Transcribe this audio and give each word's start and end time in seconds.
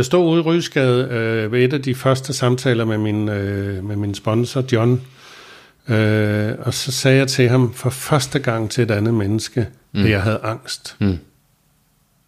Jeg 0.00 0.04
stod 0.04 0.26
ude 0.26 0.40
i 0.40 0.42
Rysgade 0.42 1.08
øh, 1.10 1.52
ved 1.52 1.64
et 1.64 1.72
af 1.72 1.82
de 1.82 1.94
første 1.94 2.32
samtaler 2.32 2.84
med 2.84 2.98
min, 2.98 3.28
øh, 3.28 3.84
med 3.84 3.96
min 3.96 4.14
sponsor, 4.14 4.64
John. 4.72 5.02
Øh, 5.88 6.54
og 6.58 6.74
så 6.74 6.92
sagde 6.92 7.18
jeg 7.18 7.28
til 7.28 7.48
ham 7.48 7.74
for 7.74 7.90
første 7.90 8.38
gang 8.38 8.70
til 8.70 8.84
et 8.84 8.90
andet 8.90 9.14
menneske, 9.14 9.68
mm. 9.92 10.04
at 10.04 10.10
jeg 10.10 10.22
havde 10.22 10.40
angst. 10.42 10.96
Mm. 11.00 11.18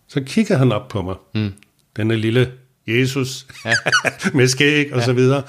Så 0.08 0.20
kiggede 0.20 0.58
han 0.58 0.72
op 0.72 0.88
på 0.88 1.02
mig. 1.02 1.16
Mm. 1.34 1.52
Denne 1.96 2.16
lille 2.16 2.52
Jesus 2.86 3.46
ja. 3.64 3.74
med 4.38 4.48
skæg 4.48 4.92
og 4.92 4.98
ja. 4.98 5.04
så 5.04 5.12
videre. 5.12 5.42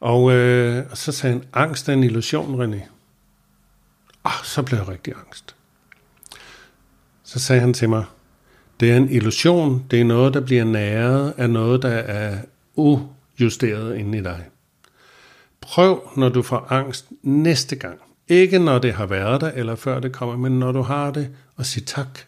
Og, 0.00 0.32
øh, 0.32 0.84
og 0.90 0.96
så 0.96 1.12
sagde 1.12 1.32
han, 1.32 1.44
angst 1.52 1.88
er 1.88 1.92
en 1.92 2.04
illusion, 2.04 2.62
René. 2.62 2.80
Og 4.22 4.32
så 4.44 4.62
blev 4.62 4.78
jeg 4.78 4.88
rigtig 4.88 5.14
angst. 5.26 5.54
Så 7.24 7.38
sagde 7.38 7.60
han 7.60 7.74
til 7.74 7.88
mig, 7.88 8.04
det 8.80 8.90
er 8.90 8.96
en 8.96 9.10
illusion, 9.10 9.84
det 9.90 10.00
er 10.00 10.04
noget, 10.04 10.34
der 10.34 10.40
bliver 10.40 10.64
næret 10.64 11.34
af 11.36 11.50
noget, 11.50 11.82
der 11.82 11.88
er 11.88 12.38
ujusteret 12.74 13.96
inde 13.96 14.18
i 14.18 14.22
dig. 14.22 14.44
Prøv, 15.60 16.10
når 16.16 16.28
du 16.28 16.42
får 16.42 16.66
angst 16.70 17.06
næste 17.22 17.76
gang. 17.76 17.98
Ikke 18.28 18.58
når 18.58 18.78
det 18.78 18.92
har 18.92 19.06
været 19.06 19.40
der, 19.40 19.50
eller 19.50 19.74
før 19.74 20.00
det 20.00 20.12
kommer, 20.12 20.36
men 20.36 20.58
når 20.58 20.72
du 20.72 20.82
har 20.82 21.10
det, 21.10 21.28
og 21.56 21.66
sig 21.66 21.84
tak. 21.84 22.18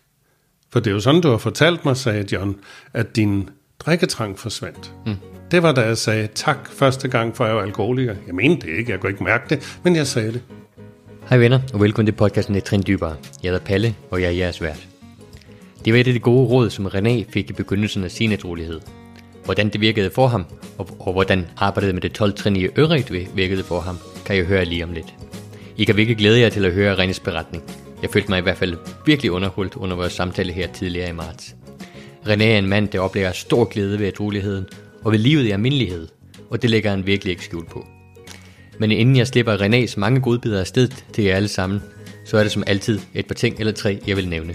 For 0.71 0.81
det 0.81 0.91
er 0.91 0.95
jo 0.95 1.01
sådan, 1.01 1.21
du 1.21 1.31
har 1.31 1.39
fortalt 1.39 1.85
mig, 1.85 1.97
sagde 1.97 2.27
John, 2.33 2.57
at 2.93 3.17
din 3.17 3.49
drikketrang 3.79 4.39
forsvandt. 4.39 4.95
Mm. 5.07 5.15
Det 5.51 5.63
var 5.63 5.73
da 5.73 5.81
jeg 5.81 5.99
sagde 5.99 6.29
tak 6.35 6.73
første 6.73 7.09
gang, 7.09 7.37
for 7.37 7.47
jeg 7.47 7.57
var 7.57 7.63
alkoholiker. 7.63 8.15
Jeg 8.27 8.35
mente 8.35 8.67
det 8.67 8.79
ikke, 8.79 8.93
jeg 8.93 9.01
kunne 9.01 9.11
ikke 9.11 9.25
mærke 9.25 9.45
det, 9.51 9.79
men 9.85 9.97
jeg 9.97 10.07
sagde 10.07 10.33
det. 10.33 10.43
Hej 11.29 11.39
venner, 11.39 11.61
og 11.73 11.81
velkommen 11.81 12.07
til 12.07 12.13
podcasten 12.13 12.55
Et 12.55 12.65
Trin 12.65 12.83
Dybere. 12.87 13.17
Jeg 13.43 13.51
hedder 13.51 13.65
Palle, 13.65 13.95
og 14.11 14.21
jeg 14.21 14.29
er 14.29 14.33
jeres 14.33 14.63
vært. 14.63 14.90
Det 15.85 15.93
var 15.93 15.99
et 15.99 16.07
af 16.07 16.13
de 16.13 16.19
gode 16.19 16.49
råd, 16.49 16.71
som 16.71 16.87
René 16.87 17.33
fik 17.33 17.51
i 17.51 17.53
begyndelsen 17.53 18.05
af 18.05 18.11
sin 18.11 18.33
utrolighed. 18.33 18.81
Hvordan 19.45 19.69
det 19.69 19.81
virkede 19.81 20.11
for 20.11 20.27
ham, 20.27 20.45
og, 20.79 20.89
og 20.99 21.13
hvordan 21.13 21.47
arbejdet 21.57 21.95
med 21.95 22.03
det 22.03 22.13
12 22.13 22.33
trin 22.33 22.57
i 22.57 22.69
øvrigt 22.77 23.13
virkede 23.37 23.63
for 23.63 23.81
ham, 23.81 23.99
kan 24.27 24.37
jeg 24.37 24.45
høre 24.45 24.65
lige 24.65 24.85
om 24.85 24.93
lidt. 24.93 25.15
I 25.77 25.85
kan 25.85 25.97
virkelig 25.97 26.17
glæde 26.17 26.41
jer 26.41 26.49
til 26.49 26.65
at 26.65 26.73
høre 26.73 26.97
Renés 26.97 27.23
beretning. 27.25 27.65
Jeg 28.03 28.11
følte 28.11 28.29
mig 28.29 28.39
i 28.39 28.43
hvert 28.43 28.57
fald 28.57 28.77
virkelig 29.07 29.31
underholdt 29.31 29.77
under 29.77 29.97
vores 29.97 30.13
samtale 30.13 30.53
her 30.53 30.67
tidligere 30.73 31.09
i 31.09 31.13
marts. 31.13 31.57
René 32.27 32.43
er 32.43 32.59
en 32.59 32.69
mand, 32.69 32.89
der 32.89 33.01
oplever 33.01 33.33
stor 33.33 33.65
glæde 33.65 33.99
ved 33.99 34.09
utroligheden 34.09 34.67
og 35.05 35.13
ved 35.13 35.19
livet 35.19 35.45
i 35.45 35.51
almindelighed, 35.51 36.09
og 36.51 36.63
det 36.63 36.71
lægger 36.71 36.91
han 36.91 37.07
virkelig 37.07 37.31
ikke 37.31 37.45
skjult 37.45 37.71
på. 37.71 37.87
Men 38.79 38.91
inden 38.91 39.17
jeg 39.17 39.27
slipper 39.27 39.57
Renés 39.57 39.95
mange 39.97 40.21
godbidder 40.21 40.61
afsted 40.61 40.89
til 41.13 41.25
jer 41.25 41.37
alle 41.37 41.49
sammen, 41.49 41.83
så 42.25 42.37
er 42.37 42.43
det 42.43 42.53
som 42.53 42.65
altid 42.67 43.01
et 43.15 43.27
par 43.27 43.35
ting 43.35 43.61
eller 43.61 43.73
tre, 43.73 43.99
jeg 44.07 44.17
vil 44.17 44.29
nævne. 44.29 44.55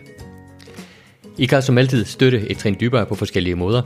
I 1.37 1.45
kan 1.45 1.55
altså 1.55 1.65
som 1.65 1.77
altid 1.77 2.05
støtte 2.05 2.51
et 2.51 2.57
trin 2.57 2.77
dybere 2.79 3.05
på 3.05 3.15
forskellige 3.15 3.55
måder. 3.55 3.81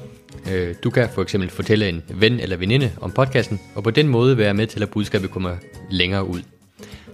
Øh, 0.52 0.76
du 0.84 0.90
kan 0.90 1.10
for 1.10 1.22
eksempel 1.22 1.50
fortælle 1.50 1.90
en 1.90 2.04
ven 2.10 2.40
eller 2.40 2.58
veninde 2.58 2.92
om 3.02 3.12
podcasten, 3.12 3.60
og 3.76 3.84
på 3.84 3.92
den 3.92 4.08
måde 4.08 4.38
være 4.38 4.54
med 4.54 4.68
til, 4.68 4.84
at 4.84 4.90
budskabet 4.90 5.32
kommer 5.32 5.56
længere 5.90 6.28
ud. 6.28 6.42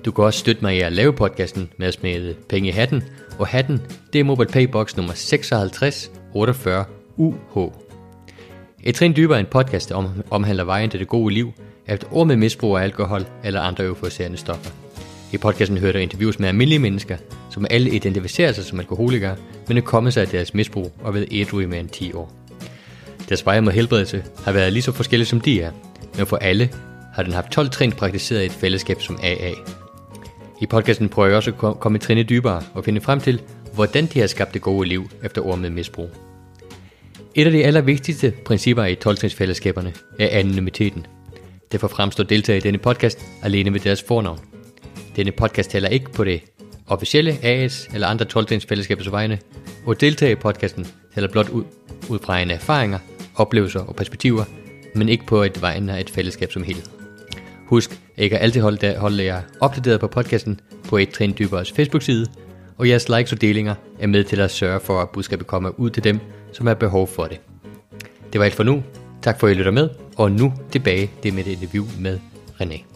Du 0.05 0.11
kan 0.11 0.23
også 0.23 0.39
støtte 0.39 0.61
mig 0.61 0.77
i 0.77 0.79
at 0.79 0.93
lave 0.93 1.13
podcasten 1.13 1.69
med 1.77 1.87
at 1.87 1.93
smide 1.93 2.35
penge 2.49 2.69
i 2.69 2.71
hatten, 2.71 3.03
og 3.39 3.47
hatten, 3.47 3.81
det 4.13 4.19
er 4.19 4.23
MobilePay 4.23 4.67
box 4.67 4.95
nummer 4.95 5.13
5648 5.13 6.85
UH. 7.17 7.71
Et 8.83 8.95
trin 8.95 9.15
dybere 9.15 9.39
en 9.39 9.45
podcast, 9.45 9.89
der 9.89 10.13
omhandler 10.29 10.63
vejen 10.63 10.89
til 10.89 10.99
det 10.99 11.07
gode 11.07 11.33
liv, 11.33 11.53
efter 11.87 12.07
ord 12.11 12.27
med 12.27 12.35
misbrug 12.35 12.77
af 12.77 12.83
alkohol 12.83 13.25
eller 13.43 13.61
andre 13.61 13.85
euforiserende 13.85 14.37
stoffer. 14.37 14.84
I 15.33 15.37
podcasten 15.37 15.77
hører 15.77 15.91
du 15.91 15.97
interviews 15.97 16.39
med 16.39 16.49
almindelige 16.49 16.79
mennesker, 16.79 17.17
som 17.51 17.65
alle 17.69 17.89
identificerer 17.89 18.51
sig 18.51 18.63
som 18.63 18.79
alkoholikere, 18.79 19.35
men 19.67 19.77
er 19.77 19.81
kommet 19.81 20.13
sig 20.13 20.21
af 20.21 20.27
deres 20.27 20.53
misbrug 20.53 20.91
og 21.03 21.13
været 21.13 21.27
ædru 21.31 21.59
i 21.59 21.65
mere 21.65 21.79
end 21.79 21.89
10 21.89 22.13
år. 22.13 22.31
Deres 23.29 23.45
veje 23.45 23.61
mod 23.61 23.71
helbredelse 23.71 24.23
har 24.43 24.51
været 24.51 24.73
lige 24.73 24.83
så 24.83 24.91
forskellige 24.91 25.27
som 25.27 25.41
de 25.41 25.61
er, 25.61 25.71
men 26.17 26.25
for 26.25 26.37
alle 26.37 26.69
har 27.13 27.23
den 27.23 27.33
haft 27.33 27.51
12 27.51 27.69
trin 27.69 27.91
praktiseret 27.91 28.43
i 28.43 28.45
et 28.45 28.51
fællesskab 28.51 29.01
som 29.01 29.19
AA. 29.23 29.51
I 30.61 30.65
podcasten 30.65 31.09
prøver 31.09 31.27
jeg 31.27 31.37
også 31.37 31.51
at 31.51 31.79
komme 31.79 31.95
et 31.95 32.01
trin 32.01 32.25
dybere 32.29 32.61
og 32.73 32.85
finde 32.85 33.01
frem 33.01 33.19
til, 33.19 33.41
hvordan 33.73 34.05
de 34.05 34.19
har 34.19 34.27
skabt 34.27 34.53
det 34.53 34.61
gode 34.61 34.87
liv 34.87 35.09
efter 35.23 35.41
år 35.41 35.55
med 35.55 35.69
misbrug. 35.69 36.09
Et 37.35 37.45
af 37.45 37.51
de 37.51 37.63
allervigtigste 37.63 38.33
principper 38.45 38.85
i 38.85 38.95
12 38.95 39.29
fællesskaberne 39.29 39.93
er 40.19 40.39
anonymiteten. 40.39 41.05
Derfor 41.71 41.87
fremstår 41.87 42.23
deltagere 42.23 42.57
i 42.57 42.61
denne 42.61 42.77
podcast 42.77 43.25
alene 43.43 43.69
med 43.69 43.79
deres 43.79 44.03
fornavn. 44.07 44.54
Denne 45.15 45.31
podcast 45.31 45.71
taler 45.71 45.89
ikke 45.89 46.11
på 46.11 46.23
det 46.23 46.41
officielle 46.87 47.37
AS 47.43 47.89
eller 47.93 48.07
andre 48.07 48.25
12 48.25 48.61
fællesskabers 48.69 49.11
vegne, 49.11 49.39
og 49.85 50.01
deltage 50.01 50.31
i 50.31 50.35
podcasten 50.35 50.87
taler 51.15 51.27
blot 51.27 51.49
ud, 51.49 51.63
ud 52.09 52.19
fra 52.19 52.39
en 52.39 52.51
erfaringer, 52.51 52.99
oplevelser 53.35 53.79
og 53.79 53.95
perspektiver, 53.95 54.43
men 54.95 55.09
ikke 55.09 55.25
på 55.25 55.43
et 55.43 55.61
vegne 55.61 55.97
af 55.97 55.99
et 55.99 56.09
fællesskab 56.09 56.51
som 56.51 56.63
helhed. 56.63 56.83
Husk, 57.67 57.99
at 58.17 58.25
I 58.25 58.27
kan 58.27 58.39
altid 58.39 58.61
holde, 58.61 58.95
holde 58.97 59.23
jer 59.23 59.41
opdateret 59.61 59.99
på 59.99 60.07
podcasten 60.07 60.59
på 60.89 60.97
et 60.97 61.09
trin 61.09 61.35
dyberes 61.39 61.71
Facebook-side, 61.71 62.27
og 62.77 62.89
jeres 62.89 63.09
likes 63.09 63.31
og 63.31 63.41
delinger 63.41 63.75
er 63.99 64.07
med 64.07 64.23
til 64.23 64.39
at 64.39 64.51
sørge 64.51 64.79
for, 64.79 65.01
at 65.01 65.09
budskabet 65.09 65.47
kommer 65.47 65.69
ud 65.79 65.89
til 65.89 66.03
dem, 66.03 66.19
som 66.53 66.67
har 66.67 66.73
behov 66.73 67.07
for 67.07 67.25
det. 67.25 67.39
Det 68.33 68.39
var 68.39 68.45
alt 68.45 68.55
for 68.55 68.63
nu. 68.63 68.83
Tak 69.21 69.39
for 69.39 69.47
at 69.47 69.53
I 69.53 69.55
lytter 69.55 69.71
med, 69.71 69.89
og 70.17 70.31
nu 70.31 70.53
tilbage 70.71 71.11
det 71.23 71.33
med 71.33 71.47
et 71.47 71.51
interview 71.51 71.85
med 71.99 72.19
René. 72.61 72.94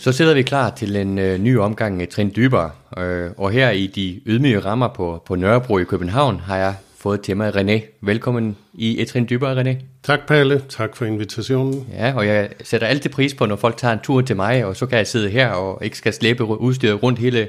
Så 0.00 0.12
sidder 0.12 0.34
vi 0.34 0.42
klar 0.42 0.70
til 0.70 0.96
en 0.96 1.18
øh, 1.18 1.38
ny 1.38 1.58
omgang 1.58 2.02
et 2.02 2.08
trin 2.08 2.32
dybere, 2.36 2.70
øh, 2.98 3.30
og 3.36 3.50
her 3.50 3.70
i 3.70 3.86
de 3.86 4.20
ydmyge 4.26 4.60
rammer 4.60 4.88
på, 4.88 5.22
på 5.26 5.34
Nørrebro 5.34 5.78
i 5.78 5.84
København 5.84 6.40
har 6.40 6.56
jeg 6.56 6.74
fået 6.98 7.20
til 7.20 7.36
mig 7.36 7.56
René. 7.56 7.98
Velkommen 8.00 8.56
i 8.74 9.02
et 9.02 9.08
trin 9.08 9.26
dybere, 9.30 9.62
René. 9.62 9.76
Tak, 10.02 10.26
Palle. 10.26 10.62
Tak 10.68 10.96
for 10.96 11.04
invitationen. 11.04 11.86
Ja, 11.92 12.14
og 12.16 12.26
jeg 12.26 12.48
sætter 12.64 12.86
altid 12.86 13.10
pris 13.10 13.34
på, 13.34 13.46
når 13.46 13.56
folk 13.56 13.76
tager 13.76 13.92
en 13.94 14.00
tur 14.02 14.20
til 14.20 14.36
mig, 14.36 14.64
og 14.64 14.76
så 14.76 14.86
kan 14.86 14.98
jeg 14.98 15.06
sidde 15.06 15.28
her 15.28 15.48
og 15.48 15.84
ikke 15.84 15.98
skal 15.98 16.12
slæbe 16.12 16.44
udstyret 16.44 17.02
rundt, 17.02 17.18
hele, 17.18 17.48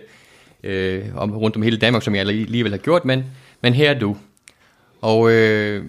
øh, 0.64 1.06
om, 1.16 1.38
rundt 1.38 1.56
om 1.56 1.62
hele 1.62 1.78
Danmark, 1.78 2.04
som 2.04 2.16
jeg 2.16 2.28
alligevel 2.28 2.72
har 2.72 2.78
gjort, 2.78 3.06
men, 3.06 3.26
men 3.62 3.74
her 3.74 3.90
er 3.92 4.00
du. 4.00 4.18
Og, 5.02 5.32
øh, 5.32 5.84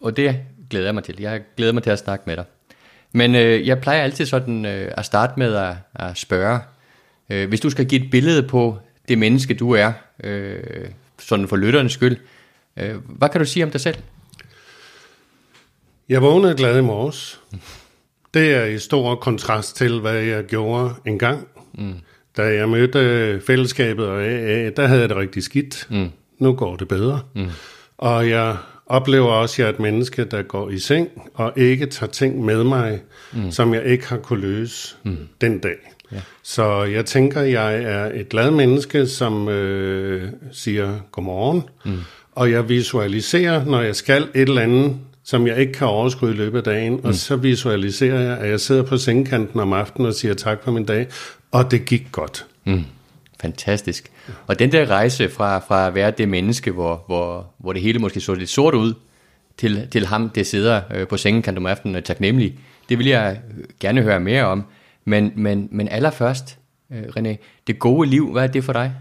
og 0.00 0.16
det 0.16 0.36
glæder 0.70 0.86
jeg 0.86 0.94
mig 0.94 1.04
til. 1.04 1.16
Jeg 1.20 1.40
glæder 1.56 1.72
mig 1.72 1.82
til 1.82 1.90
at 1.90 1.98
snakke 1.98 2.22
med 2.26 2.36
dig. 2.36 2.44
Men 3.12 3.34
øh, 3.34 3.66
jeg 3.66 3.80
plejer 3.80 4.02
altid 4.02 4.26
sådan 4.26 4.64
øh, 4.64 4.92
at 4.96 5.04
starte 5.04 5.32
med 5.36 5.54
at, 5.54 5.74
at 5.94 6.18
spørge, 6.18 6.60
øh, 7.30 7.48
hvis 7.48 7.60
du 7.60 7.70
skal 7.70 7.86
give 7.86 8.04
et 8.04 8.10
billede 8.10 8.42
på 8.42 8.78
det 9.08 9.18
menneske, 9.18 9.54
du 9.54 9.72
er, 9.72 9.92
øh, 10.24 10.60
sådan 11.18 11.48
for 11.48 11.56
lytternes 11.56 11.92
skyld, 11.92 12.16
øh, 12.76 12.94
hvad 13.08 13.28
kan 13.28 13.40
du 13.40 13.44
sige 13.44 13.64
om 13.64 13.70
dig 13.70 13.80
selv? 13.80 13.96
Jeg 16.08 16.22
vågnede 16.22 16.56
glad 16.56 16.78
i 16.78 16.82
morges. 16.82 17.40
Det 18.34 18.54
er 18.54 18.64
i 18.64 18.78
stor 18.78 19.14
kontrast 19.14 19.76
til, 19.76 20.00
hvad 20.00 20.14
jeg 20.14 20.44
gjorde 20.44 20.94
engang. 21.06 21.48
Mm. 21.74 21.94
Da 22.36 22.42
jeg 22.42 22.68
mødte 22.68 23.40
fællesskabet 23.46 24.06
og 24.06 24.22
AA, 24.22 24.70
der 24.70 24.86
havde 24.86 25.00
jeg 25.00 25.08
det 25.08 25.16
rigtig 25.16 25.42
skidt. 25.42 25.86
Mm. 25.90 26.10
Nu 26.38 26.52
går 26.52 26.76
det 26.76 26.88
bedre. 26.88 27.20
Mm. 27.34 27.48
Og 27.98 28.28
jeg 28.28 28.56
oplever 28.86 29.28
også, 29.28 29.54
at 29.54 29.58
jeg 29.58 29.64
er 29.64 29.72
et 29.72 29.80
menneske, 29.80 30.24
der 30.24 30.42
går 30.42 30.70
i 30.70 30.78
seng 30.78 31.08
og 31.34 31.52
ikke 31.56 31.86
tager 31.86 32.10
ting 32.10 32.44
med 32.44 32.64
mig, 32.64 33.00
mm. 33.32 33.50
som 33.50 33.74
jeg 33.74 33.84
ikke 33.84 34.08
har 34.08 34.16
kunne 34.16 34.40
løse 34.40 34.96
mm. 35.02 35.16
den 35.40 35.58
dag. 35.58 35.76
Ja. 36.12 36.20
Så 36.42 36.82
jeg 36.82 37.06
tænker, 37.06 37.40
at 37.40 37.52
jeg 37.52 37.82
er 37.82 38.10
et 38.14 38.28
glad 38.28 38.50
menneske, 38.50 39.06
som 39.06 39.48
øh, 39.48 40.28
siger 40.52 40.98
godmorgen, 41.12 41.62
mm. 41.84 41.98
og 42.32 42.50
jeg 42.50 42.68
visualiserer, 42.68 43.64
når 43.64 43.80
jeg 43.80 43.96
skal 43.96 44.22
et 44.22 44.48
eller 44.48 44.62
andet, 44.62 44.96
som 45.24 45.46
jeg 45.46 45.58
ikke 45.58 45.72
kan 45.72 45.86
overskue 45.86 46.30
i 46.30 46.32
løbet 46.32 46.58
af 46.58 46.64
dagen, 46.64 46.92
mm. 46.92 47.04
og 47.04 47.14
så 47.14 47.36
visualiserer 47.36 48.20
jeg, 48.20 48.38
at 48.38 48.50
jeg 48.50 48.60
sidder 48.60 48.82
på 48.82 48.96
sengekanten 48.96 49.60
om 49.60 49.72
aftenen 49.72 50.08
og 50.08 50.14
siger 50.14 50.34
tak 50.34 50.64
for 50.64 50.70
min 50.70 50.84
dag, 50.84 51.06
og 51.50 51.70
det 51.70 51.84
gik 51.84 52.06
godt. 52.12 52.46
Mm. 52.64 52.84
Fantastisk. 53.42 54.12
Og 54.46 54.58
den 54.58 54.72
der 54.72 54.90
rejse 54.90 55.28
fra, 55.28 55.58
fra 55.58 55.86
at 55.86 55.94
være 55.94 56.10
det 56.10 56.28
menneske, 56.28 56.70
hvor, 56.70 57.04
hvor, 57.06 57.46
hvor 57.58 57.72
det 57.72 57.82
hele 57.82 57.98
måske 57.98 58.20
så 58.20 58.34
lidt 58.34 58.50
sort 58.50 58.74
ud, 58.74 58.94
til, 59.56 59.88
til 59.92 60.06
ham, 60.06 60.28
der 60.28 60.42
sidder 60.42 60.80
øh, 60.94 61.08
på 61.08 61.16
sengen 61.16 61.56
om 61.56 61.66
aftenen 61.66 61.96
og 61.96 62.04
taknemmelig, 62.04 62.58
det 62.88 62.98
vil 62.98 63.06
jeg 63.06 63.40
gerne 63.80 64.02
høre 64.02 64.20
mere 64.20 64.44
om. 64.44 64.64
Men, 65.04 65.32
men, 65.34 65.68
men 65.70 65.88
allerførst, 65.88 66.58
øh, 66.92 67.02
René, 67.02 67.36
det 67.66 67.78
gode 67.78 68.08
liv, 68.08 68.32
hvad 68.32 68.42
er 68.42 68.46
det 68.46 68.64
for 68.64 68.72
dig? 68.72 68.92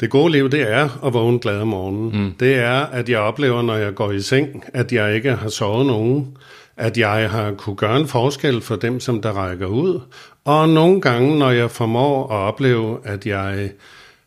Det 0.00 0.10
gode 0.10 0.32
liv, 0.32 0.50
det 0.50 0.72
er 0.72 1.06
at 1.06 1.14
vågne 1.14 1.38
glad 1.38 1.60
om 1.60 1.68
morgenen. 1.68 2.24
Mm. 2.24 2.32
Det 2.40 2.54
er, 2.54 2.80
at 2.80 3.08
jeg 3.08 3.18
oplever, 3.18 3.62
når 3.62 3.76
jeg 3.76 3.94
går 3.94 4.12
i 4.12 4.20
seng, 4.20 4.64
at 4.74 4.92
jeg 4.92 5.14
ikke 5.14 5.34
har 5.34 5.48
sovet 5.48 5.86
nogen. 5.86 6.36
At 6.76 6.98
jeg 6.98 7.30
har 7.30 7.52
kunne 7.52 7.76
gøre 7.76 8.00
en 8.00 8.06
forskel 8.06 8.60
for 8.60 8.76
dem, 8.76 9.00
som 9.00 9.22
der 9.22 9.32
rækker 9.32 9.66
ud. 9.66 10.00
Og 10.48 10.68
nogle 10.68 11.00
gange, 11.00 11.38
når 11.38 11.50
jeg 11.50 11.70
formår 11.70 12.24
at 12.24 12.36
opleve, 12.36 12.98
at 13.04 13.26
jeg 13.26 13.70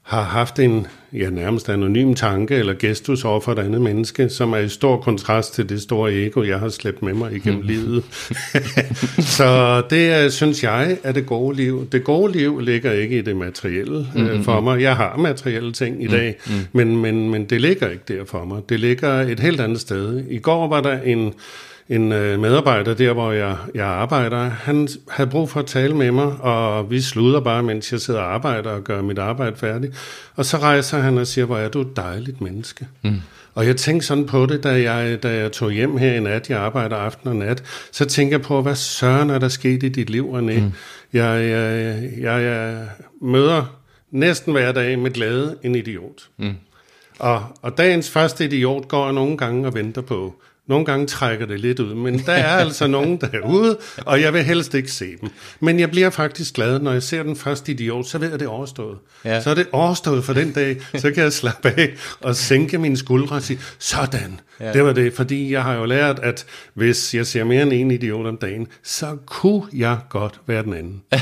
har 0.03 0.21
haft 0.21 0.59
en 0.59 0.87
ja, 1.13 1.29
nærmest 1.29 1.69
anonym 1.69 2.13
tanke 2.13 2.55
eller 2.55 2.73
gestus 2.73 3.25
over 3.25 3.39
for 3.39 3.51
et 3.51 3.59
andet 3.59 3.81
menneske, 3.81 4.29
som 4.29 4.53
er 4.53 4.57
i 4.57 4.69
stor 4.69 4.97
kontrast 4.97 5.53
til 5.53 5.69
det 5.69 5.81
store 5.81 6.13
ego, 6.13 6.43
jeg 6.43 6.59
har 6.59 6.69
slæbt 6.69 7.01
med 7.01 7.13
mig 7.13 7.35
igennem 7.35 7.61
mm. 7.61 7.67
livet. 7.67 8.03
så 9.37 9.81
det 9.89 10.33
synes 10.33 10.63
jeg 10.63 10.97
er 11.03 11.11
det 11.11 11.25
gode 11.25 11.55
liv. 11.55 11.87
Det 11.91 12.03
gode 12.03 12.31
liv 12.31 12.59
ligger 12.59 12.91
ikke 12.91 13.17
i 13.17 13.21
det 13.21 13.35
materielle 13.35 14.07
mm-hmm. 14.15 14.43
for 14.43 14.61
mig. 14.61 14.81
Jeg 14.81 14.95
har 14.95 15.17
materielle 15.17 15.71
ting 15.71 16.03
i 16.03 16.07
dag, 16.07 16.35
men, 16.71 16.97
men, 16.97 17.29
men 17.29 17.45
det 17.45 17.61
ligger 17.61 17.89
ikke 17.89 18.03
der 18.07 18.25
for 18.25 18.45
mig. 18.45 18.61
Det 18.69 18.79
ligger 18.79 19.21
et 19.21 19.39
helt 19.39 19.61
andet 19.61 19.79
sted. 19.79 20.23
I 20.29 20.39
går 20.39 20.67
var 20.67 20.81
der 20.81 21.01
en 21.01 21.33
en 21.91 22.11
øh, 22.11 22.39
medarbejder 22.39 22.93
der, 22.93 23.13
hvor 23.13 23.31
jeg, 23.31 23.57
jeg 23.75 23.85
arbejder, 23.85 24.49
han 24.49 24.87
havde 25.09 25.29
brug 25.29 25.49
for 25.49 25.59
at 25.59 25.65
tale 25.65 25.95
med 25.95 26.11
mig, 26.11 26.25
og 26.39 26.91
vi 26.91 27.01
sluder 27.01 27.39
bare, 27.39 27.63
mens 27.63 27.91
jeg 27.91 27.99
sidder 27.99 28.19
og 28.19 28.33
arbejder 28.33 28.69
og 28.69 28.83
gør 28.83 29.01
mit 29.01 29.19
arbejde 29.19 29.55
færdigt. 29.55 29.93
Og 30.35 30.45
så 30.45 30.57
rejser 30.57 30.99
han 30.99 31.17
og 31.17 31.27
siger, 31.27 31.45
hvor 31.45 31.57
er 31.57 31.69
du 31.69 31.81
et 31.81 31.95
dejligt 31.95 32.41
menneske. 32.41 32.87
Mm. 33.03 33.21
Og 33.53 33.67
jeg 33.67 33.77
tænkte 33.77 34.07
sådan 34.07 34.25
på 34.25 34.45
det, 34.45 34.63
da 34.63 34.91
jeg, 34.91 35.23
da 35.23 35.35
jeg 35.35 35.51
tog 35.51 35.71
hjem 35.71 35.97
her 35.97 36.13
i 36.13 36.19
nat, 36.19 36.49
jeg 36.49 36.59
arbejder 36.59 36.95
aften 36.95 37.29
og 37.29 37.35
nat, 37.35 37.63
så 37.91 38.05
tænker 38.05 38.37
jeg 38.37 38.41
på, 38.41 38.61
hvad 38.61 38.75
søren 38.75 39.29
er 39.29 39.39
der 39.39 39.47
sket 39.47 39.83
i 39.83 39.89
dit 39.89 40.09
liv, 40.09 40.35
René? 40.37 40.59
Mm. 40.59 40.71
Jeg, 41.13 41.49
jeg, 41.49 41.97
jeg, 42.17 42.43
jeg 42.43 42.87
møder 43.21 43.77
næsten 44.11 44.53
hver 44.53 44.71
dag 44.71 44.99
med 44.99 45.11
glæde 45.11 45.57
en 45.63 45.75
idiot. 45.75 46.29
Mm. 46.37 46.55
Og, 47.19 47.43
og 47.61 47.77
dagens 47.77 48.09
første 48.09 48.45
idiot 48.45 48.87
går 48.87 49.05
jeg 49.05 49.13
nogle 49.13 49.37
gange 49.37 49.67
og 49.67 49.73
venter 49.73 50.01
på, 50.01 50.35
nogle 50.71 50.85
gange 50.85 51.07
trækker 51.07 51.45
det 51.45 51.59
lidt 51.59 51.79
ud, 51.79 51.95
men 51.95 52.19
der 52.19 52.33
er 52.33 52.57
altså 52.57 52.87
nogen 52.97 53.17
derude, 53.17 53.77
og 53.97 54.21
jeg 54.21 54.33
vil 54.33 54.43
helst 54.43 54.73
ikke 54.73 54.91
se 54.91 55.17
dem. 55.21 55.29
Men 55.59 55.79
jeg 55.79 55.91
bliver 55.91 56.09
faktisk 56.09 56.53
glad, 56.53 56.79
når 56.79 56.91
jeg 56.91 57.03
ser 57.03 57.23
den 57.23 57.35
første 57.35 57.71
idiot, 57.71 58.05
så 58.05 58.17
ved 58.17 58.27
jeg, 58.27 58.33
at 58.33 58.39
det 58.39 58.45
er 58.45 58.49
overstået. 58.49 58.97
Ja. 59.25 59.41
Så 59.41 59.49
er 59.49 59.53
det 59.53 59.67
overstået 59.71 60.23
for 60.23 60.33
den 60.33 60.51
dag, 60.51 60.77
så 60.95 61.11
kan 61.11 61.23
jeg 61.23 61.33
slappe 61.33 61.69
af 61.77 61.93
og 62.21 62.35
sænke 62.35 62.77
mine 62.77 62.97
skuldre 62.97 63.35
og 63.35 63.41
sige, 63.41 63.59
sådan, 63.79 64.39
ja. 64.59 64.73
det 64.73 64.83
var 64.83 64.93
det. 64.93 65.13
Fordi 65.13 65.51
jeg 65.51 65.63
har 65.63 65.73
jo 65.73 65.85
lært, 65.85 66.19
at 66.19 66.45
hvis 66.73 67.13
jeg 67.13 67.27
ser 67.27 67.43
mere 67.43 67.61
end 67.61 67.73
en 67.73 67.91
idiot 67.91 68.25
om 68.25 68.37
dagen, 68.37 68.67
så 68.83 69.17
kunne 69.25 69.63
jeg 69.73 69.97
godt 70.09 70.39
være 70.47 70.63
den 70.63 70.73
anden. 70.73 71.01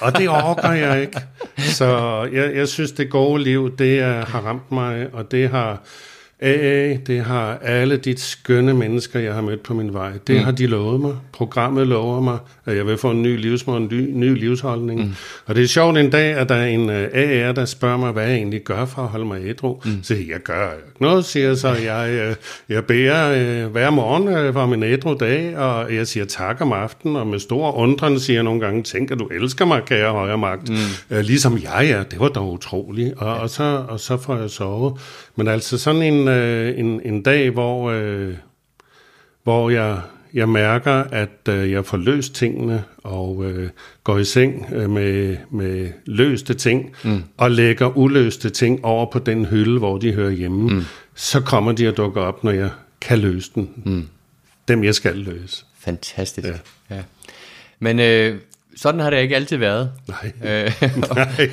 Og 0.00 0.18
det 0.18 0.28
overgår 0.28 0.72
jeg 0.72 1.00
ikke. 1.00 1.20
Så 1.58 2.22
jeg, 2.32 2.54
jeg 2.54 2.68
synes, 2.68 2.92
det 2.92 3.10
gode 3.10 3.42
liv, 3.42 3.76
det 3.76 3.98
er, 3.98 4.24
har 4.24 4.40
ramt 4.40 4.72
mig, 4.72 5.06
og 5.12 5.30
det 5.30 5.50
har 5.50 5.82
AA, 6.42 6.96
det 7.06 7.20
har 7.24 7.58
alle 7.62 7.96
de 7.96 8.20
skønne 8.20 8.74
mennesker, 8.74 9.20
jeg 9.20 9.34
har 9.34 9.40
mødt 9.40 9.62
på 9.62 9.74
min 9.74 9.94
vej. 9.94 10.12
Det 10.26 10.36
mm. 10.36 10.44
har 10.44 10.52
de 10.52 10.66
lovet 10.66 11.00
mig. 11.00 11.16
Programmet 11.32 11.86
lover 11.86 12.20
mig, 12.20 12.38
at 12.68 12.76
jeg 12.76 12.86
vil 12.86 12.98
få 12.98 13.10
en 13.10 13.22
ny 13.22 13.40
livsmål, 13.40 13.82
en 13.82 13.88
ny, 13.92 14.10
ny 14.12 14.38
livsholdning. 14.38 15.00
Mm. 15.00 15.14
Og 15.46 15.54
det 15.54 15.64
er 15.64 15.68
sjovt 15.68 15.98
en 15.98 16.10
dag, 16.10 16.32
at 16.32 16.48
der 16.48 16.54
er 16.54 16.66
en 16.66 16.90
øh, 16.90 17.08
AR, 17.14 17.52
der 17.52 17.64
spørger 17.64 17.96
mig, 17.96 18.12
hvad 18.12 18.26
jeg 18.26 18.34
egentlig 18.34 18.62
gør 18.62 18.84
for 18.84 19.02
at 19.02 19.08
holde 19.08 19.24
mig 19.24 19.40
ædru. 19.44 19.80
Mm. 19.84 20.02
Så 20.02 20.14
jeg 20.14 20.40
gør 20.44 20.72
ikke 20.72 21.02
noget, 21.02 21.24
siger 21.24 21.54
så. 21.54 21.68
Jeg, 21.68 22.28
uh, 22.30 22.34
jeg 22.68 22.84
beder 22.84 23.64
uh, 23.64 23.72
hver 23.72 23.90
morgen 23.90 24.52
for 24.52 24.66
min 24.66 24.82
ædru 24.82 25.16
dag, 25.20 25.58
og 25.58 25.94
jeg 25.94 26.06
siger 26.06 26.26
tak 26.26 26.60
om 26.60 26.72
aftenen, 26.72 27.16
og 27.16 27.26
med 27.26 27.38
stor 27.38 27.72
undren 27.72 28.20
siger 28.20 28.36
jeg 28.36 28.44
nogle 28.44 28.60
gange, 28.60 28.82
tænker 28.82 29.14
du 29.14 29.26
elsker 29.26 29.64
mig, 29.64 29.82
kære 29.84 30.12
højre 30.12 30.38
magt. 30.38 30.68
Mm. 30.68 30.76
Ligesom 31.10 31.58
jeg 31.62 31.90
er. 31.90 32.02
Det 32.02 32.20
var 32.20 32.28
dog 32.28 32.52
utroligt. 32.52 33.14
Og, 33.16 33.36
og, 33.36 33.50
så, 33.50 33.84
og 33.88 34.00
så 34.00 34.16
får 34.16 34.36
jeg 34.36 34.50
sovet. 34.50 34.94
Men 35.36 35.48
altså 35.48 35.78
sådan 35.78 36.02
en, 36.02 36.28
øh, 36.28 36.78
en, 36.78 37.00
en 37.04 37.22
dag, 37.22 37.50
hvor, 37.50 37.90
øh, 37.90 38.34
hvor 39.44 39.70
jeg, 39.70 39.96
jeg 40.34 40.48
mærker, 40.48 40.92
at 40.92 41.48
øh, 41.48 41.70
jeg 41.70 41.84
får 41.84 41.96
løst 41.96 42.34
tingene 42.34 42.84
og 42.98 43.44
øh, 43.44 43.70
går 44.04 44.18
i 44.18 44.24
seng 44.24 44.66
øh, 44.72 44.90
med, 44.90 45.36
med 45.50 45.88
løste 46.06 46.54
ting 46.54 46.92
mm. 47.04 47.22
og 47.36 47.50
lægger 47.50 47.96
uløste 47.96 48.50
ting 48.50 48.84
over 48.84 49.10
på 49.10 49.18
den 49.18 49.44
hylde, 49.44 49.78
hvor 49.78 49.98
de 49.98 50.12
hører 50.12 50.30
hjemme, 50.30 50.74
mm. 50.74 50.84
så 51.14 51.40
kommer 51.40 51.72
de 51.72 51.88
at 51.88 51.96
dukke 51.96 52.20
op, 52.20 52.44
når 52.44 52.50
jeg 52.50 52.70
kan 53.00 53.18
løse 53.18 53.50
den. 53.54 53.70
Mm. 53.84 54.08
Dem, 54.68 54.84
jeg 54.84 54.94
skal 54.94 55.16
løse. 55.16 55.64
Fantastisk. 55.78 56.48
Ja. 56.48 56.96
ja. 56.96 57.02
Men 57.78 58.00
øh, 58.00 58.38
sådan 58.76 59.00
har 59.00 59.10
det 59.10 59.20
ikke 59.20 59.36
altid 59.36 59.56
været. 59.56 59.90
Nej. 60.08 60.32
Øh, 60.44 60.72
Nej. 61.14 61.50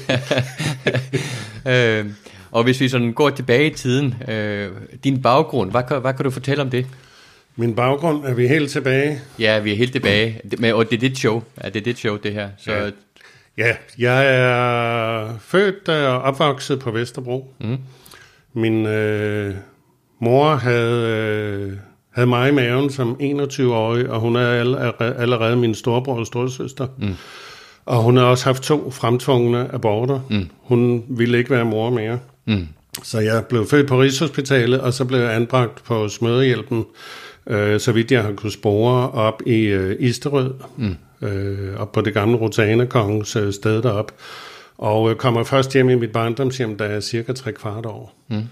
øh, 1.99 2.05
og 2.51 2.63
hvis 2.63 2.81
vi 2.81 2.89
sådan 2.89 3.13
går 3.13 3.29
tilbage 3.29 3.71
i 3.71 3.73
tiden, 3.73 4.15
øh, 4.27 4.71
din 5.03 5.21
baggrund, 5.21 5.71
hvad, 5.71 6.01
hvad 6.01 6.13
kan 6.13 6.23
du 6.23 6.29
fortælle 6.29 6.61
om 6.61 6.69
det? 6.69 6.85
Min 7.55 7.75
baggrund, 7.75 8.25
er 8.25 8.33
vi 8.33 8.47
helt 8.47 8.71
tilbage? 8.71 9.21
Ja, 9.39 9.59
vi 9.59 9.71
er 9.71 9.75
helt 9.75 9.91
tilbage. 9.91 10.41
Men, 10.59 10.73
og 10.73 10.89
det 10.89 10.95
er 10.95 10.99
dit 10.99 11.17
show. 11.17 11.43
Ja, 11.63 11.69
det 11.69 11.75
er 11.75 11.83
dit 11.83 11.97
show, 11.97 12.17
det 12.17 12.33
her. 12.33 12.49
Så... 12.57 12.71
Ja. 12.71 12.89
ja, 13.57 13.75
jeg 13.97 14.25
er 14.35 15.37
født 15.39 15.89
og 15.89 16.21
opvokset 16.21 16.79
på 16.79 16.91
Vesterbro. 16.91 17.53
Mm. 17.59 17.77
Min 18.53 18.85
øh, 18.85 19.55
mor 20.19 20.55
havde, 20.55 21.07
øh, 21.07 21.73
havde 22.11 22.27
mig 22.27 22.49
i 22.49 22.51
maven 22.51 22.89
som 22.89 23.17
21-årig, 23.21 24.09
og 24.09 24.19
hun 24.19 24.35
er 24.35 24.91
allerede 24.99 25.55
min 25.55 25.75
storebror 25.75 26.19
og 26.19 26.27
storesøster. 26.27 26.87
Mm. 26.97 27.15
Og 27.85 28.01
hun 28.01 28.17
har 28.17 28.23
også 28.23 28.45
haft 28.45 28.63
to 28.63 28.91
fremtvungne 28.91 29.73
aborter. 29.73 30.19
Mm. 30.29 30.49
Hun 30.61 31.03
ville 31.09 31.37
ikke 31.37 31.49
være 31.49 31.65
mor 31.65 31.89
mere. 31.89 32.19
Mm. 32.45 32.67
Så 33.03 33.19
jeg 33.19 33.45
blev 33.45 33.67
født 33.67 33.87
på 33.87 34.01
Rigshospitalet, 34.01 34.81
og 34.81 34.93
så 34.93 35.05
blev 35.05 35.19
jeg 35.19 35.35
anbragt 35.35 35.83
på 35.83 36.09
Smøderhjælpen, 36.09 36.85
øh, 37.47 37.79
så 37.79 37.91
vidt 37.91 38.11
jeg 38.11 38.23
har 38.23 38.33
kunnet 38.33 38.53
spore 38.53 39.11
op 39.11 39.41
i 39.45 39.59
øh, 39.59 39.95
Isterød, 39.99 40.53
mm. 40.77 41.27
øh, 41.27 41.79
op 41.79 41.91
på 41.91 42.01
det 42.01 42.13
gamle 42.13 42.37
Rotana-kongens 42.37 43.35
øh, 43.35 43.53
sted 43.53 43.81
derop. 43.81 44.11
Og 44.77 45.09
øh, 45.09 45.15
kommer 45.15 45.43
først 45.43 45.73
hjem 45.73 45.89
i 45.89 45.95
mit 45.95 46.11
barndomshjem, 46.11 46.77
da 46.77 46.83
jeg 46.83 46.95
er 46.95 46.99
cirka 46.99 47.33
tre 47.33 47.51
kvart 47.51 47.85
år. 47.85 48.15
Mm. 48.27 48.43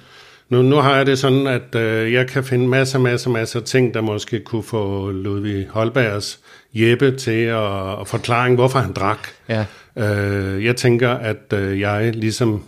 Nu, 0.49 0.61
nu 0.61 0.75
har 0.75 0.95
jeg 0.95 1.05
det 1.05 1.19
sådan, 1.19 1.47
at 1.47 1.75
øh, 1.75 2.13
jeg 2.13 2.27
kan 2.27 2.43
finde 2.43 2.67
masser, 2.67 2.99
masser, 2.99 3.29
masser 3.29 3.59
af 3.59 3.65
ting, 3.65 3.93
der 3.93 4.01
måske 4.01 4.39
kunne 4.39 4.63
få 4.63 5.11
Ludvig 5.11 5.67
Holbergs 5.69 6.39
Jeppe 6.73 7.11
til 7.17 7.41
at, 7.41 7.99
at 8.01 8.07
forklare, 8.07 8.55
hvorfor 8.55 8.79
han 8.79 8.93
drak. 8.93 9.27
Ja. 9.49 9.65
Øh, 9.97 10.65
jeg 10.65 10.75
tænker, 10.75 11.09
at 11.09 11.53
øh, 11.53 11.79
jeg 11.79 12.15
ligesom 12.15 12.63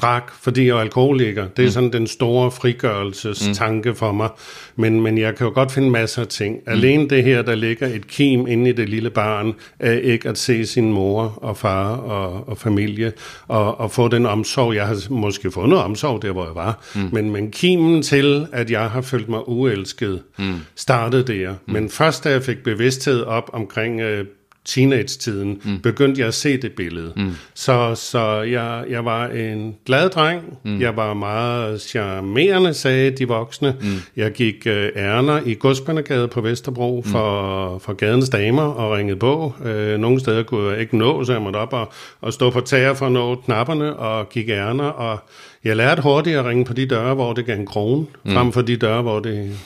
drak, 0.00 0.32
fordi 0.42 0.66
jeg 0.66 0.76
er 0.76 0.80
alkoholiker. 0.80 1.46
Det 1.56 1.62
er 1.62 1.66
mm. 1.66 1.72
sådan 1.72 1.92
den 1.92 2.06
store 2.06 2.50
frigørelsestanke 2.50 3.88
mm. 3.88 3.96
for 3.96 4.12
mig. 4.12 4.28
Men, 4.76 5.00
men 5.00 5.18
jeg 5.18 5.36
kan 5.36 5.46
jo 5.46 5.52
godt 5.54 5.72
finde 5.72 5.90
masser 5.90 6.22
af 6.22 6.28
ting. 6.28 6.54
Mm. 6.54 6.72
Alene 6.72 7.08
det 7.08 7.24
her, 7.24 7.42
der 7.42 7.54
ligger 7.54 7.86
et 7.86 8.06
kim 8.06 8.46
inde 8.46 8.70
i 8.70 8.72
det 8.72 8.88
lille 8.88 9.10
barn, 9.10 9.54
er 9.78 9.92
ikke 9.92 10.28
at 10.28 10.38
se 10.38 10.66
sin 10.66 10.92
mor 10.92 11.38
og 11.42 11.56
far 11.56 11.96
og, 11.96 12.48
og 12.48 12.58
familie, 12.58 13.12
og, 13.48 13.80
og 13.80 13.90
få 13.90 14.08
den 14.08 14.26
omsorg. 14.26 14.74
Jeg 14.74 14.86
har 14.86 15.10
måske 15.10 15.50
fået 15.50 15.68
noget 15.68 15.84
omsorg 15.84 16.22
der, 16.22 16.32
hvor 16.32 16.44
jeg 16.44 16.54
var. 16.54 16.84
Mm. 16.94 17.08
Men, 17.12 17.30
men 17.30 17.50
kimen 17.50 18.02
til, 18.02 18.46
at 18.52 18.70
jeg 18.70 18.90
har 18.90 19.00
følt 19.00 19.28
mig 19.28 19.48
uelsket, 19.48 20.22
mm. 20.38 20.54
startede 20.74 21.22
der. 21.22 21.50
Mm. 21.50 21.72
Men 21.72 21.90
først 21.90 22.24
da 22.24 22.30
jeg 22.30 22.42
fik 22.42 22.62
bevidsthed 22.64 23.22
op 23.22 23.50
omkring 23.52 24.00
øh, 24.00 24.24
teenage-tiden, 24.70 25.60
mm. 25.64 25.80
begyndte 25.80 26.20
jeg 26.20 26.28
at 26.28 26.34
se 26.34 26.56
det 26.56 26.72
billede. 26.72 27.12
Mm. 27.16 27.32
Så, 27.54 27.94
så 27.94 28.42
jeg, 28.42 28.84
jeg 28.90 29.04
var 29.04 29.26
en 29.26 29.76
glad 29.86 30.10
dreng. 30.10 30.42
Mm. 30.64 30.80
Jeg 30.80 30.96
var 30.96 31.14
meget 31.14 31.80
charmerende, 31.80 32.74
sagde 32.74 33.10
de 33.10 33.28
voksne. 33.28 33.74
Mm. 33.80 33.86
Jeg 34.16 34.32
gik 34.32 34.66
uh, 34.66 34.72
ærner 34.72 35.40
i 35.46 35.54
Godsbanegade 35.54 36.28
på 36.28 36.40
Vesterbro 36.40 37.02
mm. 37.04 37.10
for, 37.10 37.78
for 37.78 37.92
gadens 37.92 38.28
damer 38.28 38.62
og 38.62 38.92
ringede 38.96 39.18
på. 39.18 39.54
Uh, 39.60 40.00
nogle 40.00 40.20
steder 40.20 40.42
kunne 40.42 40.70
jeg 40.70 40.80
ikke 40.80 40.96
nå, 40.96 41.24
så 41.24 41.32
jeg 41.32 41.42
måtte 41.42 41.56
op 41.56 41.72
og, 41.72 41.92
og 42.20 42.32
stå 42.32 42.50
på 42.50 42.60
tager 42.60 42.94
for 42.94 43.06
at 43.06 43.12
nå 43.12 43.34
knapperne 43.34 43.96
og 43.96 44.28
gik 44.28 44.48
ærner. 44.48 44.84
Og 44.84 45.18
jeg 45.64 45.76
lærte 45.76 46.02
hurtigt 46.02 46.36
at 46.36 46.44
ringe 46.44 46.64
på 46.64 46.72
de 46.72 46.86
døre, 46.86 47.14
hvor 47.14 47.32
det 47.32 47.46
gav 47.46 47.58
en 47.58 47.66
krone, 47.66 48.06
mm. 48.24 48.32
frem 48.32 48.52
for 48.52 48.62
de 48.62 48.76
døre, 48.76 49.02
hvor 49.02 49.20
det 49.20 49.58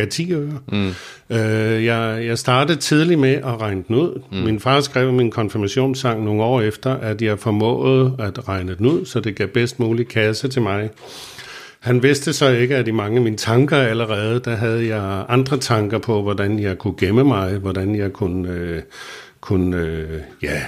gav 0.00 0.08
10 0.08 0.32
øre. 0.32 0.58
Mm. 0.72 0.88
Øh, 1.30 1.84
jeg, 1.84 2.22
jeg 2.26 2.38
startede 2.38 2.78
tidligt 2.78 3.20
med 3.20 3.34
at 3.34 3.60
regne 3.60 3.84
den 3.88 3.96
ud. 3.96 4.22
Mm. 4.32 4.38
Min 4.38 4.60
far 4.60 4.80
skrev 4.80 5.12
min 5.12 5.30
konfirmationssang 5.30 6.24
nogle 6.24 6.42
år 6.42 6.60
efter, 6.60 6.94
at 6.94 7.22
jeg 7.22 7.38
formåede 7.38 8.16
at 8.18 8.48
regne 8.48 8.74
den 8.74 8.86
ud, 8.86 9.04
så 9.04 9.20
det 9.20 9.36
gav 9.36 9.46
bedst 9.46 9.80
mulig 9.80 10.08
kasse 10.08 10.48
til 10.48 10.62
mig. 10.62 10.90
Han 11.80 12.02
vidste 12.02 12.32
så 12.32 12.48
ikke, 12.48 12.76
at 12.76 12.88
i 12.88 12.90
mange 12.90 13.16
af 13.16 13.22
mine 13.22 13.36
tanker 13.36 13.76
allerede, 13.76 14.40
der 14.40 14.56
havde 14.56 14.86
jeg 14.86 15.24
andre 15.28 15.56
tanker 15.56 15.98
på, 15.98 16.22
hvordan 16.22 16.58
jeg 16.58 16.78
kunne 16.78 16.94
gemme 16.98 17.24
mig, 17.24 17.58
hvordan 17.58 17.96
jeg 17.96 18.12
kunne, 18.12 18.48
øh, 18.48 18.82
kunne 19.40 19.76
øh, 19.76 20.20
ja, 20.42 20.62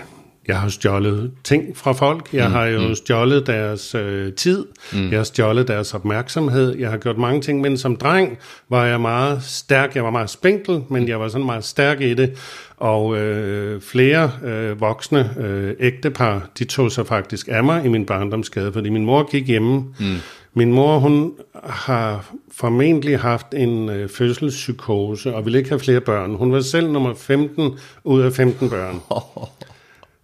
jeg 0.49 0.61
har 0.61 0.69
stjålet 0.69 1.33
ting 1.45 1.77
fra 1.77 1.93
folk. 1.93 2.29
Jeg 2.33 2.49
mm, 2.49 2.53
har 2.55 2.65
jo 2.65 2.89
mm. 2.89 2.95
stjålet 2.95 3.47
deres 3.47 3.95
øh, 3.95 4.33
tid. 4.33 4.67
Mm. 4.93 5.11
Jeg 5.11 5.19
har 5.19 5.25
stjålet 5.25 5.69
deres 5.69 5.95
opmærksomhed. 5.95 6.79
Jeg 6.79 6.91
har 6.91 6.99
gjort 6.99 7.19
mange 7.19 7.41
ting, 7.41 7.61
men 7.61 7.79
som 7.79 7.97
dreng 7.97 8.39
var 8.69 8.87
jeg 8.87 9.01
meget 9.01 9.43
stærk. 9.43 9.95
Jeg 9.95 10.05
var 10.05 10.11
meget 10.11 10.31
spinkel, 10.31 10.83
men 10.89 11.09
jeg 11.09 11.21
var 11.21 11.29
sådan 11.29 11.47
meget 11.47 11.65
stærk 11.65 12.01
i 12.01 12.15
det. 12.15 12.35
Og 12.77 13.17
øh, 13.17 13.81
flere 13.81 14.31
øh, 14.45 14.81
voksne 14.81 15.35
øh, 15.41 15.75
ægtepar, 15.81 16.49
de 16.59 16.65
tog 16.65 16.93
sig 16.93 17.07
faktisk 17.07 17.49
af 17.51 17.65
mig 17.65 17.85
i 17.85 17.89
min 17.89 18.07
barndomsskade, 18.07 18.73
fordi 18.73 18.91
min 18.91 19.05
mor 19.05 19.31
gik 19.31 19.47
hjemme. 19.47 19.75
Mm. 20.01 20.17
Min 20.55 20.73
mor, 20.73 20.99
hun 20.99 21.33
har 21.65 22.33
formentlig 22.53 23.19
haft 23.19 23.47
en 23.57 23.89
øh, 23.89 24.09
fødselspsykose 24.09 25.35
og 25.35 25.45
ville 25.45 25.59
ikke 25.59 25.71
have 25.71 25.81
flere 25.81 26.01
børn. 26.01 26.35
Hun 26.35 26.53
var 26.53 26.61
selv 26.61 26.91
nummer 26.91 27.15
15 27.15 27.71
ud 28.05 28.21
af 28.23 28.33
15 28.33 28.71
børn. 28.71 29.01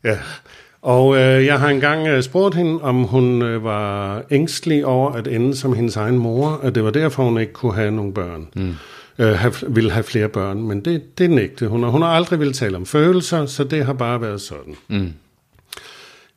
Ja, 0.05 0.19
Og 0.83 1.17
øh, 1.17 1.47
jeg 1.47 1.61
har 1.61 1.69
engang 1.69 2.07
øh, 2.07 2.23
spurgt 2.23 2.55
hende, 2.55 2.83
om 2.83 3.02
hun 3.02 3.43
øh, 3.43 3.64
var 3.64 4.23
ængstelig 4.31 4.87
over 4.87 5.12
at 5.12 5.28
ende 5.28 5.57
som 5.57 5.73
hendes 5.73 5.97
egen 5.97 6.19
mor, 6.19 6.49
og 6.49 6.75
det 6.75 6.85
var 6.85 6.90
derfor, 6.90 7.25
hun 7.25 7.40
ikke 7.40 7.52
kunne 7.52 7.75
have 7.75 7.90
nogle 7.90 8.12
børn. 8.14 8.49
Mm. 8.57 8.75
Øh, 9.19 9.33
have, 9.33 9.52
ville 9.69 9.90
have 9.90 10.02
flere 10.05 10.28
børn, 10.28 10.62
men 10.62 10.81
det, 10.81 11.19
det 11.19 11.31
nægte 11.31 11.69
hun, 11.69 11.85
og 11.85 11.90
hun 11.90 12.02
har 12.02 12.09
aldrig 12.09 12.38
ville 12.38 12.52
tale 12.52 12.76
om 12.76 12.87
følelser, 12.87 13.47
så 13.47 13.64
det 13.64 13.85
har 13.85 13.93
bare 13.93 14.21
været 14.21 14.40
sådan. 14.40 14.76
Mm. 14.88 15.12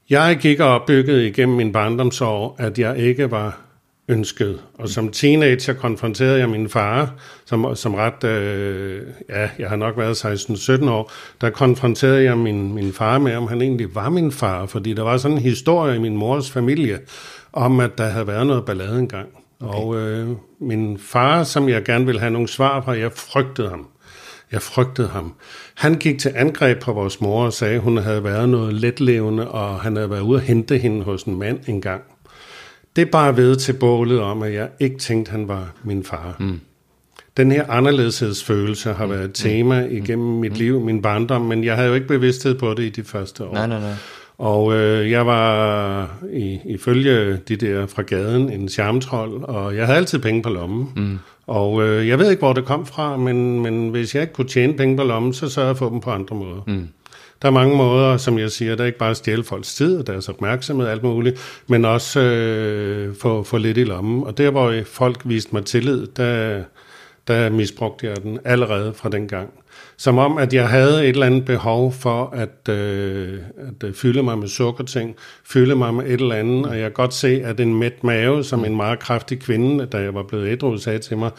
Jeg 0.10 0.38
gik 0.42 0.60
og 0.60 0.68
opbygget 0.68 1.22
igennem 1.22 1.58
min 1.58 1.72
barndomsår, 1.72 2.56
at 2.60 2.80
jeg 2.80 2.98
ikke 2.98 3.32
var 3.32 3.60
ønsket. 4.08 4.62
Og 4.74 4.90
som 4.90 5.12
teenager 5.12 5.74
konfronterede 5.74 6.40
jeg 6.40 6.50
min 6.50 6.70
far, 6.70 7.14
som, 7.46 7.76
som 7.76 7.96
ret, 7.96 8.24
øh, 8.24 9.02
ja, 9.30 9.50
jeg 9.60 9.70
har 9.70 9.76
nok 9.76 9.98
været 9.98 10.26
16-17 10.26 10.90
år, 10.90 11.12
der 11.42 11.50
konfronterede 11.50 12.24
jeg 12.24 12.38
min, 12.38 12.74
min 12.74 12.94
far 12.94 13.20
med, 13.20 13.36
om 13.36 13.48
han 13.48 13.62
egentlig 13.62 13.96
var 13.96 14.10
min 14.10 14.32
far, 14.32 14.66
fordi 14.66 14.94
der 14.94 15.04
var 15.04 15.18
sådan 15.18 15.38
en 15.38 15.44
historie 15.44 15.96
i 15.96 16.00
min 16.00 16.18
mors 16.18 16.52
familie, 16.52 17.00
om 17.54 17.80
at 17.80 17.98
der 17.98 18.06
havde 18.06 18.28
været 18.28 18.48
noget 18.48 18.66
ballade 18.66 19.00
engang. 19.00 19.30
Okay. 19.60 19.78
Og 19.78 19.96
øh, 19.96 20.30
min 20.60 20.98
far, 20.98 21.44
som 21.44 21.70
jeg 21.70 21.84
gerne 21.84 22.06
ville 22.06 22.20
have 22.20 22.32
nogle 22.32 22.48
svar 22.48 22.82
fra, 22.82 22.98
jeg 22.98 23.12
frygtede 23.12 23.70
ham. 23.70 23.88
Jeg 24.52 24.62
frygtede 24.62 25.08
ham. 25.08 25.34
Han 25.76 25.96
gik 25.96 26.20
til 26.20 26.32
angreb 26.36 26.80
på 26.80 26.94
vores 26.94 27.22
mor 27.22 27.46
og 27.46 27.54
sagde, 27.54 27.76
at 27.76 27.82
hun 27.82 27.98
havde 27.98 28.24
været 28.24 28.50
noget 28.50 28.74
letlevende, 28.74 29.52
og 29.52 29.80
han 29.80 29.96
havde 29.96 30.10
været 30.10 30.22
ude 30.22 30.40
at 30.40 30.46
hente 30.46 30.78
hende 30.78 31.04
hos 31.04 31.24
en 31.24 31.40
mand 31.40 31.60
engang. 31.68 32.02
Det 32.96 33.02
er 33.02 33.12
bare 33.12 33.38
ved 33.38 33.56
til 33.56 33.74
bålet 33.74 34.20
om, 34.20 34.42
at 34.42 34.54
jeg 34.54 34.70
ikke 34.80 34.98
tænkte, 34.98 35.32
han 35.32 35.48
var 35.48 35.74
min 35.84 36.04
far. 36.04 36.36
Mm. 36.40 36.60
Den 37.38 37.52
her 37.52 37.70
anderledeshedsfølelse 37.70 38.94
har 38.94 39.06
været 39.06 39.26
et 39.26 39.34
tema 39.34 39.82
mm. 39.82 39.96
igennem 39.96 40.28
mit 40.28 40.58
liv, 40.58 40.80
min 40.80 41.02
barndom, 41.02 41.42
men 41.42 41.64
jeg 41.64 41.76
havde 41.76 41.88
jo 41.88 41.94
ikke 41.94 42.08
bevidsthed 42.08 42.56
på 42.56 42.74
det 42.74 42.84
i 42.84 42.90
de 42.90 43.04
første 43.04 43.44
år. 43.44 43.54
Nej, 43.54 43.68
nej, 43.68 43.80
nej. 43.80 43.94
Og 44.38 44.74
øh, 44.74 45.12
jeg 45.12 45.26
var 45.26 46.18
i, 46.34 46.60
ifølge 46.66 47.38
de 47.38 47.56
der 47.56 47.86
fra 47.86 48.02
gaden 48.02 48.50
en 48.50 48.70
charmtrold, 48.70 49.44
og 49.44 49.76
jeg 49.76 49.86
havde 49.86 49.98
altid 49.98 50.20
penge 50.20 50.42
på 50.42 50.50
lommen. 50.50 50.90
Mm. 50.96 51.20
Og 51.48 51.84
øh, 51.84 52.08
jeg 52.08 52.20
ved 52.20 52.30
ikke, 52.30 52.40
hvor 52.40 52.54
det 52.54 52.66
kom 52.66 52.86
fra, 52.86 53.18
men, 53.18 53.62
men 53.62 53.90
hvis 53.90 54.16
jeg 54.16 54.22
ikke 54.22 54.34
kunne 54.34 54.48
tjene 54.48 54.74
penge 54.74 54.98
på 54.98 55.04
lommen, 55.04 55.34
så 55.34 55.50
sørgede 55.50 55.68
jeg 55.68 55.78
for 55.78 55.90
dem 55.90 56.00
på 56.00 56.12
andre 56.12 56.36
måder. 56.36 56.62
Mm. 56.68 56.88
Der 57.42 57.48
er 57.48 57.52
mange 57.52 57.78
måder, 57.78 58.18
som 58.18 58.40
jeg 58.40 58.52
siger, 58.52 58.76
der 58.76 58.84
er 58.84 58.88
ikke 58.88 58.98
bare 58.98 59.10
at 59.10 59.18
stjæle 59.18 59.44
folks 59.44 59.76
tid 59.76 59.98
og 59.98 60.08
deres 60.08 60.30
opmærksomhed 60.30 60.86
og 60.86 60.92
alt 60.92 61.04
muligt, 61.04 61.64
men 61.68 61.86
også 61.86 62.20
øh, 62.20 63.16
få, 63.16 63.44
få 63.44 63.58
lidt 63.58 63.78
i 63.78 63.84
lommen. 63.84 64.24
Og 64.24 64.38
der, 64.38 64.50
hvor 64.52 64.76
folk 64.86 65.22
viste 65.26 65.56
mig 65.56 65.66
tillid, 65.66 66.08
der, 66.08 66.64
der 67.28 67.50
misbrugte 67.50 68.08
jeg 68.08 68.24
den 68.24 68.40
allerede 68.46 68.94
fra 68.94 69.10
den 69.10 69.28
gang. 69.28 69.50
Som 70.02 70.18
om, 70.18 70.38
at 70.38 70.54
jeg 70.54 70.70
havde 70.70 71.04
et 71.04 71.10
eller 71.10 71.26
andet 71.26 71.46
behov 71.46 71.94
for 71.94 72.30
at, 72.34 72.70
øh, 72.70 73.40
at 73.58 73.88
øh, 73.88 73.94
fylde 73.94 74.24
mig 74.24 74.38
med 74.38 74.48
sukkerting, 74.48 75.16
fylde 75.46 75.76
mig 75.76 75.94
med 75.94 76.06
et 76.06 76.22
eller 76.22 76.36
andet, 76.36 76.66
og 76.66 76.76
jeg 76.76 76.84
kan 76.84 76.92
godt 76.92 77.14
se, 77.14 77.42
at 77.44 77.60
en 77.60 77.80
mæt 77.80 78.04
mave, 78.04 78.44
som 78.44 78.66
en 78.66 78.76
meget 78.76 79.00
kraftig 79.00 79.40
kvinde, 79.40 79.86
da 79.86 79.98
jeg 79.98 80.14
var 80.14 80.24
blevet 80.24 80.52
ædru, 80.52 80.78
sagde 80.78 81.00
til 81.00 81.18
mig, 81.18 81.32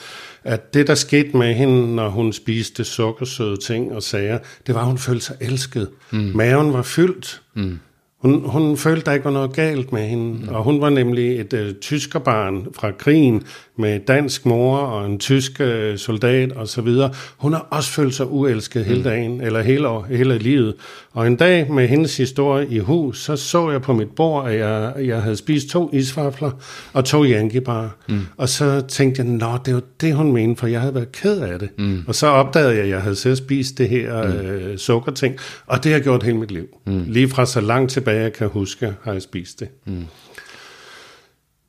at 0.44 0.74
det, 0.74 0.86
der 0.86 0.94
skete 0.94 1.36
med 1.36 1.54
hende, 1.54 1.94
når 1.94 2.08
hun 2.08 2.32
spiste 2.32 2.84
sukkersøde 2.84 3.56
ting 3.56 3.92
og 3.92 4.02
sager, 4.02 4.38
det 4.66 4.74
var, 4.74 4.80
at 4.80 4.86
hun 4.86 4.98
følte 4.98 5.24
sig 5.24 5.36
elsket. 5.40 5.88
Mm. 6.10 6.32
Maven 6.34 6.72
var 6.72 6.82
fyldt. 6.82 7.42
Mm. 7.54 7.78
Hun, 8.18 8.42
hun 8.44 8.76
følte, 8.76 9.04
der 9.04 9.12
ikke 9.12 9.24
var 9.24 9.30
noget 9.30 9.52
galt 9.52 9.92
med 9.92 10.02
hende, 10.08 10.44
mm. 10.44 10.48
og 10.48 10.64
hun 10.64 10.80
var 10.80 10.90
nemlig 10.90 11.40
et 11.40 11.52
øh, 11.52 11.74
tyskerbarn 11.74 12.66
fra 12.74 12.90
krigen 12.90 13.42
med 13.76 14.00
dansk 14.00 14.46
mor 14.46 14.76
og 14.78 15.06
en 15.06 15.18
tysk 15.18 15.60
øh, 15.60 15.98
soldat 15.98 16.52
og 16.52 16.68
så 16.68 16.80
videre. 16.80 17.10
Hun 17.36 17.52
har 17.52 17.66
også 17.70 17.90
følt 17.90 18.14
sig 18.14 18.26
uelsket 18.30 18.84
hele 18.84 18.98
mm. 18.98 19.04
dagen, 19.04 19.40
eller 19.40 19.62
hele, 19.62 19.88
hele 20.18 20.38
livet. 20.38 20.74
Og 21.12 21.26
en 21.26 21.36
dag 21.36 21.72
med 21.72 21.88
hendes 21.88 22.16
historie 22.16 22.66
i 22.68 22.78
hus, 22.78 23.22
så 23.22 23.36
så 23.36 23.70
jeg 23.70 23.82
på 23.82 23.92
mit 23.92 24.10
bord, 24.10 24.48
at 24.48 24.58
jeg, 24.58 24.92
jeg 24.98 25.22
havde 25.22 25.36
spist 25.36 25.68
to 25.68 25.90
isvafler 25.92 26.50
og 26.92 27.04
to 27.04 27.24
yankeebar. 27.24 27.96
Mm. 28.08 28.20
Og 28.36 28.48
så 28.48 28.80
tænkte 28.88 29.22
jeg, 29.22 29.30
nå, 29.30 29.58
det 29.64 29.74
var 29.74 29.82
det, 30.00 30.14
hun 30.14 30.32
mente, 30.32 30.60
for 30.60 30.66
jeg 30.66 30.80
havde 30.80 30.94
været 30.94 31.12
ked 31.12 31.40
af 31.40 31.58
det. 31.58 31.68
Mm. 31.78 32.04
Og 32.06 32.14
så 32.14 32.26
opdagede 32.26 32.74
jeg, 32.74 32.82
at 32.82 32.88
jeg 32.88 33.00
havde 33.00 33.16
selv 33.16 33.36
spist 33.36 33.78
det 33.78 33.88
her 33.88 34.26
mm. 34.26 34.32
øh, 34.32 34.78
sukkerting, 34.78 35.36
og 35.66 35.84
det 35.84 35.92
har 35.92 36.00
gjort 36.00 36.22
hele 36.22 36.36
mit 36.36 36.50
liv. 36.50 36.66
Mm. 36.86 37.04
Lige 37.06 37.28
fra 37.28 37.46
så 37.46 37.60
langt 37.60 37.90
tilbage, 37.90 38.20
jeg 38.20 38.32
kan 38.32 38.48
huske, 38.48 38.94
har 39.02 39.12
jeg 39.12 39.22
spist 39.22 39.60
det. 39.60 39.68
Mm. 39.86 40.04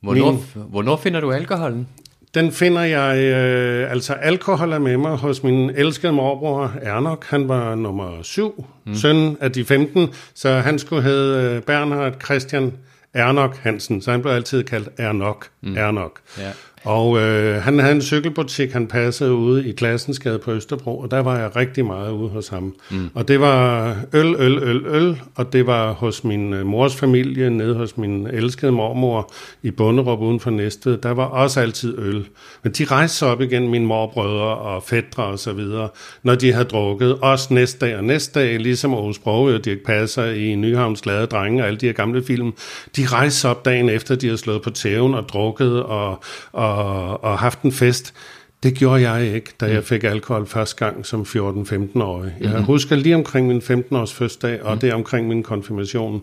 Hvornår, 0.04 0.30
Min, 0.30 0.40
hvornår 0.70 0.96
finder 0.96 1.20
du 1.20 1.32
alkoholen? 1.32 1.88
Den 2.34 2.52
finder 2.52 2.82
jeg, 2.82 3.18
øh, 3.18 3.90
altså 3.90 4.12
alkohol 4.12 4.72
er 4.72 4.78
med 4.78 4.96
mig 4.96 5.16
hos 5.16 5.42
min 5.42 5.70
elskede 5.70 6.12
morbror 6.12 6.72
Ernok. 6.82 7.24
Han 7.24 7.48
var 7.48 7.74
nummer 7.74 8.22
syv, 8.22 8.64
mm. 8.86 8.94
søn 8.94 9.36
af 9.40 9.52
de 9.52 9.64
15, 9.64 10.08
så 10.34 10.52
han 10.52 10.78
skulle 10.78 11.02
hedde 11.02 11.54
øh, 11.56 11.62
Bernhard 11.62 12.14
Christian 12.24 12.72
Ernok 13.14 13.56
Hansen, 13.56 14.02
så 14.02 14.10
han 14.10 14.22
blev 14.22 14.32
altid 14.32 14.64
kaldt 14.64 14.88
Ernok. 14.98 15.48
Mm. 15.60 15.76
Ernok. 15.76 16.20
Ja. 16.38 16.50
Og 16.84 17.18
øh, 17.18 17.62
han 17.62 17.78
havde 17.78 17.94
en 17.94 18.02
cykelbutik, 18.02 18.72
han 18.72 18.86
passede 18.86 19.32
ude 19.32 19.68
i 19.68 19.72
Klassensgade 19.72 20.38
på 20.38 20.52
Østerbro, 20.52 20.98
og 20.98 21.10
der 21.10 21.18
var 21.18 21.38
jeg 21.38 21.56
rigtig 21.56 21.84
meget 21.84 22.10
ude 22.10 22.28
hos 22.28 22.48
ham. 22.48 22.74
Mm. 22.90 23.10
Og 23.14 23.28
det 23.28 23.40
var 23.40 23.96
øl, 24.12 24.34
øl, 24.38 24.58
øl, 24.62 24.86
øl, 24.86 25.20
og 25.34 25.52
det 25.52 25.66
var 25.66 25.92
hos 25.92 26.24
min 26.24 26.52
øh, 26.52 26.66
mors 26.66 26.96
familie, 26.96 27.50
nede 27.50 27.74
hos 27.74 27.96
min 27.96 28.26
elskede 28.26 28.72
mormor 28.72 29.32
i 29.62 29.70
Bunderup 29.70 30.20
uden 30.20 30.40
for 30.40 30.50
Næstved. 30.50 30.98
Der 30.98 31.10
var 31.10 31.24
også 31.24 31.60
altid 31.60 31.98
øl. 31.98 32.26
Men 32.62 32.72
de 32.72 32.84
rejste 32.84 33.26
op 33.26 33.40
igen, 33.40 33.68
mine 33.68 33.86
morbrødre 33.86 34.56
og 34.56 34.82
fædre 34.82 35.24
og 35.24 35.38
så 35.38 35.52
videre, 35.52 35.88
når 36.22 36.34
de 36.34 36.52
havde 36.52 36.64
drukket. 36.64 37.18
Også 37.22 37.54
næste 37.54 37.86
dag 37.86 37.96
og 37.96 38.04
næste 38.04 38.40
dag, 38.40 38.60
ligesom 38.60 38.94
Aarhus 38.94 39.18
Broge 39.18 39.54
og 39.54 39.64
Dirk 39.64 39.78
Passer 39.86 40.24
i 40.24 40.54
Nyhavns 40.54 41.00
Glade 41.00 41.26
Drenge 41.26 41.62
og 41.62 41.66
alle 41.66 41.78
de 41.78 41.86
her 41.86 41.92
gamle 41.92 42.24
film. 42.24 42.52
De 42.96 43.06
rejste 43.06 43.48
op 43.48 43.64
dagen 43.64 43.88
efter, 43.88 44.14
de 44.14 44.26
havde 44.26 44.38
slået 44.38 44.62
på 44.62 44.70
tæven 44.70 45.14
og 45.14 45.28
drukket 45.28 45.82
og, 45.82 46.24
og 46.52 46.73
og, 46.74 47.24
og 47.24 47.38
haft 47.38 47.62
en 47.62 47.72
fest. 47.72 48.14
Det 48.62 48.74
gjorde 48.74 49.10
jeg 49.10 49.34
ikke, 49.34 49.50
da 49.60 49.66
jeg 49.66 49.76
mm. 49.76 49.84
fik 49.84 50.04
alkohol 50.04 50.46
første 50.46 50.84
gang 50.84 51.06
som 51.06 51.22
14-15-årig. 51.22 52.32
Jeg 52.40 52.48
mm-hmm. 52.48 52.64
husker 52.64 52.96
lige 52.96 53.14
omkring 53.14 53.46
min 53.46 53.58
15-års 53.58 54.12
fødselsdag, 54.12 54.62
og 54.62 54.74
mm. 54.74 54.80
det 54.80 54.94
omkring 54.94 55.28
min 55.28 55.42
konfirmation. 55.42 56.22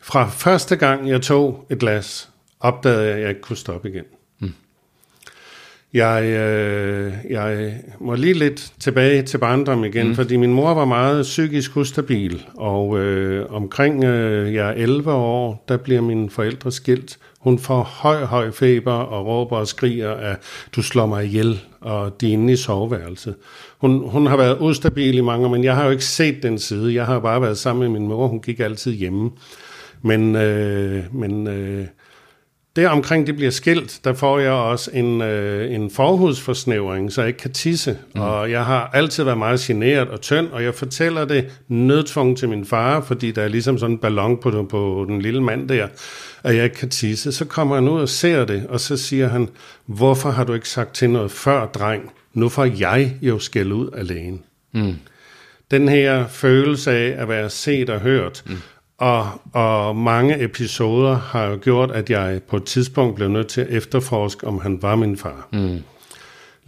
Fra 0.00 0.28
første 0.28 0.76
gang, 0.76 1.08
jeg 1.08 1.22
tog 1.22 1.66
et 1.70 1.78
glas, 1.78 2.28
opdagede 2.60 3.04
jeg, 3.04 3.14
at 3.14 3.20
jeg 3.20 3.28
ikke 3.28 3.40
kunne 3.40 3.56
stoppe 3.56 3.88
igen. 3.88 4.04
Jeg, 5.94 6.24
øh, 6.24 7.12
jeg 7.30 7.74
må 8.00 8.14
lige 8.14 8.34
lidt 8.34 8.72
tilbage 8.80 9.22
til 9.22 9.38
barndom 9.38 9.84
igen, 9.84 10.08
mm. 10.08 10.14
fordi 10.14 10.36
min 10.36 10.54
mor 10.54 10.74
var 10.74 10.84
meget 10.84 11.22
psykisk 11.22 11.76
ustabil, 11.76 12.46
og 12.54 12.98
øh, 12.98 13.46
omkring 13.50 14.04
øh, 14.04 14.54
jeg 14.54 14.68
er 14.68 14.72
11 14.72 15.12
år, 15.12 15.64
der 15.68 15.76
bliver 15.76 16.00
mine 16.00 16.30
forældre 16.30 16.72
skilt, 16.72 17.18
hun 17.40 17.58
får 17.58 17.82
høj, 17.82 18.24
høj 18.24 18.50
feber 18.50 18.92
og 18.92 19.26
råber 19.26 19.56
og 19.56 19.68
skriger, 19.68 20.10
at 20.10 20.36
du 20.76 20.82
slår 20.82 21.06
mig 21.06 21.24
ihjel, 21.24 21.60
og 21.80 22.20
de 22.20 22.28
er 22.28 22.32
inde 22.32 22.52
i 22.52 22.56
soveværelset. 22.56 23.34
Hun, 23.78 24.08
hun 24.08 24.26
har 24.26 24.36
været 24.36 24.58
ustabil 24.60 25.18
i 25.18 25.20
mange 25.20 25.48
men 25.48 25.64
jeg 25.64 25.74
har 25.74 25.84
jo 25.84 25.90
ikke 25.90 26.04
set 26.04 26.42
den 26.42 26.58
side. 26.58 26.94
Jeg 26.94 27.06
har 27.06 27.20
bare 27.20 27.42
været 27.42 27.58
sammen 27.58 27.92
med 27.92 28.00
min 28.00 28.08
mor, 28.08 28.26
hun 28.26 28.40
gik 28.40 28.60
altid 28.60 28.92
hjemme. 28.92 29.30
Men, 30.02 30.36
øh, 30.36 31.04
men 31.12 31.46
øh, 31.46 31.86
der 32.76 32.88
omkring 32.88 33.26
det 33.26 33.36
bliver 33.36 33.50
skilt, 33.50 34.00
der 34.04 34.12
får 34.12 34.38
jeg 34.38 34.52
også 34.52 34.90
en, 34.92 35.20
øh, 35.20 35.74
en 35.74 35.90
forhudsforsnævring, 35.90 37.12
så 37.12 37.20
jeg 37.20 37.28
ikke 37.28 37.38
kan 37.38 37.52
tisse. 37.52 37.98
Mm. 38.14 38.20
Og 38.20 38.50
jeg 38.50 38.64
har 38.64 38.90
altid 38.92 39.24
været 39.24 39.38
meget 39.38 39.60
generet 39.60 40.08
og 40.08 40.20
tynd, 40.20 40.48
og 40.48 40.62
jeg 40.62 40.74
fortæller 40.74 41.24
det 41.24 41.60
nødtvunget 41.68 42.38
til 42.38 42.48
min 42.48 42.64
far, 42.64 43.00
fordi 43.00 43.30
der 43.30 43.42
er 43.42 43.48
ligesom 43.48 43.78
sådan 43.78 43.94
en 43.94 43.98
ballon 43.98 44.36
på, 44.36 44.66
på 44.70 45.04
den 45.08 45.22
lille 45.22 45.42
mand 45.42 45.68
der, 45.68 45.88
at 46.42 46.56
jeg 46.56 46.64
ikke 46.64 46.76
kan 46.76 46.90
tisse. 46.90 47.32
Så 47.32 47.44
kommer 47.44 47.74
han 47.74 47.88
ud 47.88 48.00
og 48.00 48.08
ser 48.08 48.44
det, 48.44 48.66
og 48.68 48.80
så 48.80 48.96
siger 48.96 49.28
han, 49.28 49.48
hvorfor 49.86 50.30
har 50.30 50.44
du 50.44 50.52
ikke 50.52 50.68
sagt 50.68 50.94
til 50.94 51.10
noget 51.10 51.30
før, 51.30 51.66
dreng? 51.66 52.12
Nu 52.32 52.48
får 52.48 52.64
jeg 52.64 53.16
jo 53.22 53.38
skæld 53.38 53.72
ud 53.72 53.90
alene. 53.96 54.38
Mm. 54.72 54.94
Den 55.70 55.88
her 55.88 56.26
følelse 56.26 56.90
af 56.90 57.22
at 57.22 57.28
være 57.28 57.50
set 57.50 57.90
og 57.90 58.00
hørt, 58.00 58.42
mm 58.46 58.56
og, 59.04 59.28
og 59.52 59.96
mange 59.96 60.44
episoder 60.44 61.14
har 61.16 61.44
jo 61.44 61.58
gjort, 61.62 61.90
at 61.90 62.10
jeg 62.10 62.40
på 62.48 62.56
et 62.56 62.64
tidspunkt 62.64 63.16
blev 63.16 63.28
nødt 63.28 63.46
til 63.46 63.60
at 63.60 63.66
efterforske, 63.70 64.46
om 64.46 64.60
han 64.60 64.78
var 64.82 64.96
min 64.96 65.16
far. 65.16 65.48
Mm. 65.52 65.78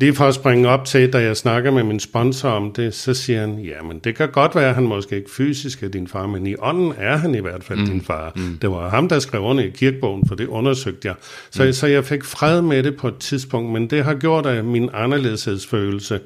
Lige 0.00 0.14
for 0.14 0.24
at 0.24 0.34
springe 0.34 0.68
op 0.68 0.84
til, 0.84 1.12
da 1.12 1.18
jeg 1.18 1.36
snakker 1.36 1.70
med 1.70 1.82
min 1.82 2.00
sponsor 2.00 2.48
om 2.48 2.72
det, 2.72 2.94
så 2.94 3.14
siger 3.14 3.40
han, 3.40 3.58
ja, 3.58 3.82
men 3.82 3.98
det 3.98 4.16
kan 4.16 4.28
godt 4.28 4.54
være, 4.54 4.68
at 4.68 4.74
han 4.74 4.84
måske 4.84 5.16
ikke 5.16 5.30
fysisk 5.30 5.82
er 5.82 5.88
din 5.88 6.08
far, 6.08 6.26
men 6.26 6.46
i 6.46 6.54
ånden 6.58 6.92
er 6.98 7.16
han 7.16 7.34
i 7.34 7.40
hvert 7.40 7.64
fald 7.64 7.78
mm. 7.78 7.86
din 7.86 8.00
far. 8.00 8.32
Mm. 8.36 8.58
Det 8.62 8.70
var 8.70 8.88
ham, 8.88 9.08
der 9.08 9.18
skrev 9.18 9.42
under 9.42 9.64
i 9.64 9.68
kirkebogen, 9.68 10.28
for 10.28 10.34
det 10.34 10.46
undersøgte 10.46 11.08
jeg. 11.08 11.14
Så, 11.50 11.64
mm. 11.64 11.72
så 11.72 11.86
jeg 11.86 12.04
fik 12.04 12.24
fred 12.24 12.62
med 12.62 12.82
det 12.82 12.96
på 12.96 13.08
et 13.08 13.18
tidspunkt, 13.18 13.72
men 13.72 13.90
det 13.90 14.04
har 14.04 14.14
gjort 14.14 14.46
af 14.46 14.64
min 14.64 14.90
anderledeshedsfølelse. 14.92 16.20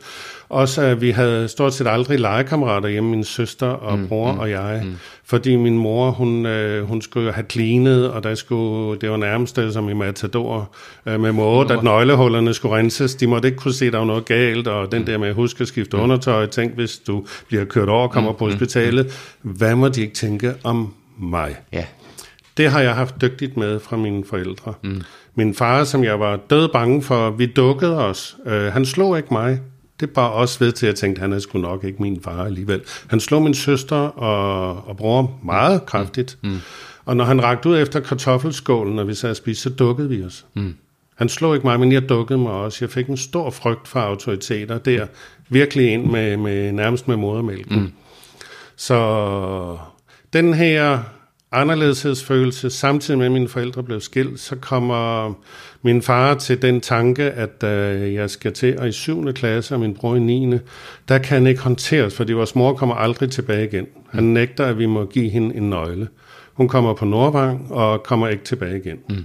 Også 0.50 0.82
at 0.82 1.00
vi 1.00 1.10
havde 1.10 1.48
stort 1.48 1.74
set 1.74 1.86
aldrig 1.86 2.20
legekammerater 2.20 2.88
hjemme, 2.88 3.10
min 3.10 3.24
søster 3.24 3.66
og 3.66 3.98
mm, 3.98 4.08
bror 4.08 4.32
mm, 4.32 4.38
og 4.38 4.50
jeg. 4.50 4.80
Mm. 4.84 4.96
Fordi 5.24 5.56
min 5.56 5.78
mor, 5.78 6.10
hun, 6.10 6.46
øh, 6.46 6.88
hun 6.88 7.02
skulle 7.02 7.32
have 7.32 7.46
cleanet, 7.50 8.10
og 8.10 8.22
der 8.22 8.34
skulle, 8.34 9.00
det 9.00 9.10
var 9.10 9.16
nærmest 9.16 9.56
det, 9.56 9.72
som 9.72 9.88
i 9.88 9.92
Matador 9.92 10.74
øh, 11.06 11.20
med 11.20 11.32
måde, 11.32 11.72
at 11.72 11.82
nøglehullerne 11.82 12.54
skulle 12.54 12.76
renses. 12.76 13.14
De 13.14 13.26
måtte 13.26 13.48
ikke 13.48 13.58
kunne 13.58 13.74
se, 13.74 13.86
at 13.86 13.92
der 13.92 13.98
var 13.98 14.06
noget 14.06 14.24
galt, 14.24 14.68
og 14.68 14.92
den 14.92 14.98
mm. 14.98 15.06
der 15.06 15.18
med 15.18 15.28
at 15.28 15.34
huske 15.34 15.62
at 15.62 15.68
skifte 15.68 15.96
mm. 15.96 16.02
undertøj. 16.02 16.46
Tænk, 16.46 16.74
hvis 16.74 16.98
du 16.98 17.26
bliver 17.48 17.64
kørt 17.64 17.88
over 17.88 18.02
og 18.02 18.10
kommer 18.10 18.32
mm, 18.32 18.38
på 18.38 18.44
mm, 18.44 18.50
hospitalet. 18.50 19.06
Mm. 19.42 19.50
Hvad 19.50 19.74
må 19.74 19.88
de 19.88 20.00
ikke 20.00 20.14
tænke 20.14 20.54
om 20.64 20.94
mig. 21.18 21.56
Ja. 21.72 21.84
Det 22.56 22.70
har 22.70 22.80
jeg 22.80 22.94
haft 22.94 23.20
dygtigt 23.20 23.56
med 23.56 23.80
fra 23.80 23.96
mine 23.96 24.24
forældre. 24.24 24.74
Mm. 24.82 25.02
Min 25.34 25.54
far, 25.54 25.84
som 25.84 26.04
jeg 26.04 26.20
var 26.20 26.36
død 26.50 26.68
bange 26.72 27.02
for, 27.02 27.30
vi 27.30 27.46
dukkede 27.46 27.98
os. 28.04 28.36
Øh, 28.46 28.72
han 28.72 28.84
slog 28.84 29.16
ikke 29.16 29.28
mig. 29.30 29.60
Det 30.00 30.10
bare 30.10 30.30
også 30.30 30.58
ved 30.58 30.72
til, 30.72 30.86
at 30.86 30.88
jeg 30.88 30.96
tænkte, 30.96 31.20
han 31.20 31.32
er 31.32 31.38
sgu 31.38 31.58
nok 31.58 31.84
ikke 31.84 32.02
min 32.02 32.20
far 32.22 32.44
alligevel. 32.44 32.80
Han 33.06 33.20
slog 33.20 33.42
min 33.42 33.54
søster 33.54 33.96
og, 33.96 34.88
og 34.88 34.96
bror 34.96 35.40
meget 35.44 35.86
kraftigt. 35.86 36.38
Mm. 36.42 36.58
Og 37.04 37.16
når 37.16 37.24
han 37.24 37.42
rakte 37.42 37.68
ud 37.68 37.78
efter 37.78 38.00
kartoffelskålen, 38.00 38.96
når 38.96 39.04
vi 39.04 39.14
sad 39.14 39.30
og 39.30 39.36
spiste, 39.36 39.62
så 39.62 39.70
dukkede 39.70 40.08
vi 40.08 40.24
os. 40.24 40.46
Mm. 40.54 40.74
Han 41.16 41.28
slog 41.28 41.54
ikke 41.54 41.66
mig, 41.66 41.80
men 41.80 41.92
jeg 41.92 42.08
dukkede 42.08 42.38
mig 42.38 42.52
også. 42.52 42.78
Jeg 42.84 42.90
fik 42.90 43.06
en 43.06 43.16
stor 43.16 43.50
frygt 43.50 43.88
for 43.88 44.00
autoriteter 44.00 44.78
der. 44.78 45.06
Virkelig 45.48 45.92
ind 45.92 46.04
med, 46.04 46.36
med 46.36 46.72
nærmest 46.72 47.08
med 47.08 47.16
modermælken. 47.16 47.80
Mm. 47.80 47.92
Så 48.76 49.78
den 50.32 50.54
her 50.54 50.98
anderledeshedsfølelse, 51.52 52.70
samtidig 52.70 53.18
med 53.18 53.26
at 53.26 53.32
mine 53.32 53.48
forældre 53.48 53.82
blev 53.82 54.00
skilt, 54.00 54.40
så 54.40 54.56
kommer 54.56 55.32
min 55.82 56.02
far 56.02 56.34
til 56.34 56.62
den 56.62 56.80
tanke, 56.80 57.22
at 57.22 57.64
øh, 57.64 58.14
jeg 58.14 58.30
skal 58.30 58.52
til 58.52 58.66
at 58.66 58.88
i 58.88 58.92
7. 58.92 59.32
klasse, 59.32 59.74
og 59.74 59.80
min 59.80 59.94
bror 59.94 60.16
i 60.16 60.18
9. 60.18 60.58
Der 61.08 61.18
kan 61.18 61.36
han 61.36 61.46
ikke 61.46 61.60
håndteres, 61.60 62.14
fordi 62.14 62.32
vores 62.32 62.54
mor 62.54 62.74
kommer 62.74 62.94
aldrig 62.94 63.30
tilbage 63.30 63.66
igen. 63.66 63.86
Han 64.10 64.24
nægter, 64.24 64.66
at 64.66 64.78
vi 64.78 64.86
må 64.86 65.04
give 65.04 65.30
hende 65.30 65.56
en 65.56 65.70
nøgle. 65.70 66.08
Hun 66.52 66.68
kommer 66.68 66.94
på 66.94 67.04
Nordvang 67.04 67.72
og 67.72 68.02
kommer 68.02 68.28
ikke 68.28 68.44
tilbage 68.44 68.78
igen. 68.78 68.98
Mm. 69.08 69.24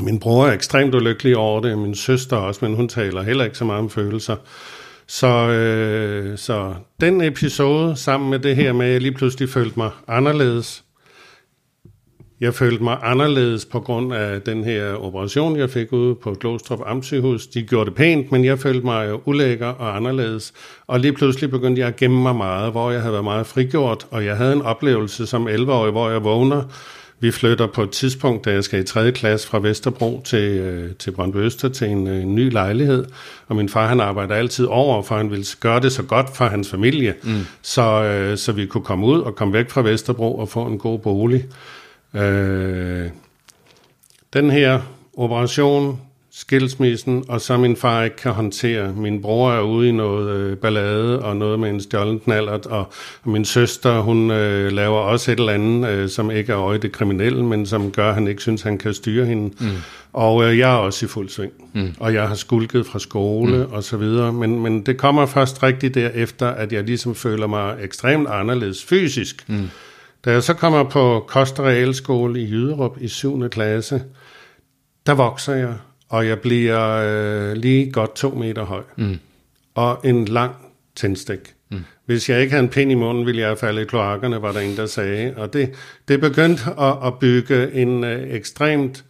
Min 0.00 0.18
bror 0.18 0.46
er 0.46 0.52
ekstremt 0.52 0.94
ulykkelig 0.94 1.36
over 1.36 1.60
det, 1.60 1.78
min 1.78 1.94
søster 1.94 2.36
også, 2.36 2.64
men 2.64 2.74
hun 2.74 2.88
taler 2.88 3.22
heller 3.22 3.44
ikke 3.44 3.58
så 3.58 3.64
meget 3.64 3.78
om 3.78 3.90
følelser. 3.90 4.36
Så, 5.12 5.48
øh, 5.48 6.38
så 6.38 6.74
den 7.00 7.20
episode, 7.20 7.96
sammen 7.96 8.30
med 8.30 8.38
det 8.38 8.56
her 8.56 8.72
med, 8.72 8.86
at 8.86 8.92
jeg 8.92 9.00
lige 9.00 9.12
pludselig 9.12 9.48
følte 9.48 9.74
mig 9.76 9.90
anderledes. 10.08 10.84
Jeg 12.40 12.54
følte 12.54 12.82
mig 12.82 12.98
anderledes 13.02 13.64
på 13.64 13.80
grund 13.80 14.14
af 14.14 14.42
den 14.42 14.64
her 14.64 14.94
operation, 14.94 15.56
jeg 15.56 15.70
fik 15.70 15.92
ude 15.92 16.14
på 16.14 16.34
Glostrup 16.40 16.80
Amtssygehus. 16.86 17.46
De 17.46 17.62
gjorde 17.62 17.90
det 17.90 17.94
pænt, 17.94 18.32
men 18.32 18.44
jeg 18.44 18.58
følte 18.58 18.84
mig 18.84 19.28
ulækker 19.28 19.66
og 19.66 19.96
anderledes. 19.96 20.52
Og 20.86 21.00
lige 21.00 21.12
pludselig 21.12 21.50
begyndte 21.50 21.80
jeg 21.80 21.88
at 21.88 21.96
gemme 21.96 22.22
mig 22.22 22.36
meget, 22.36 22.72
hvor 22.72 22.90
jeg 22.90 23.00
havde 23.00 23.12
været 23.12 23.24
meget 23.24 23.46
frigjort, 23.46 24.06
og 24.10 24.24
jeg 24.24 24.36
havde 24.36 24.52
en 24.52 24.62
oplevelse 24.62 25.26
som 25.26 25.48
11-årig, 25.48 25.92
hvor 25.92 26.10
jeg 26.10 26.24
vågner 26.24 26.62
vi 27.22 27.30
flytter 27.30 27.66
på 27.66 27.82
et 27.82 27.90
tidspunkt, 27.90 28.44
da 28.44 28.52
jeg 28.52 28.64
skal 28.64 28.80
i 28.80 28.84
3. 28.84 29.12
klasse 29.12 29.48
fra 29.48 29.58
Vesterbro 29.58 30.22
til, 30.24 30.58
øh, 30.58 30.94
til 30.94 31.10
Brøndby 31.10 31.36
Øster 31.36 31.68
til 31.68 31.88
en, 31.88 32.06
øh, 32.06 32.24
ny 32.24 32.52
lejlighed. 32.52 33.04
Og 33.48 33.56
min 33.56 33.68
far 33.68 33.86
han 33.86 34.00
arbejder 34.00 34.34
altid 34.34 34.64
over, 34.64 35.02
for 35.02 35.16
han 35.16 35.30
ville 35.30 35.46
gøre 35.60 35.80
det 35.80 35.92
så 35.92 36.02
godt 36.02 36.36
for 36.36 36.44
hans 36.44 36.68
familie, 36.68 37.14
mm. 37.22 37.46
så, 37.62 37.82
øh, 37.82 38.38
så 38.38 38.52
vi 38.52 38.66
kunne 38.66 38.84
komme 38.84 39.06
ud 39.06 39.20
og 39.20 39.36
komme 39.36 39.54
væk 39.54 39.70
fra 39.70 39.82
Vesterbro 39.82 40.38
og 40.38 40.48
få 40.48 40.66
en 40.66 40.78
god 40.78 40.98
bolig. 40.98 41.44
Øh, 42.14 43.10
den 44.32 44.50
her 44.50 44.80
operation 45.16 46.00
skilsmissen, 46.34 47.24
og 47.28 47.40
så 47.40 47.56
min 47.56 47.76
far 47.76 48.02
ikke 48.02 48.16
kan 48.16 48.32
håndtere. 48.32 48.92
Min 48.92 49.22
bror 49.22 49.52
er 49.52 49.60
ude 49.60 49.88
i 49.88 49.92
noget 49.92 50.36
øh, 50.36 50.56
ballade 50.56 51.22
og 51.22 51.36
noget 51.36 51.60
med 51.60 51.70
en 51.70 51.80
stjålen 51.80 52.20
knallert, 52.20 52.66
og, 52.66 52.92
og 53.22 53.30
min 53.30 53.44
søster, 53.44 54.00
hun 54.00 54.30
øh, 54.30 54.72
laver 54.72 54.98
også 54.98 55.32
et 55.32 55.38
eller 55.38 55.52
andet, 55.52 55.88
øh, 55.88 56.08
som 56.08 56.30
ikke 56.30 56.52
er 56.52 56.58
øje 56.58 56.78
det 56.78 56.92
kriminelle, 56.92 57.44
men 57.44 57.66
som 57.66 57.90
gør, 57.90 58.08
at 58.08 58.14
han 58.14 58.28
ikke 58.28 58.42
synes, 58.42 58.62
han 58.62 58.78
kan 58.78 58.94
styre 58.94 59.26
hende. 59.26 59.54
Mm. 59.60 59.70
Og 60.12 60.44
øh, 60.44 60.58
jeg 60.58 60.72
er 60.72 60.76
også 60.76 61.06
i 61.06 61.08
fuld 61.08 61.28
sving, 61.28 61.52
mm. 61.72 61.94
og 62.00 62.14
jeg 62.14 62.28
har 62.28 62.34
skulket 62.34 62.86
fra 62.86 62.98
skole 62.98 63.56
mm. 63.56 63.72
og 63.72 63.84
så 63.84 63.96
videre, 63.96 64.32
men, 64.32 64.62
men 64.62 64.86
det 64.86 64.96
kommer 64.96 65.26
først 65.26 65.62
rigtigt 65.62 65.94
derefter, 65.94 66.48
at 66.48 66.72
jeg 66.72 66.84
ligesom 66.84 67.14
føler 67.14 67.46
mig 67.46 67.76
ekstremt 67.80 68.28
anderledes 68.28 68.84
fysisk. 68.84 69.44
Mm. 69.48 69.68
Da 70.24 70.30
jeg 70.30 70.42
så 70.42 70.54
kommer 70.54 70.84
på 70.84 71.24
Kost- 71.28 71.58
og 71.58 71.66
Realskole 71.66 72.40
i 72.40 72.50
Jyderup 72.50 72.96
i 73.00 73.08
7. 73.08 73.48
klasse, 73.48 74.02
der 75.06 75.14
vokser 75.14 75.54
jeg, 75.54 75.74
og 76.12 76.26
jeg 76.26 76.38
bliver 76.38 76.90
øh, 76.90 77.56
lige 77.56 77.92
godt 77.92 78.14
to 78.14 78.30
meter 78.30 78.64
høj. 78.64 78.82
Mm. 78.96 79.18
Og 79.74 80.00
en 80.04 80.24
lang 80.24 80.54
tændstik. 80.96 81.38
Mm. 81.70 81.84
Hvis 82.06 82.30
jeg 82.30 82.40
ikke 82.40 82.50
havde 82.50 82.64
en 82.64 82.68
pind 82.68 82.92
i 82.92 82.94
munden, 82.94 83.26
ville 83.26 83.40
jeg 83.40 83.58
falde 83.58 83.82
i 83.82 83.84
kloakkerne, 83.84 84.42
var 84.42 84.52
der 84.52 84.60
en, 84.60 84.76
der 84.76 84.86
sagde. 84.86 85.34
Og 85.36 85.52
det, 85.52 85.70
det 86.08 86.20
begyndte 86.20 86.62
at, 86.80 86.96
at 87.06 87.18
bygge 87.18 87.72
en 87.72 88.04
øh, 88.04 88.34
ekstremt, 88.34 89.04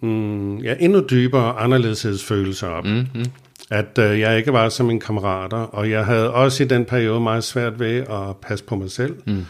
mm, 0.00 0.58
ja, 0.58 0.74
endnu 0.80 1.02
dybere 1.10 1.52
anderledeshedsfølelse 1.58 2.68
op. 2.68 2.84
Mm, 2.84 3.06
mm. 3.14 3.24
At 3.70 3.98
øh, 3.98 4.20
jeg 4.20 4.38
ikke 4.38 4.52
var 4.52 4.68
som 4.68 4.86
mine 4.86 5.00
kammerater, 5.00 5.58
og 5.58 5.90
jeg 5.90 6.04
havde 6.04 6.32
også 6.32 6.64
i 6.64 6.66
den 6.66 6.84
periode 6.84 7.20
meget 7.20 7.44
svært 7.44 7.80
ved 7.80 7.96
at 7.96 8.36
passe 8.42 8.64
på 8.64 8.76
mig 8.76 8.90
selv. 8.90 9.16
Mm 9.26 9.44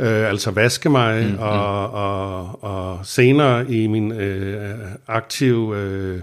øh, 0.00 0.28
altså 0.28 0.50
vaske 0.50 0.88
mig, 0.88 1.26
mm, 1.26 1.38
og, 1.38 1.88
mm. 1.88 1.94
Og, 1.94 2.64
og 2.64 2.98
senere 3.04 3.70
i 3.70 3.86
min 3.86 4.12
øh, 4.12 4.74
aktive 5.08 5.76
øh, 5.76 6.20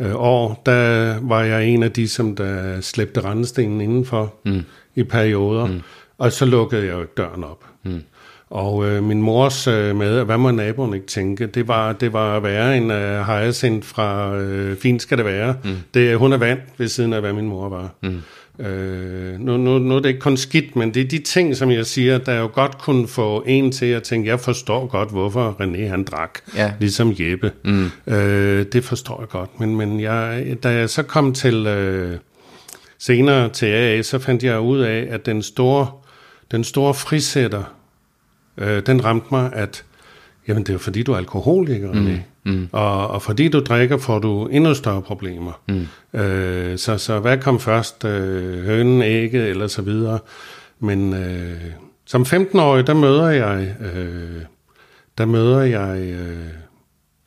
øh, 0.00 0.14
år, 0.14 0.62
der 0.66 1.14
var 1.22 1.42
jeg 1.42 1.66
en 1.66 1.82
af 1.82 1.92
de, 1.92 2.08
som 2.08 2.36
der 2.36 2.80
slæbte 2.80 3.20
rendestenen 3.20 3.80
indenfor 3.80 4.34
mm. 4.44 4.62
i 4.94 5.02
perioder, 5.02 5.66
mm. 5.66 5.80
og 6.18 6.32
så 6.32 6.44
lukkede 6.44 6.86
jeg 6.86 6.92
jo 6.92 7.06
døren 7.16 7.44
op. 7.44 7.64
Mm. 7.82 8.02
Og 8.50 8.88
øh, 8.88 9.02
min 9.02 9.22
mors 9.22 9.66
øh, 9.66 9.96
med, 9.96 10.24
hvad 10.24 10.38
må 10.38 10.50
naboen 10.50 10.94
ikke 10.94 11.06
tænke, 11.06 11.46
det 11.46 11.68
var, 11.68 11.92
det 11.92 12.12
var 12.12 12.36
at 12.36 12.42
være 12.42 12.76
en 12.76 12.90
øh, 12.90 13.20
hyacinth 13.20 13.88
fra 13.88 14.34
øh, 14.36 14.76
Fint 14.76 15.02
skal 15.02 15.18
det 15.18 15.26
være. 15.26 15.56
Mm. 15.64 15.76
Det, 15.94 16.18
hun 16.18 16.32
er 16.32 16.36
vand 16.36 16.60
ved 16.78 16.88
siden 16.88 17.12
af, 17.12 17.20
hvad 17.20 17.32
min 17.32 17.48
mor 17.48 17.68
var. 17.68 17.94
Mm. 18.02 18.22
Øh, 18.58 19.40
nu, 19.40 19.56
nu, 19.56 19.78
nu 19.78 19.96
er 19.96 20.00
det 20.00 20.08
ikke 20.08 20.20
kun 20.20 20.36
skidt, 20.36 20.76
men 20.76 20.94
det 20.94 21.02
er 21.02 21.08
de 21.08 21.18
ting, 21.18 21.56
som 21.56 21.70
jeg 21.70 21.86
siger, 21.86 22.18
der 22.18 22.34
jo 22.34 22.50
godt 22.52 22.78
kunne 22.78 23.08
få 23.08 23.42
en 23.46 23.72
til 23.72 23.86
at 23.86 24.02
tænke, 24.02 24.28
jeg 24.28 24.40
forstår 24.40 24.86
godt, 24.86 25.10
hvorfor 25.10 25.56
René 25.60 25.88
han 25.88 26.04
drak, 26.04 26.38
ja. 26.56 26.72
ligesom 26.80 27.14
Jeppe. 27.18 27.52
Mm. 27.64 27.90
Øh, 28.06 28.66
det 28.72 28.84
forstår 28.84 29.20
jeg 29.20 29.28
godt, 29.28 29.60
men, 29.60 29.76
men 29.76 30.00
jeg, 30.00 30.56
da 30.62 30.68
jeg 30.68 30.90
så 30.90 31.02
kom 31.02 31.34
til 31.34 31.66
øh, 31.66 32.18
senere 32.98 33.48
til 33.48 33.66
AA, 33.66 34.02
så 34.02 34.18
fandt 34.18 34.44
jeg 34.44 34.60
ud 34.60 34.78
af, 34.78 35.06
at 35.10 35.26
den 35.26 35.42
store, 35.42 35.90
den 36.50 36.64
store 36.64 36.94
frisætter, 36.94 37.74
øh, 38.58 38.82
den 38.86 39.04
ramte 39.04 39.26
mig, 39.30 39.50
at 39.52 39.84
jamen 40.48 40.62
det 40.62 40.74
er 40.74 40.78
fordi, 40.78 41.02
du 41.02 41.12
er 41.12 41.16
alkoholiker. 41.16 41.92
Mm. 41.92 42.18
Mm. 42.44 42.68
Og, 42.72 43.08
og 43.08 43.22
fordi 43.22 43.48
du 43.48 43.60
drikker, 43.60 43.98
får 43.98 44.18
du 44.18 44.46
endnu 44.46 44.74
større 44.74 45.02
problemer. 45.02 45.60
Mm. 45.68 46.20
Øh, 46.20 46.78
så, 46.78 46.98
så 46.98 47.18
hvad 47.18 47.38
kom 47.38 47.60
først? 47.60 48.04
Øh, 48.04 48.64
hønen, 48.64 49.02
ægget 49.02 49.48
eller 49.48 49.66
så 49.66 49.82
videre. 49.82 50.18
Men 50.80 51.14
øh, 51.14 51.60
som 52.06 52.22
15-årig, 52.22 52.86
der 52.86 52.94
møder 52.94 53.28
jeg, 53.28 53.74
øh, 53.80 54.42
der 55.18 55.24
møder 55.24 55.60
jeg 55.60 55.98
øh, 55.98 56.46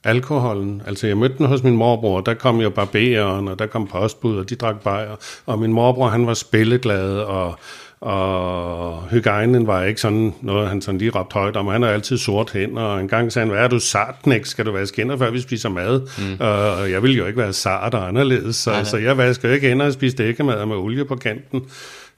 alkoholen. 0.03 0.81
Altså 0.87 1.07
jeg 1.07 1.17
mødte 1.17 1.37
den 1.37 1.45
hos 1.45 1.63
min 1.63 1.75
morbror, 1.75 2.21
der 2.21 2.33
kom 2.33 2.61
jo 2.61 2.69
barberen, 2.69 3.47
og 3.47 3.59
der 3.59 3.67
kom 3.67 3.87
postbud, 3.87 4.37
og 4.37 4.49
de 4.49 4.55
drak 4.55 4.81
bajer. 4.83 5.15
Og 5.45 5.59
min 5.59 5.73
morbror, 5.73 6.07
han 6.07 6.27
var 6.27 6.33
spilleglad, 6.33 7.17
og 7.17 7.59
og 8.01 9.03
hygiejnen 9.11 9.67
var 9.67 9.83
ikke 9.83 10.01
sådan 10.01 10.33
noget, 10.41 10.69
han 10.69 10.81
sådan 10.81 10.97
lige 10.97 11.11
råbte 11.11 11.33
højt 11.33 11.55
om. 11.55 11.67
Han 11.67 11.81
har 11.81 11.89
altid 11.89 12.17
sort 12.17 12.51
hænder, 12.51 12.81
og 12.81 13.01
en 13.01 13.07
gang 13.07 13.31
sagde 13.31 13.45
han, 13.45 13.55
hvad 13.55 13.63
er 13.63 13.67
du 13.67 13.79
sartnæk? 13.79 14.45
Skal 14.45 14.65
du 14.65 14.71
vaske 14.71 14.97
hænder, 14.97 15.17
før 15.17 15.31
vi 15.31 15.41
spiser 15.41 15.69
mad? 15.69 16.01
Mm. 16.01 16.37
Og 16.39 16.91
jeg 16.91 17.03
vil 17.03 17.17
jo 17.17 17.25
ikke 17.25 17.39
være 17.39 17.53
sart 17.53 17.93
og 17.93 18.07
anderledes, 18.07 18.55
så, 18.55 18.71
så 18.83 18.97
jeg 18.97 19.17
vasker 19.17 19.53
ikke 19.53 19.67
hænder 19.67 19.85
og 19.85 19.93
spiser 19.93 20.17
dækkemad 20.17 20.65
med 20.65 20.75
olie 20.75 21.05
på 21.05 21.15
kanten. 21.15 21.61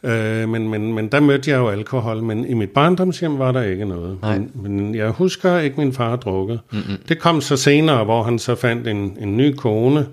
Øh, 0.04 0.50
men, 0.50 0.69
men, 0.69 0.93
men 0.93 1.08
der 1.08 1.19
mødte 1.19 1.52
jeg 1.52 1.58
jo 1.58 1.69
alkohol, 1.69 2.24
men 2.24 2.46
i 2.46 2.54
mit 2.54 2.69
barndomshjem 2.69 3.39
var 3.39 3.52
der 3.52 3.62
ikke 3.62 3.86
noget. 3.86 4.17
Men, 4.22 4.52
men 4.56 4.96
jeg 4.96 5.10
husker 5.10 5.58
ikke, 5.58 5.78
min 5.78 5.93
far 5.93 6.15
drukket. 6.15 6.60
Mm-hmm. 6.72 6.98
Det 7.10 7.19
kom 7.19 7.41
så 7.41 7.58
senere, 7.58 8.04
hvor 8.04 8.24
han 8.24 8.39
så 8.39 8.56
fandt 8.56 8.88
en, 8.88 9.17
en 9.19 9.38
ny 9.38 9.56
kone, 9.56 10.06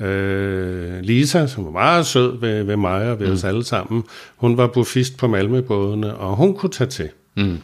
Øh, 0.00 1.00
Lisa, 1.02 1.46
som 1.46 1.64
var 1.64 1.70
meget 1.70 2.06
sød 2.06 2.40
ved, 2.40 2.62
ved 2.62 2.76
mig 2.76 3.10
og 3.10 3.20
ved 3.20 3.26
mm. 3.26 3.32
os 3.32 3.44
alle 3.44 3.64
sammen, 3.64 4.04
hun 4.36 4.56
var 4.56 4.66
buffist 4.66 5.16
på 5.16 5.26
Malmøbådene, 5.26 6.14
og 6.14 6.36
hun 6.36 6.54
kunne 6.54 6.72
tage 6.72 6.90
til. 6.90 7.08
Mm. 7.36 7.58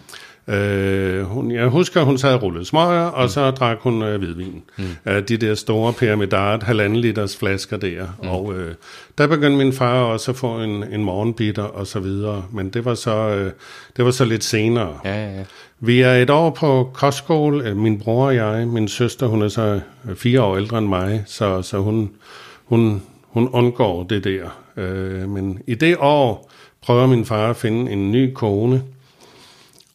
Øh, 0.49 1.23
hun, 1.23 1.51
jeg 1.51 1.67
husker, 1.67 2.03
hun 2.03 2.19
sad 2.19 2.35
og 2.35 2.43
rullede 2.43 2.65
smøger, 2.65 3.05
og 3.05 3.23
mm. 3.23 3.29
så 3.29 3.51
drak 3.51 3.79
hun 3.81 4.03
øh, 4.03 4.19
hvidvin. 4.19 4.63
Mm. 4.79 4.85
Øh, 5.07 5.29
de 5.29 5.37
der 5.37 5.55
store 5.55 5.93
pyramidart, 5.93 6.63
halvanden 6.63 6.99
liters 6.99 7.37
flasker 7.37 7.77
der. 7.77 8.07
Mm. 8.23 8.29
Og 8.29 8.55
øh, 8.55 8.75
der 9.19 9.27
begyndte 9.27 9.59
min 9.59 9.73
far 9.73 10.03
også 10.03 10.31
at 10.31 10.37
få 10.37 10.61
en, 10.61 10.85
en 10.85 11.05
morgenbitter 11.05 11.63
og 11.63 11.87
så 11.87 12.01
videre. 12.01 12.45
Men 12.53 12.69
det 12.69 12.85
var 12.85 12.95
så, 12.95 13.17
øh, 13.17 13.53
det 13.97 14.05
var 14.05 14.11
så 14.11 14.25
lidt 14.25 14.45
senere. 14.45 14.99
Ja, 15.05 15.25
ja, 15.25 15.37
ja. 15.37 15.45
Vi 15.81 16.01
er 16.01 16.15
et 16.15 16.31
år 16.31 16.51
på 16.51 16.91
kostskole, 16.95 17.69
øh, 17.69 17.77
min 17.77 17.99
bror 17.99 18.27
og 18.27 18.35
jeg. 18.35 18.69
Min 18.69 18.89
søster, 18.89 19.27
hun 19.27 19.43
er 19.43 19.49
så 19.49 19.81
øh, 20.09 20.17
fire 20.17 20.43
år 20.43 20.57
ældre 20.57 20.79
end 20.79 20.87
mig, 20.87 21.23
så, 21.27 21.63
så 21.63 21.79
hun, 21.79 22.11
hun, 22.65 23.03
hun 23.23 23.49
undgår 23.49 24.03
det 24.03 24.25
der. 24.25 24.63
Øh, 24.77 25.29
men 25.29 25.59
i 25.67 25.75
det 25.75 25.97
år 25.99 26.51
prøver 26.83 27.07
min 27.07 27.25
far 27.25 27.51
at 27.51 27.57
finde 27.57 27.93
en 27.93 28.13
ny 28.13 28.33
kone, 28.35 28.83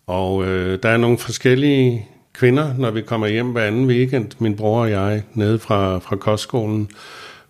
og 0.07 0.45
øh, 0.45 0.79
der 0.83 0.89
er 0.89 0.97
nogle 0.97 1.17
forskellige 1.17 2.07
kvinder, 2.33 2.73
når 2.77 2.91
vi 2.91 3.01
kommer 3.01 3.27
hjem 3.27 3.47
hver 3.47 3.63
anden 3.63 3.87
weekend, 3.87 4.31
min 4.39 4.55
bror 4.55 4.81
og 4.81 4.91
jeg, 4.91 5.23
nede 5.33 5.59
fra, 5.59 5.99
fra 5.99 6.15
kostskolen. 6.15 6.89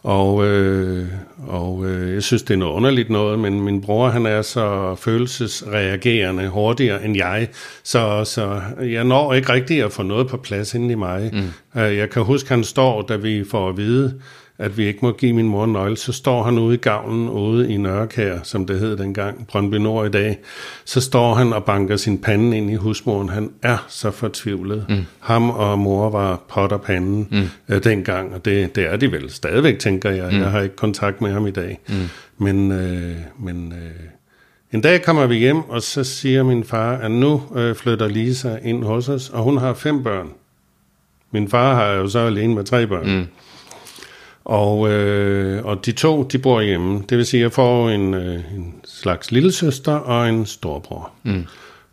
Og, 0.03 0.45
øh, 0.45 1.07
og 1.47 1.85
øh, 1.85 2.13
jeg 2.13 2.23
synes, 2.23 2.43
det 2.43 2.53
er 2.53 2.57
noget 2.57 2.73
underligt 2.73 3.09
noget, 3.09 3.39
men 3.39 3.61
min 3.61 3.81
bror, 3.81 4.09
han 4.09 4.25
er 4.25 4.41
så 4.41 4.95
følelsesreagerende 4.95 6.47
hurtigere 6.47 7.05
end 7.05 7.17
jeg, 7.17 7.47
så, 7.83 8.23
så 8.23 8.61
jeg 8.79 9.03
når 9.03 9.33
ikke 9.33 9.53
rigtig 9.53 9.83
at 9.83 9.91
få 9.91 10.03
noget 10.03 10.27
på 10.27 10.37
plads 10.37 10.73
inde 10.73 10.91
i 10.91 10.95
mig. 10.95 11.31
Mm. 11.33 11.81
Øh, 11.81 11.97
jeg 11.97 12.09
kan 12.09 12.23
huske, 12.23 12.49
han 12.49 12.63
står, 12.63 13.01
da 13.01 13.15
vi 13.15 13.43
får 13.51 13.69
at 13.69 13.77
vide, 13.77 14.21
at 14.59 14.77
vi 14.77 14.85
ikke 14.85 14.99
må 15.01 15.11
give 15.11 15.33
min 15.33 15.47
mor 15.47 15.63
en 15.63 15.73
nøgle, 15.73 15.97
så 15.97 16.11
står 16.11 16.43
han 16.43 16.59
ude 16.59 16.75
i 16.75 16.77
gavlen, 16.77 17.29
ude 17.29 17.73
i 17.73 17.77
Nørrekær, 17.77 18.39
som 18.43 18.65
det 18.65 18.79
hed 18.79 18.97
dengang, 18.97 19.47
Brøndby 19.47 19.75
Nord 19.75 20.07
i 20.07 20.09
dag, 20.09 20.39
så 20.85 21.01
står 21.01 21.33
han 21.33 21.53
og 21.53 21.63
banker 21.63 21.97
sin 21.97 22.17
pande 22.17 22.57
ind 22.57 22.71
i 22.71 22.75
husmoren. 22.75 23.29
Han 23.29 23.51
er 23.61 23.85
så 23.87 24.11
fortvivlet. 24.11 24.85
Mm. 24.89 25.05
Ham 25.19 25.49
og 25.49 25.79
mor 25.79 26.09
var 26.09 26.41
pot 26.49 26.71
og 26.71 26.81
panden 26.81 27.27
mm. 27.31 27.49
øh, 27.69 27.83
dengang, 27.83 28.33
og 28.33 28.45
det, 28.45 28.75
det 28.75 28.85
er 28.85 28.97
de 28.97 29.11
vel 29.11 29.29
stadigvæk, 29.29 29.79
tænker 29.79 30.11
jeg. 30.11 30.31
Mm. 30.31 30.39
Jeg 30.39 30.51
har 30.51 30.61
ikke 30.61 30.75
kontakt 30.75 31.21
med 31.21 31.31
ham 31.31 31.47
i 31.47 31.51
dag. 31.51 31.79
Mm. 31.89 31.95
Men, 32.37 32.71
øh, 32.71 33.15
men 33.39 33.73
øh, 33.73 34.07
en 34.71 34.81
dag 34.81 35.03
kommer 35.03 35.25
vi 35.25 35.35
hjem, 35.35 35.69
og 35.69 35.81
så 35.81 36.03
siger 36.03 36.43
min 36.43 36.63
far, 36.63 36.97
at 36.97 37.11
nu 37.11 37.41
øh, 37.55 37.75
flytter 37.75 38.07
Lisa 38.07 38.57
ind 38.63 38.83
hos 38.83 39.09
os, 39.09 39.29
og 39.29 39.43
hun 39.43 39.57
har 39.57 39.73
fem 39.73 40.03
børn. 40.03 40.27
Min 41.31 41.49
far 41.49 41.75
har 41.75 41.91
jo 41.91 42.07
så 42.07 42.19
alene 42.19 42.55
med 42.55 42.63
tre 42.63 42.87
børn. 42.87 43.17
Mm. 43.17 43.25
Og, 44.47 44.89
øh, 44.89 45.65
og 45.65 45.85
de 45.85 45.91
to, 45.91 46.23
de 46.23 46.37
bor 46.37 46.61
hjemme. 46.61 47.03
Det 47.09 47.17
vil 47.17 47.25
sige, 47.25 47.41
at 47.41 47.43
jeg 47.43 47.51
får 47.51 47.89
en, 47.89 48.13
øh, 48.13 48.53
en 48.55 48.75
slags 48.85 49.31
lille 49.31 49.51
søster 49.51 49.91
og 49.91 50.29
en 50.29 50.45
storbror. 50.45 51.11
Mm. 51.23 51.45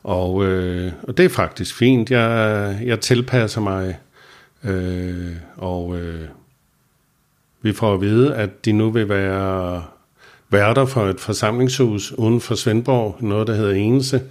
Og, 0.04 0.44
øh, 0.44 0.92
og 1.02 1.16
det 1.16 1.24
er 1.24 1.28
faktisk 1.28 1.74
fint. 1.74 2.10
Jeg, 2.10 2.78
jeg 2.84 3.00
tilpasser 3.00 3.60
mig. 3.60 3.98
Øh, 4.64 5.32
og 5.56 5.98
øh, 5.98 6.28
vi 7.62 7.72
får 7.72 7.94
at 7.94 8.00
vide, 8.00 8.34
at 8.34 8.64
de 8.64 8.72
nu 8.72 8.90
vil 8.90 9.08
være 9.08 9.82
værter 10.50 10.84
for 10.84 11.06
et 11.06 11.20
forsamlingshus 11.20 12.12
uden 12.12 12.40
for 12.40 12.54
Svendborg, 12.54 13.16
noget 13.20 13.46
der 13.46 13.54
hedder 13.54 13.74
Enese. 13.74 14.22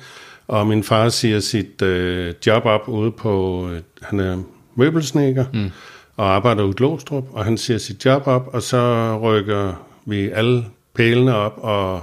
Og 0.47 0.67
min 0.67 0.83
far 0.83 1.09
siger 1.09 1.39
sit 1.39 1.81
øh, 1.81 2.33
job 2.47 2.65
op 2.65 2.88
ude 2.88 3.12
på, 3.12 3.69
øh, 3.71 3.81
han 4.01 4.19
er 4.19 4.43
møbelsnækker, 4.75 5.45
mm 5.53 5.71
og 6.17 6.36
arbejder 6.36 6.69
i 6.69 6.73
Glostrup, 6.78 7.26
og 7.32 7.45
han 7.45 7.58
siger 7.58 7.78
sit 7.78 8.06
job 8.06 8.28
op, 8.28 8.49
og 8.54 8.62
så 8.62 9.17
rykker 9.21 9.73
vi 10.06 10.30
alle 10.30 10.65
pælene 10.95 11.36
op 11.36 11.54
og 11.58 12.02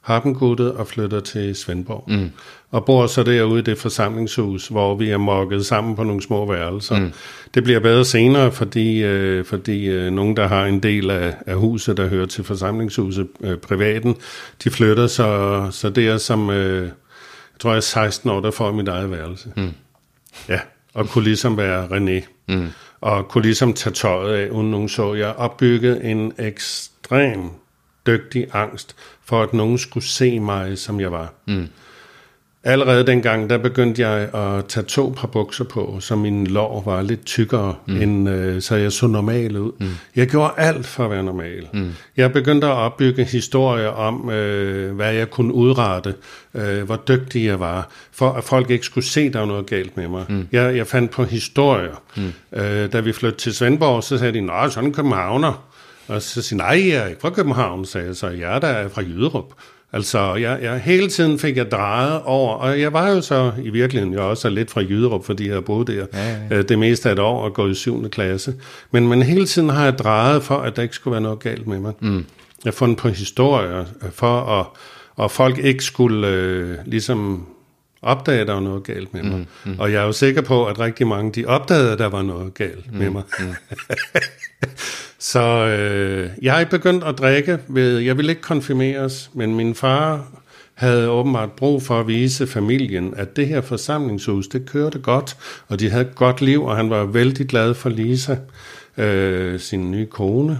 har 0.00 0.20
dem 0.20 0.34
guttet 0.34 0.72
og 0.72 0.86
flytter 0.86 1.20
til 1.20 1.54
Svendborg. 1.54 2.04
Mm. 2.08 2.30
Og 2.70 2.84
bor 2.84 3.06
så 3.06 3.22
derude 3.22 3.58
i 3.58 3.62
det 3.62 3.78
forsamlingshus, 3.78 4.68
hvor 4.68 4.94
vi 4.94 5.10
er 5.10 5.16
mokket 5.16 5.66
sammen 5.66 5.96
på 5.96 6.04
nogle 6.04 6.22
små 6.22 6.52
værelser. 6.52 6.98
Mm. 6.98 7.12
Det 7.54 7.64
bliver 7.64 7.80
bedre 7.80 8.04
senere, 8.04 8.52
fordi, 8.52 9.02
øh, 9.02 9.44
fordi 9.44 9.86
øh, 9.86 10.12
nogen, 10.12 10.36
der 10.36 10.46
har 10.46 10.66
en 10.66 10.82
del 10.82 11.10
af, 11.10 11.34
af 11.46 11.54
huset, 11.54 11.96
der 11.96 12.08
hører 12.08 12.26
til 12.26 12.44
forsamlingshuset, 12.44 13.28
øh, 13.40 13.58
privaten, 13.58 14.16
de 14.64 14.70
flytter, 14.70 15.06
så, 15.06 15.68
så 15.70 15.90
det 15.90 16.08
er 16.08 16.18
som, 16.18 16.50
øh, 16.50 16.82
jeg 16.82 16.92
tror 17.60 17.70
jeg 17.70 17.76
er 17.76 17.80
16 17.80 18.30
år, 18.30 18.40
der 18.40 18.50
får 18.50 18.72
mit 18.72 18.88
eget 18.88 19.10
værelse. 19.10 19.48
Mm. 19.56 19.72
Ja, 20.48 20.60
og 20.94 21.08
kunne 21.08 21.24
ligesom 21.24 21.56
være 21.56 21.86
René. 21.86 22.26
Mm 22.48 22.68
og 23.00 23.28
kunne 23.28 23.42
ligesom 23.42 23.74
tage 23.74 23.94
tøjet 23.94 24.34
af, 24.34 24.50
uden 24.50 24.70
nogen 24.70 24.88
så. 24.88 25.14
Jeg 25.14 25.34
opbyggede 25.34 26.04
en 26.04 26.32
ekstrem 26.38 27.50
dygtig 28.06 28.46
angst 28.52 28.96
for, 29.24 29.42
at 29.42 29.52
nogen 29.52 29.78
skulle 29.78 30.06
se 30.06 30.40
mig, 30.40 30.78
som 30.78 31.00
jeg 31.00 31.12
var. 31.12 31.32
Mm. 31.46 31.68
Allerede 32.64 33.06
dengang, 33.06 33.50
der 33.50 33.58
begyndte 33.58 34.08
jeg 34.08 34.34
at 34.34 34.64
tage 34.64 34.84
to 34.84 35.14
par 35.16 35.28
bukser 35.28 35.64
på, 35.64 35.96
så 36.00 36.16
min 36.16 36.46
lår 36.46 36.82
var 36.86 37.02
lidt 37.02 37.24
tykkere, 37.24 37.74
mm. 37.86 38.02
end, 38.02 38.28
øh, 38.28 38.62
så 38.62 38.76
jeg 38.76 38.92
så 38.92 39.06
normal 39.06 39.56
ud. 39.56 39.72
Mm. 39.80 39.86
Jeg 40.16 40.26
gjorde 40.26 40.52
alt 40.56 40.86
for 40.86 41.04
at 41.04 41.10
være 41.10 41.22
normal. 41.22 41.68
Mm. 41.72 41.90
Jeg 42.16 42.32
begyndte 42.32 42.66
at 42.66 42.72
opbygge 42.72 43.24
historier 43.24 43.88
om, 43.88 44.30
øh, 44.30 44.96
hvad 44.96 45.12
jeg 45.14 45.30
kunne 45.30 45.54
udrette, 45.54 46.14
øh, 46.54 46.82
hvor 46.82 46.96
dygtig 47.08 47.44
jeg 47.44 47.60
var, 47.60 47.88
for 48.12 48.30
at 48.30 48.44
folk 48.44 48.70
ikke 48.70 48.86
skulle 48.86 49.06
se, 49.06 49.32
der 49.32 49.38
var 49.38 49.46
noget 49.46 49.66
galt 49.66 49.96
med 49.96 50.08
mig. 50.08 50.24
Mm. 50.28 50.48
Jeg, 50.52 50.76
jeg 50.76 50.86
fandt 50.86 51.10
på 51.10 51.24
historier. 51.24 52.02
Mm. 52.16 52.32
Øh, 52.52 52.92
da 52.92 53.00
vi 53.00 53.12
flyttede 53.12 53.40
til 53.40 53.54
Svendborg, 53.54 54.04
så 54.04 54.18
sagde 54.18 54.32
de, 54.32 54.40
nej, 54.40 54.68
sådan 54.68 54.88
en 54.88 54.94
københavner. 54.94 55.64
Og 56.08 56.22
så 56.22 56.42
sagde 56.42 56.62
nej, 56.62 56.88
jeg 56.88 57.04
er 57.04 57.06
ikke 57.06 57.20
fra 57.20 57.30
København, 57.30 57.84
sagde 57.84 58.06
jeg 58.06 58.16
så, 58.16 58.28
jeg 58.28 58.54
er 58.54 58.58
der 58.58 58.88
fra 58.88 59.02
Jyderup. 59.02 59.52
Altså, 59.92 60.34
jeg, 60.34 60.58
jeg, 60.62 60.78
hele 60.80 61.08
tiden 61.08 61.38
fik 61.38 61.56
jeg 61.56 61.70
drejet 61.70 62.22
over, 62.24 62.54
og 62.54 62.80
jeg 62.80 62.92
var 62.92 63.08
jo 63.08 63.20
så 63.20 63.52
i 63.62 63.70
virkeligheden 63.70 64.14
jo 64.14 64.30
også 64.30 64.48
lidt 64.48 64.70
fra 64.70 64.80
Jyderup, 64.80 65.24
fordi 65.24 65.48
jeg 65.48 65.64
boede 65.64 65.92
der 65.92 66.06
ja, 66.12 66.36
ja. 66.50 66.56
Øh, 66.56 66.68
det 66.68 66.78
meste 66.78 67.08
af 67.08 67.12
et 67.12 67.18
år 67.18 67.42
og 67.42 67.54
gået 67.54 67.70
i 67.70 67.74
7. 67.74 68.10
klasse. 68.10 68.54
Men, 68.90 69.08
men 69.08 69.22
hele 69.22 69.46
tiden 69.46 69.68
har 69.68 69.84
jeg 69.84 69.98
drejet 69.98 70.42
for, 70.42 70.56
at 70.56 70.76
der 70.76 70.82
ikke 70.82 70.94
skulle 70.94 71.12
være 71.12 71.20
noget 71.20 71.38
galt 71.38 71.66
med 71.66 71.78
mig. 71.78 71.92
Mm. 72.00 72.16
Jeg 72.16 72.24
har 72.64 72.72
fundet 72.72 72.98
på 72.98 73.08
historier 73.08 73.84
for, 74.10 74.40
at, 74.60 74.66
og 75.16 75.30
folk 75.30 75.58
ikke 75.58 75.84
skulle 75.84 76.28
øh, 76.28 76.76
ligesom 76.86 77.46
opdage, 78.02 78.40
at 78.40 78.46
der 78.46 78.52
var 78.52 78.60
noget 78.60 78.84
galt 78.84 79.14
med 79.14 79.22
mig. 79.22 79.38
Mm, 79.64 79.70
mm. 79.70 79.78
Og 79.78 79.92
jeg 79.92 80.02
er 80.02 80.06
jo 80.06 80.12
sikker 80.12 80.42
på, 80.42 80.66
at 80.66 80.78
rigtig 80.78 81.06
mange, 81.06 81.32
de 81.32 81.46
opdagede, 81.46 81.92
at 81.92 81.98
der 81.98 82.06
var 82.06 82.22
noget 82.22 82.54
galt 82.54 82.92
mm, 82.92 82.98
med 82.98 83.10
mig. 83.10 83.22
Mm. 83.40 83.46
Så 85.18 85.40
øh, 85.66 86.30
jeg 86.42 86.60
er 86.60 86.64
begyndt 86.64 87.04
at 87.04 87.18
drikke 87.18 87.58
ved, 87.68 87.98
jeg 87.98 88.16
vil 88.16 88.28
ikke 88.28 88.42
konfirmeres, 88.42 89.30
men 89.34 89.54
min 89.54 89.74
far 89.74 90.24
havde 90.74 91.10
åbenbart 91.10 91.52
brug 91.52 91.82
for 91.82 92.00
at 92.00 92.06
vise 92.06 92.46
familien, 92.46 93.14
at 93.16 93.36
det 93.36 93.46
her 93.46 93.60
forsamlingshus, 93.60 94.48
det 94.48 94.70
kørte 94.70 94.98
godt, 94.98 95.36
og 95.68 95.80
de 95.80 95.90
havde 95.90 96.04
et 96.04 96.14
godt 96.14 96.40
liv, 96.40 96.64
og 96.64 96.76
han 96.76 96.90
var 96.90 97.04
vældig 97.04 97.46
glad 97.46 97.74
for 97.74 97.88
Lisa, 97.88 98.36
øh, 98.96 99.60
sin 99.60 99.90
nye 99.90 100.06
kone. 100.06 100.58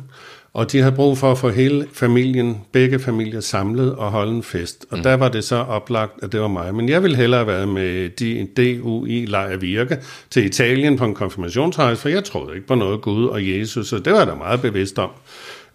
Og 0.59 0.73
de 0.73 0.79
havde 0.79 0.94
brug 0.94 1.18
for 1.18 1.33
at 1.33 1.38
få 1.38 1.49
hele 1.49 1.87
familien, 1.92 2.61
begge 2.73 2.99
familier 2.99 3.40
samlet 3.40 3.94
og 3.94 4.11
holde 4.11 4.33
en 4.33 4.42
fest. 4.42 4.87
Og 4.90 4.97
mm. 4.97 5.03
der 5.03 5.14
var 5.14 5.29
det 5.29 5.44
så 5.44 5.57
oplagt, 5.57 6.12
at 6.23 6.33
det 6.33 6.40
var 6.40 6.49
mig. 6.49 6.75
Men 6.75 6.88
jeg 6.88 7.03
ville 7.03 7.16
hellere 7.16 7.38
have 7.38 7.47
været 7.47 7.68
med 7.68 8.09
DUI 8.57 9.27
Lejer 9.27 9.57
Virke 9.57 9.99
til 10.31 10.44
Italien 10.44 10.97
på 10.97 11.05
en 11.05 11.14
konfirmationsrejse, 11.14 12.01
for 12.01 12.09
jeg 12.09 12.25
troede 12.25 12.55
ikke 12.55 12.66
på 12.66 12.75
noget 12.75 13.01
Gud 13.01 13.27
og 13.27 13.49
Jesus, 13.49 13.92
og 13.92 14.05
det 14.05 14.12
var 14.12 14.18
jeg 14.18 14.27
da 14.27 14.35
meget 14.35 14.62
bevidst 14.62 14.99
om. 14.99 15.11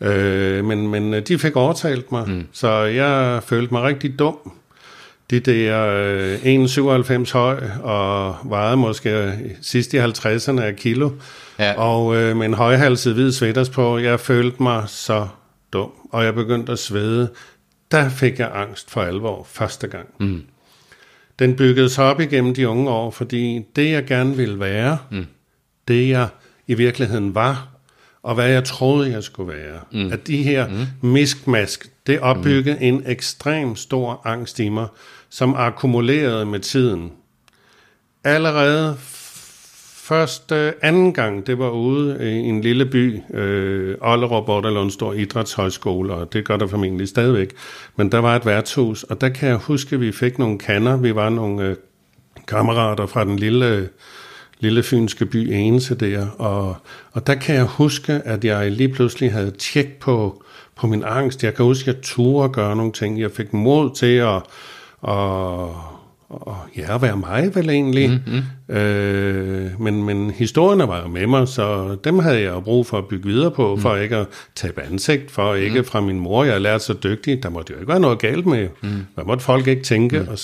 Øh, 0.02 0.66
men, 0.66 0.88
men 0.88 1.14
de 1.14 1.40
fik 1.40 1.56
overtalt 1.56 2.12
mig, 2.12 2.30
mm. 2.30 2.48
så 2.52 2.70
jeg 2.70 3.44
følte 3.44 3.74
mig 3.74 3.84
rigtig 3.84 4.20
dum. 4.20 4.38
De 5.32 5.40
der 5.40 5.88
øh, 6.44 6.66
1,97 7.26 7.34
høj 7.34 7.64
og 7.84 8.36
vejede 8.44 8.78
måske 8.78 9.34
sidst 9.62 9.94
i 9.94 9.98
50'erne 9.98 10.62
af 10.62 10.76
kilo. 10.76 11.10
Ja. 11.60 11.74
Og 11.82 12.16
øh, 12.16 12.38
med 12.38 12.46
en 12.46 12.54
højhalset 12.54 13.14
hvid 13.14 13.32
sweaters 13.32 13.70
på, 13.70 13.98
jeg 13.98 14.20
følte 14.20 14.64
mig 14.64 14.84
så 14.88 15.28
dum, 15.74 15.92
og 16.12 16.26
jeg 16.26 16.36
begyndte 16.36 16.72
at 16.72 16.80
svede. 16.80 17.30
Der 17.92 18.10
fik 18.10 18.40
jeg 18.40 18.52
angst 18.54 18.92
for 18.92 19.02
alvor 19.02 19.48
første 19.50 19.88
gang. 19.88 20.08
Mm. 20.20 20.44
Den 21.40 21.56
byggede 21.56 21.90
sig 21.90 22.06
op 22.06 22.20
igennem 22.20 22.54
de 22.54 22.70
unge 22.70 22.90
år, 22.90 23.12
fordi 23.12 23.62
det 23.76 23.92
jeg 23.92 24.06
gerne 24.06 24.36
ville 24.36 24.60
være, 24.60 24.98
mm. 25.12 25.26
det 25.88 26.10
jeg 26.10 26.28
i 26.68 26.74
virkeligheden 26.74 27.36
var, 27.36 27.68
og 28.24 28.36
hvad 28.36 28.50
jeg 28.50 28.64
troede, 28.64 29.12
jeg 29.12 29.24
skulle 29.24 29.54
være. 29.54 29.80
Mm. 29.92 30.12
At 30.12 30.28
de 30.28 30.44
her 30.44 30.68
mm. 30.68 31.10
miskmask, 31.10 31.90
det 32.08 32.20
opbyggede 32.20 32.76
mm. 32.76 32.82
en 32.82 33.04
ekstrem 33.06 33.76
stor 33.76 34.22
angst 34.26 34.60
i 34.60 34.70
mig, 34.70 34.88
som 35.30 35.54
akkumulerede 35.54 36.46
med 36.46 36.60
tiden. 36.60 37.12
Allerede 38.24 38.98
første, 40.04 40.56
øh, 40.56 40.74
anden 40.82 41.14
gang, 41.14 41.48
det 41.48 41.60
var 41.60 41.70
ude 41.70 42.32
i 42.32 42.50
en 42.50 42.62
lille 42.62 42.86
by, 42.86 43.22
øh, 43.34 43.98
Ollerup, 44.02 44.46
hvor 44.46 44.62
der 44.62 44.72
lå 44.72 44.84
en 44.84 44.92
stor 44.92 45.14
idrætshøjskole, 45.14 46.14
og 46.14 46.34
det 46.34 46.46
gør 46.46 46.58
der 46.58 46.68
formentlig 46.68 47.08
stadigvæk. 47.08 47.52
Men 47.96 48.12
der 48.12 48.18
var 48.18 48.36
et 48.36 48.46
værtshus, 48.46 49.04
og 49.04 49.22
der 49.22 49.30
kan 49.30 49.50
jeg 49.50 49.58
huske, 49.58 49.96
at 49.96 50.02
vi 50.02 50.12
fik 50.12 50.40
nogle 50.40 50.60
kanner. 50.60 50.98
Vi 50.98 51.16
var 51.16 51.30
nogle 51.30 51.64
øh, 51.64 51.76
kammerater 52.48 53.06
fra 53.06 53.26
den 53.26 53.40
lille, 53.40 53.90
lille 54.60 54.84
fynske 54.84 55.26
by 55.26 55.50
Ense 55.52 55.96
der, 55.96 56.28
og, 56.28 56.76
og 57.12 57.28
der 57.28 57.36
kan 57.36 57.56
jeg 57.56 57.66
huske, 57.66 58.14
at 58.14 58.46
jeg 58.46 58.72
lige 58.72 58.90
pludselig 58.90 59.32
havde 59.32 59.52
tjek 59.52 60.00
på, 60.00 60.44
på 60.76 60.88
min 60.88 61.04
angst. 61.04 61.44
Jeg 61.44 61.54
kan 61.54 61.66
huske, 61.66 61.90
at 61.90 61.96
jeg 61.96 62.04
turde 62.04 62.54
gøre 62.54 62.76
nogle 62.76 62.92
ting. 62.92 63.20
Jeg 63.20 63.32
fik 63.32 63.54
mod 63.54 63.96
til 63.96 64.16
at, 64.16 64.42
at 65.08 65.93
og 66.42 66.58
ja, 66.78 66.98
være 66.98 67.18
mig 67.18 67.56
vel 67.56 67.70
egentlig. 67.70 68.10
Mm-hmm. 68.10 68.76
Øh, 68.76 69.82
men, 69.82 70.04
men 70.04 70.32
historierne 70.32 70.88
var 70.88 71.02
jo 71.02 71.08
med 71.08 71.28
mig, 71.28 71.48
så 71.48 71.96
dem 72.04 72.20
havde 72.20 72.42
jeg 72.42 72.52
jo 72.52 72.60
brug 72.60 72.86
for 72.86 72.98
at 72.98 73.08
bygge 73.08 73.30
videre 73.30 73.52
på, 73.52 73.76
mm. 73.76 73.82
for 73.82 73.96
ikke 73.96 74.16
at 74.16 74.28
tabe 74.56 74.82
ansigt, 74.82 75.32
for 75.32 75.56
ikke 75.56 75.80
mm. 75.80 75.86
fra 75.86 76.02
min 76.02 76.20
mor, 76.20 76.44
jeg 76.44 76.54
har 76.54 76.60
lært 76.60 76.82
så 76.82 76.94
dygtig, 77.04 77.44
der 77.44 77.50
måtte 77.50 77.74
jo 77.74 77.80
ikke 77.80 77.90
være 77.90 78.00
noget 78.00 78.20
galt 78.20 78.46
med, 78.46 78.68
mm. 78.82 79.06
hvad 79.16 79.26
måtte 79.26 79.44
folk 79.44 79.68
ikke 79.68 79.84
tænke, 79.84 80.20
mm. 80.20 80.28
og 80.28 80.40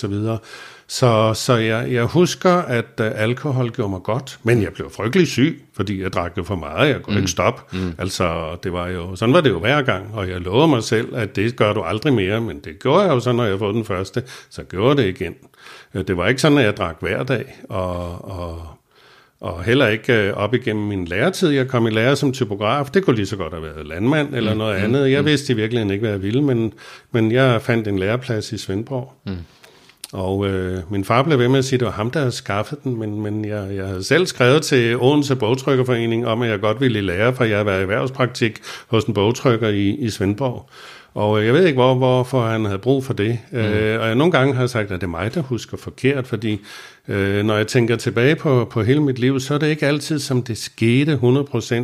så. 0.89 1.33
Så, 1.33 1.55
jeg, 1.55 1.91
jeg 1.91 2.03
husker, 2.03 2.53
at 2.53 2.85
uh, 2.99 3.05
alkohol 3.15 3.71
gjorde 3.71 3.89
mig 3.89 4.03
godt, 4.03 4.39
men 4.43 4.63
jeg 4.63 4.73
blev 4.73 4.91
frygtelig 4.91 5.27
syg, 5.27 5.63
fordi 5.73 6.01
jeg 6.01 6.13
drak 6.13 6.35
det 6.35 6.45
for 6.45 6.55
meget, 6.55 6.89
jeg 6.89 7.01
kunne 7.01 7.13
mm. 7.13 7.17
ikke 7.17 7.31
stoppe. 7.31 7.77
Mm. 7.77 7.93
Altså, 7.97 8.57
det 8.63 8.73
var 8.73 8.87
jo, 8.87 9.15
sådan 9.15 9.33
var 9.33 9.41
det 9.41 9.49
jo 9.49 9.59
hver 9.59 9.81
gang, 9.81 10.13
og 10.13 10.29
jeg 10.29 10.41
lovede 10.41 10.67
mig 10.67 10.83
selv, 10.83 11.15
at 11.15 11.35
det 11.35 11.55
gør 11.55 11.73
du 11.73 11.81
aldrig 11.81 12.13
mere, 12.13 12.41
men 12.41 12.59
det 12.59 12.79
gjorde 12.79 13.03
jeg 13.03 13.09
jo 13.09 13.19
så, 13.19 13.31
når 13.31 13.45
jeg 13.45 13.59
fået 13.59 13.75
den 13.75 13.85
første, 13.85 14.23
så 14.49 14.63
gjorde 14.63 15.01
det 15.01 15.09
igen. 15.09 15.35
Øh, 15.93 16.07
det 16.07 16.17
var 16.17 16.27
ikke 16.27 16.41
sådan, 16.41 16.57
at 16.57 16.63
jeg 16.63 16.77
drak 16.77 16.97
hver 16.99 17.23
dag, 17.23 17.55
og, 17.69 18.25
og, 18.31 18.67
og 19.41 19.63
heller 19.63 19.87
ikke 19.87 20.13
øh, 20.13 20.33
op 20.33 20.53
igennem 20.53 20.87
min 20.87 21.05
læretid. 21.05 21.49
Jeg 21.49 21.67
kom 21.67 21.87
i 21.87 21.89
lære 21.89 22.15
som 22.15 22.33
typograf. 22.33 22.85
Det 22.85 23.05
kunne 23.05 23.15
lige 23.15 23.25
så 23.25 23.35
godt 23.35 23.53
have 23.53 23.63
været 23.63 23.87
landmand 23.87 24.35
eller 24.35 24.53
noget 24.53 24.77
mm. 24.77 24.83
andet. 24.83 25.11
Jeg 25.11 25.25
vidste 25.25 25.53
i 25.53 25.55
virkeligheden 25.55 25.91
ikke, 25.91 26.01
hvad 26.01 26.11
jeg 26.11 26.21
ville, 26.21 26.41
men, 26.41 26.73
men 27.11 27.31
jeg 27.31 27.61
fandt 27.61 27.87
en 27.87 27.99
læreplads 27.99 28.51
i 28.51 28.57
Svendborg. 28.57 29.13
Mm. 29.25 29.37
Og 30.13 30.47
øh, 30.47 30.91
min 30.91 31.05
far 31.05 31.23
blev 31.23 31.39
ved 31.39 31.47
med 31.47 31.59
at 31.59 31.65
sige, 31.65 31.75
at 31.75 31.79
det 31.79 31.85
var 31.85 31.91
ham, 31.91 32.11
der 32.11 32.19
havde 32.19 32.31
skaffet 32.31 32.83
den, 32.83 32.99
men, 32.99 33.21
men 33.21 33.45
jeg, 33.45 33.75
jeg 33.75 33.87
havde 33.87 34.03
selv 34.03 34.25
skrevet 34.25 34.61
til 34.61 34.97
Odense 34.97 35.35
Bogtrykkerforening 35.35 36.27
om, 36.27 36.41
at 36.41 36.49
jeg 36.49 36.59
godt 36.59 36.81
ville 36.81 37.01
lære, 37.01 37.35
for 37.35 37.43
jeg 37.43 37.55
havde 37.55 37.65
været 37.65 37.79
i 37.79 37.81
erhvervspraktik 37.81 38.59
hos 38.87 39.03
en 39.03 39.13
bogtrykker 39.13 39.69
i, 39.69 39.89
i 39.89 40.09
Svendborg. 40.09 40.69
Og 41.13 41.45
jeg 41.45 41.53
ved 41.53 41.65
ikke, 41.65 41.77
hvor, 41.77 41.93
hvorfor 41.93 42.47
han 42.47 42.65
havde 42.65 42.79
brug 42.79 43.05
for 43.05 43.13
det. 43.13 43.39
Mm. 43.51 43.57
Øh, 43.57 44.01
og 44.01 44.07
jeg 44.07 44.15
nogle 44.15 44.31
gange 44.31 44.55
har 44.55 44.67
sagt, 44.67 44.91
at 44.91 45.01
det 45.01 45.07
er 45.07 45.11
mig, 45.11 45.33
der 45.33 45.41
husker 45.41 45.77
forkert, 45.77 46.27
fordi 46.27 46.59
øh, 47.07 47.45
når 47.45 47.57
jeg 47.57 47.67
tænker 47.67 47.95
tilbage 47.95 48.35
på, 48.35 48.65
på 48.71 48.83
hele 48.83 48.99
mit 48.99 49.19
liv, 49.19 49.39
så 49.39 49.53
er 49.53 49.57
det 49.57 49.67
ikke 49.67 49.87
altid, 49.87 50.19
som 50.19 50.43
det 50.43 50.57
skete 50.57 51.19
100%, 51.23 51.75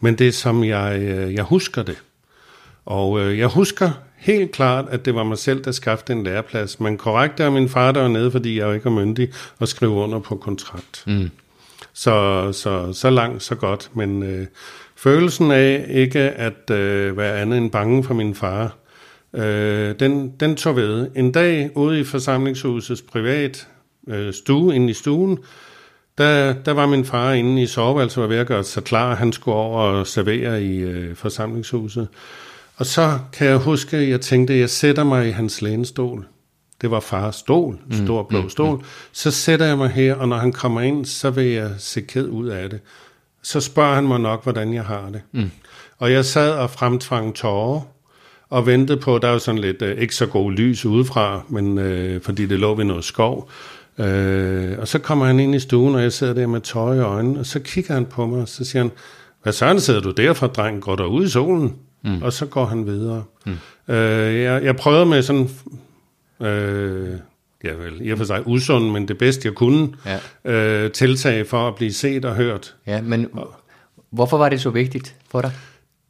men 0.00 0.14
det 0.14 0.28
er, 0.28 0.32
som 0.32 0.64
jeg, 0.64 0.98
øh, 1.00 1.34
jeg 1.34 1.44
husker 1.44 1.82
det. 1.82 1.96
Og 2.86 3.20
øh, 3.20 3.38
jeg 3.38 3.46
husker 3.46 3.90
helt 4.24 4.52
klart, 4.52 4.84
at 4.90 5.04
det 5.04 5.14
var 5.14 5.24
mig 5.24 5.38
selv, 5.38 5.64
der 5.64 5.72
skaffede 5.72 6.12
en 6.12 6.24
læreplads. 6.24 6.80
Men 6.80 6.98
korrekt 6.98 7.40
er 7.40 7.50
min 7.50 7.68
far, 7.68 7.92
der 7.92 8.00
var 8.00 8.08
nede, 8.08 8.30
fordi 8.30 8.58
jeg 8.58 8.66
jo 8.66 8.72
ikke 8.72 8.86
er 8.86 8.92
myndig 8.92 9.28
at 9.60 9.68
skrive 9.68 9.92
under 9.92 10.18
på 10.18 10.36
kontrakt. 10.36 11.04
Mm. 11.06 11.30
Så, 11.92 12.48
så, 12.52 12.92
så 12.92 13.10
langt, 13.10 13.42
så 13.42 13.54
godt. 13.54 13.90
Men 13.94 14.22
øh, 14.22 14.46
følelsen 14.96 15.50
af 15.50 15.86
ikke 15.88 16.20
at 16.20 16.70
øh, 16.70 17.16
være 17.16 17.40
andet 17.40 17.58
end 17.58 17.70
bange 17.70 18.04
for 18.04 18.14
min 18.14 18.34
far, 18.34 18.76
øh, 19.34 19.94
den, 20.00 20.32
den 20.40 20.56
tog 20.56 20.76
ved. 20.76 21.10
En 21.16 21.32
dag 21.32 21.70
ude 21.74 22.00
i 22.00 22.04
forsamlingshusets 22.04 23.02
privat 23.02 23.68
øh, 24.08 24.34
stue, 24.34 24.74
inde 24.74 24.90
i 24.90 24.94
stuen, 24.94 25.38
der, 26.18 26.52
der 26.52 26.72
var 26.72 26.86
min 26.86 27.04
far 27.04 27.32
inde 27.32 27.62
i 27.62 27.66
soveværelset 27.66 28.18
og 28.18 28.22
var 28.22 28.34
ved 28.34 28.40
at 28.40 28.46
gøre 28.46 28.64
sig 28.64 28.84
klar. 28.84 29.14
Han 29.14 29.32
skulle 29.32 29.56
over 29.56 29.80
og 29.80 30.06
servere 30.06 30.62
i 30.62 30.78
øh, 30.78 31.16
forsamlingshuset. 31.16 32.08
Og 32.76 32.86
så 32.86 33.18
kan 33.32 33.46
jeg 33.46 33.56
huske, 33.56 33.96
at 33.96 34.08
jeg 34.08 34.20
tænkte, 34.20 34.54
at 34.54 34.60
jeg 34.60 34.70
sætter 34.70 35.04
mig 35.04 35.28
i 35.28 35.30
hans 35.30 35.62
lænestol. 35.62 36.26
Det 36.80 36.90
var 36.90 37.00
fars 37.00 37.36
stol, 37.36 37.78
mm, 37.86 38.04
stor 38.04 38.22
blå 38.22 38.42
mm, 38.42 38.50
stol. 38.50 38.76
Mm. 38.76 38.84
Så 39.12 39.30
sætter 39.30 39.66
jeg 39.66 39.78
mig 39.78 39.90
her, 39.90 40.14
og 40.14 40.28
når 40.28 40.36
han 40.36 40.52
kommer 40.52 40.80
ind, 40.80 41.04
så 41.04 41.30
vil 41.30 41.46
jeg 41.46 41.70
se 41.78 42.00
ked 42.00 42.28
ud 42.28 42.48
af 42.48 42.70
det. 42.70 42.80
Så 43.42 43.60
spørger 43.60 43.94
han 43.94 44.06
mig 44.06 44.20
nok, 44.20 44.42
hvordan 44.42 44.74
jeg 44.74 44.84
har 44.84 45.10
det. 45.12 45.22
Mm. 45.32 45.50
Og 45.98 46.12
jeg 46.12 46.24
sad 46.24 46.50
og 46.50 46.70
fremtvang 46.70 47.34
tårer, 47.34 47.80
og 48.50 48.66
ventede 48.66 49.00
på, 49.00 49.18
der 49.18 49.28
var 49.28 49.38
sådan 49.38 49.60
lidt 49.60 49.82
øh, 49.82 49.98
ikke 49.98 50.14
så 50.14 50.26
god 50.26 50.52
lys 50.52 50.86
udefra, 50.86 51.42
men 51.48 51.78
øh, 51.78 52.22
fordi 52.22 52.46
det 52.46 52.60
lå 52.60 52.74
ved 52.74 52.84
noget 52.84 53.04
skov. 53.04 53.50
Øh, 53.98 54.78
og 54.78 54.88
så 54.88 54.98
kommer 54.98 55.26
han 55.26 55.40
ind 55.40 55.54
i 55.54 55.60
stuen, 55.60 55.94
og 55.94 56.02
jeg 56.02 56.12
sidder 56.12 56.34
der 56.34 56.46
med 56.46 56.60
tøj 56.60 56.96
i 56.96 57.00
øjnene, 57.00 57.40
og 57.40 57.46
så 57.46 57.60
kigger 57.60 57.94
han 57.94 58.06
på 58.06 58.26
mig, 58.26 58.42
og 58.42 58.48
så 58.48 58.64
siger 58.64 58.82
han, 58.82 58.92
hvad 59.42 59.52
søren 59.52 59.80
sidder 59.80 60.00
du 60.00 60.10
der 60.10 60.32
for, 60.32 60.46
dreng? 60.46 60.82
Går 60.82 60.96
der 60.96 61.04
ud 61.04 61.24
i 61.24 61.28
solen? 61.28 61.74
Mm. 62.04 62.22
Og 62.22 62.32
så 62.32 62.46
går 62.46 62.64
han 62.64 62.86
videre. 62.86 63.24
Mm. 63.46 63.52
Øh, 63.94 64.40
jeg, 64.40 64.64
jeg 64.64 64.76
prøvede 64.76 65.06
med 65.06 65.22
sådan, 65.22 65.48
øh, 66.40 67.18
ja 67.64 67.72
vel, 67.72 68.06
i 68.06 68.10
og 68.10 68.18
for 68.18 68.24
sig 68.24 68.46
usund, 68.46 68.90
men 68.90 69.08
det 69.08 69.18
bedste 69.18 69.48
jeg 69.48 69.54
kunne, 69.54 69.88
ja. 70.44 70.52
øh, 70.52 70.92
tiltag 70.92 71.46
for 71.46 71.68
at 71.68 71.74
blive 71.74 71.92
set 71.92 72.24
og 72.24 72.34
hørt. 72.34 72.74
Ja, 72.86 73.00
men 73.02 73.28
hvorfor 74.10 74.38
var 74.38 74.48
det 74.48 74.60
så 74.60 74.70
vigtigt 74.70 75.16
for 75.30 75.40
dig? 75.40 75.52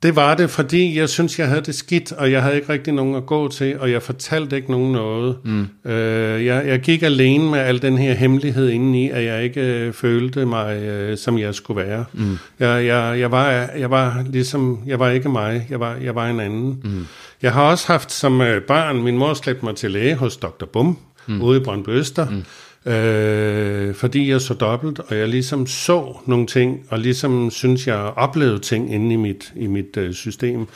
Det 0.05 0.17
var 0.17 0.35
det, 0.35 0.51
fordi 0.51 0.99
jeg 0.99 1.09
synes, 1.09 1.39
jeg 1.39 1.49
havde 1.49 1.61
det 1.61 1.75
skidt, 1.75 2.13
og 2.13 2.33
jeg 2.33 2.43
havde 2.43 2.57
ikke 2.57 2.73
rigtig 2.73 2.93
nogen 2.93 3.15
at 3.15 3.27
gå 3.27 3.49
til, 3.49 3.79
og 3.81 3.91
jeg 3.91 4.03
fortalte 4.03 4.57
ikke 4.57 4.71
nogen 4.71 4.93
noget. 4.93 5.37
Mm. 5.45 5.69
Øh, 5.85 6.47
jeg, 6.47 6.67
jeg 6.67 6.81
gik 6.81 7.03
alene 7.03 7.51
med 7.51 7.59
al 7.59 7.83
den 7.83 7.99
her 7.99 8.15
hemmelighed 8.15 8.69
indeni, 8.69 9.11
at 9.11 9.25
jeg 9.25 9.45
ikke 9.45 9.61
øh, 9.61 9.93
følte 9.93 10.47
mig, 10.47 10.77
øh, 10.77 11.19
som 11.19 11.39
jeg 11.39 11.55
skulle 11.55 11.87
være. 11.87 12.05
Mm. 12.13 12.39
Jeg, 12.61 12.87
jeg, 12.87 13.21
jeg, 13.21 13.31
var, 13.31 13.69
jeg 13.79 13.91
var 13.91 14.25
ligesom, 14.27 14.79
jeg 14.87 14.99
var 14.99 15.11
ikke 15.11 15.29
mig, 15.29 15.67
jeg 15.71 15.81
var, 15.81 15.97
jeg 16.03 16.15
var 16.15 16.27
en 16.27 16.41
anden. 16.41 16.81
Mm. 16.85 17.07
Jeg 17.43 17.53
har 17.53 17.63
også 17.63 17.87
haft 17.87 18.13
som 18.13 18.41
øh, 18.41 18.63
barn, 18.63 19.03
min 19.03 19.19
mor 19.19 19.35
slæbte 19.35 19.65
mig 19.65 19.77
til 19.77 19.91
læge 19.91 20.15
hos 20.15 20.37
Dr. 20.37 20.67
Bum, 20.73 20.99
mm. 21.27 21.43
ude 21.43 21.61
i 21.61 21.65
Brøndby 21.65 21.91
Øster. 21.91 22.31
Mm 22.31 22.45
øh, 22.87 23.95
fordi 23.95 24.31
jeg 24.31 24.41
så 24.41 24.55
dobbelt, 24.55 25.01
og 25.01 25.17
jeg 25.17 25.29
ligesom 25.29 25.67
så 25.67 26.17
nogle 26.27 26.47
ting, 26.47 26.87
og 26.91 26.99
ligesom 26.99 27.51
synes, 27.51 27.87
jeg 27.87 27.97
oplevede 27.97 28.59
ting 28.59 28.95
inde 28.95 29.13
i 29.13 29.17
mit, 29.17 29.53
i 29.57 29.67
mit 29.67 29.97
øh, 29.97 30.13
system. 30.13 30.67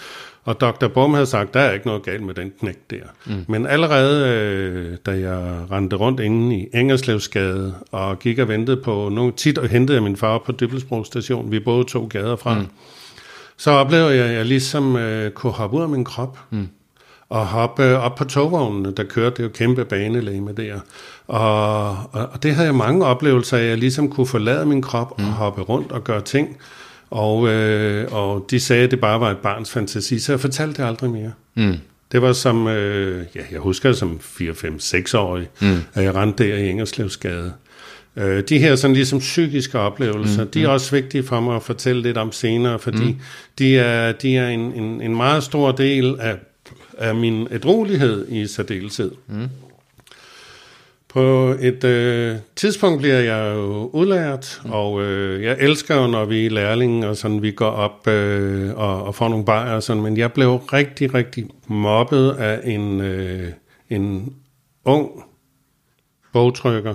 Og 0.44 0.60
Dr. 0.60 0.88
Bum 0.88 1.14
havde 1.14 1.26
sagt, 1.26 1.54
der 1.54 1.60
er 1.60 1.72
ikke 1.72 1.86
noget 1.86 2.02
galt 2.02 2.22
med 2.22 2.34
den 2.34 2.52
knæk 2.60 2.76
der. 2.90 2.96
Mm. 3.26 3.44
Men 3.48 3.66
allerede, 3.66 4.28
øh, 4.28 4.96
da 5.06 5.10
jeg 5.10 5.66
rendte 5.70 5.96
rundt 5.96 6.20
inde 6.20 6.56
i 6.56 6.66
Engelslevsgade, 6.74 7.74
og 7.90 8.18
gik 8.18 8.38
og 8.38 8.48
ventede 8.48 8.76
på 8.76 9.08
nogle, 9.08 9.32
tit 9.32 9.58
og 9.58 9.68
hentede 9.68 9.96
jeg 9.96 10.02
min 10.02 10.16
far 10.16 10.38
på 10.46 10.52
Dybbelsbro 10.52 11.04
station, 11.04 11.50
vi 11.50 11.60
boede 11.60 11.84
to 11.84 12.08
gader 12.10 12.36
fra, 12.36 12.58
mm. 12.58 12.66
så 13.56 13.70
oplevede 13.70 14.16
jeg, 14.16 14.26
at 14.26 14.34
jeg 14.34 14.44
ligesom 14.44 14.96
øh, 14.96 15.30
kunne 15.30 15.52
hoppe 15.52 15.76
ud 15.76 15.82
af 15.82 15.88
min 15.88 16.04
krop. 16.04 16.38
Mm 16.50 16.68
og 17.30 17.46
hoppe 17.46 17.98
op 17.98 18.14
på 18.14 18.24
togvognene, 18.24 18.90
der 18.90 19.04
kørte 19.04 19.36
det 19.36 19.42
jo 19.42 19.48
kæmpe 19.48 19.84
banelæme 19.84 20.52
der. 20.52 20.80
Og, 21.26 21.88
og, 21.88 22.28
og 22.32 22.42
det 22.42 22.54
havde 22.54 22.66
jeg 22.66 22.74
mange 22.74 23.06
oplevelser 23.06 23.56
af, 23.56 23.62
at 23.62 23.68
jeg 23.68 23.78
ligesom 23.78 24.10
kunne 24.10 24.26
forlade 24.26 24.66
min 24.66 24.82
krop 24.82 25.10
og 25.10 25.20
mm. 25.22 25.26
hoppe 25.26 25.62
rundt 25.62 25.92
og 25.92 26.04
gøre 26.04 26.20
ting. 26.20 26.56
Og, 27.10 27.48
øh, 27.48 28.12
og 28.12 28.46
de 28.50 28.60
sagde, 28.60 28.84
at 28.84 28.90
det 28.90 29.00
bare 29.00 29.20
var 29.20 29.30
et 29.30 29.38
barns 29.38 29.70
fantasi, 29.70 30.18
så 30.18 30.32
jeg 30.32 30.40
fortalte 30.40 30.82
det 30.82 30.88
aldrig 30.88 31.10
mere. 31.10 31.32
Mm. 31.54 31.76
Det 32.12 32.22
var 32.22 32.32
som, 32.32 32.66
øh, 32.66 33.24
ja, 33.34 33.40
jeg 33.52 33.60
husker 33.60 33.88
det 33.88 33.98
som 33.98 34.20
4-5-6-årig, 34.22 35.48
mm. 35.60 35.76
at 35.94 36.04
jeg 36.04 36.14
rendte 36.14 36.44
der 36.44 36.56
i 36.56 36.68
Engelslevsgade. 36.70 37.52
Øh, 38.16 38.42
de 38.48 38.58
her 38.58 38.76
sådan 38.76 38.94
ligesom 38.94 39.18
psykiske 39.18 39.78
oplevelser, 39.78 40.44
mm. 40.44 40.50
de 40.50 40.62
er 40.62 40.66
mm. 40.66 40.72
også 40.72 40.90
vigtige 40.90 41.22
for 41.22 41.40
mig 41.40 41.56
at 41.56 41.62
fortælle 41.62 42.02
lidt 42.02 42.18
om 42.18 42.32
senere, 42.32 42.78
fordi 42.78 43.12
mm. 43.12 43.20
de 43.58 43.78
er, 43.78 44.12
de 44.12 44.36
er 44.36 44.48
en, 44.48 44.60
en, 44.60 45.00
en 45.02 45.16
meget 45.16 45.42
stor 45.42 45.72
del 45.72 46.16
af 46.20 46.36
af 46.98 47.14
min 47.14 47.48
ædrolighed 47.50 48.28
i 48.28 48.46
særdeleshed. 48.46 49.10
Mm. 49.26 49.48
På 51.08 51.54
et 51.60 51.84
øh, 51.84 52.36
tidspunkt 52.56 52.98
bliver 52.98 53.20
jeg 53.20 53.54
jo 53.54 53.90
udlært, 53.92 54.60
mm. 54.64 54.70
og 54.70 55.02
øh, 55.02 55.42
jeg 55.42 55.56
elsker 55.60 55.96
jo, 55.96 56.06
når 56.06 56.24
vi 56.24 56.46
er 56.46 56.50
lærlinge, 56.50 57.08
og 57.08 57.16
sådan, 57.16 57.42
vi 57.42 57.50
går 57.50 57.70
op 57.70 58.06
øh, 58.06 58.76
og, 58.76 59.04
og 59.04 59.14
får 59.14 59.28
nogle 59.28 59.44
bajer 59.44 59.74
og 59.74 59.82
sådan, 59.82 60.02
men 60.02 60.16
jeg 60.16 60.32
blev 60.32 60.56
rigtig, 60.56 61.14
rigtig 61.14 61.46
mobbet 61.66 62.30
af 62.30 62.60
en, 62.64 63.00
øh, 63.00 63.52
en 63.90 64.34
ung 64.84 65.24
bogtrykker. 66.32 66.94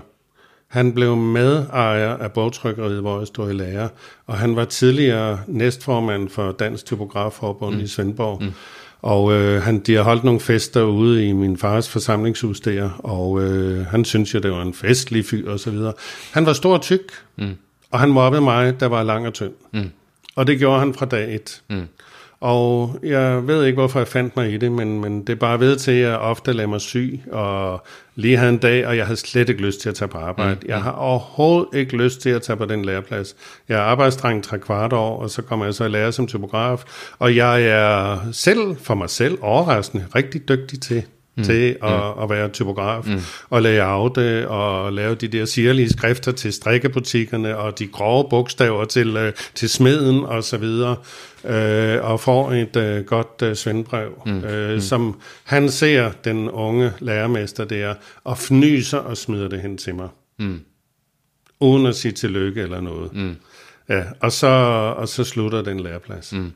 Han 0.67 0.93
blev 0.93 1.15
medejer 1.15 2.17
af 2.17 2.31
bogtrykkeriet, 2.31 3.01
hvor 3.01 3.17
jeg 3.17 3.27
stod 3.27 3.49
i 3.49 3.53
lærer, 3.53 3.87
og 4.27 4.37
han 4.37 4.55
var 4.55 4.65
tidligere 4.65 5.39
næstformand 5.47 6.29
for 6.29 6.51
Dansk 6.51 6.85
Typografforbund 6.85 7.75
mm. 7.75 7.81
i 7.81 7.87
Svendborg. 7.87 8.43
Mm. 8.43 8.51
Og 9.03 9.33
øh, 9.33 9.61
han, 9.61 9.79
de 9.79 9.95
har 9.95 10.03
holdt 10.03 10.23
nogle 10.23 10.39
fester 10.39 10.83
ude 10.83 11.27
i 11.27 11.31
min 11.31 11.57
fars 11.57 11.89
forsamlingshus 11.89 12.59
der, 12.59 12.89
og 12.89 13.41
øh, 13.41 13.85
han 13.85 14.05
synes 14.05 14.33
jo, 14.33 14.39
det 14.39 14.51
var 14.51 14.61
en 14.61 14.73
festlig 14.73 15.25
fyr 15.25 15.51
og 15.51 15.59
så 15.59 15.71
videre. 15.71 15.93
Han 16.31 16.45
var 16.45 16.53
stor 16.53 16.73
og 16.73 16.81
tyk, 16.81 17.11
mm. 17.35 17.55
og 17.91 17.99
han 17.99 18.09
mobbede 18.09 18.41
mig, 18.41 18.79
der 18.79 18.85
var 18.85 19.03
lang 19.03 19.27
og 19.27 19.33
tynd. 19.33 19.53
Mm. 19.73 19.89
Og 20.35 20.47
det 20.47 20.59
gjorde 20.59 20.79
han 20.79 20.93
fra 20.93 21.05
dag 21.05 21.35
et. 21.35 21.61
Mm. 21.69 21.87
Og 22.43 22.99
jeg 23.03 23.47
ved 23.47 23.65
ikke, 23.65 23.75
hvorfor 23.75 23.99
jeg 23.99 24.07
fandt 24.07 24.35
mig 24.35 24.53
i 24.53 24.57
det, 24.57 24.71
men, 24.71 25.01
men 25.01 25.21
det 25.21 25.29
er 25.29 25.35
bare 25.35 25.59
ved 25.59 25.75
til, 25.75 25.91
at 25.91 26.09
jeg 26.09 26.17
ofte 26.17 26.53
lader 26.53 26.69
mig 26.69 26.81
syg, 26.81 27.21
og 27.31 27.83
lige 28.15 28.37
havde 28.37 28.49
en 28.49 28.57
dag, 28.57 28.87
og 28.87 28.97
jeg 28.97 29.05
havde 29.05 29.17
slet 29.17 29.49
ikke 29.49 29.61
lyst 29.61 29.81
til 29.81 29.89
at 29.89 29.95
tage 29.95 30.07
på 30.07 30.17
arbejde. 30.17 30.57
Mm. 30.61 30.67
Jeg 30.67 30.81
har 30.81 30.91
overhovedet 30.91 31.67
ikke 31.73 31.97
lyst 31.97 32.21
til 32.21 32.29
at 32.29 32.41
tage 32.41 32.57
på 32.57 32.65
den 32.65 32.85
læreplads. 32.85 33.35
Jeg 33.69 33.77
er 33.77 33.81
arbejdsdreng 33.81 34.43
tre 34.43 34.59
kvart 34.59 34.93
år, 34.93 35.21
og 35.21 35.29
så 35.29 35.41
kommer 35.41 35.65
jeg 35.65 35.73
så 35.73 35.85
i 35.85 35.89
lære 35.89 36.11
som 36.11 36.27
typograf, 36.27 36.83
og 37.19 37.35
jeg 37.35 37.63
er 37.63 38.19
selv, 38.31 38.75
for 38.75 38.95
mig 38.95 39.09
selv, 39.09 39.37
overraskende 39.41 40.05
rigtig 40.15 40.49
dygtig 40.49 40.81
til 40.81 41.03
mm. 41.35 41.43
til 41.43 41.77
at, 41.83 42.15
mm. 42.15 42.23
at 42.23 42.29
være 42.29 42.49
typograf 42.49 43.05
mm. 43.07 43.19
og 43.49 43.63
det 44.15 44.45
og 44.45 44.93
lave 44.93 45.15
de 45.15 45.27
der 45.27 45.45
sirlige 45.45 45.89
skrifter 45.89 46.31
til 46.31 46.53
strikkebutikkerne 46.53 47.57
og 47.57 47.79
de 47.79 47.87
grove 47.87 48.29
bogstaver 48.29 48.85
til, 48.85 49.17
uh, 49.17 49.33
til 49.55 49.69
smeden 49.69 50.23
og 50.25 50.43
så 50.43 50.57
videre 50.57 50.95
uh, 51.43 52.11
og 52.11 52.19
får 52.19 52.51
et 52.51 52.75
uh, 52.75 53.05
godt 53.05 53.41
uh, 53.49 53.53
svendbrev, 53.53 54.21
mm. 54.25 54.37
Uh, 54.37 54.73
mm. 54.73 54.79
som 54.79 55.19
han 55.43 55.69
ser 55.69 56.11
den 56.23 56.49
unge 56.49 56.91
lærermester 56.99 57.65
der 57.65 57.93
og 58.23 58.37
fnyser 58.37 58.97
og 58.97 59.17
smider 59.17 59.47
det 59.47 59.61
hen 59.61 59.77
til 59.77 59.95
mig. 59.95 60.09
Mm. 60.39 60.61
Uden 61.59 61.85
at 61.85 61.95
sige 61.95 62.11
tillykke 62.11 62.61
eller 62.61 62.81
noget. 62.81 63.13
Mm. 63.13 63.35
Ja, 63.89 64.03
og 64.19 64.31
så, 64.31 64.47
og 64.97 65.07
så 65.07 65.23
slutter 65.23 65.61
den 65.61 65.79
læreplads. 65.79 66.33
Mm. 66.33 66.51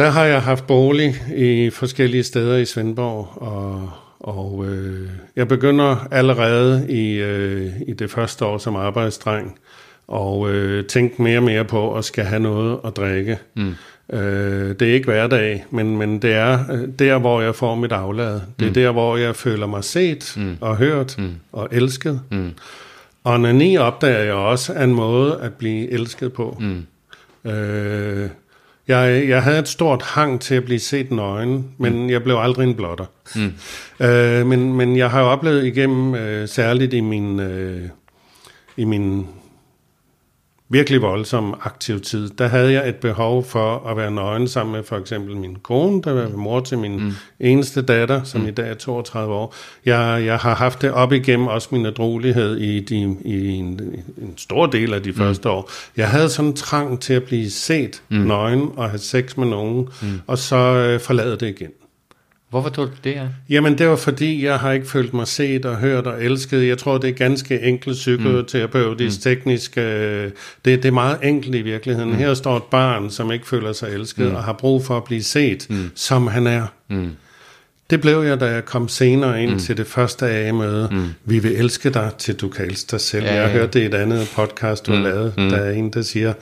Der 0.00 0.10
har 0.10 0.24
jeg 0.24 0.42
haft 0.42 0.66
bolig 0.66 1.14
i 1.36 1.70
forskellige 1.70 2.22
steder 2.22 2.56
i 2.56 2.64
Svendborg, 2.64 3.42
og, 3.42 3.90
og 4.20 4.66
øh, 4.68 5.08
jeg 5.36 5.48
begynder 5.48 6.08
allerede 6.10 6.86
i, 6.88 7.12
øh, 7.14 7.72
i 7.86 7.92
det 7.92 8.10
første 8.10 8.44
år 8.44 8.58
som 8.58 8.76
arbejdsdreng, 8.76 9.58
og 10.08 10.50
øh, 10.50 10.86
tænke 10.86 11.22
mere 11.22 11.38
og 11.38 11.42
mere 11.42 11.64
på 11.64 11.94
at 11.94 12.04
skal 12.04 12.24
have 12.24 12.40
noget 12.40 12.78
at 12.84 12.96
drikke. 12.96 13.38
Mm. 13.56 13.74
Øh, 14.12 14.74
det 14.80 14.82
er 14.82 14.94
ikke 14.94 15.06
hverdag, 15.06 15.64
men, 15.70 15.96
men 15.98 16.22
det 16.22 16.32
er 16.34 16.58
øh, 16.72 16.88
der, 16.98 17.18
hvor 17.18 17.40
jeg 17.40 17.54
får 17.54 17.74
mit 17.74 17.92
aflad. 17.92 18.40
Det 18.58 18.64
er 18.64 18.70
mm. 18.70 18.74
der, 18.74 18.90
hvor 18.90 19.16
jeg 19.16 19.36
føler 19.36 19.66
mig 19.66 19.84
set 19.84 20.34
mm. 20.36 20.56
og 20.60 20.76
hørt 20.76 21.14
mm. 21.18 21.34
og 21.52 21.68
elsket. 21.72 22.20
Mm. 22.30 22.50
Og 23.24 23.34
onani 23.34 23.76
opdager 23.76 24.22
jeg 24.22 24.34
også 24.34 24.72
er 24.72 24.84
en 24.84 24.94
måde 24.94 25.38
at 25.42 25.54
blive 25.54 25.90
elsket 25.90 26.32
på. 26.32 26.56
Mm. 26.60 26.86
Øh, 27.50 28.28
jeg, 28.90 29.28
jeg 29.28 29.42
havde 29.42 29.58
et 29.58 29.68
stort 29.68 30.02
hang 30.02 30.40
til 30.40 30.54
at 30.54 30.64
blive 30.64 30.80
set 30.80 31.10
nøgen, 31.10 31.66
men 31.78 32.02
mm. 32.02 32.10
jeg 32.10 32.22
blev 32.22 32.36
aldrig 32.36 32.68
en 32.68 32.74
blotter. 32.74 33.04
Mm. 33.34 33.52
Øh, 34.06 34.46
men, 34.46 34.74
men 34.74 34.96
jeg 34.96 35.10
har 35.10 35.20
jo 35.20 35.26
oplevet 35.26 35.64
igennem, 35.64 36.14
øh, 36.14 36.48
særligt 36.48 36.94
i 36.94 37.00
min, 37.00 37.40
øh, 37.40 37.88
i 38.76 38.84
min 38.84 39.26
virkelig 40.70 41.02
voldsom 41.02 41.54
aktiv 41.62 42.00
tid, 42.00 42.28
der 42.28 42.46
havde 42.46 42.72
jeg 42.72 42.88
et 42.88 42.96
behov 42.96 43.44
for 43.44 43.88
at 43.88 43.96
være 43.96 44.10
nøgen 44.10 44.48
sammen 44.48 44.72
med 44.72 44.82
for 44.82 44.96
eksempel 44.96 45.36
min 45.36 45.56
kone, 45.62 46.02
der 46.02 46.12
var 46.12 46.28
mor 46.28 46.60
til 46.60 46.78
min 46.78 47.04
mm. 47.04 47.12
eneste 47.40 47.82
datter, 47.82 48.22
som 48.22 48.40
mm. 48.40 48.48
i 48.48 48.50
dag 48.50 48.70
er 48.70 48.74
32 48.74 49.34
år. 49.34 49.54
Jeg, 49.86 50.22
jeg 50.24 50.38
har 50.38 50.54
haft 50.54 50.82
det 50.82 50.92
op 50.92 51.12
igennem 51.12 51.46
også 51.46 51.68
min 51.72 51.86
adrolighed 51.86 52.56
i, 52.56 52.80
de, 52.80 53.16
i 53.24 53.48
en, 53.48 53.80
en 54.18 54.34
stor 54.36 54.66
del 54.66 54.94
af 54.94 55.02
de 55.02 55.10
mm. 55.10 55.16
første 55.16 55.50
år. 55.50 55.70
Jeg 55.96 56.08
havde 56.08 56.28
sådan 56.28 56.48
en 56.50 56.56
trang 56.56 57.00
til 57.00 57.14
at 57.14 57.22
blive 57.22 57.50
set 57.50 58.02
mm. 58.08 58.16
nøgen 58.16 58.70
og 58.76 58.90
have 58.90 58.98
sex 58.98 59.36
med 59.36 59.46
nogen, 59.46 59.88
mm. 60.02 60.20
og 60.26 60.38
så 60.38 60.56
øh, 60.56 61.00
forlade 61.00 61.36
det 61.36 61.48
igen. 61.48 61.70
Hvorfor 62.50 62.68
tog 62.68 62.86
du 62.86 62.92
det 63.04 63.14
her? 63.14 63.28
Jamen, 63.50 63.78
det 63.78 63.88
var 63.88 63.96
fordi, 63.96 64.44
jeg 64.44 64.58
har 64.58 64.72
ikke 64.72 64.86
følt 64.86 65.14
mig 65.14 65.26
set 65.26 65.64
og 65.64 65.76
hørt 65.76 66.06
og 66.06 66.24
elsket. 66.24 66.68
Jeg 66.68 66.78
tror, 66.78 66.98
det 66.98 67.10
er 67.10 67.14
ganske 67.14 67.60
enkelt 67.60 67.96
psykoterapeutisk, 67.96 69.18
mm. 69.18 69.22
teknisk. 69.22 69.78
Øh, 69.78 70.24
det, 70.24 70.32
det 70.64 70.84
er 70.84 70.90
meget 70.90 71.18
enkelt 71.22 71.54
i 71.54 71.62
virkeligheden. 71.62 72.10
Mm. 72.10 72.16
Her 72.16 72.34
står 72.34 72.56
et 72.56 72.62
barn, 72.62 73.10
som 73.10 73.32
ikke 73.32 73.48
føler 73.48 73.72
sig 73.72 73.88
elsket 73.88 74.28
mm. 74.28 74.34
og 74.34 74.44
har 74.44 74.52
brug 74.52 74.84
for 74.84 74.96
at 74.96 75.04
blive 75.04 75.22
set, 75.22 75.66
mm. 75.70 75.90
som 75.94 76.26
han 76.26 76.46
er. 76.46 76.66
Mm. 76.88 77.10
Det 77.90 78.00
blev 78.00 78.22
jeg, 78.22 78.40
da 78.40 78.46
jeg 78.46 78.64
kom 78.64 78.88
senere 78.88 79.42
ind 79.42 79.50
mm. 79.50 79.58
til 79.58 79.76
det 79.76 79.86
første 79.86 80.30
A-møde. 80.30 80.88
Mm. 80.92 81.04
Vi 81.24 81.38
vil 81.38 81.52
elske 81.52 81.90
dig, 81.90 82.10
til 82.18 82.34
du 82.34 82.48
kan 82.48 82.64
elske 82.66 82.90
dig 82.90 83.00
selv. 83.00 83.24
Ja, 83.24 83.34
jeg 83.34 83.42
har 83.42 83.50
hørt 83.50 83.74
det 83.74 83.80
i 83.80 83.84
et 83.84 83.94
andet 83.94 84.32
podcast, 84.34 84.86
du 84.86 84.92
mm. 84.92 84.96
har 84.96 85.04
lavet. 85.04 85.34
Mm. 85.36 85.48
Der 85.48 85.56
er 85.56 85.70
en, 85.70 85.90
der 85.90 86.02
siger, 86.02 86.32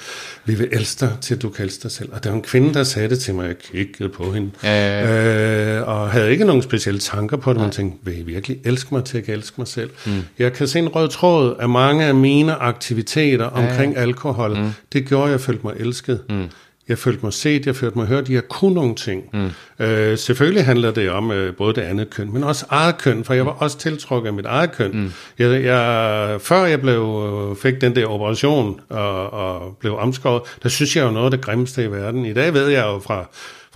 vi 0.44 0.54
vil 0.54 0.68
elske 0.72 1.06
dig, 1.06 1.12
til 1.20 1.42
du 1.42 1.48
kan 1.48 1.64
elske 1.64 1.82
dig 1.82 1.90
selv. 1.90 2.08
Og 2.12 2.24
der 2.24 2.30
var 2.30 2.36
en 2.36 2.42
kvinde, 2.42 2.74
der 2.74 2.82
sagde 2.82 3.08
det 3.08 3.18
til 3.18 3.34
mig, 3.34 3.46
jeg 3.46 3.58
kiggede 3.58 4.08
på 4.08 4.32
hende. 4.32 4.50
Ja, 4.62 5.00
ja, 5.00 5.08
ja. 5.08 5.78
Øh, 5.78 5.88
og 5.88 6.10
havde 6.10 6.30
ikke 6.30 6.44
nogen 6.44 6.62
specielle 6.62 7.00
tanker 7.00 7.36
på 7.36 7.52
det, 7.52 7.60
men 7.60 7.70
tænkte, 7.70 7.98
vil 8.02 8.18
I 8.18 8.22
virkelig 8.22 8.58
elske 8.64 8.94
mig, 8.94 9.04
til 9.04 9.16
jeg 9.16 9.24
kan 9.24 9.34
elske 9.34 9.54
mig 9.58 9.68
selv? 9.68 9.90
Mm. 10.06 10.12
Jeg 10.38 10.52
kan 10.52 10.68
se 10.68 10.78
en 10.78 10.88
rød 10.88 11.08
tråd 11.08 11.56
af 11.60 11.68
mange 11.68 12.04
af 12.04 12.14
mine 12.14 12.54
aktiviteter 12.54 13.44
omkring 13.44 13.92
ja, 13.92 13.98
ja. 13.98 14.06
alkohol. 14.06 14.58
Mm. 14.58 14.70
Det 14.92 15.08
gjorde, 15.08 15.24
at 15.24 15.30
jeg 15.30 15.40
følte 15.40 15.60
mig 15.64 15.74
elsket. 15.76 16.20
Mm. 16.30 16.44
Jeg 16.88 16.98
følte 16.98 17.20
mig 17.22 17.32
set, 17.32 17.66
jeg 17.66 17.76
følte 17.76 17.98
mig 17.98 18.06
hørt, 18.06 18.28
jeg 18.28 18.48
kunne 18.48 18.74
nogle 18.74 18.94
ting. 18.94 19.24
Mm. 19.32 19.84
Øh, 19.84 20.18
selvfølgelig 20.18 20.64
handler 20.64 20.90
det 20.90 21.10
om 21.10 21.30
øh, 21.30 21.56
både 21.56 21.74
det 21.74 21.80
andet 21.80 22.10
køn, 22.10 22.32
men 22.32 22.44
også 22.44 22.66
eget 22.70 22.98
køn, 22.98 23.24
for 23.24 23.34
jeg 23.34 23.46
var 23.46 23.52
også 23.52 23.78
tiltrukket 23.78 24.28
af 24.28 24.34
mit 24.34 24.46
eget 24.46 24.72
køn. 24.72 24.90
Mm. 24.92 25.12
Jeg, 25.38 25.64
jeg, 25.64 26.40
før 26.40 26.64
jeg 26.64 26.80
blev, 26.80 27.56
fik 27.62 27.80
den 27.80 27.96
der 27.96 28.06
operation 28.06 28.80
og, 28.88 29.32
og 29.32 29.76
blev 29.80 29.96
omskåret, 29.98 30.42
der 30.62 30.68
synes 30.68 30.96
jeg 30.96 31.04
jo 31.04 31.10
noget 31.10 31.24
af 31.24 31.30
det 31.30 31.40
grimmeste 31.40 31.84
i 31.84 31.90
verden. 31.90 32.24
I 32.24 32.32
dag 32.32 32.54
ved 32.54 32.68
jeg 32.68 32.84
jo 32.84 32.98
fra, 32.98 33.24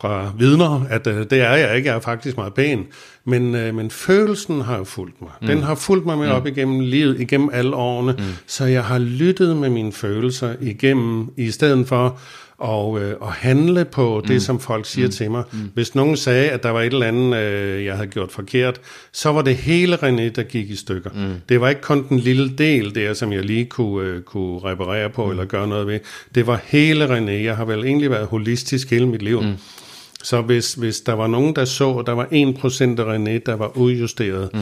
fra 0.01 0.33
vidner, 0.39 0.87
at 0.91 1.07
øh, 1.07 1.17
det 1.31 1.33
er 1.33 1.55
jeg 1.55 1.77
ikke, 1.77 1.89
jeg 1.89 1.97
er 1.97 2.01
faktisk 2.01 2.37
meget 2.37 2.55
pæn. 2.55 2.87
Men, 3.25 3.55
øh, 3.55 3.75
men 3.75 3.91
følelsen 3.91 4.61
har 4.61 4.79
jo 4.79 4.85
fulgt 4.85 5.23
mig. 5.23 5.31
Mm. 5.41 5.47
Den 5.47 5.63
har 5.63 5.75
fulgt 5.75 6.07
mig 6.07 6.19
med 6.19 6.27
mm. 6.27 6.33
op 6.33 6.47
igennem 6.47 6.81
livet, 6.81 7.21
igennem 7.21 7.51
alle 7.53 7.77
årene, 7.77 8.13
mm. 8.13 8.25
så 8.47 8.65
jeg 8.65 8.85
har 8.85 8.99
lyttet 8.99 9.57
med 9.57 9.71
mine 9.71 9.93
følelser 9.93 10.55
igennem, 10.61 11.31
i 11.37 11.51
stedet 11.51 11.89
for 11.89 12.19
og, 12.63 13.01
øh, 13.01 13.17
og 13.21 13.33
handle 13.33 13.85
på 13.85 14.23
det, 14.27 14.35
mm. 14.35 14.41
som 14.41 14.61
folk 14.61 14.87
siger 14.87 15.07
mm. 15.07 15.13
til 15.13 15.31
mig. 15.31 15.45
Mm. 15.53 15.59
Hvis 15.75 15.95
nogen 15.95 16.17
sagde, 16.17 16.51
at 16.51 16.63
der 16.63 16.71
var 16.71 16.81
et 16.81 16.93
eller 16.93 17.07
andet, 17.07 17.37
øh, 17.37 17.85
jeg 17.85 17.95
havde 17.95 18.09
gjort 18.09 18.33
forkert, 18.33 18.81
så 19.13 19.33
var 19.33 19.43
det 19.43 19.57
hele 19.57 19.97
René, 19.97 20.29
der 20.29 20.43
gik 20.43 20.71
i 20.71 20.77
stykker. 20.77 21.11
Mm. 21.11 21.35
Det 21.49 21.61
var 21.61 21.69
ikke 21.69 21.81
kun 21.81 22.07
den 22.09 22.19
lille 22.19 22.49
del 22.59 22.95
der, 22.95 23.15
som 23.15 23.33
jeg 23.33 23.45
lige 23.45 23.65
kunne, 23.65 24.09
øh, 24.09 24.23
kunne 24.23 24.59
reparere 24.59 25.11
på 25.11 25.25
mm. 25.25 25.31
eller 25.31 25.45
gøre 25.45 25.69
noget 25.69 25.87
ved. 25.87 26.01
Det 26.35 26.47
var 26.47 26.61
hele 26.65 27.19
René. 27.19 27.31
Jeg 27.31 27.57
har 27.57 27.65
vel 27.65 27.85
egentlig 27.85 28.11
været 28.11 28.27
holistisk 28.27 28.91
hele 28.91 29.07
mit 29.07 29.23
liv. 29.23 29.43
Mm. 29.43 29.55
Så 30.23 30.41
hvis, 30.41 30.75
hvis 30.75 31.01
der 31.01 31.13
var 31.13 31.27
nogen, 31.27 31.57
der 31.57 31.65
så, 31.65 31.93
at 31.93 32.07
der 32.07 32.13
var 32.13 32.25
1% 32.25 33.01
af 33.01 33.17
René, 33.17 33.43
der 33.47 33.55
var 33.55 33.77
udjusteret, 33.77 34.51
mm. 34.55 34.61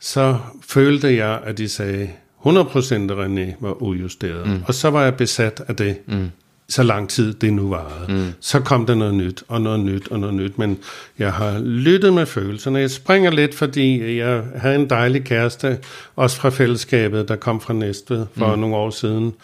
så 0.00 0.36
følte 0.68 1.14
jeg, 1.14 1.40
at 1.44 1.58
de 1.58 1.68
sagde, 1.68 2.10
100% 2.46 2.48
af 2.48 3.26
René 3.26 3.54
var 3.60 3.82
udjusteret. 3.82 4.46
Mm. 4.46 4.62
Og 4.66 4.74
så 4.74 4.90
var 4.90 5.04
jeg 5.04 5.14
besat 5.14 5.62
af 5.68 5.76
det. 5.76 5.96
Mm 6.06 6.30
så 6.70 6.82
lang 6.82 7.08
tid 7.08 7.34
det 7.34 7.52
nu 7.52 7.68
varede. 7.68 8.12
Mm. 8.12 8.32
Så 8.40 8.60
kom 8.60 8.86
der 8.86 8.94
noget 8.94 9.14
nyt, 9.14 9.42
og 9.48 9.60
noget 9.60 9.80
nyt, 9.80 10.08
og 10.08 10.20
noget 10.20 10.34
nyt. 10.34 10.58
Men 10.58 10.78
jeg 11.18 11.32
har 11.32 11.58
lyttet 11.58 12.14
med 12.14 12.26
følelserne. 12.26 12.78
Jeg 12.78 12.90
springer 12.90 13.30
lidt, 13.30 13.54
fordi 13.54 14.16
jeg 14.18 14.42
havde 14.56 14.74
en 14.74 14.90
dejlig 14.90 15.24
kæreste, 15.24 15.78
også 16.16 16.36
fra 16.36 16.50
fællesskabet, 16.50 17.28
der 17.28 17.36
kom 17.36 17.60
fra 17.60 17.74
Næstved 17.74 18.26
for 18.36 18.54
mm. 18.54 18.60
nogle 18.60 18.76
år 18.76 18.90
siden. 18.90 19.34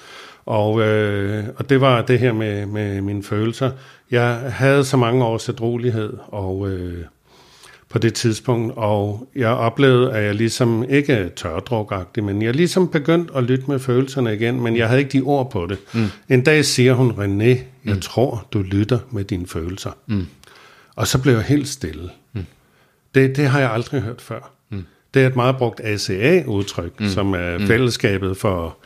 Og, 0.46 0.80
øh, 0.80 1.44
og 1.56 1.70
det 1.70 1.80
var 1.80 2.02
det 2.02 2.18
her 2.18 2.32
med, 2.32 2.66
med 2.66 3.00
mine 3.00 3.22
følelser. 3.22 3.70
Jeg 4.10 4.38
havde 4.48 4.84
så 4.84 4.96
mange 4.96 5.24
års 5.24 5.48
adrolighed, 5.48 6.12
og... 6.28 6.68
Øh, 6.70 7.04
på 7.96 8.00
det 8.00 8.14
tidspunkt, 8.14 8.72
og 8.76 9.28
jeg 9.36 9.48
oplevede, 9.48 10.12
at 10.12 10.24
jeg 10.24 10.34
ligesom 10.34 10.84
ikke 10.88 11.30
tørdrukagtig, 11.36 12.24
men 12.24 12.42
jeg 12.42 12.54
ligesom 12.54 12.88
begyndt 12.88 13.30
at 13.36 13.44
lytte 13.44 13.64
med 13.68 13.78
følelserne 13.78 14.34
igen, 14.34 14.60
men 14.60 14.76
jeg 14.76 14.88
havde 14.88 15.00
ikke 15.00 15.18
de 15.18 15.22
ord 15.22 15.50
på 15.50 15.66
det. 15.66 15.78
Mm. 15.94 16.06
En 16.28 16.42
dag 16.42 16.64
siger 16.64 16.94
hun, 16.94 17.10
René, 17.10 17.44
jeg 17.84 17.94
mm. 17.94 18.00
tror, 18.00 18.46
du 18.52 18.62
lytter 18.62 18.98
med 19.10 19.24
dine 19.24 19.46
følelser. 19.46 19.90
Mm. 20.06 20.26
Og 20.96 21.06
så 21.06 21.22
blev 21.22 21.34
jeg 21.34 21.42
helt 21.42 21.68
stille. 21.68 22.10
Mm. 22.32 22.46
Det, 23.14 23.36
det 23.36 23.48
har 23.48 23.60
jeg 23.60 23.72
aldrig 23.72 24.00
hørt 24.00 24.20
før. 24.20 24.50
Mm. 24.70 24.84
Det 25.14 25.22
er 25.22 25.26
et 25.26 25.36
meget 25.36 25.56
brugt 25.56 25.80
ACA-udtryk, 25.84 27.00
mm. 27.00 27.08
som 27.08 27.34
er 27.34 27.58
mm. 27.58 27.66
fællesskabet 27.66 28.36
for 28.36 28.76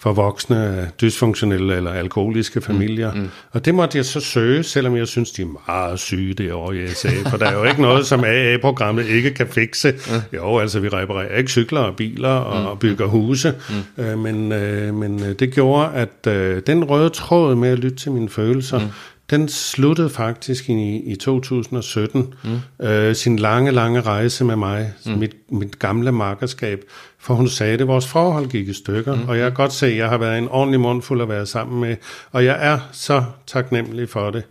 for 0.00 0.12
voksne 0.12 0.90
dysfunktionelle 1.00 1.76
eller 1.76 1.92
alkoholiske 1.92 2.60
familier. 2.60 3.12
Mm, 3.12 3.20
mm. 3.20 3.28
Og 3.50 3.64
det 3.64 3.74
måtte 3.74 3.98
jeg 3.98 4.04
så 4.04 4.20
søge, 4.20 4.62
selvom 4.62 4.96
jeg 4.96 5.08
synes, 5.08 5.30
de 5.30 5.42
er 5.42 5.46
meget 5.68 5.98
syge 5.98 6.34
derovre 6.34 6.76
i 6.76 6.88
SA, 6.88 7.08
for 7.30 7.36
der 7.36 7.46
er 7.46 7.52
jo 7.52 7.64
ikke 7.64 7.82
noget, 7.82 8.06
som 8.06 8.24
AA-programmet 8.24 9.06
ikke 9.06 9.30
kan 9.30 9.46
fikse. 9.46 9.92
Mm. 9.92 10.36
Jo, 10.36 10.58
altså 10.58 10.80
vi 10.80 10.88
reparerer 10.88 11.36
ikke 11.36 11.50
cykler 11.50 11.80
og 11.80 11.96
biler 11.96 12.28
og 12.28 12.74
mm. 12.74 12.78
bygger 12.78 13.06
huse, 13.06 13.54
mm. 13.96 14.04
øh, 14.04 14.18
men, 14.18 14.52
øh, 14.52 14.94
men 14.94 15.22
øh, 15.22 15.32
det 15.32 15.54
gjorde, 15.54 15.92
at 15.94 16.26
øh, 16.32 16.62
den 16.66 16.84
røde 16.84 17.10
tråd 17.10 17.54
med 17.54 17.68
at 17.68 17.78
lytte 17.78 17.96
til 17.96 18.12
mine 18.12 18.28
følelser, 18.28 18.78
mm 18.78 18.90
den 19.30 19.48
sluttede 19.48 20.10
faktisk 20.10 20.68
i, 20.68 20.96
i 20.96 21.16
2017 21.16 22.34
mm. 22.44 22.86
øh, 22.86 23.14
sin 23.14 23.38
lange, 23.38 23.70
lange 23.70 24.00
rejse 24.00 24.44
med 24.44 24.56
mig, 24.56 24.92
mm. 25.06 25.12
mit, 25.12 25.36
mit 25.48 25.78
gamle 25.78 26.12
markerskab, 26.12 26.84
for 27.20 27.34
hun 27.34 27.48
sagde 27.48 27.78
det, 27.78 27.86
vores 27.86 28.06
forhold 28.06 28.46
gik 28.46 28.68
i 28.68 28.72
stykker, 28.72 29.14
mm. 29.14 29.28
og 29.28 29.38
jeg 29.38 29.44
kan 29.44 29.54
godt 29.54 29.72
se, 29.72 29.86
at 29.86 29.96
jeg 29.96 30.08
har 30.08 30.18
været 30.18 30.38
en 30.38 30.48
ordentlig 30.48 30.80
mundfuld 30.80 31.22
at 31.22 31.28
være 31.28 31.46
sammen 31.46 31.80
med, 31.80 31.96
og 32.32 32.44
jeg 32.44 32.56
er 32.60 32.78
så 32.92 33.24
taknemmelig 33.46 34.08
for 34.08 34.30
det, 34.30 34.42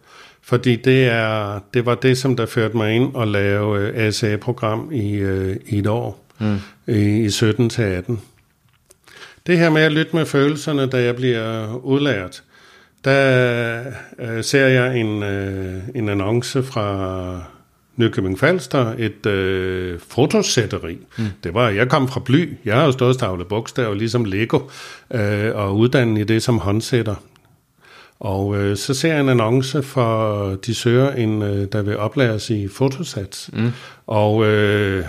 fordi 0.41 0.75
det, 0.75 1.07
er, 1.07 1.59
det 1.73 1.85
var 1.85 1.95
det, 1.95 2.17
som 2.17 2.35
der 2.35 2.45
førte 2.45 2.77
mig 2.77 2.95
ind 2.95 3.15
og 3.15 3.27
lave 3.27 3.79
øh, 3.79 4.07
ASA-program 4.07 4.91
i, 4.91 5.13
øh, 5.13 5.55
i 5.65 5.79
et 5.79 5.87
år, 5.87 6.25
mm. 6.39 6.59
i, 6.87 7.25
i 7.25 7.29
17 7.29 7.69
til 7.69 7.81
18. 7.81 8.21
Det 9.47 9.57
her 9.57 9.69
med 9.69 9.81
at 9.81 9.91
lytte 9.91 10.15
med 10.15 10.25
følelserne, 10.25 10.85
da 10.85 11.03
jeg 11.03 11.15
bliver 11.15 11.75
udlært, 11.75 12.43
der 13.05 13.83
øh, 14.19 14.43
ser 14.43 14.67
jeg 14.67 14.97
en, 14.97 15.23
øh, 15.23 15.81
en 15.95 16.09
annonce 16.09 16.63
fra 16.63 17.58
Nykøbing 17.99 18.39
Falster, 18.39 18.93
et 18.97 19.25
øh, 19.25 19.99
fotosætteri. 20.09 20.97
Mm. 21.17 21.25
Det 21.43 21.53
var, 21.53 21.69
jeg 21.69 21.89
kom 21.89 22.07
fra 22.07 22.21
Bly, 22.25 22.57
jeg 22.65 22.75
har 22.75 22.85
jo 22.85 22.91
stået 22.91 23.15
stavlet 23.15 23.47
bogstaver, 23.47 23.95
ligesom 23.95 24.25
Lego, 24.25 24.59
øh, 25.13 25.55
og 25.55 25.77
uddannet 25.77 26.21
i 26.21 26.23
det 26.23 26.43
som 26.43 26.57
håndsætter. 26.57 27.15
Og 28.19 28.57
øh, 28.57 28.77
så 28.77 28.93
ser 28.93 29.13
jeg 29.13 29.21
en 29.21 29.29
annonce 29.29 29.83
for, 29.83 30.55
de 30.65 30.75
søger 30.75 31.11
en, 31.11 31.41
øh, 31.41 31.67
der 31.71 31.81
vil 31.81 31.97
oplæres 31.97 32.49
i 32.49 32.67
fotosats. 32.67 33.49
Mm. 33.53 33.71
Og 34.07 34.45
øh, 34.45 35.05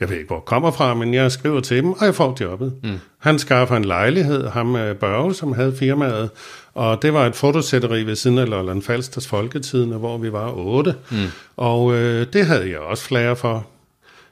jeg 0.00 0.10
ved 0.10 0.16
ikke, 0.16 0.26
hvor 0.26 0.36
det 0.36 0.44
kommer 0.44 0.70
fra, 0.70 0.94
men 0.94 1.14
jeg 1.14 1.32
skriver 1.32 1.60
til 1.60 1.76
dem, 1.76 1.92
og 1.92 2.04
jeg 2.04 2.14
får 2.14 2.36
jobbet. 2.40 2.72
Mm. 2.82 2.98
Han 3.18 3.38
skaffer 3.38 3.76
en 3.76 3.84
lejlighed, 3.84 4.48
ham 4.48 4.66
med 4.66 4.94
Børge, 4.94 5.34
som 5.34 5.52
havde 5.52 5.76
firmaet, 5.76 6.30
og 6.74 7.02
det 7.02 7.14
var 7.14 7.26
et 7.26 7.36
fotosætteri 7.36 8.02
ved 8.02 8.16
siden 8.16 8.38
af 8.38 8.48
Lolland 8.48 8.82
Falsters 8.82 9.26
Folketidene, 9.26 9.96
hvor 9.96 10.18
vi 10.18 10.32
var 10.32 10.52
otte. 10.56 10.94
Mm. 11.10 11.16
Og 11.56 11.94
øh, 11.94 12.26
det 12.32 12.46
havde 12.46 12.70
jeg 12.70 12.78
også 12.78 13.04
flere 13.04 13.36
for. 13.36 13.66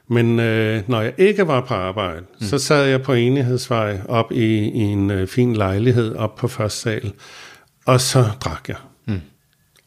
Men 0.07 0.39
øh, 0.39 0.83
når 0.87 1.01
jeg 1.01 1.13
ikke 1.17 1.47
var 1.47 1.61
på 1.61 1.73
arbejde, 1.73 2.21
mm. 2.39 2.47
så 2.47 2.57
sad 2.57 2.85
jeg 2.85 3.01
på 3.01 3.13
enighedsvej 3.13 3.99
op 4.07 4.31
i, 4.31 4.57
i 4.57 4.79
en 4.79 5.11
øh, 5.11 5.27
fin 5.27 5.55
lejlighed 5.55 6.15
op 6.15 6.35
på 6.35 6.47
første 6.47 6.79
sal, 6.79 7.13
og 7.85 8.01
så 8.01 8.25
drak 8.39 8.69
jeg. 8.69 8.77
Mm. 9.05 9.21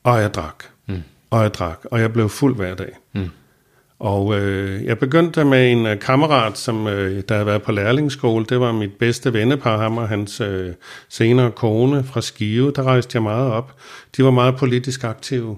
Og 0.04 0.20
jeg 0.20 0.34
drak. 0.34 0.64
Mm. 0.86 1.02
Og 1.30 1.42
jeg 1.42 1.54
drak. 1.54 1.78
Og 1.84 2.00
jeg 2.00 2.12
blev 2.12 2.28
fuld 2.28 2.56
hver 2.56 2.74
dag. 2.74 2.92
Mm. 3.12 3.30
Og 4.04 4.34
øh, 4.34 4.84
jeg 4.84 4.98
begyndte 4.98 5.44
med 5.44 5.72
en 5.72 5.86
øh, 5.86 5.98
kammerat, 5.98 6.58
som 6.58 6.86
øh, 6.86 7.22
der 7.28 7.34
havde 7.34 7.46
været 7.46 7.62
på 7.62 7.72
lærlingsskole. 7.72 8.44
Det 8.44 8.60
var 8.60 8.72
mit 8.72 8.92
bedste 8.98 9.32
vennepar, 9.32 9.78
ham 9.78 9.98
og 9.98 10.08
hans 10.08 10.40
øh, 10.40 10.72
senere 11.08 11.50
kone 11.50 12.04
fra 12.04 12.20
Skive. 12.20 12.72
Der 12.76 12.82
rejste 12.82 13.16
jeg 13.16 13.22
meget 13.22 13.52
op. 13.52 13.74
De 14.16 14.24
var 14.24 14.30
meget 14.30 14.56
politisk 14.56 15.04
aktive 15.04 15.56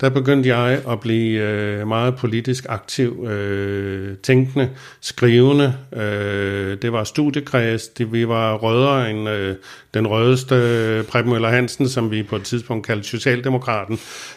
der 0.00 0.10
begyndte 0.10 0.56
jeg 0.56 0.80
at 0.88 1.00
blive 1.00 1.40
øh, 1.40 1.88
meget 1.88 2.16
politisk 2.16 2.66
aktiv, 2.68 3.26
øh, 3.28 4.16
tænkende, 4.16 4.70
skrivende. 5.00 5.74
Øh, 5.96 6.78
det 6.82 6.92
var 6.92 7.04
studiekreds, 7.04 7.88
det, 7.88 8.12
vi 8.12 8.28
var 8.28 8.54
rødere 8.54 9.10
end 9.10 9.28
øh, 9.28 9.56
den 9.94 10.06
rødeste 10.06 10.54
øh, 10.54 11.04
Preben 11.04 11.32
Møller 11.32 11.48
Hansen, 11.48 11.88
som 11.88 12.10
vi 12.10 12.22
på 12.22 12.36
et 12.36 12.42
tidspunkt 12.42 12.86
kaldte 12.86 13.08
Socialdemokraten. 13.08 13.94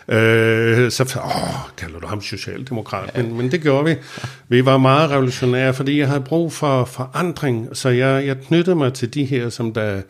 Øh, 0.07 0.91
så 0.91 1.21
åh, 1.25 1.75
kalder 1.77 1.99
du 1.99 2.07
ham 2.07 2.21
Socialdemokrat? 2.21 3.11
Ja. 3.15 3.21
Men, 3.21 3.37
men 3.37 3.51
det 3.51 3.61
gjorde 3.61 3.85
vi. 3.85 3.95
Vi 4.47 4.65
var 4.65 4.77
meget 4.77 5.09
revolutionære, 5.09 5.73
fordi 5.73 5.99
jeg 5.99 6.07
havde 6.07 6.21
brug 6.21 6.53
for 6.53 6.85
forandring, 6.85 7.69
så 7.73 7.89
jeg, 7.89 8.25
jeg 8.25 8.37
knyttede 8.47 8.75
mig 8.75 8.93
til 8.93 9.13
de 9.13 9.25
her, 9.25 9.49
som 9.49 9.73
der 9.73 10.01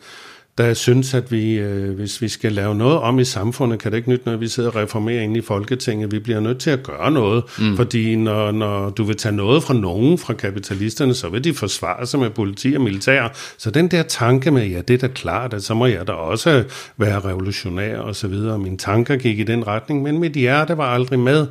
der 0.58 0.74
synes, 0.74 1.14
at 1.14 1.32
vi, 1.32 1.52
øh, 1.58 1.94
hvis 1.94 2.22
vi 2.22 2.28
skal 2.28 2.52
lave 2.52 2.74
noget 2.74 2.98
om 2.98 3.18
i 3.18 3.24
samfundet, 3.24 3.78
kan 3.78 3.92
det 3.92 3.96
ikke 3.96 4.10
nytte, 4.10 4.28
når 4.28 4.36
vi 4.36 4.48
sidder 4.48 4.68
og 4.70 4.76
reformerer 4.76 5.22
ind 5.22 5.36
i 5.36 5.40
Folketinget. 5.40 6.12
Vi 6.12 6.18
bliver 6.18 6.40
nødt 6.40 6.58
til 6.58 6.70
at 6.70 6.82
gøre 6.82 7.10
noget, 7.10 7.44
mm. 7.58 7.76
fordi 7.76 8.16
når, 8.16 8.50
når 8.52 8.90
du 8.90 9.04
vil 9.04 9.16
tage 9.16 9.36
noget 9.36 9.62
fra 9.62 9.74
nogen, 9.74 10.18
fra 10.18 10.34
kapitalisterne, 10.34 11.14
så 11.14 11.28
vil 11.28 11.44
de 11.44 11.54
forsvare 11.54 12.06
sig 12.06 12.20
med 12.20 12.30
politi 12.30 12.74
og 12.74 12.80
militær. 12.80 13.28
Så 13.58 13.70
den 13.70 13.88
der 13.88 14.02
tanke 14.02 14.50
med, 14.50 14.66
ja, 14.66 14.80
det 14.80 14.94
er 14.94 15.08
da 15.08 15.14
klart, 15.14 15.54
at 15.54 15.62
så 15.62 15.74
må 15.74 15.86
jeg 15.86 16.06
da 16.06 16.12
også 16.12 16.64
være 16.96 17.20
revolutionær 17.20 17.98
og 17.98 18.16
så 18.16 18.28
videre. 18.28 18.58
Mine 18.58 18.78
tanker 18.78 19.16
gik 19.16 19.38
i 19.38 19.44
den 19.44 19.66
retning, 19.66 20.02
men 20.02 20.18
mit 20.18 20.32
hjerte 20.32 20.78
var 20.78 20.94
aldrig 20.94 21.18
med 21.18 21.46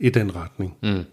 i 0.00 0.08
den 0.08 0.36
retning. 0.36 0.74
Mm. 0.82 1.04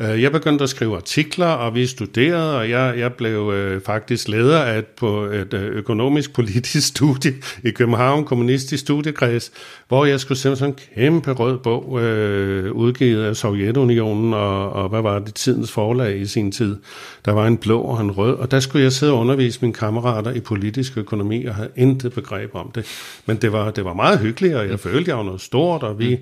Øh, 0.00 0.22
jeg 0.22 0.32
begyndte 0.32 0.62
at 0.62 0.68
skrive 0.68 0.96
artikler, 0.96 1.46
og 1.46 1.74
vi 1.74 1.86
studerede, 1.86 2.58
og 2.58 2.70
jeg, 2.70 2.94
jeg 2.98 3.12
blev 3.12 3.52
øh, 3.54 3.80
faktisk 3.80 4.28
leder 4.28 4.58
af 4.58 4.78
et, 4.78 4.86
på 4.86 5.24
et 5.24 5.54
øh, 5.54 5.62
økonomisk 5.62 6.34
politisk 6.34 6.88
studie 6.96 7.34
i 7.64 7.70
København, 7.70 8.24
kommunistisk 8.24 8.80
studiekreds, 8.80 9.52
hvor 9.88 10.04
jeg 10.04 10.20
skulle 10.20 10.38
sende 10.38 10.56
sådan 10.56 10.74
en 10.74 10.80
kæmpe 10.94 11.32
rød 11.32 11.58
bog, 11.58 12.00
øh, 12.02 12.72
udgivet 12.72 13.24
af 13.24 13.36
Sovjetunionen, 13.36 14.34
og, 14.34 14.72
og 14.72 14.88
hvad 14.88 15.02
var 15.02 15.18
det, 15.18 15.34
tidens 15.34 15.72
forlag 15.72 16.20
i 16.20 16.26
sin 16.26 16.52
tid. 16.52 16.76
Der 17.24 17.32
var 17.32 17.46
en 17.46 17.56
blå 17.56 17.80
og 17.80 18.00
en 18.00 18.10
rød, 18.10 18.34
og 18.34 18.50
der 18.50 18.60
skulle 18.60 18.82
jeg 18.82 18.92
sidde 18.92 19.12
og 19.12 19.18
undervise 19.18 19.58
mine 19.62 19.74
kammerater 19.74 20.32
i 20.32 20.40
politisk 20.40 20.98
økonomi, 20.98 21.44
og 21.44 21.54
havde 21.54 21.70
intet 21.76 22.12
begreb 22.12 22.54
om 22.54 22.70
det. 22.74 22.86
Men 23.26 23.36
det 23.36 23.52
var, 23.52 23.70
det 23.70 23.84
var 23.84 23.94
meget 23.94 24.18
hyggeligt, 24.18 24.54
og 24.54 24.68
jeg 24.68 24.80
følte, 24.80 25.08
jeg 25.08 25.16
var 25.18 25.24
noget 25.24 25.40
stort, 25.40 25.82
og 25.82 25.98
vi, 25.98 26.18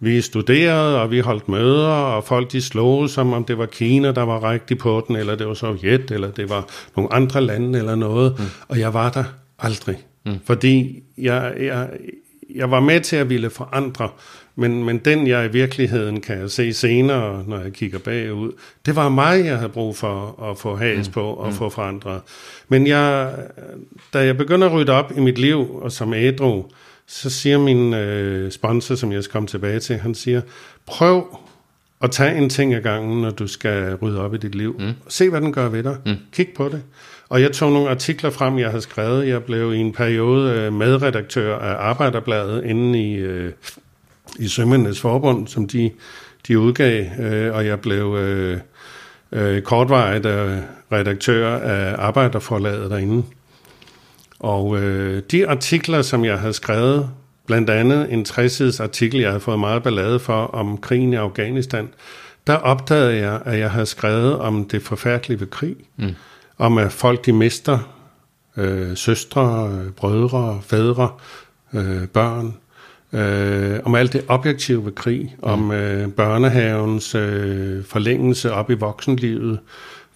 vi 0.00 0.20
studerede, 0.20 1.00
og 1.00 1.10
vi 1.10 1.20
holdt 1.20 1.48
møder, 1.48 1.88
og 1.88 2.24
folk 2.24 2.52
de 2.52 2.62
slog 2.62 3.10
som 3.18 3.32
om 3.32 3.44
det 3.44 3.58
var 3.58 3.66
Kina, 3.66 4.12
der 4.12 4.22
var 4.22 4.50
rigtig 4.52 4.78
på 4.78 5.04
den, 5.08 5.16
eller 5.16 5.34
det 5.34 5.46
var 5.46 5.54
Sovjet, 5.54 6.10
eller 6.10 6.30
det 6.30 6.48
var 6.48 6.66
nogle 6.96 7.12
andre 7.12 7.40
lande, 7.40 7.78
eller 7.78 7.94
noget. 7.94 8.38
Mm. 8.38 8.44
Og 8.68 8.78
jeg 8.78 8.94
var 8.94 9.10
der 9.10 9.24
aldrig. 9.58 9.96
Mm. 10.26 10.38
Fordi 10.44 11.02
jeg, 11.18 11.54
jeg, 11.60 11.88
jeg 12.54 12.70
var 12.70 12.80
med 12.80 13.00
til 13.00 13.16
at 13.16 13.28
ville 13.28 13.50
forandre, 13.50 14.08
men, 14.56 14.84
men 14.84 14.98
den 14.98 15.26
jeg 15.26 15.44
i 15.44 15.48
virkeligheden 15.48 16.20
kan 16.20 16.38
jeg 16.38 16.50
se 16.50 16.72
senere, 16.72 17.44
når 17.46 17.58
jeg 17.60 17.72
kigger 17.72 17.98
bagud, 17.98 18.52
det 18.86 18.96
var 18.96 19.08
mig, 19.08 19.44
jeg 19.44 19.56
havde 19.56 19.72
brug 19.72 19.96
for 19.96 20.42
at 20.50 20.58
få 20.58 20.76
has 20.76 21.08
mm. 21.08 21.12
på 21.12 21.22
og 21.22 21.48
mm. 21.48 21.54
få 21.54 21.70
forandret. 21.70 22.20
Men 22.68 22.86
jeg, 22.86 23.34
da 24.12 24.24
jeg 24.24 24.36
begynder 24.36 24.66
at 24.66 24.72
rydde 24.72 24.92
op 24.92 25.12
i 25.16 25.20
mit 25.20 25.38
liv, 25.38 25.80
og 25.82 25.92
som 25.92 26.14
ædru, 26.14 26.64
så 27.06 27.30
siger 27.30 27.58
min 27.58 27.94
øh, 27.94 28.50
sponsor, 28.50 28.94
som 28.94 29.12
jeg 29.12 29.24
skal 29.24 29.32
komme 29.32 29.46
tilbage 29.46 29.80
til, 29.80 29.96
han 29.96 30.14
siger, 30.14 30.40
prøv 30.86 31.38
at 32.02 32.10
tage 32.10 32.38
en 32.38 32.50
ting 32.50 32.74
ad 32.74 32.82
gangen, 32.82 33.22
når 33.22 33.30
du 33.30 33.46
skal 33.46 33.94
rydde 33.94 34.20
op 34.20 34.34
i 34.34 34.38
dit 34.38 34.54
liv. 34.54 34.76
Mm. 34.78 34.92
Se, 35.08 35.30
hvad 35.30 35.40
den 35.40 35.52
gør 35.52 35.68
ved 35.68 35.82
dig. 35.82 35.96
Mm. 36.06 36.16
Kig 36.32 36.48
på 36.56 36.68
det. 36.68 36.82
Og 37.28 37.42
jeg 37.42 37.52
tog 37.52 37.72
nogle 37.72 37.90
artikler 37.90 38.30
frem, 38.30 38.58
jeg 38.58 38.68
havde 38.68 38.82
skrevet. 38.82 39.28
Jeg 39.28 39.42
blev 39.42 39.74
i 39.74 39.76
en 39.78 39.92
periode 39.92 40.52
øh, 40.52 40.72
medredaktør 40.72 41.58
af 41.58 41.88
Arbejderbladet 41.88 42.64
inde 42.64 43.02
i, 43.02 43.14
øh, 43.14 43.52
i 44.38 44.48
Sømændenes 44.48 45.00
Forbund, 45.00 45.46
som 45.46 45.68
de, 45.68 45.90
de 46.48 46.58
udgav, 46.58 47.04
øh, 47.20 47.54
og 47.54 47.66
jeg 47.66 47.80
blev 47.80 48.16
øh, 48.18 48.58
øh, 49.32 49.62
kortvarigt 49.62 50.26
øh, 50.26 50.58
redaktør 50.92 51.56
af 51.56 51.94
Arbejderforlaget 51.98 52.90
derinde. 52.90 53.22
Og 54.40 54.78
øh, 54.78 55.22
de 55.30 55.48
artikler, 55.48 56.02
som 56.02 56.24
jeg 56.24 56.38
havde 56.38 56.52
skrevet, 56.52 57.10
blandt 57.48 57.70
andet 57.70 58.12
en 58.12 58.24
60 58.24 58.80
artikel, 58.80 59.20
jeg 59.20 59.28
havde 59.30 59.40
fået 59.40 59.58
meget 59.58 59.82
ballade 59.82 60.18
for 60.18 60.46
om 60.46 60.78
krigen 60.78 61.12
i 61.12 61.16
Afghanistan, 61.16 61.88
der 62.46 62.54
opdagede 62.54 63.16
jeg, 63.16 63.40
at 63.44 63.58
jeg 63.58 63.70
havde 63.70 63.86
skrevet 63.86 64.38
om 64.38 64.64
det 64.64 64.82
forfærdelige 64.82 65.40
ved 65.40 65.46
krig. 65.46 65.76
Mm. 65.96 66.14
Om 66.58 66.78
at 66.78 66.92
folk 66.92 67.26
de 67.26 67.32
mister 67.32 67.78
øh, 68.56 68.96
søstre, 68.96 69.70
brødre, 69.96 70.60
fædre, 70.62 71.10
øh, 71.74 72.06
børn, 72.06 72.56
øh, 73.12 73.80
om 73.84 73.94
alt 73.94 74.12
det 74.12 74.24
objektive 74.28 74.84
ved 74.84 74.92
krig, 74.92 75.36
mm. 75.38 75.48
om 75.48 75.72
øh, 75.72 76.08
børnehavens 76.08 77.14
øh, 77.14 77.84
forlængelse 77.84 78.52
op 78.52 78.70
i 78.70 78.74
voksenlivet, 78.74 79.58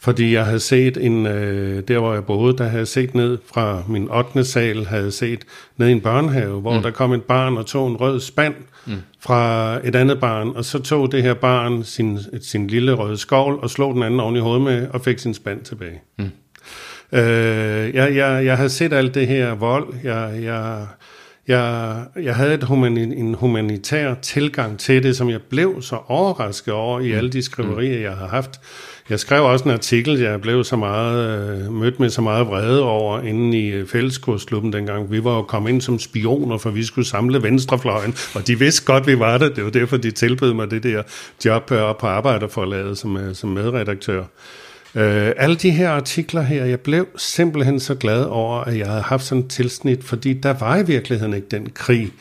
fordi 0.03 0.34
jeg 0.34 0.44
havde 0.44 0.61
set 0.61 0.96
en, 0.96 1.26
øh, 1.26 1.82
der 1.88 1.98
hvor 1.98 2.14
jeg 2.14 2.24
boede, 2.24 2.59
der 2.59 2.64
havde 2.64 2.78
jeg 2.78 2.88
set 2.88 3.14
ned 3.14 3.38
fra 3.55 3.82
min 3.88 4.11
8. 4.11 4.44
sal, 4.44 4.86
havde 4.86 5.12
set 5.12 5.44
ned 5.76 5.88
i 5.88 5.92
en 5.92 6.00
børnehave, 6.00 6.61
hvor 6.61 6.76
mm. 6.76 6.82
der 6.82 6.90
kom 6.90 7.12
et 7.12 7.22
barn 7.22 7.57
og 7.57 7.66
tog 7.66 7.88
en 7.88 7.96
rød 7.96 8.20
spand 8.20 8.55
mm. 8.86 8.96
fra 9.20 9.74
et 9.84 9.94
andet 9.96 10.20
barn, 10.20 10.48
og 10.48 10.64
så 10.64 10.78
tog 10.78 11.12
det 11.12 11.22
her 11.22 11.34
barn 11.34 11.84
sin, 11.84 12.18
sin 12.40 12.66
lille 12.66 12.92
røde 12.92 13.16
skovl 13.16 13.59
og 13.62 13.70
slog 13.70 13.94
den 13.94 14.03
anden 14.03 14.20
oven 14.20 14.36
i 14.36 14.38
hovedet 14.38 14.62
med, 14.62 14.88
og 14.90 15.00
fik 15.00 15.18
sin 15.18 15.34
spand 15.34 15.61
tilbage. 15.61 16.00
Mm. 16.18 16.24
Øh, 17.12 17.94
jeg, 17.94 18.16
jeg, 18.16 18.44
jeg 18.44 18.57
havde 18.57 18.70
set 18.70 18.92
alt 18.92 19.14
det 19.14 19.26
her 19.26 19.55
vold, 19.55 19.94
jeg, 20.05 20.38
jeg, 20.42 20.86
jeg, 21.48 21.96
jeg 22.22 22.36
havde 22.36 22.55
et 22.55 22.64
humani, 22.64 23.03
en 23.03 23.34
humanitær 23.34 24.14
tilgang 24.14 24.78
til 24.78 25.03
det, 25.03 25.16
som 25.16 25.30
jeg 25.30 25.40
blev 25.50 25.82
så 25.82 25.98
overrasket 26.07 26.74
over 26.74 27.00
i 27.00 27.09
mm. 27.09 27.16
alle 27.16 27.30
de 27.30 27.42
skriverier, 27.42 28.00
jeg 28.00 28.16
har 28.16 28.28
haft. 28.28 28.61
Jeg 29.11 29.20
skrev 29.20 29.44
også 29.44 29.64
en 29.64 29.70
artikel, 29.70 30.20
jeg 30.20 30.40
blev 30.40 30.64
så 30.64 30.76
meget, 30.76 31.48
øh, 31.48 31.72
mødt 31.72 32.00
med 32.00 32.11
så 32.11 32.20
meget 32.20 32.46
vrede 32.46 32.82
over 32.82 33.20
inden 33.20 33.53
i 33.53 33.68
øh, 33.68 33.86
fælleskursklubben 33.86 34.72
dengang. 34.72 35.11
Vi 35.11 35.24
var 35.24 35.36
jo 35.36 35.42
kommet 35.42 35.70
ind 35.70 35.80
som 35.80 35.98
spioner, 35.98 36.59
for 36.59 36.70
vi 36.70 36.84
skulle 36.84 37.09
samle 37.09 37.42
venstrefløjen, 37.42 38.14
og 38.34 38.46
de 38.46 38.59
vidste 38.59 38.84
godt, 38.84 39.07
vi 39.07 39.18
var 39.18 39.38
der. 39.38 39.48
Det 39.48 39.64
var 39.64 39.70
derfor, 39.70 39.96
de 39.96 40.11
tilbød 40.11 40.55
mig 40.55 40.70
det 40.70 40.82
der 40.82 41.03
job 41.44 41.70
øh, 41.72 41.78
op 41.78 41.98
på 41.98 42.07
arbejderforlaget 42.07 42.98
som, 42.98 43.16
øh, 43.16 43.34
som 43.34 43.50
medredaktør. 43.50 44.24
Øh, 44.94 45.32
alle 45.36 45.57
de 45.57 45.70
her 45.70 45.90
artikler 45.90 46.42
her, 46.42 46.64
jeg 46.64 46.80
blev 46.80 47.07
simpelthen 47.16 47.80
så 47.80 47.94
glad 47.94 48.24
over, 48.24 48.61
at 48.61 48.78
jeg 48.78 48.86
havde 48.86 49.03
haft 49.03 49.24
sådan 49.24 49.44
et 49.44 49.50
tilsnit, 49.50 50.05
fordi 50.05 50.32
der 50.32 50.53
var 50.53 50.76
i 50.76 50.86
virkeligheden 50.86 51.34
ikke 51.34 51.48
den 51.50 51.70
krig 51.74 52.12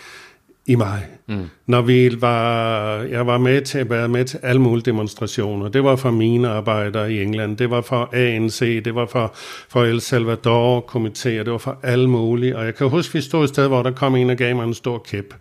i 0.66 0.76
mig. 0.76 1.07
Mm. 1.28 1.49
Når 1.68 1.82
vi 1.82 2.22
var, 2.22 2.95
jeg 3.01 3.28
var 3.28 3.38
med 3.38 3.62
til 3.62 3.78
at 3.78 3.89
være 3.89 4.07
med 4.07 4.26
til 4.26 4.39
alle 4.43 4.62
mulige 4.62 4.86
demonstrationer. 4.86 5.70
Det 5.70 5.84
var 5.84 5.95
for 5.95 6.12
mine 6.12 6.49
arbejdere 6.49 7.14
i 7.14 7.22
England, 7.22 7.57
det 7.57 7.70
var 7.70 7.82
for 7.82 8.09
ANC, 8.14 8.84
det 8.86 8.95
var 8.95 9.05
for, 9.05 9.34
for 9.70 9.84
El 9.84 10.01
Salvador 10.01 10.86
komitéer, 10.95 11.43
det 11.43 11.51
var 11.51 11.57
for 11.57 11.80
alle 11.84 12.09
mulige. 12.09 12.57
Og 12.57 12.66
jeg 12.66 12.76
kan 12.76 12.89
huske, 12.89 13.14
vi 13.14 13.22
stod 13.22 13.43
et 13.43 13.49
sted, 13.49 13.68
hvor 13.68 13.84
der 13.84 13.91
kom 13.91 14.16
en 14.16 14.30
og 14.30 14.36
gav 14.36 14.55
mig 14.55 14.64
en 14.64 14.74
stor 14.74 15.05
kæp. 15.09 15.34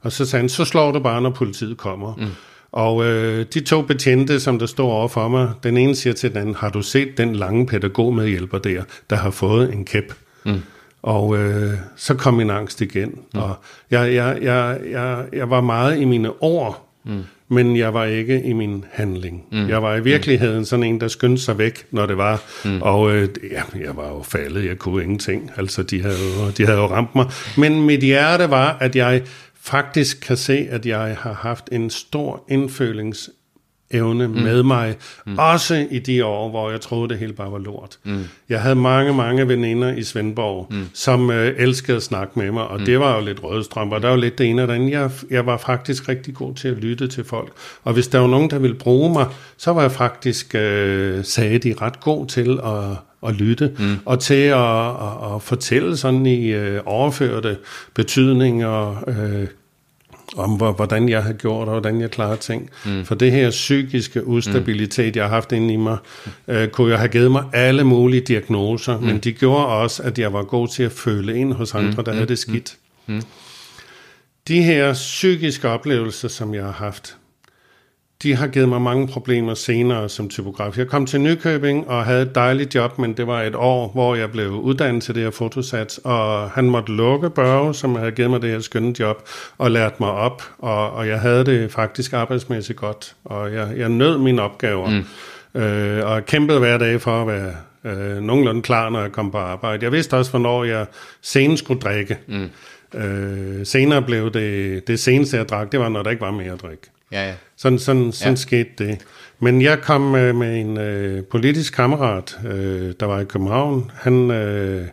Og 0.00 0.12
så 0.12 0.26
sagde 0.26 0.42
han, 0.42 0.48
så 0.48 0.64
slår 0.64 0.92
du 0.92 0.98
bare, 0.98 1.22
når 1.22 1.30
politiet 1.30 1.76
kommer. 1.76 2.14
Mm. 2.14 2.26
Og 2.72 3.04
øh, 3.04 3.46
de 3.54 3.60
to 3.60 3.82
betjente, 3.82 4.40
som 4.40 4.58
der 4.58 4.66
står 4.66 4.92
over 4.92 5.08
for 5.08 5.28
mig, 5.28 5.50
den 5.62 5.76
ene 5.76 5.94
siger 5.94 6.14
til 6.14 6.30
den 6.30 6.38
anden, 6.38 6.54
har 6.54 6.70
du 6.70 6.82
set 6.82 7.18
den 7.18 7.36
lange 7.36 7.66
pædagogmedhjælper 7.66 8.58
der, 8.58 8.82
der 9.10 9.16
har 9.16 9.30
fået 9.30 9.72
en 9.72 9.84
kæp? 9.84 10.14
Mm. 10.44 10.62
Og 11.02 11.36
øh, 11.38 11.74
så 11.96 12.14
kom 12.14 12.34
min 12.34 12.50
angst 12.50 12.80
igen. 12.80 13.08
Mm. 13.34 13.40
Og 13.40 13.56
jeg, 13.90 14.14
jeg, 14.14 14.38
jeg, 14.42 14.80
jeg, 14.90 15.24
jeg 15.32 15.50
var 15.50 15.60
meget 15.60 16.00
i 16.00 16.04
mine 16.04 16.42
ord, 16.42 16.88
mm. 17.04 17.22
men 17.48 17.76
jeg 17.76 17.94
var 17.94 18.04
ikke 18.04 18.42
i 18.42 18.52
min 18.52 18.84
handling. 18.92 19.44
Mm. 19.52 19.68
Jeg 19.68 19.82
var 19.82 19.96
i 19.96 20.02
virkeligheden 20.02 20.64
sådan 20.64 20.82
en, 20.82 21.00
der 21.00 21.08
skyndte 21.08 21.42
sig 21.42 21.58
væk, 21.58 21.86
når 21.90 22.06
det 22.06 22.16
var. 22.16 22.42
Mm. 22.64 22.82
Og 22.82 23.12
øh, 23.12 23.28
ja, 23.50 23.62
jeg 23.80 23.96
var 23.96 24.08
jo 24.08 24.22
faldet, 24.22 24.64
jeg 24.64 24.78
kunne 24.78 25.02
ingenting. 25.02 25.50
Altså, 25.56 25.82
de 25.82 26.02
havde, 26.02 26.16
jo, 26.38 26.50
de 26.50 26.66
havde 26.66 26.78
jo 26.78 26.86
ramt 26.86 27.14
mig. 27.14 27.26
Men 27.56 27.82
mit 27.82 28.00
hjerte 28.00 28.50
var, 28.50 28.76
at 28.80 28.96
jeg 28.96 29.22
faktisk 29.60 30.20
kan 30.20 30.36
se, 30.36 30.66
at 30.70 30.86
jeg 30.86 31.16
har 31.20 31.32
haft 31.32 31.68
en 31.72 31.90
stor 31.90 32.44
indfølings 32.48 33.30
evne 33.92 34.28
mm. 34.28 34.34
med 34.34 34.62
mig, 34.62 34.96
mm. 35.26 35.38
også 35.38 35.86
i 35.90 35.98
de 35.98 36.24
år, 36.24 36.50
hvor 36.50 36.70
jeg 36.70 36.80
troede, 36.80 37.08
det 37.08 37.18
hele 37.18 37.32
bare 37.32 37.52
var 37.52 37.58
lort. 37.58 37.98
Mm. 38.04 38.24
Jeg 38.48 38.60
havde 38.60 38.74
mange, 38.74 39.14
mange 39.14 39.48
veninder 39.48 39.94
i 39.94 40.02
Svendborg, 40.02 40.66
mm. 40.70 40.88
som 40.94 41.30
øh, 41.30 41.54
elskede 41.58 41.96
at 41.96 42.02
snakke 42.02 42.38
med 42.38 42.50
mig, 42.50 42.68
og 42.68 42.78
mm. 42.78 42.84
det 42.84 43.00
var 43.00 43.16
jo 43.16 43.24
lidt 43.24 43.42
rødstrøm, 43.44 43.92
og 43.92 44.02
der 44.02 44.08
var 44.08 44.16
lidt 44.16 44.38
det 44.38 44.46
ene 44.46 44.62
og 44.62 44.68
det 44.68 44.74
andet. 44.74 44.90
Jeg, 44.90 45.10
jeg 45.30 45.46
var 45.46 45.56
faktisk 45.56 46.08
rigtig 46.08 46.34
god 46.34 46.54
til 46.54 46.68
at 46.68 46.76
lytte 46.76 47.08
til 47.08 47.24
folk, 47.24 47.52
og 47.84 47.92
hvis 47.92 48.08
der 48.08 48.18
var 48.18 48.28
nogen, 48.28 48.50
der 48.50 48.58
ville 48.58 48.76
bruge 48.76 49.12
mig, 49.12 49.26
så 49.56 49.72
var 49.72 49.82
jeg 49.82 49.92
faktisk, 49.92 50.54
øh, 50.54 51.24
sagde 51.24 51.58
de, 51.58 51.74
ret 51.80 52.00
god 52.00 52.26
til 52.26 52.60
at 52.64 52.96
at 53.26 53.34
lytte, 53.34 53.72
mm. 53.78 53.96
og 54.04 54.20
til 54.20 54.34
at, 54.34 54.88
at, 54.88 55.34
at 55.34 55.42
fortælle 55.42 55.96
sådan 55.96 56.26
i 56.26 56.46
øh, 56.46 56.80
overførte 56.84 57.56
betydninger, 57.94 59.04
øh, 59.08 59.46
om 60.36 60.50
hvordan 60.50 61.08
jeg 61.08 61.22
har 61.22 61.32
gjort, 61.32 61.68
og 61.68 61.74
hvordan 61.74 62.00
jeg 62.00 62.10
klarer 62.10 62.36
ting. 62.36 62.70
Mm. 62.86 63.04
For 63.04 63.14
det 63.14 63.32
her 63.32 63.50
psykiske 63.50 64.26
ustabilitet, 64.26 65.14
mm. 65.14 65.16
jeg 65.16 65.24
har 65.24 65.30
haft 65.30 65.52
inde 65.52 65.74
i 65.74 65.76
mig, 65.76 65.96
øh, 66.48 66.68
kunne 66.68 66.90
jo 66.90 66.96
have 66.96 67.08
givet 67.08 67.30
mig 67.30 67.44
alle 67.52 67.84
mulige 67.84 68.20
diagnoser, 68.20 68.98
mm. 68.98 69.04
men 69.04 69.18
de 69.18 69.32
gjorde 69.32 69.66
også, 69.66 70.02
at 70.02 70.18
jeg 70.18 70.32
var 70.32 70.42
god 70.42 70.68
til 70.68 70.82
at 70.82 70.92
føle 70.92 71.36
ind 71.36 71.52
hos 71.52 71.74
andre, 71.74 71.94
mm. 71.98 72.04
der 72.04 72.12
mm. 72.12 72.16
havde 72.16 72.28
det 72.28 72.38
skidt. 72.38 72.76
Mm. 73.06 73.22
de 74.48 74.62
her 74.62 74.92
psykiske 74.92 75.68
oplevelser, 75.68 76.28
som 76.28 76.54
jeg 76.54 76.64
har 76.64 76.72
haft, 76.72 77.16
de 78.22 78.36
har 78.36 78.46
givet 78.46 78.68
mig 78.68 78.82
mange 78.82 79.08
problemer 79.08 79.54
senere 79.54 80.08
som 80.08 80.28
typograf. 80.28 80.78
Jeg 80.78 80.86
kom 80.86 81.06
til 81.06 81.20
Nykøbing 81.20 81.88
og 81.88 82.04
havde 82.04 82.22
et 82.22 82.34
dejligt 82.34 82.74
job, 82.74 82.98
men 82.98 83.12
det 83.12 83.26
var 83.26 83.42
et 83.42 83.54
år, 83.54 83.90
hvor 83.92 84.14
jeg 84.14 84.30
blev 84.30 84.50
uddannet 84.50 85.02
til 85.02 85.14
det 85.14 85.22
her 85.22 85.30
fotosats, 85.30 86.00
og 86.04 86.50
han 86.50 86.70
måtte 86.70 86.92
lukke 86.92 87.30
Børge, 87.30 87.74
som 87.74 87.94
havde 87.94 88.12
givet 88.12 88.30
mig 88.30 88.42
det 88.42 88.50
her 88.50 88.60
skønne 88.60 89.00
job, 89.00 89.28
og 89.58 89.70
lært 89.70 90.00
mig 90.00 90.10
op, 90.10 90.42
og, 90.58 90.90
og 90.92 91.08
jeg 91.08 91.20
havde 91.20 91.44
det 91.44 91.72
faktisk 91.72 92.12
arbejdsmæssigt 92.12 92.78
godt, 92.78 93.14
og 93.24 93.54
jeg, 93.54 93.68
jeg 93.76 93.88
nød 93.88 94.18
mine 94.18 94.42
opgaver, 94.42 94.90
mm. 95.54 95.60
øh, 95.60 96.06
og 96.06 96.26
kæmpede 96.26 96.58
hver 96.58 96.78
dag 96.78 97.00
for 97.00 97.22
at 97.22 97.26
være 97.26 97.52
øh, 97.84 98.22
nogenlunde 98.22 98.62
klar, 98.62 98.88
når 98.90 99.00
jeg 99.00 99.12
kom 99.12 99.30
på 99.30 99.38
arbejde. 99.38 99.84
Jeg 99.84 99.92
vidste 99.92 100.16
også, 100.16 100.30
hvornår 100.30 100.64
jeg 100.64 100.86
senest 101.22 101.64
skulle 101.64 101.80
drikke. 101.80 102.18
Mm. 102.26 102.50
Øh, 103.00 103.66
senere 103.66 104.02
blev 104.02 104.32
det, 104.32 104.86
det 104.86 105.00
seneste, 105.00 105.36
jeg 105.36 105.48
drak, 105.48 105.72
det 105.72 105.80
var, 105.80 105.88
når 105.88 106.02
der 106.02 106.10
ikke 106.10 106.20
var 106.20 106.30
mere 106.30 106.52
at 106.52 106.62
drikke. 106.62 106.90
Ja, 107.12 107.28
ja. 107.28 107.34
Sådan, 107.56 107.78
sådan, 107.78 108.12
sådan 108.12 108.32
ja. 108.32 108.36
skete 108.36 108.70
det. 108.78 108.98
Men 109.38 109.62
jeg 109.62 109.80
kom 109.80 110.14
øh, 110.14 110.34
med 110.34 110.60
en 110.60 110.78
øh, 110.78 111.24
politisk 111.24 111.74
kammerat, 111.74 112.38
øh, 112.46 112.94
der 113.00 113.06
var 113.06 113.20
i 113.20 113.24
København. 113.24 113.90
Han, 113.94 114.30
øh, 114.30 114.86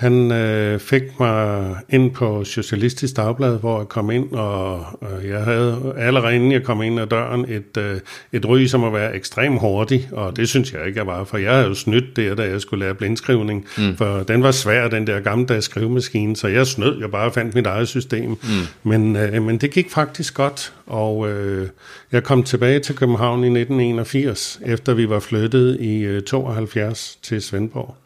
han 0.00 0.32
øh, 0.32 0.80
fik 0.80 1.02
mig 1.20 1.76
ind 1.88 2.10
på 2.10 2.44
Socialistisk 2.44 3.16
Dagblad, 3.16 3.58
hvor 3.58 3.78
jeg 3.78 3.88
kom 3.88 4.10
ind, 4.10 4.32
og, 4.32 4.74
og 5.00 5.28
jeg 5.28 5.44
havde 5.44 5.94
allerede 5.98 6.34
inden 6.34 6.52
jeg 6.52 6.62
kom 6.62 6.82
ind 6.82 7.00
ad 7.00 7.06
døren 7.06 7.44
et, 7.48 7.76
øh, 7.78 8.00
et 8.32 8.48
ry 8.48 8.66
som 8.66 8.84
at 8.84 8.92
være 8.92 9.14
ekstremt 9.14 9.60
hurtig, 9.60 10.08
og 10.12 10.36
det 10.36 10.48
synes 10.48 10.72
jeg 10.72 10.86
ikke, 10.86 10.98
jeg 10.98 11.06
var, 11.06 11.24
for 11.24 11.38
jeg 11.38 11.52
havde 11.52 11.66
jo 11.66 11.74
snydt 11.74 12.16
der, 12.16 12.34
da 12.34 12.42
jeg 12.42 12.60
skulle 12.60 12.84
lære 12.84 12.94
blindskrivning, 12.94 13.66
mm. 13.78 13.96
for 13.96 14.22
den 14.22 14.42
var 14.42 14.50
svær, 14.50 14.88
den 14.88 15.06
der 15.06 15.20
gamle 15.20 15.62
skrivemaskine, 15.62 16.36
så 16.36 16.48
jeg 16.48 16.66
snød, 16.66 17.00
jeg 17.00 17.10
bare 17.10 17.32
fandt 17.32 17.54
mit 17.54 17.66
eget 17.66 17.88
system. 17.88 18.30
Mm. 18.30 18.36
Men, 18.82 19.16
øh, 19.16 19.42
men 19.42 19.58
det 19.58 19.70
gik 19.70 19.90
faktisk 19.90 20.34
godt, 20.34 20.72
og 20.86 21.30
øh, 21.30 21.68
jeg 22.12 22.24
kom 22.24 22.42
tilbage 22.42 22.80
til 22.80 22.94
København 22.94 23.44
i 23.44 23.46
1981, 23.46 24.60
efter 24.66 24.94
vi 24.94 25.08
var 25.08 25.20
flyttet 25.20 25.80
i 25.80 26.00
øh, 26.00 26.22
72 26.22 27.18
til 27.22 27.42
Svendborg. 27.42 27.96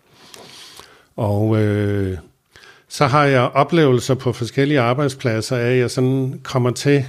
Og 1.17 1.63
øh, 1.63 2.19
så 2.89 3.07
har 3.07 3.25
jeg 3.25 3.41
oplevelser 3.41 4.15
på 4.15 4.33
forskellige 4.33 4.81
arbejdspladser 4.81 5.57
af, 5.57 5.71
at 5.71 5.79
jeg 5.79 5.91
sådan 5.91 6.41
kommer 6.43 6.71
til, 6.71 7.05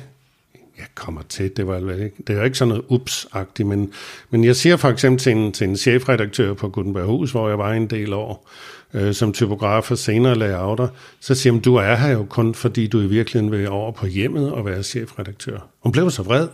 jeg 0.77 0.85
kommer 0.95 1.21
til, 1.29 1.57
det 1.57 1.67
var 1.67 1.79
det 1.79 2.11
er 2.27 2.33
jo 2.33 2.43
ikke 2.43 2.57
sådan 2.57 2.69
noget 2.69 2.85
ups 2.87 3.27
men, 3.59 3.91
men 4.29 4.43
jeg 4.43 4.55
siger 4.55 4.77
for 4.77 4.89
eksempel 4.89 5.19
til 5.19 5.31
en, 5.31 5.51
til 5.51 5.67
en 5.67 5.77
chefredaktør 5.77 6.53
på 6.53 6.69
Gutenberghus, 6.69 7.31
hvor 7.31 7.49
jeg 7.49 7.57
var 7.57 7.73
en 7.73 7.87
del 7.87 8.13
år, 8.13 8.49
øh, 8.93 9.13
som 9.13 9.33
typograf 9.33 9.91
og 9.91 9.97
senere 9.97 10.35
layouter, 10.35 10.87
så 11.19 11.35
siger 11.35 11.53
hun, 11.53 11.61
du 11.61 11.75
er 11.75 11.95
her 11.95 12.11
jo 12.11 12.25
kun, 12.29 12.55
fordi 12.55 12.87
du 12.87 13.01
i 13.01 13.07
virkeligheden 13.07 13.51
vil 13.51 13.69
over 13.69 13.91
på 13.91 14.05
hjemmet 14.05 14.51
og 14.51 14.65
være 14.65 14.83
chefredaktør. 14.83 15.57
Hun 15.83 15.91
blev 15.91 16.11
så 16.11 16.23
vred, 16.23 16.47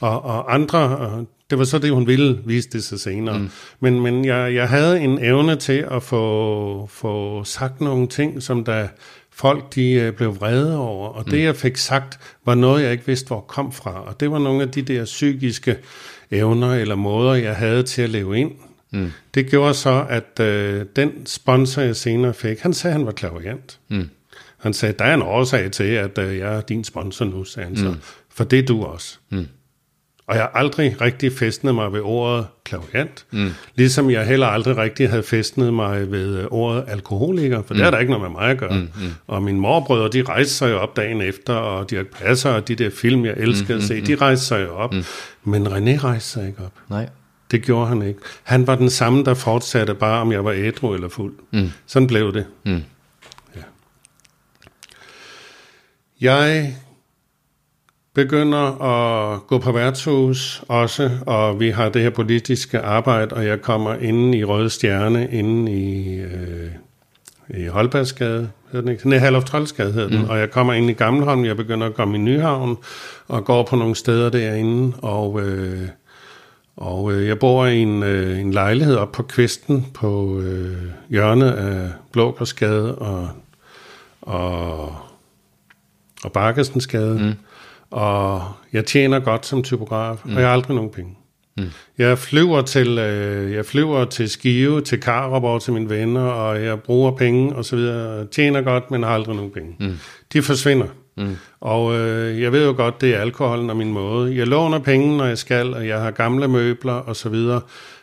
og, 0.00 0.24
og 0.24 0.54
andre, 0.54 1.26
det 1.50 1.58
var 1.58 1.64
så 1.64 1.78
det, 1.78 1.90
hun 1.90 2.06
ville, 2.06 2.38
vise 2.44 2.68
det 2.68 2.84
sig 2.84 3.00
senere. 3.00 3.38
Mm. 3.38 3.50
Men, 3.80 4.00
men 4.00 4.24
jeg, 4.24 4.54
jeg 4.54 4.68
havde 4.68 5.00
en 5.00 5.18
evne 5.24 5.56
til 5.56 5.86
at 5.90 6.02
få, 6.02 6.86
få 6.90 7.44
sagt 7.44 7.80
nogle 7.80 8.08
ting, 8.08 8.42
som 8.42 8.64
der 8.64 8.88
folk 9.30 9.74
de 9.74 9.92
øh, 9.92 10.12
blev 10.12 10.40
vrede 10.40 10.78
over. 10.78 11.08
Og 11.08 11.22
mm. 11.26 11.30
det, 11.30 11.42
jeg 11.42 11.56
fik 11.56 11.76
sagt, 11.76 12.18
var 12.46 12.54
noget, 12.54 12.82
jeg 12.82 12.92
ikke 12.92 13.06
vidste, 13.06 13.26
hvor 13.26 13.40
kom 13.40 13.72
fra. 13.72 14.04
Og 14.04 14.20
det 14.20 14.30
var 14.30 14.38
nogle 14.38 14.62
af 14.62 14.70
de 14.70 14.82
der 14.82 15.04
psykiske 15.04 15.76
evner 16.30 16.74
eller 16.74 16.94
måder, 16.94 17.34
jeg 17.34 17.56
havde 17.56 17.82
til 17.82 18.02
at 18.02 18.10
leve 18.10 18.38
ind. 18.38 18.52
Mm. 18.90 19.12
Det 19.34 19.50
gjorde 19.50 19.74
så, 19.74 20.06
at 20.08 20.40
øh, 20.40 20.86
den 20.96 21.26
sponsor, 21.26 21.82
jeg 21.82 21.96
senere 21.96 22.34
fik, 22.34 22.60
han 22.60 22.74
sagde, 22.74 22.94
at 22.94 22.98
han 22.98 23.06
var 23.06 23.12
klaverjant. 23.12 23.78
Mm. 23.88 24.08
Han 24.58 24.72
sagde, 24.72 24.94
der 24.98 25.04
er 25.04 25.14
en 25.14 25.22
årsag 25.22 25.70
til, 25.72 25.84
at 25.84 26.18
øh, 26.18 26.38
jeg 26.38 26.56
er 26.56 26.60
din 26.60 26.84
sponsor 26.84 27.24
nu, 27.24 27.44
sagde 27.44 27.64
han 27.64 27.72
mm. 27.72 27.82
så. 27.82 27.94
For 28.30 28.44
det 28.44 28.58
er 28.58 28.62
du 28.62 28.84
også. 28.84 29.18
Mm. 29.30 29.46
Og 30.28 30.34
jeg 30.34 30.42
har 30.42 30.50
aldrig 30.54 31.00
rigtig 31.00 31.32
festnet 31.32 31.74
mig 31.74 31.92
ved 31.92 32.00
ordet 32.00 32.46
klaviant, 32.64 33.26
mm. 33.30 33.50
ligesom 33.74 34.10
jeg 34.10 34.26
heller 34.26 34.46
aldrig 34.46 34.76
rigtig 34.76 35.10
havde 35.10 35.22
festnet 35.22 35.74
mig 35.74 36.10
ved 36.10 36.38
øh, 36.38 36.46
ordet 36.50 36.84
alkoholiker, 36.88 37.62
for 37.62 37.74
mm. 37.74 37.78
det 37.78 37.86
er 37.86 37.90
der 37.90 37.98
ikke 37.98 38.12
noget 38.12 38.30
med 38.30 38.40
mig 38.40 38.50
at 38.50 38.58
gøre. 38.58 38.74
Mm. 38.74 38.88
Mm. 38.96 39.10
Og 39.26 39.42
mine 39.42 39.58
morbrødre, 39.58 40.08
de 40.08 40.22
rejste 40.22 40.54
sig 40.54 40.70
jo 40.70 40.78
op 40.78 40.96
dagen 40.96 41.20
efter, 41.20 41.54
og 41.54 41.90
Dirk 41.90 42.06
Passer 42.06 42.50
og 42.50 42.68
de 42.68 42.74
der 42.74 42.90
film, 42.90 43.24
jeg 43.24 43.34
elskede 43.36 43.74
mm. 43.74 43.78
at 43.78 43.82
se, 43.82 44.00
mm. 44.00 44.06
de 44.06 44.14
rejste 44.14 44.46
sig 44.46 44.62
jo 44.62 44.74
op. 44.74 44.92
Mm. 44.92 45.04
Men 45.44 45.66
René 45.66 46.04
rejste 46.04 46.30
sig 46.30 46.46
ikke 46.46 46.58
op. 46.64 46.72
Nej. 46.88 47.08
Det 47.50 47.62
gjorde 47.62 47.86
han 47.88 48.02
ikke. 48.02 48.20
Han 48.42 48.66
var 48.66 48.74
den 48.74 48.90
samme, 48.90 49.24
der 49.24 49.34
fortsatte 49.34 49.94
bare, 49.94 50.20
om 50.20 50.32
jeg 50.32 50.44
var 50.44 50.52
ædru 50.52 50.94
eller 50.94 51.08
fuld. 51.08 51.34
Mm. 51.52 51.70
Sådan 51.86 52.06
blev 52.06 52.32
det. 52.32 52.46
Mm. 52.64 52.82
Ja. 53.56 53.62
Jeg 56.20 56.76
begynder 58.16 58.82
at 58.82 59.46
gå 59.46 59.58
på 59.58 59.72
værtshus 59.72 60.62
også, 60.68 61.10
og 61.26 61.60
vi 61.60 61.70
har 61.70 61.88
det 61.88 62.02
her 62.02 62.10
politiske 62.10 62.80
arbejde, 62.80 63.34
og 63.34 63.46
jeg 63.46 63.60
kommer 63.62 63.94
inde 63.94 64.38
i 64.38 64.44
Røde 64.44 64.70
Stjerne, 64.70 65.28
inde 65.30 65.72
i, 65.72 66.18
øh, 66.20 66.70
i 67.48 67.66
Holbergsgade, 67.66 68.50
hedder 68.72 68.80
den 68.80 68.92
ikke? 68.92 69.08
Nej, 69.08 69.18
Hallof 69.18 69.44
Troldsgade 69.44 69.92
hedder 69.92 70.08
den, 70.08 70.18
mm. 70.18 70.28
og 70.28 70.38
jeg 70.38 70.50
kommer 70.50 70.72
ind 70.72 70.90
i 70.90 70.92
Gammelholm, 70.92 71.44
jeg 71.44 71.56
begynder 71.56 71.86
at 71.86 71.94
komme 71.94 72.14
i 72.14 72.20
Nyhavn, 72.20 72.76
og 73.28 73.44
går 73.44 73.62
på 73.62 73.76
nogle 73.76 73.94
steder 73.94 74.30
derinde, 74.30 74.96
og... 75.02 75.40
Øh, 75.40 75.88
og 76.76 77.12
øh, 77.12 77.28
jeg 77.28 77.38
bor 77.38 77.66
i 77.66 77.78
en, 77.78 78.02
øh, 78.02 78.40
en 78.40 78.52
lejlighed 78.52 78.96
op 78.96 79.12
på 79.12 79.22
Kvisten 79.22 79.86
på 79.94 80.40
øh, 80.40 80.76
hjørnet 81.08 81.50
af 81.50 81.90
Blågårdsgade 82.12 82.94
og, 82.94 83.28
og, 84.22 84.94
og 86.24 86.32
Bakkesensgade. 86.32 87.18
Mm. 87.18 87.32
Og 87.96 88.42
jeg 88.72 88.84
tjener 88.84 89.18
godt 89.20 89.46
som 89.46 89.62
typograf, 89.62 90.16
mm. 90.24 90.34
og 90.34 90.40
jeg 90.40 90.48
har 90.48 90.52
aldrig 90.54 90.76
nogen 90.76 90.90
penge. 90.90 91.16
Mm. 91.58 91.70
Jeg 91.98 92.18
flyver 92.18 92.62
til 92.62 92.98
øh, 92.98 93.52
jeg 93.52 93.66
flyver 93.66 94.04
til 94.04 94.30
Skive, 94.30 94.80
til 94.80 95.00
Karup 95.00 95.44
og 95.44 95.62
til 95.62 95.72
mine 95.72 95.90
venner, 95.90 96.20
og 96.20 96.64
jeg 96.64 96.80
bruger 96.80 97.10
penge 97.10 97.54
og 97.54 97.64
så 97.64 97.76
videre. 97.76 98.26
Tjener 98.26 98.62
godt, 98.62 98.90
men 98.90 99.02
har 99.02 99.10
aldrig 99.10 99.36
nogen 99.36 99.50
penge. 99.50 99.76
Mm. 99.80 99.98
De 100.32 100.42
forsvinder. 100.42 100.86
Mm. 101.16 101.36
Og 101.60 101.94
øh, 101.94 102.40
jeg 102.42 102.52
ved 102.52 102.66
jo 102.66 102.74
godt, 102.76 103.00
det 103.00 103.14
er 103.14 103.20
alkoholen 103.20 103.70
og 103.70 103.76
min 103.76 103.92
måde. 103.92 104.36
Jeg 104.36 104.46
låner 104.46 104.78
penge, 104.78 105.16
når 105.16 105.24
jeg 105.24 105.38
skal, 105.38 105.74
og 105.74 105.86
jeg 105.86 106.00
har 106.00 106.10
gamle 106.10 106.48
møbler 106.48 106.92
og 106.92 107.16
så 107.16 107.28
videre 107.28 107.60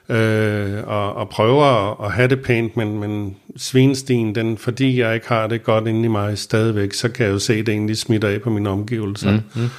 øh, 0.09 0.83
og, 0.87 1.13
og 1.13 1.29
prøver 1.29 1.63
at, 1.63 2.05
at 2.05 2.11
have 2.11 2.27
det 2.27 2.41
pænt, 2.41 2.77
men, 2.77 2.99
men 2.99 3.35
svinstien, 3.57 4.35
den, 4.35 4.57
fordi 4.57 4.99
jeg 4.99 5.15
ikke 5.15 5.27
har 5.27 5.47
det 5.47 5.63
godt 5.63 5.87
inde 5.87 6.05
i 6.05 6.07
mig 6.07 6.37
stadigvæk, 6.37 6.93
så 6.93 7.09
kan 7.09 7.25
jeg 7.25 7.33
jo 7.33 7.39
se, 7.39 7.53
at 7.53 7.65
det 7.65 7.73
egentlig 7.73 7.97
smitter 7.97 8.27
af 8.27 8.41
på 8.41 8.49
mine 8.49 8.69
omgivelser. 8.69 9.31
Mm, 9.31 9.41
mm. 9.55 9.69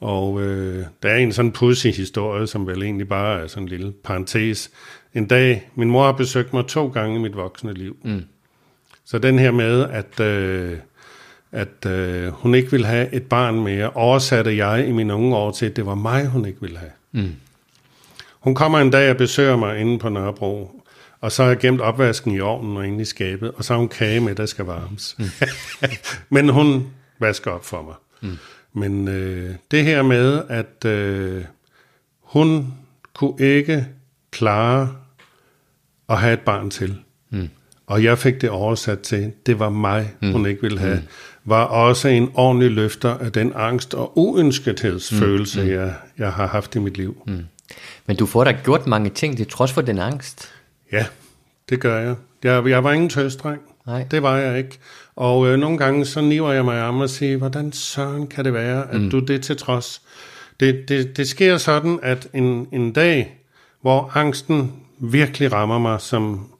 Og 0.00 0.42
øh, 0.42 0.84
der 1.02 1.08
er 1.08 1.16
en 1.16 1.32
sådan 1.32 1.52
pussy 1.52 1.86
historie, 1.86 2.46
som 2.46 2.66
vel 2.66 2.82
egentlig 2.82 3.08
bare 3.08 3.42
er 3.42 3.46
sådan 3.46 3.62
en 3.62 3.68
lille 3.68 3.92
parentes. 4.04 4.70
En 5.14 5.26
dag, 5.26 5.70
min 5.74 5.90
mor 5.90 6.04
har 6.04 6.12
besøgt 6.12 6.52
mig 6.52 6.66
to 6.66 6.88
gange 6.88 7.16
i 7.16 7.18
mit 7.18 7.36
voksne 7.36 7.74
liv. 7.74 7.96
Mm. 8.04 8.24
Så 9.04 9.18
den 9.18 9.38
her 9.38 9.50
med, 9.50 9.86
at, 9.90 10.20
øh, 10.20 10.76
at 11.52 11.86
øh, 11.86 12.28
hun 12.28 12.54
ikke 12.54 12.70
ville 12.70 12.86
have 12.86 13.14
et 13.14 13.22
barn 13.22 13.54
mere, 13.54 13.90
oversatte 13.90 14.56
jeg 14.56 14.88
i 14.88 14.92
mine 14.92 15.14
unge 15.14 15.36
år 15.36 15.50
til, 15.50 15.66
at 15.66 15.76
det 15.76 15.86
var 15.86 15.94
mig, 15.94 16.26
hun 16.26 16.46
ikke 16.46 16.60
ville 16.60 16.78
have. 16.78 16.92
Mm. 17.12 17.34
Hun 18.42 18.54
kommer 18.54 18.78
en 18.78 18.90
dag 18.90 19.10
og 19.10 19.16
besøger 19.16 19.56
mig 19.56 19.78
inde 19.78 19.98
på 19.98 20.08
Nørrebro, 20.08 20.82
og 21.20 21.32
så 21.32 21.42
har 21.42 21.50
jeg 21.50 21.58
gemt 21.58 21.80
opvasken 21.80 22.34
i 22.34 22.40
ovnen 22.40 22.76
og 22.76 22.86
inde 22.86 23.02
i 23.02 23.04
skabet, 23.04 23.50
og 23.50 23.64
så 23.64 23.72
har 23.72 23.78
hun 23.78 23.88
kage 23.88 24.20
med, 24.20 24.34
der 24.34 24.46
skal 24.46 24.64
varmes. 24.64 25.16
Mm. 25.18 25.24
Men 26.36 26.48
hun 26.48 26.86
vasker 27.18 27.50
op 27.50 27.64
for 27.64 27.82
mig. 27.82 27.94
Mm. 28.20 28.38
Men 28.72 29.08
øh, 29.08 29.54
det 29.70 29.84
her 29.84 30.02
med, 30.02 30.42
at 30.48 30.84
øh, 30.84 31.44
hun 32.20 32.74
kunne 33.14 33.34
ikke 33.40 33.86
klare 34.30 34.94
at 36.08 36.18
have 36.18 36.32
et 36.32 36.40
barn 36.40 36.70
til, 36.70 36.98
mm. 37.30 37.48
og 37.86 38.04
jeg 38.04 38.18
fik 38.18 38.40
det 38.40 38.50
oversat 38.50 39.00
til, 39.00 39.32
det 39.46 39.58
var 39.58 39.70
mig, 39.70 40.12
mm. 40.20 40.32
hun 40.32 40.46
ikke 40.46 40.62
ville 40.62 40.78
have, 40.78 40.96
mm. 40.96 41.06
var 41.44 41.64
også 41.64 42.08
en 42.08 42.30
ordentlig 42.34 42.70
løfter 42.70 43.18
af 43.18 43.32
den 43.32 43.52
angst 43.56 43.94
og 43.94 44.18
uønsketheds 44.18 45.12
mm. 45.12 45.26
mm. 45.28 45.70
jeg, 45.70 45.94
jeg 46.18 46.32
har 46.32 46.46
haft 46.46 46.74
i 46.74 46.78
mit 46.78 46.96
liv. 46.96 47.22
Mm. 47.26 47.44
Men 48.06 48.16
du 48.16 48.26
får 48.26 48.44
da 48.44 48.56
gjort 48.64 48.86
mange 48.86 49.10
ting 49.10 49.36
til 49.36 49.48
trods 49.48 49.72
for 49.72 49.80
den 49.80 49.98
angst. 49.98 50.52
Ja, 50.92 51.06
det 51.70 51.80
gør 51.80 52.00
jeg. 52.00 52.14
Jeg, 52.42 52.66
jeg 52.66 52.84
var 52.84 52.92
ingen 52.92 53.10
tøstreng. 53.10 53.60
Nej. 53.86 54.06
Det 54.10 54.22
var 54.22 54.36
jeg 54.36 54.58
ikke. 54.58 54.78
Og 55.16 55.46
øh, 55.46 55.58
nogle 55.58 55.78
gange 55.78 56.04
så 56.04 56.20
niver 56.20 56.52
jeg 56.52 56.64
mig 56.64 56.82
om 56.82 57.00
og 57.00 57.10
siger, 57.10 57.36
hvordan 57.36 57.72
søren 57.72 58.26
kan 58.26 58.44
det 58.44 58.54
være, 58.54 58.90
at 58.90 59.00
mm. 59.00 59.10
du 59.10 59.18
det 59.18 59.42
til 59.42 59.56
trods. 59.56 60.02
Det, 60.60 60.88
det, 60.88 61.16
det 61.16 61.28
sker 61.28 61.56
sådan, 61.56 61.98
at 62.02 62.28
en, 62.34 62.68
en 62.72 62.92
dag, 62.92 63.38
hvor 63.80 64.10
angsten 64.14 64.72
virkelig 64.98 65.52
rammer 65.52 65.78
mig 65.78 66.00
som 66.00 66.52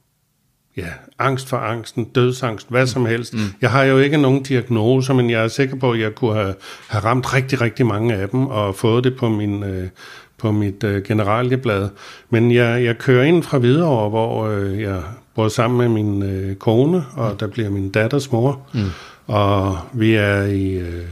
ja, 0.77 0.87
angst 1.19 1.49
for 1.49 1.57
angsten, 1.57 2.03
dødsangst, 2.03 2.69
hvad 2.69 2.87
som 2.87 3.05
helst. 3.05 3.33
Mm. 3.33 3.39
Jeg 3.61 3.71
har 3.71 3.83
jo 3.83 3.97
ikke 3.97 4.17
nogen 4.17 4.43
diagnoser, 4.43 5.13
men 5.13 5.29
jeg 5.29 5.43
er 5.43 5.47
sikker 5.47 5.75
på, 5.75 5.91
at 5.91 5.99
jeg 5.99 6.15
kunne 6.15 6.33
have, 6.33 6.55
have 6.87 7.03
ramt 7.03 7.33
rigtig, 7.33 7.61
rigtig 7.61 7.85
mange 7.85 8.13
af 8.13 8.29
dem 8.29 8.47
og 8.47 8.75
fået 8.75 9.03
det 9.03 9.17
på 9.17 9.29
min, 9.29 9.63
øh, 9.63 9.89
på 10.37 10.51
mit 10.51 10.83
øh, 10.83 11.03
generalieblad. 11.03 11.89
Men 12.29 12.51
jeg, 12.51 12.83
jeg 12.83 12.97
kører 12.97 13.23
ind 13.23 13.43
fra 13.43 13.57
Hvidovre, 13.57 14.09
hvor 14.09 14.47
øh, 14.47 14.81
jeg 14.81 15.01
bor 15.35 15.47
sammen 15.47 15.77
med 15.77 16.03
min 16.03 16.23
øh, 16.23 16.55
kone, 16.55 17.05
og 17.13 17.31
mm. 17.31 17.37
der 17.37 17.47
bliver 17.47 17.69
min 17.69 17.89
datters 17.89 18.31
mor. 18.31 18.61
Mm. 18.73 18.79
Og 19.27 19.77
vi 19.93 20.13
er 20.13 20.43
i, 20.43 20.73
øh, 20.73 21.05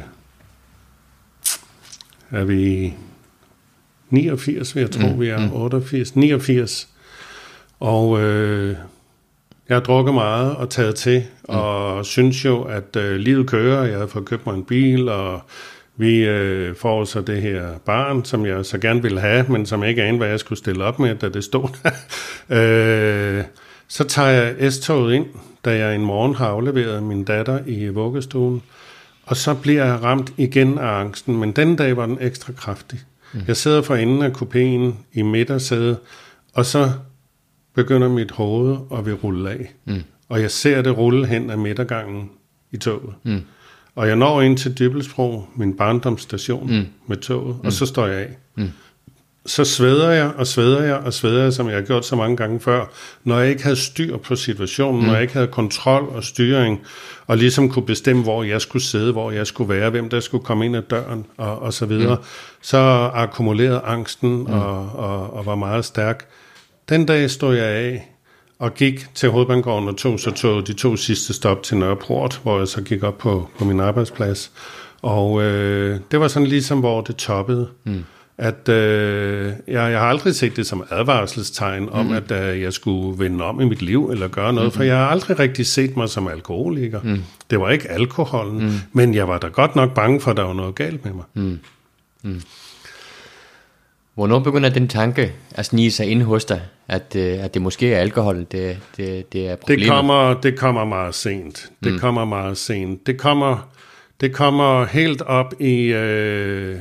er 2.32 2.44
vi 2.44 2.94
89, 4.10 4.76
vil 4.76 4.82
jeg 4.82 4.92
tro, 4.92 5.08
mm. 5.08 5.20
vi 5.20 5.28
er 5.28 5.50
88, 5.54 6.16
89. 6.16 6.88
Og 7.80 8.22
øh, 8.22 8.76
jeg 9.70 9.76
har 9.76 9.82
drukket 9.84 10.14
meget 10.14 10.56
og 10.56 10.70
taget 10.70 10.96
til, 10.96 11.24
mm. 11.50 11.56
og 11.56 12.06
synes 12.06 12.46
jo, 12.46 12.62
at 12.62 12.96
øh, 12.96 13.16
livet 13.16 13.48
kører. 13.48 13.84
Jeg 13.84 14.00
har 14.00 14.08
fået 14.08 14.26
købt 14.26 14.46
mig 14.46 14.56
en 14.56 14.64
bil, 14.64 15.10
og 15.10 15.42
vi 15.98 16.26
øh, 16.26 16.76
får 16.76 17.06
så 17.06 17.22
det 17.22 17.42
her 17.42 17.78
barn, 17.86 18.26
som 18.26 18.46
jeg 18.46 18.66
så 18.66 18.78
gerne 18.78 19.02
ville 19.02 19.20
have, 19.20 19.46
men 19.50 19.66
som 19.66 19.82
jeg 19.82 19.90
ikke 19.90 20.04
anede, 20.04 20.18
hvad 20.18 20.28
jeg 20.28 20.40
skulle 20.40 20.60
stille 20.60 20.84
op 20.84 21.00
med, 21.00 21.16
da 21.16 21.30
det 21.30 21.44
stod 21.44 21.70
der. 21.84 21.92
øh, 23.40 23.44
så 23.88 24.04
tager 24.04 24.30
jeg 24.30 24.74
S-toget 24.74 25.14
ind, 25.14 25.26
da 25.66 25.78
jeg 25.78 25.96
en 25.96 26.02
morgen 26.02 26.36
har 26.36 26.48
afleveret 26.48 27.04
min 27.04 27.24
datter 27.24 27.60
i 27.66 27.88
vuggestuen, 27.88 28.62
og 29.26 29.38
så 29.38 29.54
bliver 29.54 29.86
jeg 29.86 30.04
ramt 30.04 30.34
igen 30.38 30.78
af 30.78 30.88
angsten, 30.88 31.38
men 31.38 31.52
den 31.52 31.76
dag 31.76 31.98
var 31.98 32.06
den 32.06 32.18
ekstra 32.22 32.54
kraftig. 32.54 33.00
Mm. 33.34 33.42
Jeg 33.48 33.58
sidder 33.58 33.82
for 33.82 33.96
enden 33.96 34.22
af 34.22 34.30
kupéen 34.30 34.94
i 35.14 35.22
midtersædet, 35.22 35.98
og 36.54 36.66
så 36.66 36.92
begynder 37.76 38.10
mit 38.10 38.32
hoved 38.32 38.78
at 38.94 39.06
vil 39.06 39.14
rulle 39.14 39.50
af. 39.50 39.74
Mm. 39.86 40.04
Og 40.30 40.42
jeg 40.42 40.52
ser 40.52 40.82
det 40.82 40.98
rulle 40.98 41.28
hen 41.28 41.50
ad 41.50 41.58
midtergangen 41.58 42.30
i 42.72 42.78
toget. 42.78 43.14
Mm. 43.24 43.42
Og 43.96 44.08
jeg 44.08 44.16
når 44.16 44.42
ind 44.42 44.58
til 44.58 44.80
Dybelsbro, 44.80 45.44
min 45.56 45.78
barndomsstation, 45.78 46.72
mm. 46.72 46.86
med 47.08 47.18
toget, 47.18 47.56
mm. 47.56 47.66
og 47.66 47.74
så 47.74 47.86
står 47.86 48.08
jeg 48.08 48.20
af. 48.20 48.38
Mm. 48.56 48.70
Så 49.46 49.66
sveder 49.66 50.10
jeg, 50.10 50.32
og 50.38 50.48
sveder 50.48 50.84
jeg, 50.84 50.96
og 50.96 51.14
sveder 51.14 51.44
jeg, 51.44 51.54
som 51.54 51.68
jeg 51.68 51.76
har 51.76 51.82
gjort 51.82 52.06
så 52.06 52.16
mange 52.16 52.38
gange 52.38 52.60
før, 52.60 52.86
når 53.24 53.40
jeg 53.40 53.50
ikke 53.50 53.64
havde 53.64 53.76
styr 53.76 54.18
på 54.18 54.36
situationen, 54.36 55.02
mm. 55.02 55.08
når 55.08 55.14
jeg 55.14 55.22
ikke 55.22 55.34
havde 55.34 55.48
kontrol 55.48 56.10
og 56.16 56.24
styring, 56.24 56.80
og 57.28 57.38
ligesom 57.38 57.70
kunne 57.70 57.86
bestemme, 57.86 58.24
hvor 58.24 58.44
jeg 58.44 58.62
skulle 58.62 58.84
sidde, 58.84 59.12
hvor 59.12 59.32
jeg 59.32 59.48
skulle 59.48 59.70
være, 59.70 59.90
hvem 59.90 60.10
der 60.10 60.20
skulle 60.20 60.44
komme 60.44 60.66
ind 60.66 60.76
ad 60.76 60.82
døren, 60.82 61.26
og, 61.38 61.62
og 61.62 61.74
så 61.74 61.86
videre. 61.86 62.16
Mm. 62.16 62.24
Så 62.62 62.78
akkumulerede 63.14 63.80
angsten, 63.80 64.30
mm. 64.30 64.46
og, 64.46 64.90
og, 64.96 65.34
og 65.34 65.46
var 65.46 65.56
meget 65.56 65.86
stærk. 65.86 66.28
Den 66.90 67.06
dag 67.06 67.30
stod 67.30 67.56
jeg 67.56 67.66
af, 67.66 68.12
og 68.62 68.74
gik 68.74 69.08
til 69.16 69.30
Hovedbanegården 69.30 69.90
og 69.90 69.98
tog 69.98 70.20
så 70.20 70.32
tog 70.32 70.68
de 70.68 70.74
to 70.74 70.96
sidste 70.96 71.34
stop 71.34 71.64
til 71.64 71.78
Nørreport, 71.78 72.40
hvor 72.44 72.58
jeg 72.58 72.68
så 72.68 72.82
gik 72.82 73.04
op 73.04 73.18
på, 73.18 73.50
på 73.60 73.66
min 73.66 73.80
arbejdsplads. 73.80 74.52
Og 75.02 75.42
øh, 75.42 76.00
det 76.12 76.20
var 76.20 76.28
sådan 76.28 76.48
ligesom, 76.48 76.80
hvor 76.80 77.02
det 77.02 77.16
toppede. 77.16 77.68
Mm. 77.84 78.04
At 78.38 78.70
øh, 78.70 79.54
jeg, 79.68 79.92
jeg 79.92 80.00
har 80.00 80.08
aldrig 80.08 80.36
set 80.36 80.56
det 80.56 80.68
som 80.68 80.84
advarselstegn 80.90 81.90
om, 81.90 82.06
mm. 82.06 82.12
at 82.12 82.32
øh, 82.32 82.62
jeg 82.62 82.74
skulle 82.74 83.20
vende 83.20 83.44
om 83.44 83.62
i 83.62 83.66
mit 83.66 83.82
liv 83.82 84.10
eller 84.12 84.28
gøre 84.28 84.54
noget, 84.54 84.68
mm. 84.68 84.78
for 84.78 84.84
jeg 84.84 84.98
har 84.98 85.08
aldrig 85.08 85.40
rigtig 85.40 85.66
set 85.66 85.98
mig 85.98 86.10
som 86.10 86.28
alkoholiker. 86.28 87.00
Mm. 87.04 87.24
Det 87.50 87.60
var 87.60 87.70
ikke 87.70 87.90
alkoholen, 87.92 88.66
mm. 88.66 88.74
men 88.94 89.14
jeg 89.14 89.28
var 89.28 89.38
da 89.38 89.48
godt 89.48 89.76
nok 89.76 89.94
bange 89.94 90.22
for, 90.22 90.32
at 90.32 90.38
der 90.38 90.44
var 90.44 90.54
noget 90.54 90.76
galt 90.76 91.06
med 91.06 91.14
mig. 91.14 91.26
Mm. 91.34 91.60
Mm. 92.24 92.42
Hvornår 94.16 94.40
begynder 94.40 94.70
den 94.70 94.88
tanke 94.88 95.34
at 95.52 95.66
snige 95.66 95.92
sig 95.92 96.08
ind 96.08 96.22
hos 96.22 96.46
dig, 96.46 96.62
at, 96.88 97.16
øh, 97.16 97.44
at 97.44 97.54
det 97.54 97.62
måske 97.62 97.94
er 97.94 98.00
alkohol, 98.00 98.46
det, 98.52 98.80
det, 98.98 99.34
det 99.34 99.50
er 99.50 99.56
problemet? 99.56 99.82
Det 99.82 99.90
kommer, 99.90 100.34
det 100.34 100.60
kommer 100.60 100.86
meget 100.86 101.16
sent. 101.16 101.72
Det 101.84 101.94
mm. 101.94 102.00
kommer 102.00 102.26
meget 102.26 102.58
sent. 102.58 103.08
Det 103.08 103.18
kommer, 103.18 103.70
det 104.22 104.34
kommer 104.34 104.86
helt 104.86 105.22
op 105.22 105.54
i... 105.62 105.94
Øh, 105.94 106.80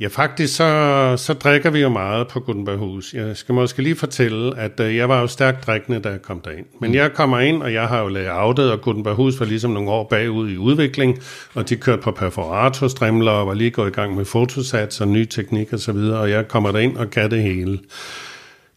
Ja, 0.00 0.08
faktisk 0.08 0.56
så, 0.56 1.14
så 1.16 1.34
drikker 1.34 1.70
vi 1.70 1.80
jo 1.80 1.88
meget 1.88 2.28
på 2.28 2.40
Gutenberghus. 2.40 3.14
Jeg 3.14 3.36
skal 3.36 3.54
måske 3.54 3.82
lige 3.82 3.96
fortælle, 3.96 4.58
at 4.58 4.80
øh, 4.80 4.96
jeg 4.96 5.08
var 5.08 5.20
jo 5.20 5.26
stærkt 5.26 5.66
drikkende, 5.66 6.00
da 6.00 6.08
jeg 6.08 6.22
kom 6.22 6.40
derind. 6.40 6.66
Men 6.80 6.94
jeg 6.94 7.12
kommer 7.12 7.40
ind, 7.40 7.62
og 7.62 7.72
jeg 7.72 7.88
har 7.88 8.00
jo 8.00 8.08
layoutet, 8.08 8.72
og 8.72 8.80
Gutenberghus 8.80 9.40
var 9.40 9.46
ligesom 9.46 9.70
nogle 9.70 9.90
år 9.90 10.06
bagud 10.10 10.50
i 10.50 10.56
udvikling, 10.56 11.18
og 11.54 11.68
de 11.68 11.76
kørte 11.76 12.02
på 12.02 12.10
perforatorstrimler 12.10 13.32
og 13.32 13.46
var 13.46 13.54
lige 13.54 13.70
gået 13.70 13.88
i 13.88 13.92
gang 13.92 14.16
med 14.16 14.24
fotosats 14.24 15.00
og 15.00 15.08
ny 15.08 15.24
teknik 15.24 15.72
osv., 15.72 15.96
og, 15.96 16.18
og 16.18 16.30
jeg 16.30 16.48
kommer 16.48 16.72
derind 16.72 16.96
og 16.96 17.10
kan 17.10 17.30
det 17.30 17.42
hele. 17.42 17.78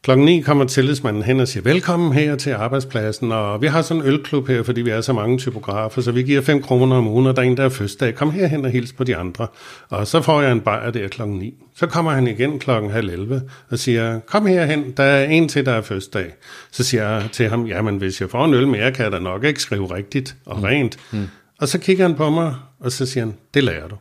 Klokken 0.03 0.25
9 0.25 0.41
kommer 0.41 0.65
tillidsmanden 0.65 1.23
hen 1.23 1.39
og 1.39 1.47
siger, 1.47 1.63
velkommen 1.63 2.13
her 2.13 2.35
til 2.35 2.49
arbejdspladsen, 2.49 3.31
og 3.31 3.61
vi 3.61 3.67
har 3.67 3.81
sådan 3.81 4.03
en 4.03 4.07
ølklub 4.07 4.47
her, 4.47 4.63
fordi 4.63 4.81
vi 4.81 4.89
er 4.89 5.01
så 5.01 5.13
mange 5.13 5.37
typografer, 5.37 6.01
så 6.01 6.11
vi 6.11 6.23
giver 6.23 6.41
5 6.41 6.61
kroner 6.61 6.95
om 6.95 7.07
ugen, 7.07 7.27
og 7.27 7.35
der 7.35 7.41
er 7.41 7.45
en, 7.45 7.57
der 7.57 7.63
er 7.63 7.69
fødselsdag. 7.69 8.15
Kom 8.15 8.31
herhen 8.31 8.65
og 8.65 8.71
hils 8.71 8.93
på 8.93 9.03
de 9.03 9.15
andre. 9.15 9.47
Og 9.89 10.07
så 10.07 10.21
får 10.21 10.41
jeg 10.41 10.51
en 10.51 10.61
bajer 10.61 10.91
der 10.91 11.07
klokken 11.07 11.37
9. 11.37 11.53
Så 11.75 11.87
kommer 11.87 12.11
han 12.11 12.27
igen 12.27 12.59
klokken 12.59 12.91
halv 12.91 13.09
11 13.09 13.41
og 13.69 13.79
siger, 13.79 14.19
kom 14.19 14.45
herhen, 14.45 14.91
der 14.97 15.03
er 15.03 15.25
en 15.25 15.49
til, 15.49 15.65
der 15.65 15.71
er 15.71 15.81
fødselsdag. 15.81 16.33
Så 16.71 16.83
siger 16.83 17.09
jeg 17.09 17.29
til 17.31 17.49
ham, 17.49 17.65
jamen 17.65 17.97
hvis 17.97 18.21
jeg 18.21 18.29
får 18.29 18.45
en 18.45 18.53
øl 18.53 18.67
mere, 18.67 18.91
kan 18.91 19.03
jeg 19.03 19.11
da 19.11 19.19
nok 19.19 19.43
ikke 19.43 19.61
skrive 19.61 19.95
rigtigt 19.95 20.35
og 20.45 20.57
mm. 20.57 20.63
rent. 20.63 20.97
Mm. 21.11 21.27
Og 21.59 21.67
så 21.67 21.77
kigger 21.79 22.07
han 22.07 22.15
på 22.15 22.29
mig, 22.29 22.55
og 22.79 22.91
så 22.91 23.05
siger 23.05 23.25
han, 23.25 23.33
det 23.53 23.63
lærer 23.63 23.87
du. 23.87 23.95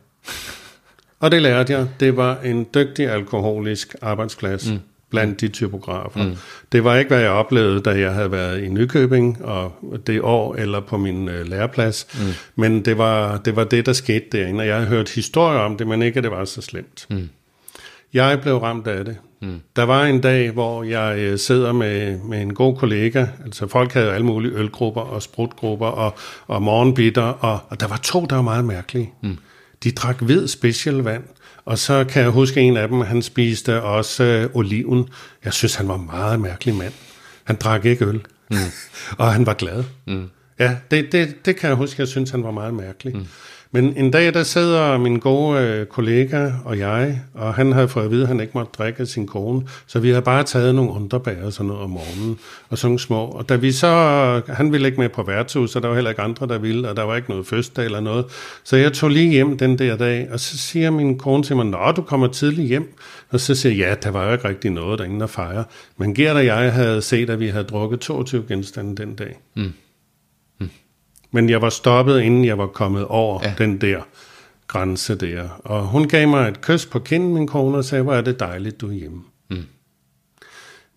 og 1.19 1.31
det 1.31 1.41
lærte 1.41 1.73
jeg. 1.73 1.87
Det 1.99 2.17
var 2.17 2.37
en 2.43 2.67
dygtig 2.73 3.09
alkoholisk 3.09 3.95
arbejdsplads. 4.01 4.71
Mm 4.71 4.79
blandt 5.13 5.41
de 5.41 5.47
typografer. 5.47 6.23
Mm. 6.23 6.35
Det 6.71 6.83
var 6.83 6.95
ikke, 6.95 7.09
hvad 7.09 7.19
jeg 7.19 7.29
oplevede, 7.29 7.79
da 7.79 7.89
jeg 7.89 8.13
havde 8.13 8.31
været 8.31 8.63
i 8.63 8.67
Nykøbing 8.67 9.45
og 9.45 9.71
det 10.07 10.21
år, 10.21 10.55
eller 10.55 10.79
på 10.79 10.97
min 10.97 11.29
øh, 11.29 11.47
læreplads, 11.47 12.07
mm. 12.13 12.25
men 12.55 12.85
det 12.85 12.97
var, 12.97 13.37
det 13.37 13.55
var 13.55 13.63
det, 13.63 13.85
der 13.85 13.93
skete 13.93 14.25
derinde, 14.31 14.61
og 14.61 14.67
jeg 14.67 14.77
har 14.77 14.85
hørt 14.85 15.09
historier 15.09 15.59
om 15.59 15.77
det, 15.77 15.87
men 15.87 16.01
ikke, 16.01 16.17
at 16.17 16.23
det 16.23 16.31
var 16.31 16.45
så 16.45 16.61
slemt. 16.61 17.05
Mm. 17.09 17.29
Jeg 18.13 18.41
blev 18.41 18.57
ramt 18.57 18.87
af 18.87 19.05
det. 19.05 19.17
Mm. 19.41 19.61
Der 19.75 19.83
var 19.83 20.05
en 20.05 20.21
dag, 20.21 20.51
hvor 20.51 20.83
jeg 20.83 21.17
øh, 21.17 21.39
sidder 21.39 21.71
med, 21.71 22.19
med 22.19 22.41
en 22.41 22.53
god 22.53 22.75
kollega, 22.75 23.25
altså 23.45 23.67
folk 23.67 23.93
havde 23.93 24.13
alle 24.13 24.25
mulige 24.25 24.53
ølgrupper 24.53 25.01
og 25.01 25.21
sprutgrupper 25.21 25.87
og, 25.87 26.15
og 26.47 26.61
morgenbitter, 26.61 27.21
og, 27.21 27.59
og 27.69 27.79
der 27.79 27.87
var 27.87 27.97
to, 28.03 28.25
der 28.25 28.35
var 28.35 28.43
meget 28.43 28.65
mærkelige. 28.65 29.13
Mm. 29.21 29.37
De 29.83 29.91
drak 29.91 30.21
hvid 30.21 30.47
specialvand, 30.47 31.23
og 31.65 31.77
så 31.77 32.05
kan 32.09 32.21
jeg 32.21 32.31
huske 32.31 32.61
en 32.61 32.77
af 32.77 32.87
dem, 32.87 33.01
han 33.01 33.21
spiste 33.21 33.81
også 33.81 34.23
øh, 34.23 34.49
oliven. 34.53 35.09
Jeg 35.45 35.53
synes, 35.53 35.75
han 35.75 35.87
var 35.87 35.95
en 35.95 36.05
meget 36.05 36.39
mærkelig 36.39 36.75
mand. 36.75 36.93
Han 37.43 37.55
drak 37.55 37.85
ikke 37.85 38.05
øl, 38.05 38.21
mm. 38.49 38.57
og 39.17 39.33
han 39.33 39.45
var 39.45 39.53
glad. 39.53 39.83
Mm. 40.07 40.29
Ja, 40.59 40.77
det, 40.91 41.11
det, 41.11 41.45
det 41.45 41.55
kan 41.55 41.67
jeg 41.67 41.77
huske, 41.77 42.01
jeg 42.01 42.07
synes, 42.07 42.29
han 42.29 42.43
var 42.43 42.51
meget 42.51 42.73
mærkelig. 42.73 43.15
Mm. 43.15 43.27
Men 43.75 43.93
en 43.97 44.11
dag, 44.11 44.33
der 44.33 44.43
sidder 44.43 44.97
min 44.97 45.19
gode 45.19 45.59
øh, 45.59 45.85
kollega 45.85 46.51
og 46.65 46.79
jeg, 46.79 47.21
og 47.33 47.53
han 47.53 47.71
havde 47.71 47.87
fået 47.87 48.03
at 48.05 48.11
vide, 48.11 48.21
at 48.21 48.27
han 48.27 48.39
ikke 48.39 48.51
måtte 48.55 48.71
drikke 48.77 49.05
sin 49.05 49.27
kone, 49.27 49.61
så 49.87 49.99
vi 49.99 50.09
havde 50.09 50.21
bare 50.21 50.43
taget 50.43 50.75
nogle 50.75 50.91
underbær 50.91 51.45
og 51.45 51.53
sådan 51.53 51.67
noget 51.67 51.83
om 51.83 51.89
morgenen, 51.89 52.39
og 52.69 52.77
sådan 52.77 52.99
små. 52.99 53.25
Og 53.25 53.49
da 53.49 53.55
vi 53.55 53.71
så, 53.71 54.41
han 54.47 54.71
ville 54.71 54.87
ikke 54.87 54.99
med 54.99 55.09
på 55.09 55.23
værtshus, 55.23 55.71
så 55.71 55.79
der 55.79 55.87
var 55.87 55.95
heller 55.95 56.09
ikke 56.09 56.21
andre, 56.21 56.47
der 56.47 56.57
ville, 56.57 56.89
og 56.89 56.95
der 56.95 57.03
var 57.03 57.15
ikke 57.15 57.29
noget 57.29 57.47
fødselsdag 57.47 57.85
eller 57.85 57.99
noget. 57.99 58.25
Så 58.63 58.77
jeg 58.77 58.93
tog 58.93 59.09
lige 59.09 59.29
hjem 59.29 59.57
den 59.57 59.79
der 59.79 59.97
dag, 59.97 60.27
og 60.31 60.39
så 60.39 60.57
siger 60.57 60.91
min 60.91 61.17
kone 61.17 61.43
til 61.43 61.55
mig, 61.55 61.65
Nå, 61.65 61.91
du 61.95 62.01
kommer 62.01 62.27
tidligt 62.27 62.67
hjem. 62.67 62.93
Og 63.29 63.39
så 63.39 63.55
siger 63.55 63.75
jeg, 63.75 63.87
ja, 63.87 63.95
der 64.03 64.11
var 64.11 64.25
jo 64.25 64.33
ikke 64.33 64.47
rigtig 64.47 64.71
noget, 64.71 64.99
der 64.99 65.05
ingen 65.05 65.21
at 65.21 65.29
fejre. 65.29 65.63
Men 65.97 66.15
Gert 66.15 66.35
og 66.35 66.45
jeg 66.45 66.73
havde 66.73 67.01
set, 67.01 67.29
at 67.29 67.39
vi 67.39 67.47
havde 67.47 67.63
drukket 67.63 67.99
22 67.99 68.45
genstande 68.47 68.95
den 68.95 69.15
dag. 69.15 69.39
Mm. 69.55 69.73
Men 71.33 71.49
jeg 71.49 71.61
var 71.61 71.69
stoppet, 71.69 72.21
inden 72.21 72.45
jeg 72.45 72.57
var 72.57 72.67
kommet 72.67 73.05
over 73.05 73.39
ja. 73.43 73.53
den 73.57 73.81
der 73.81 74.01
grænse 74.67 75.15
der. 75.15 75.49
Og 75.59 75.83
hun 75.83 76.07
gav 76.07 76.27
mig 76.27 76.47
et 76.47 76.61
kys 76.61 76.85
på 76.85 76.99
kinden, 76.99 77.33
min 77.33 77.47
kone, 77.47 77.77
og 77.77 77.85
sagde, 77.85 78.03
hvor 78.03 78.13
er 78.13 78.21
det 78.21 78.39
dejligt, 78.39 78.81
du 78.81 78.87
er 78.87 78.93
hjemme. 78.93 79.21
Mm. 79.49 79.57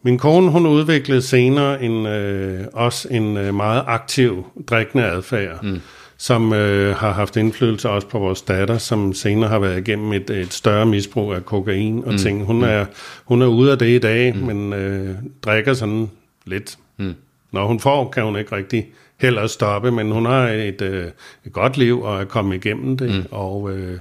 Min 0.02 0.18
kone, 0.18 0.50
hun 0.50 0.66
udviklede 0.66 1.22
senere 1.22 1.82
en, 1.82 2.06
øh, 2.06 2.66
også 2.72 3.08
en 3.10 3.36
øh, 3.36 3.54
meget 3.54 3.84
aktiv 3.86 4.46
drikkende 4.66 5.04
adfærd, 5.04 5.62
mm. 5.62 5.80
som 6.16 6.52
øh, 6.52 6.96
har 6.96 7.12
haft 7.12 7.36
indflydelse 7.36 7.88
også 7.88 8.08
på 8.08 8.18
vores 8.18 8.42
datter, 8.42 8.78
som 8.78 9.14
senere 9.14 9.48
har 9.48 9.58
været 9.58 9.88
igennem 9.88 10.12
et, 10.12 10.30
et 10.30 10.52
større 10.52 10.86
misbrug 10.86 11.32
af 11.34 11.44
kokain 11.44 12.04
og 12.04 12.12
mm. 12.12 12.18
ting. 12.18 12.44
Hun, 12.44 12.56
mm. 12.56 12.62
er, 12.62 12.84
hun 13.24 13.42
er 13.42 13.46
ude 13.46 13.72
af 13.72 13.78
det 13.78 13.88
i 13.88 13.98
dag, 13.98 14.34
mm. 14.36 14.42
men 14.42 14.72
øh, 14.72 15.14
drikker 15.42 15.74
sådan 15.74 16.10
lidt. 16.44 16.78
Mm. 16.96 17.14
Når 17.52 17.66
hun 17.66 17.80
får, 17.80 18.10
kan 18.10 18.24
hun 18.24 18.38
ikke 18.38 18.56
rigtig 18.56 18.86
heller 19.20 19.46
stoppe, 19.46 19.90
men 19.90 20.12
hun 20.12 20.26
har 20.26 20.48
et, 20.48 20.82
øh, 20.82 21.06
et 21.46 21.52
godt 21.52 21.76
liv 21.76 22.02
og 22.02 22.20
er 22.20 22.24
kommet 22.24 22.64
igennem 22.64 22.96
det. 22.96 23.10
Mm. 23.10 23.24
Og, 23.30 23.70
øh, 23.70 23.98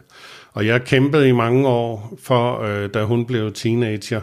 og 0.53 0.65
jeg 0.65 0.83
kæmpede 0.83 1.29
i 1.29 1.31
mange 1.31 1.67
år 1.67 2.17
for, 2.23 2.61
øh, 2.61 2.89
da 2.93 3.03
hun 3.03 3.25
blev 3.25 3.51
teenager. 3.51 4.21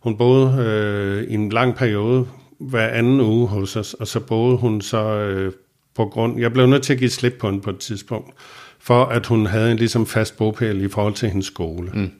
Hun 0.00 0.16
boede 0.16 0.56
øh, 0.58 1.30
i 1.30 1.34
en 1.34 1.48
lang 1.48 1.76
periode 1.76 2.26
hver 2.58 2.88
anden 2.88 3.20
uge 3.20 3.48
hos 3.48 3.76
os, 3.76 3.94
og 3.94 4.06
så 4.06 4.20
boede 4.20 4.56
hun 4.56 4.80
så 4.80 5.04
øh, 5.04 5.52
på 5.96 6.04
grund... 6.04 6.40
Jeg 6.40 6.52
blev 6.52 6.66
nødt 6.66 6.82
til 6.82 6.92
at 6.92 6.98
give 6.98 7.10
slip 7.10 7.34
på 7.40 7.46
hende 7.46 7.62
på 7.62 7.70
et 7.70 7.78
tidspunkt, 7.78 8.30
for 8.78 9.04
at 9.04 9.26
hun 9.26 9.46
havde 9.46 9.70
en 9.70 9.76
ligesom 9.76 10.06
fast 10.06 10.36
bopæl 10.36 10.84
i 10.84 10.88
forhold 10.88 11.14
til 11.14 11.28
hendes 11.28 11.46
skole. 11.46 11.90
Mm. 11.94 12.10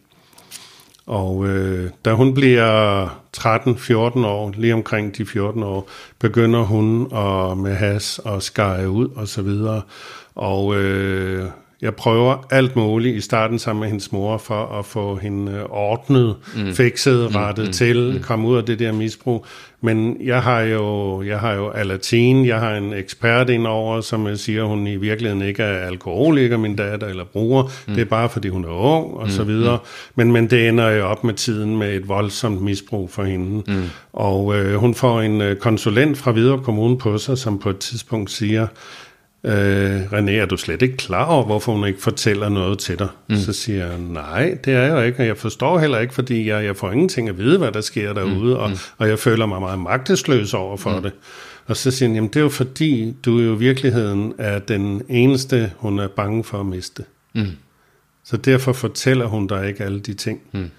Og 1.07 1.47
øh, 1.47 1.91
da 2.05 2.13
hun 2.13 2.35
bliver 2.35 3.07
13-14 3.37 4.27
år, 4.27 4.55
lige 4.57 4.75
omkring 4.75 5.17
de 5.17 5.27
14 5.27 5.63
år, 5.63 5.89
begynder 6.19 6.61
hun 6.61 7.03
at, 7.03 7.59
med 7.59 7.75
has 7.75 8.19
og 8.19 8.43
skære 8.43 8.91
ud 8.91 9.09
og 9.17 9.29
så 9.29 9.43
videre. 9.43 9.83
Og 10.35 10.77
øh, 10.77 11.49
jeg 11.85 11.95
prøver 11.95 12.47
alt 12.51 12.77
muligt 12.77 13.17
i 13.17 13.21
starten 13.21 13.59
sammen 13.59 13.81
med 13.81 13.89
hendes 13.89 14.13
mor 14.13 14.39
for 14.39 14.79
at 14.79 14.85
få 14.87 15.17
hende 15.17 15.53
øh, 15.53 15.65
ordnet, 15.71 16.37
mm. 16.57 16.75
fikset, 16.75 17.31
mm, 17.31 17.37
rettet 17.37 17.67
mm. 17.67 17.73
til, 17.73 18.13
mm. 18.15 18.23
komme 18.23 18.49
ud 18.49 18.57
af 18.57 18.65
det 18.65 18.79
der 18.79 18.93
misbrug. 18.93 19.47
Men 19.81 20.17
jeg 20.21 20.43
har 20.43 20.61
jo, 20.61 21.23
jeg 21.23 21.39
har 21.39 21.53
jo 21.53 21.71
alatin, 21.71 22.47
jeg 22.47 22.61
har 22.61 22.77
en 22.77 22.93
ekspert 22.93 23.51
indover, 23.51 24.01
som 24.01 24.37
siger, 24.37 24.63
at 24.63 24.69
hun 24.69 24.87
i 24.87 24.97
virkeligheden 24.97 25.43
ikke 25.43 25.63
er 25.63 25.87
alkoholiker, 25.87 26.57
min 26.57 26.77
datter, 26.77 27.07
eller 27.07 27.25
bruger. 27.25 27.63
Mm. 27.63 27.95
Det 27.95 28.01
er 28.01 28.05
bare, 28.05 28.29
fordi 28.29 28.49
hun 28.49 28.65
er 28.65 28.69
ung, 28.69 29.15
og 29.15 29.25
mm. 29.25 29.31
så 29.31 29.45
videre. 29.45 29.79
Men, 30.15 30.33
men 30.33 30.51
det 30.51 30.69
ender 30.69 30.91
jo 30.91 31.07
op 31.07 31.25
med 31.25 31.35
tiden 31.35 31.77
med 31.77 31.95
et 31.95 32.09
voldsomt 32.09 32.63
misbrug 32.63 33.11
for 33.11 33.25
hende. 33.25 33.63
Mm. 33.67 33.83
Og 34.13 34.57
øh, 34.57 34.75
hun 34.75 34.95
får 34.95 35.21
en 35.21 35.41
øh, 35.41 35.57
konsulent 35.57 36.19
fra 36.19 36.31
Hvidovre 36.33 36.63
Kommune 36.63 36.99
på 36.99 37.19
sig, 37.19 37.39
som 37.39 37.59
på 37.59 37.71
et 37.71 37.79
tidspunkt 37.79 38.31
siger, 38.31 38.67
øh, 39.45 40.03
René, 40.13 40.31
er 40.31 40.47
du 40.47 40.57
slet 40.57 40.83
ikke 40.83 40.97
klar 40.97 41.25
over, 41.25 41.45
hvorfor 41.45 41.73
hun 41.73 41.87
ikke 41.87 42.03
fortæller 42.03 42.49
noget 42.49 42.79
til 42.79 42.99
dig? 42.99 43.09
Mm. 43.29 43.37
Så 43.37 43.53
siger 43.53 43.87
jeg, 43.87 43.99
nej, 43.99 44.59
det 44.65 44.75
er 44.75 44.95
jeg 44.95 45.07
ikke, 45.07 45.19
og 45.19 45.27
jeg 45.27 45.37
forstår 45.37 45.79
heller 45.79 45.99
ikke, 45.99 46.15
fordi 46.15 46.49
jeg, 46.49 46.65
jeg 46.65 46.77
får 46.77 46.91
ingenting 46.91 47.29
at 47.29 47.39
vide, 47.39 47.59
hvad 47.59 47.73
der 47.73 47.81
sker 47.81 48.13
derude, 48.13 48.55
mm. 48.55 48.61
og, 48.61 48.71
mm. 48.71 48.77
og 48.99 49.09
jeg 49.09 49.19
føler 49.19 49.47
mig 49.47 49.61
meget 49.61 49.79
magtesløs 49.79 50.55
over 50.55 50.77
for 50.77 50.97
mm. 50.97 51.03
det. 51.03 51.13
Og 51.67 51.77
så 51.77 51.91
siger 51.91 52.09
han, 52.09 52.15
jamen 52.15 52.29
det 52.29 52.37
er 52.37 52.41
jo 52.41 52.49
fordi, 52.49 53.15
du 53.25 53.39
jo 53.39 53.55
i 53.55 53.59
virkeligheden 53.59 54.33
er 54.39 54.59
den 54.59 55.03
eneste, 55.09 55.73
hun 55.77 55.99
er 55.99 56.09
bange 56.09 56.45
for 56.45 56.61
at 56.61 56.67
miste. 56.67 57.05
Mm. 57.35 57.47
Så 58.25 58.37
derfor 58.37 58.73
fortæller 58.73 59.27
hun 59.27 59.47
dig 59.47 59.69
ikke 59.69 59.85
alle 59.85 60.01
de 60.01 60.15
ting. 60.15 60.41
Mm. 60.53 60.71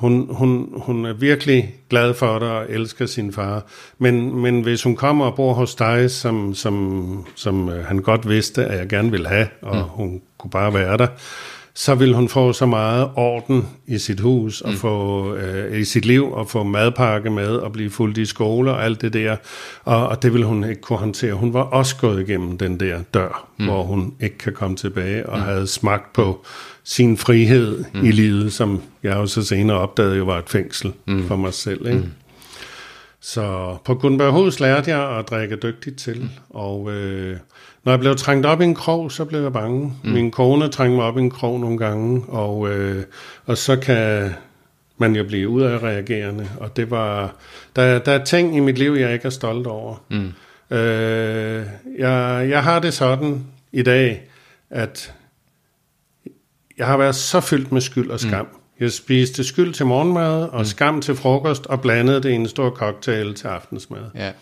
Hun, 0.00 0.26
hun, 0.30 0.72
hun 0.76 1.04
er 1.04 1.12
virkelig 1.12 1.74
glad 1.90 2.14
for 2.14 2.38
dig 2.38 2.50
og 2.50 2.66
elsker 2.68 3.06
sin 3.06 3.32
far. 3.32 3.66
Men, 3.98 4.36
men 4.36 4.62
hvis 4.62 4.82
hun 4.82 4.96
kommer 4.96 5.24
og 5.26 5.34
bor 5.36 5.52
hos 5.52 5.74
dig, 5.74 6.10
som, 6.10 6.54
som, 6.54 7.26
som 7.36 7.68
øh, 7.68 7.84
han 7.84 7.98
godt 7.98 8.28
vidste, 8.28 8.64
at 8.64 8.78
jeg 8.78 8.88
gerne 8.88 9.10
vil 9.10 9.26
have, 9.26 9.48
og 9.62 9.76
mm. 9.76 9.82
hun 9.82 10.22
kunne 10.38 10.50
bare 10.50 10.74
være 10.74 10.96
der, 10.96 11.06
så 11.74 11.94
vil 11.94 12.14
hun 12.14 12.28
få 12.28 12.52
så 12.52 12.66
meget 12.66 13.10
orden 13.16 13.68
i 13.86 13.98
sit 13.98 14.20
hus 14.20 14.60
og 14.60 14.70
mm. 14.70 14.76
få 14.76 15.34
øh, 15.34 15.80
i 15.80 15.84
sit 15.84 16.04
liv 16.04 16.32
og 16.32 16.48
få 16.48 16.62
madpakke 16.62 17.30
med 17.30 17.48
og 17.48 17.72
blive 17.72 17.90
fuldt 17.90 18.18
i 18.18 18.26
skole 18.26 18.70
og 18.70 18.84
alt 18.84 19.00
det 19.00 19.12
der. 19.12 19.36
Og, 19.84 20.08
og 20.08 20.22
det 20.22 20.34
vil 20.34 20.44
hun 20.44 20.64
ikke 20.64 20.80
kunne 20.80 20.98
håndtere. 20.98 21.32
Hun 21.32 21.54
var 21.54 21.62
også 21.62 21.96
gået 21.96 22.28
igennem 22.28 22.58
den 22.58 22.80
der 22.80 23.02
dør, 23.14 23.48
mm. 23.58 23.64
hvor 23.64 23.82
hun 23.82 24.14
ikke 24.20 24.38
kan 24.38 24.52
komme 24.52 24.76
tilbage 24.76 25.28
og 25.28 25.38
mm. 25.38 25.44
havde 25.44 25.66
smagt 25.66 26.12
på 26.12 26.44
sin 26.84 27.16
frihed 27.16 27.84
mm. 27.94 28.04
i 28.04 28.10
livet, 28.10 28.52
som 28.52 28.82
jeg 29.02 29.16
jo 29.16 29.26
så 29.26 29.42
senere 29.42 29.78
opdagede 29.78 30.16
jo 30.16 30.24
var 30.24 30.38
et 30.38 30.48
fængsel 30.48 30.92
mm. 31.06 31.26
for 31.26 31.36
mig 31.36 31.54
selv. 31.54 31.86
Ikke? 31.86 31.98
Mm. 31.98 32.10
Så 33.20 33.76
på 33.84 33.94
Gunnberghus 33.94 34.60
lærte 34.60 34.90
jeg 34.90 35.18
at 35.18 35.28
drikke 35.30 35.56
dygtigt 35.56 35.98
til, 35.98 36.20
mm. 36.20 36.28
og 36.50 36.92
øh, 36.92 37.36
når 37.84 37.92
jeg 37.92 38.00
blev 38.00 38.16
trængt 38.16 38.46
op 38.46 38.60
i 38.60 38.64
en 38.64 38.74
krog, 38.74 39.12
så 39.12 39.24
blev 39.24 39.42
jeg 39.42 39.52
bange. 39.52 39.92
Mm. 40.04 40.10
Min 40.10 40.30
kone 40.30 40.68
trængte 40.68 40.96
mig 40.96 41.04
op 41.04 41.18
i 41.18 41.20
en 41.20 41.30
krog 41.30 41.60
nogle 41.60 41.78
gange, 41.78 42.24
og, 42.28 42.70
øh, 42.70 43.04
og 43.46 43.58
så 43.58 43.76
kan 43.76 44.30
man 44.98 45.16
jo 45.16 45.24
blive 45.24 45.48
ud 45.48 45.62
af 45.62 45.82
reagerende, 45.82 46.48
og 46.60 46.76
det 46.76 46.90
var, 46.90 47.34
der, 47.76 47.98
der 47.98 48.12
er 48.12 48.24
ting 48.24 48.56
i 48.56 48.60
mit 48.60 48.78
liv, 48.78 48.92
jeg 48.92 49.12
ikke 49.12 49.26
er 49.26 49.30
stolt 49.30 49.66
over. 49.66 50.02
Mm. 50.08 50.32
Øh, 50.76 51.66
jeg, 51.98 52.46
jeg 52.50 52.62
har 52.62 52.78
det 52.78 52.94
sådan 52.94 53.46
i 53.72 53.82
dag, 53.82 54.22
at 54.70 55.14
jeg 56.78 56.86
har 56.86 56.96
været 56.96 57.14
så 57.14 57.40
fyldt 57.40 57.72
med 57.72 57.80
skyld 57.80 58.10
og 58.10 58.20
skam. 58.20 58.46
Mm. 58.46 58.60
Jeg 58.80 58.92
spiste 58.92 59.44
skyld 59.44 59.74
til 59.74 59.86
morgenmad 59.86 60.42
og 60.42 60.58
mm. 60.58 60.64
skam 60.64 61.00
til 61.00 61.14
frokost 61.14 61.66
og 61.66 61.80
blandede 61.80 62.22
det 62.22 62.30
i 62.30 62.34
en 62.34 62.48
stor 62.48 62.70
cocktail 62.70 63.34
til 63.34 63.48
aftensmad. 63.48 64.02
Ja. 64.14 64.32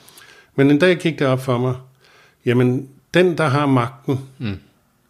Men 0.57 0.70
en 0.70 0.78
dag 0.78 0.97
gik 0.97 1.18
det 1.18 1.26
op 1.26 1.41
for 1.41 1.59
mig, 1.59 1.74
jamen 2.47 2.89
den, 3.15 3.39
der 3.39 3.47
har 3.47 3.67
magten, 3.67 4.21
mm. 4.39 4.59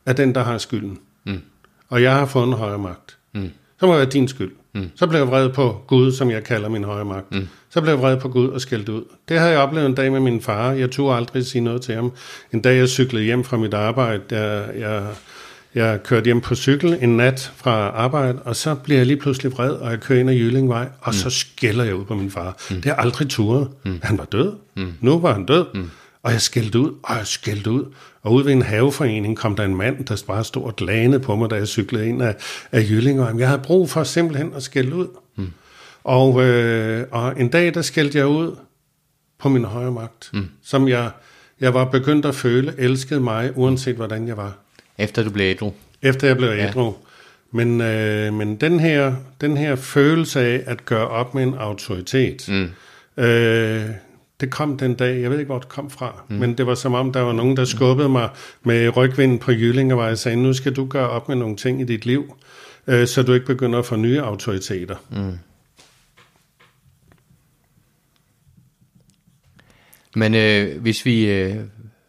er 0.06 0.12
den, 0.12 0.34
der 0.34 0.42
har 0.42 0.58
skylden. 0.58 0.98
Mm. 1.24 1.40
Og 1.88 2.02
jeg 2.02 2.14
har 2.14 2.26
fået 2.26 2.46
en 2.46 2.52
højere 2.52 2.78
magt. 2.78 3.16
Mm. 3.34 3.50
Så 3.80 3.86
må 3.86 3.92
det 3.92 3.98
være 3.98 4.10
din 4.10 4.28
skyld. 4.28 4.52
Mm. 4.74 4.90
Så 4.94 5.06
blev 5.06 5.20
jeg 5.20 5.28
vred 5.28 5.48
på 5.48 5.82
Gud, 5.86 6.12
som 6.12 6.30
jeg 6.30 6.44
kalder 6.44 6.68
min 6.68 6.84
højre 6.84 7.04
magt. 7.04 7.32
Mm. 7.32 7.48
Så 7.70 7.80
blev 7.80 7.92
jeg 7.92 8.02
vred 8.02 8.16
på 8.16 8.28
Gud 8.28 8.48
og 8.48 8.60
skældt 8.60 8.88
ud. 8.88 9.04
Det 9.28 9.38
havde 9.38 9.52
jeg 9.52 9.60
oplevet 9.60 9.86
en 9.86 9.94
dag 9.94 10.12
med 10.12 10.20
min 10.20 10.40
far. 10.40 10.72
Jeg 10.72 10.90
turde 10.90 11.16
aldrig 11.16 11.46
sige 11.46 11.62
noget 11.62 11.82
til 11.82 11.94
ham. 11.94 12.12
En 12.52 12.60
dag 12.60 12.78
jeg 12.78 12.88
cyklede 12.88 13.24
hjem 13.24 13.44
fra 13.44 13.56
mit 13.56 13.74
arbejde, 13.74 14.22
jeg, 14.30 14.70
jeg 14.78 15.06
jeg 15.74 16.02
kørte 16.02 16.24
hjem 16.24 16.40
på 16.40 16.54
cykel 16.54 16.98
en 17.00 17.16
nat 17.16 17.52
fra 17.56 17.70
arbejde, 17.88 18.38
og 18.42 18.56
så 18.56 18.74
bliver 18.74 18.98
jeg 18.98 19.06
lige 19.06 19.16
pludselig 19.16 19.52
vred, 19.52 19.70
og 19.70 19.90
jeg 19.90 20.00
kører 20.00 20.20
ind 20.20 20.30
ad 20.30 20.34
Jyllingvej, 20.34 20.88
og 21.00 21.08
mm. 21.08 21.12
så 21.12 21.30
skælder 21.30 21.84
jeg 21.84 21.94
ud 21.94 22.04
på 22.04 22.14
min 22.14 22.30
far. 22.30 22.56
Mm. 22.70 22.76
Det 22.76 22.84
har 22.84 22.94
aldrig 22.94 23.28
turet. 23.28 23.68
Mm. 23.84 24.00
Han 24.02 24.18
var 24.18 24.24
død. 24.24 24.52
Mm. 24.76 24.92
Nu 25.00 25.18
var 25.18 25.32
han 25.32 25.46
død. 25.46 25.66
Mm. 25.74 25.90
Og 26.22 26.32
jeg 26.32 26.40
skældte 26.40 26.78
ud, 26.78 26.92
og 27.02 27.16
jeg 27.16 27.26
skældte 27.26 27.70
ud. 27.70 27.84
Og 28.22 28.32
ud 28.32 28.44
ved 28.44 28.52
en 28.52 28.62
haveforening 28.62 29.36
kom 29.36 29.56
der 29.56 29.64
en 29.64 29.76
mand, 29.76 30.04
der 30.04 30.22
bare 30.26 30.44
stod 30.44 30.62
og 30.62 30.76
glane 30.76 31.20
på 31.20 31.36
mig, 31.36 31.50
da 31.50 31.54
jeg 31.54 31.68
cyklede 31.68 32.08
ind 32.08 32.22
af, 32.22 32.36
af 32.72 32.80
Jyllingvej. 32.90 33.32
Jeg 33.38 33.48
havde 33.48 33.62
brug 33.62 33.90
for 33.90 34.04
simpelthen 34.04 34.54
at 34.54 34.62
skælde 34.62 34.94
ud. 34.94 35.08
Mm. 35.36 35.52
Og, 36.04 36.44
øh, 36.44 37.06
og 37.10 37.40
en 37.40 37.48
dag, 37.48 37.74
der 37.74 37.82
skældte 37.82 38.18
jeg 38.18 38.26
ud 38.26 38.56
på 39.38 39.48
min 39.48 39.64
højre 39.64 39.92
magt, 39.92 40.30
mm. 40.32 40.48
som 40.62 40.88
jeg, 40.88 41.10
jeg 41.60 41.74
var 41.74 41.84
begyndt 41.84 42.26
at 42.26 42.34
føle 42.34 42.74
elskede 42.78 43.20
mig, 43.20 43.50
uanset 43.54 43.96
hvordan 43.96 44.28
jeg 44.28 44.36
var. 44.36 44.56
Efter 44.98 45.22
du 45.22 45.30
blev 45.30 45.44
ædru? 45.44 45.72
Efter 46.02 46.26
jeg 46.26 46.36
blev 46.36 46.48
ædru. 46.48 46.84
Ja. 46.84 46.92
Men, 47.52 47.80
øh, 47.80 48.34
men 48.34 48.56
den, 48.56 48.80
her, 48.80 49.14
den 49.40 49.56
her 49.56 49.76
følelse 49.76 50.40
af 50.40 50.62
at 50.66 50.84
gøre 50.84 51.08
op 51.08 51.34
med 51.34 51.42
en 51.42 51.54
autoritet, 51.54 52.48
mm. 52.48 52.70
øh, 53.24 53.84
det 54.40 54.50
kom 54.50 54.78
den 54.78 54.94
dag, 54.94 55.22
jeg 55.22 55.30
ved 55.30 55.38
ikke, 55.38 55.48
hvor 55.48 55.58
det 55.58 55.68
kom 55.68 55.90
fra, 55.90 56.22
mm. 56.28 56.36
men 56.36 56.58
det 56.58 56.66
var 56.66 56.74
som 56.74 56.94
om, 56.94 57.12
der 57.12 57.20
var 57.20 57.32
nogen, 57.32 57.56
der 57.56 57.64
skubbede 57.64 58.08
mig 58.08 58.30
med 58.62 58.96
rygvinden 58.96 59.38
på 59.38 59.52
Jyllingevej 59.52 60.10
og 60.10 60.18
sagde, 60.18 60.36
nu 60.36 60.52
skal 60.52 60.72
du 60.72 60.86
gøre 60.86 61.10
op 61.10 61.28
med 61.28 61.36
nogle 61.36 61.56
ting 61.56 61.80
i 61.80 61.84
dit 61.84 62.06
liv, 62.06 62.36
øh, 62.86 63.06
så 63.06 63.22
du 63.22 63.32
ikke 63.32 63.46
begynder 63.46 63.78
at 63.78 63.86
få 63.86 63.96
nye 63.96 64.20
autoriteter. 64.20 64.96
Mm. 65.10 65.38
Men 70.16 70.34
øh, 70.34 70.80
hvis 70.80 71.04
vi 71.04 71.30
øh, 71.30 71.56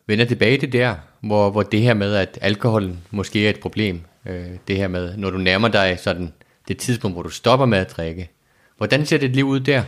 vender 0.07 0.25
tilbage 0.25 0.57
til 0.57 0.73
der, 0.73 0.95
hvor, 1.21 1.49
hvor 1.49 1.63
det 1.63 1.81
her 1.81 1.93
med, 1.93 2.15
at 2.15 2.39
alkoholen 2.41 2.99
måske 3.11 3.45
er 3.45 3.49
et 3.49 3.59
problem, 3.59 4.01
øh, 4.25 4.45
det 4.67 4.77
her 4.77 4.87
med, 4.87 5.17
når 5.17 5.29
du 5.29 5.37
nærmer 5.37 5.67
dig 5.67 5.97
sådan 5.99 6.33
det 6.67 6.77
tidspunkt, 6.77 7.15
hvor 7.15 7.23
du 7.23 7.29
stopper 7.29 7.65
med 7.65 7.77
at 7.77 7.91
drikke. 7.97 8.29
Hvordan 8.77 9.05
ser 9.05 9.17
dit 9.17 9.35
liv 9.35 9.45
ud 9.45 9.59
der? 9.59 9.83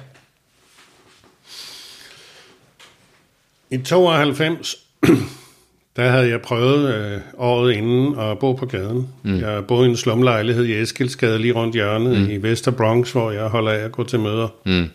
I 3.71 3.77
92, 3.77 4.75
der 5.95 6.09
havde 6.09 6.29
jeg 6.29 6.41
prøvet 6.41 6.95
øh, 6.95 7.19
året 7.37 7.73
inden 7.73 8.19
at 8.19 8.39
bo 8.39 8.53
på 8.53 8.65
gaden. 8.65 9.07
Mm. 9.23 9.39
Jeg 9.39 9.65
boede 9.65 9.87
i 9.87 9.89
en 9.89 9.97
slumlejlighed 9.97 10.65
i 10.65 10.81
Eskilsgade 10.81 11.39
lige 11.39 11.53
rundt 11.53 11.75
hjørnet 11.75 12.21
mm. 12.21 12.29
i 12.29 12.37
Vester 12.37 12.71
Bronx, 12.71 13.11
hvor 13.11 13.31
jeg 13.31 13.47
holder 13.47 13.71
af 13.71 13.83
at 13.83 13.91
gå 13.91 14.03
til 14.03 14.19
møder. 14.19 14.47
Mm. 14.65 14.89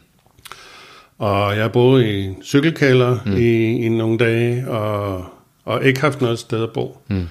Og 1.18 1.57
jeg 1.57 1.72
boede 1.72 2.20
i 2.20 2.35
cykelkælder 2.43 3.18
mm. 3.27 3.37
i, 3.37 3.85
i 3.87 3.89
nogle 3.89 4.18
dage, 4.18 4.70
og 4.70 5.24
og 5.66 5.85
ikke 5.85 6.01
haft 6.01 6.20
noget 6.20 6.39
sted 6.39 6.62
at 6.62 6.72
bo. 6.72 6.99
Mm. 7.09 7.29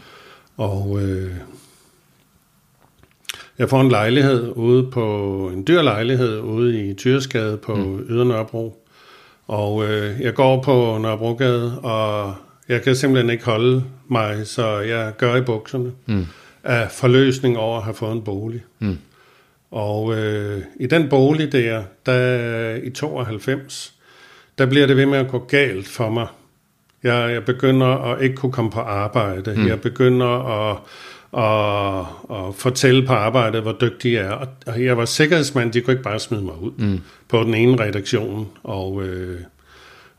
Og 0.58 1.00
øh, 1.02 1.32
jeg 3.58 3.70
får 3.70 3.82
en 3.82 3.89
lejlighed 3.89 4.52
ude 4.56 4.91
på, 4.91 5.52
en 5.54 5.68
dyr 5.68 5.82
lejlighed 5.82 6.39
ude 6.39 6.89
i 6.89 6.93
Tyresgade 6.93 7.58
på 7.58 7.76
mm. 7.76 8.06
Ydre 8.10 8.26
Nørrebro. 8.26 8.85
Og 9.48 9.86
øh, 9.86 10.22
jeg 10.22 10.34
går 10.34 10.62
på 10.62 10.98
Nørrebrogade, 11.02 11.80
og 11.80 12.34
jeg 12.70 12.82
kan 12.82 12.96
simpelthen 12.96 13.30
ikke 13.30 13.46
holde 13.46 13.84
mig, 14.08 14.48
så 14.48 14.80
jeg 14.80 15.14
gør 15.18 15.36
i 15.36 15.41
bukserne 15.41 15.91
mm. 16.06 16.26
af 16.64 16.91
forløsning 16.91 17.58
over 17.58 17.78
at 17.78 17.84
have 17.84 17.93
fået 17.93 18.12
en 18.12 18.22
bolig. 18.22 18.64
Mm. 18.80 18.98
Og 19.72 20.16
øh, 20.16 20.62
i 20.80 20.88
den 20.88 21.10
bolig 21.10 21.52
der, 21.52 21.84
der 22.06 22.76
i 22.76 22.89
92, 22.89 23.93
der 24.58 24.66
bliver 24.66 24.88
det 24.88 24.98
ved 24.98 25.06
med 25.06 25.18
at 25.18 25.28
gå 25.28 25.39
galt 25.39 25.88
for 25.88 26.10
mig 26.10 26.28
jeg, 27.06 27.34
jeg 27.34 27.46
begynder 27.46 27.88
at 27.88 28.22
ikke 28.22 28.36
kunne 28.36 28.52
komme 28.52 28.72
på 28.72 28.80
arbejde. 28.80 29.54
Mm. 29.56 29.68
Jeg 29.68 29.82
begynder 29.82 30.28
at, 30.72 30.78
at, 31.38 32.00
at 32.38 32.56
fortælle 32.56 33.06
på 33.06 33.14
arbejdet, 33.14 33.62
hvor 33.62 33.76
dygtig 33.82 34.14
jeg 34.14 34.26
er. 34.26 34.48
Og 34.68 34.84
jeg 34.84 34.98
var 34.98 35.06
sikkerhedsmand, 35.06 35.72
de 35.72 35.82
kunne 35.82 35.94
ikke 35.94 36.04
bare 36.04 36.20
smide 36.20 36.44
mig 36.44 36.62
ud 36.62 36.72
mm. 36.78 37.00
på 37.28 37.44
den 37.44 37.54
ene 37.54 37.84
redaktion. 37.84 38.48
Og, 38.64 39.04
øh, 39.04 39.40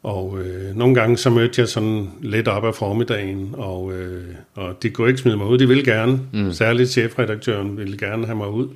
og 0.03 0.39
øh, 0.41 0.77
nogle 0.77 0.95
gange 0.95 1.17
så 1.17 1.31
mødte 1.31 1.61
jeg 1.61 1.69
sådan 1.69 2.11
lidt 2.23 2.49
op 2.49 2.65
af 2.65 2.75
formiddagen, 2.75 3.55
og, 3.59 3.93
øh, 3.93 4.25
og 4.55 4.83
de 4.83 4.91
kunne 4.91 5.09
ikke 5.09 5.21
smide 5.21 5.37
mig 5.37 5.47
ud. 5.47 5.59
De 5.59 5.69
ville 5.69 5.85
gerne, 5.85 6.21
mm. 6.33 6.53
særligt 6.53 6.91
chefredaktøren 6.91 7.77
ville 7.77 7.99
gerne 7.99 8.27
have 8.27 8.37
mig 8.37 8.49
ud. 8.49 8.69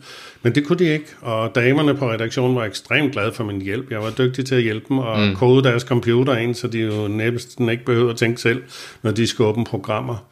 Men 0.42 0.54
det 0.54 0.66
kunne 0.66 0.78
de 0.78 0.92
ikke, 0.92 1.06
og 1.20 1.54
damerne 1.54 1.94
på 1.94 2.10
redaktionen 2.10 2.56
var 2.56 2.64
ekstremt 2.64 3.12
glade 3.12 3.32
for 3.32 3.44
min 3.44 3.62
hjælp. 3.62 3.90
Jeg 3.90 3.98
var 4.00 4.10
dygtig 4.18 4.46
til 4.46 4.54
at 4.54 4.62
hjælpe 4.62 4.86
dem 4.88 4.98
og 4.98 5.20
mm. 5.20 5.34
kode 5.34 5.64
deres 5.64 5.82
computer 5.82 6.36
ind, 6.36 6.54
så 6.54 6.68
de 6.68 6.78
jo 6.78 7.08
næsten 7.08 7.68
ikke 7.68 7.84
behøvede 7.84 8.10
at 8.10 8.16
tænke 8.16 8.40
selv, 8.40 8.62
når 9.02 9.10
de 9.10 9.26
skulle 9.26 9.48
åbne 9.48 9.64
programmer. 9.64 10.24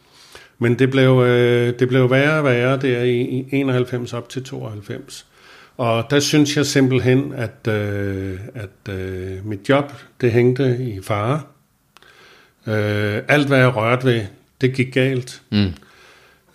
Men 0.58 0.78
det 0.78 0.90
blev, 0.90 1.22
øh, 1.26 1.78
det 1.78 1.88
blev 1.88 2.10
værre 2.10 2.38
og 2.38 2.44
værre 2.44 2.76
der 2.76 3.02
i 3.02 3.46
91 3.50 4.12
op 4.12 4.28
til 4.28 4.44
92. 4.44 5.26
Og 5.76 6.04
der 6.10 6.20
synes 6.20 6.56
jeg 6.56 6.66
simpelthen, 6.66 7.32
at, 7.36 7.72
øh, 7.74 8.38
at 8.54 8.94
øh, 8.94 9.46
mit 9.46 9.68
job, 9.68 9.92
det 10.20 10.32
hængte 10.32 10.76
i 10.80 11.00
fare. 11.02 11.40
Øh, 12.66 13.22
alt, 13.28 13.48
hvad 13.48 13.58
jeg 13.58 13.76
rørte 13.76 14.06
ved, 14.06 14.22
det 14.60 14.74
gik 14.74 14.94
galt. 14.94 15.42
Mm. 15.50 15.72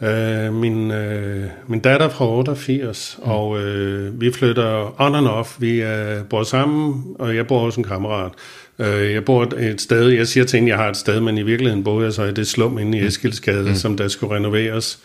Øh, 0.07 0.53
min, 0.53 0.91
øh, 0.91 1.49
min 1.67 1.79
datter 1.79 2.09
fra 2.09 2.27
88, 2.27 3.19
mm. 3.19 3.31
og 3.31 3.59
øh, 3.59 4.21
vi 4.21 4.31
flytter 4.31 5.01
on 5.01 5.15
and 5.15 5.27
off. 5.27 5.61
Vi 5.61 5.81
øh, 5.81 6.25
bor 6.29 6.43
sammen, 6.43 7.15
og 7.19 7.35
jeg 7.35 7.47
bor 7.47 7.59
hos 7.59 7.75
en 7.75 7.83
kammerat. 7.83 8.31
Øh, 8.79 9.11
jeg 9.11 9.25
bor 9.25 9.43
et 9.43 9.81
sted, 9.81 10.09
jeg 10.09 10.27
siger 10.27 10.43
til 10.43 10.57
hende, 10.57 10.69
jeg 10.69 10.77
har 10.77 10.89
et 10.89 10.97
sted, 10.97 11.19
men 11.19 11.37
i 11.37 11.43
virkeligheden 11.43 11.83
bor 11.83 12.01
jeg 12.01 12.13
så 12.13 12.23
i 12.23 12.31
det 12.31 12.47
slum 12.47 12.77
inde 12.77 12.97
i 12.97 13.01
mm. 13.01 13.07
Eskilsgade, 13.07 13.69
mm. 13.69 13.75
som 13.75 13.97
der 13.97 14.07
skulle 14.07 14.35
renoveres. 14.35 14.99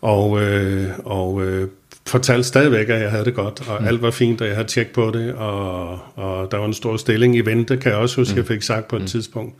Og, 0.00 0.42
øh, 0.42 0.88
og 1.04 1.42
øh, 1.46 1.68
fortalte 2.06 2.48
stadigvæk, 2.48 2.88
at 2.88 3.00
jeg 3.00 3.10
havde 3.10 3.24
det 3.24 3.34
godt, 3.34 3.68
og 3.68 3.76
mm. 3.80 3.86
alt 3.86 4.02
var 4.02 4.10
fint, 4.10 4.40
og 4.40 4.46
jeg 4.46 4.56
havde 4.56 4.68
tjek 4.68 4.92
på 4.92 5.10
det, 5.10 5.34
og, 5.34 5.98
og 6.14 6.50
der 6.50 6.56
var 6.56 6.66
en 6.66 6.74
stor 6.74 6.96
stilling 6.96 7.36
i 7.36 7.40
vente, 7.40 7.76
kan 7.76 7.92
jeg 7.92 8.00
også 8.00 8.16
huske, 8.16 8.32
mm. 8.32 8.38
jeg 8.38 8.46
fik 8.46 8.62
sagt 8.62 8.88
på 8.88 8.96
et 8.96 9.02
mm. 9.02 9.08
tidspunkt. 9.08 9.54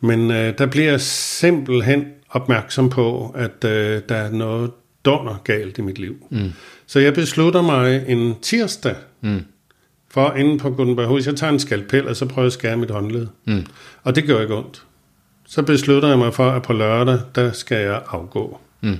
Men 0.00 0.30
øh, 0.30 0.58
der 0.58 0.66
bliver 0.66 0.90
jeg 0.90 1.00
simpelthen 1.00 2.04
opmærksom 2.30 2.90
på, 2.90 3.34
at 3.38 3.70
øh, 3.70 4.02
der 4.08 4.14
er 4.14 4.30
noget 4.30 4.70
dunder 5.04 5.40
galt 5.44 5.78
i 5.78 5.80
mit 5.80 5.98
liv. 5.98 6.16
Mm. 6.30 6.52
Så 6.86 7.00
jeg 7.00 7.14
beslutter 7.14 7.62
mig 7.62 8.04
en 8.08 8.34
tirsdag, 8.42 8.94
mm. 9.20 9.44
For 10.10 10.32
inden 10.32 10.58
på 10.58 10.70
Gutenberghus, 10.70 11.26
jeg 11.26 11.36
tager 11.36 11.52
en 11.52 11.58
skalpel, 11.58 12.08
og 12.08 12.16
så 12.16 12.26
prøver 12.26 12.44
jeg 12.44 12.46
at 12.46 12.52
skære 12.52 12.76
mit 12.76 12.90
håndled. 12.90 13.26
Mm. 13.44 13.66
Og 14.02 14.16
det 14.16 14.26
gør 14.26 14.40
ikke 14.40 14.54
ondt. 14.54 14.82
Så 15.46 15.62
beslutter 15.62 16.08
jeg 16.08 16.18
mig 16.18 16.34
for, 16.34 16.50
at 16.50 16.62
på 16.62 16.72
lørdag, 16.72 17.18
der 17.34 17.52
skal 17.52 17.78
jeg 17.78 18.02
afgå. 18.08 18.60
Mm. 18.80 18.98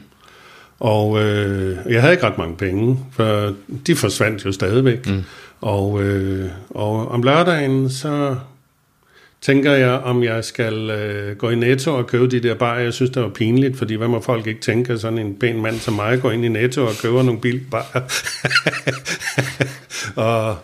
Og 0.80 1.22
øh, 1.22 1.78
jeg 1.88 2.00
havde 2.00 2.14
ikke 2.14 2.26
ret 2.26 2.38
mange 2.38 2.56
penge, 2.56 2.98
for 3.12 3.54
de 3.86 3.96
forsvandt 3.96 4.44
jo 4.44 4.52
stadigvæk. 4.52 5.06
Mm. 5.06 5.24
Og, 5.60 6.02
øh, 6.02 6.50
og 6.70 7.08
om 7.08 7.22
lørdagen, 7.22 7.90
så 7.90 8.36
tænker 9.40 9.72
jeg, 9.72 9.90
om 9.90 10.22
jeg 10.22 10.44
skal 10.44 10.90
øh, 10.90 11.36
gå 11.36 11.50
i 11.50 11.54
Netto 11.54 11.94
og 11.94 12.06
købe 12.06 12.26
de 12.26 12.40
der 12.40 12.54
barer. 12.54 12.80
Jeg 12.80 12.92
synes, 12.92 13.10
det 13.10 13.22
var 13.22 13.28
pinligt, 13.28 13.76
fordi 13.78 13.94
hvad 13.94 14.08
må 14.08 14.20
folk 14.20 14.46
ikke 14.46 14.60
tænke, 14.60 14.98
sådan 14.98 15.18
en 15.18 15.36
pæn 15.40 15.62
mand 15.62 15.78
som 15.78 15.94
mig 15.94 16.20
går 16.20 16.30
ind 16.30 16.44
i 16.44 16.48
Netto 16.48 16.86
og 16.86 16.92
køber 17.02 17.22
nogle 17.22 17.40
bilbarer. 17.40 18.02
og, 20.26 20.56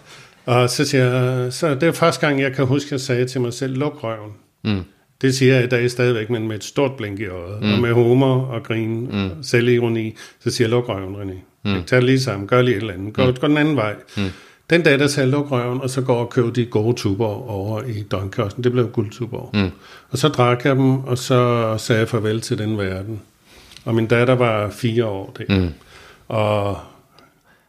og 0.46 0.70
så 0.70 0.84
siger 0.84 1.04
jeg, 1.04 1.52
så 1.52 1.74
det 1.74 1.82
er 1.82 1.92
første 1.92 2.26
gang, 2.26 2.40
jeg 2.40 2.52
kan 2.52 2.66
huske, 2.66 2.88
at 2.88 2.92
jeg 2.92 3.00
sagde 3.00 3.26
til 3.26 3.40
mig 3.40 3.52
selv, 3.52 3.76
luk 3.76 4.04
røven. 4.04 4.32
Mm. 4.64 4.84
Det 5.20 5.34
siger 5.34 5.54
jeg 5.54 5.64
i 5.64 5.66
dag 5.66 5.90
stadigvæk, 5.90 6.30
men 6.30 6.48
med 6.48 6.56
et 6.56 6.64
stort 6.64 6.92
blink 6.96 7.20
i 7.20 7.26
øjet. 7.26 7.62
Mm. 7.62 7.72
Og 7.72 7.78
med 7.78 7.92
humor 7.92 8.36
og 8.36 8.62
grin 8.62 9.00
mm. 9.00 9.24
og 9.24 9.30
selvironi, 9.42 10.16
så 10.40 10.50
siger 10.50 10.68
jeg, 10.68 10.70
luk 10.70 10.88
røven, 10.88 11.16
René. 11.16 11.34
Mm. 11.64 11.84
Tag 11.84 11.96
det 11.96 12.04
lige 12.04 12.20
sammen, 12.20 12.48
gør 12.48 12.62
lige 12.62 12.76
et 12.76 12.80
eller 12.80 12.94
andet. 12.94 13.14
Gå, 13.14 13.26
mm. 13.26 13.34
gå 13.34 13.48
den 13.48 13.58
anden 13.58 13.76
vej. 13.76 13.94
Mm. 14.16 14.22
Den 14.70 14.82
dag, 14.82 14.98
der 14.98 15.06
sagde 15.06 15.30
luk 15.30 15.50
røven, 15.50 15.80
og 15.80 15.90
så 15.90 16.00
går 16.00 16.18
og 16.18 16.30
køber 16.30 16.50
de 16.50 16.64
gode 16.64 16.96
tuber 16.96 17.50
over 17.50 17.82
i 17.82 18.02
døgnkiosten. 18.02 18.64
Det 18.64 18.72
blev 18.72 18.88
guldtuber. 18.88 19.50
Mm. 19.54 19.70
Og 20.10 20.18
så 20.18 20.28
drak 20.28 20.64
jeg 20.64 20.76
dem, 20.76 21.04
og 21.04 21.18
så 21.18 21.74
sagde 21.78 22.00
jeg 22.00 22.08
farvel 22.08 22.40
til 22.40 22.58
den 22.58 22.78
verden. 22.78 23.20
Og 23.84 23.94
min 23.94 24.06
datter 24.06 24.34
var 24.34 24.70
fire 24.70 25.04
år 25.04 25.36
der. 25.38 25.60
Mm. 25.60 25.68
Og 26.28 26.78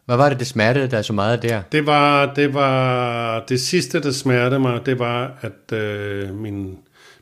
hvad 0.07 0.17
var 0.17 0.29
det, 0.29 0.39
det 0.39 0.47
smertede 0.47 0.87
dig 0.87 1.05
så 1.05 1.13
meget 1.13 1.41
der? 1.41 1.61
Det 1.71 1.85
var 1.85 2.33
det, 2.33 2.53
var, 2.53 3.45
det 3.49 3.61
sidste, 3.61 4.01
der 4.01 4.11
smertede 4.11 4.59
mig, 4.59 4.85
det 4.85 4.99
var, 4.99 5.31
at 5.41 5.77
øh, 5.77 6.35
min 6.35 6.77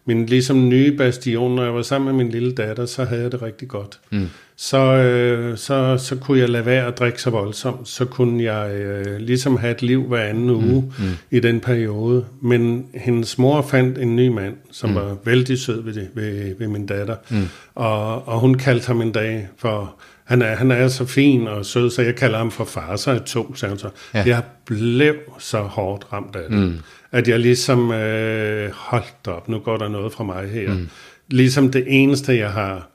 min 0.07 0.25
ligesom 0.25 0.69
nye 0.69 0.97
bastion, 0.97 1.55
når 1.55 1.63
jeg 1.63 1.73
var 1.73 1.81
sammen 1.81 2.15
med 2.15 2.23
min 2.23 2.31
lille 2.31 2.51
datter, 2.51 2.85
så 2.85 3.03
havde 3.03 3.21
jeg 3.21 3.31
det 3.31 3.41
rigtig 3.41 3.67
godt. 3.67 3.99
Mm. 4.11 4.27
Så, 4.55 4.77
øh, 4.77 5.57
så, 5.57 5.97
så 5.97 6.15
kunne 6.15 6.39
jeg 6.39 6.49
lade 6.49 6.65
være 6.65 6.87
at 6.87 6.99
drikke 6.99 7.21
så 7.21 7.29
voldsomt, 7.29 7.87
så 7.87 8.05
kunne 8.05 8.43
jeg 8.43 8.71
øh, 8.71 9.17
ligesom 9.17 9.57
have 9.57 9.71
et 9.71 9.81
liv 9.81 10.03
hver 10.03 10.21
anden 10.21 10.47
mm. 10.47 10.55
uge 10.55 10.93
mm. 10.99 11.05
i 11.31 11.39
den 11.39 11.59
periode. 11.59 12.25
Men 12.41 12.85
hendes 12.93 13.37
mor 13.37 13.61
fandt 13.61 13.97
en 13.97 14.15
ny 14.15 14.27
mand, 14.27 14.55
som 14.71 14.89
mm. 14.89 14.95
var 14.95 15.17
vældig 15.25 15.59
sød 15.59 15.83
ved, 15.83 15.93
det, 15.93 16.09
ved, 16.13 16.55
ved 16.59 16.67
min 16.67 16.85
datter, 16.85 17.15
mm. 17.29 17.47
og, 17.75 18.27
og 18.27 18.39
hun 18.39 18.55
kaldte 18.55 18.87
ham 18.87 19.01
en 19.01 19.11
dag 19.11 19.47
for 19.57 19.95
han 20.25 20.41
er, 20.41 20.55
han 20.55 20.71
er 20.71 20.87
så 20.87 21.05
fin 21.05 21.47
og 21.47 21.65
sød, 21.65 21.89
så 21.89 22.01
jeg 22.01 22.15
kalder 22.15 22.37
ham 22.37 22.51
for 22.51 22.65
far, 22.65 22.95
så 22.95 23.11
er 23.11 23.19
to, 23.19 23.55
sagde 23.55 23.71
hun 23.71 23.79
så. 23.79 23.89
Ja. 24.13 24.23
Jeg 24.25 24.43
blev 24.65 25.15
så 25.39 25.59
hårdt 25.61 26.05
ramt 26.13 26.35
af 26.35 26.49
det. 26.49 26.59
Mm 26.59 26.79
at 27.15 27.27
jeg 27.27 27.39
ligesom 27.39 27.91
øh, 27.91 28.71
holdt 28.71 29.27
op, 29.27 29.49
nu 29.49 29.59
går 29.59 29.77
der 29.77 29.87
noget 29.87 30.13
fra 30.13 30.23
mig 30.23 30.49
her. 30.49 30.73
Mm. 30.73 30.89
Ligesom 31.29 31.71
det 31.71 31.83
eneste, 31.87 32.37
jeg 32.37 32.51
har. 32.51 32.87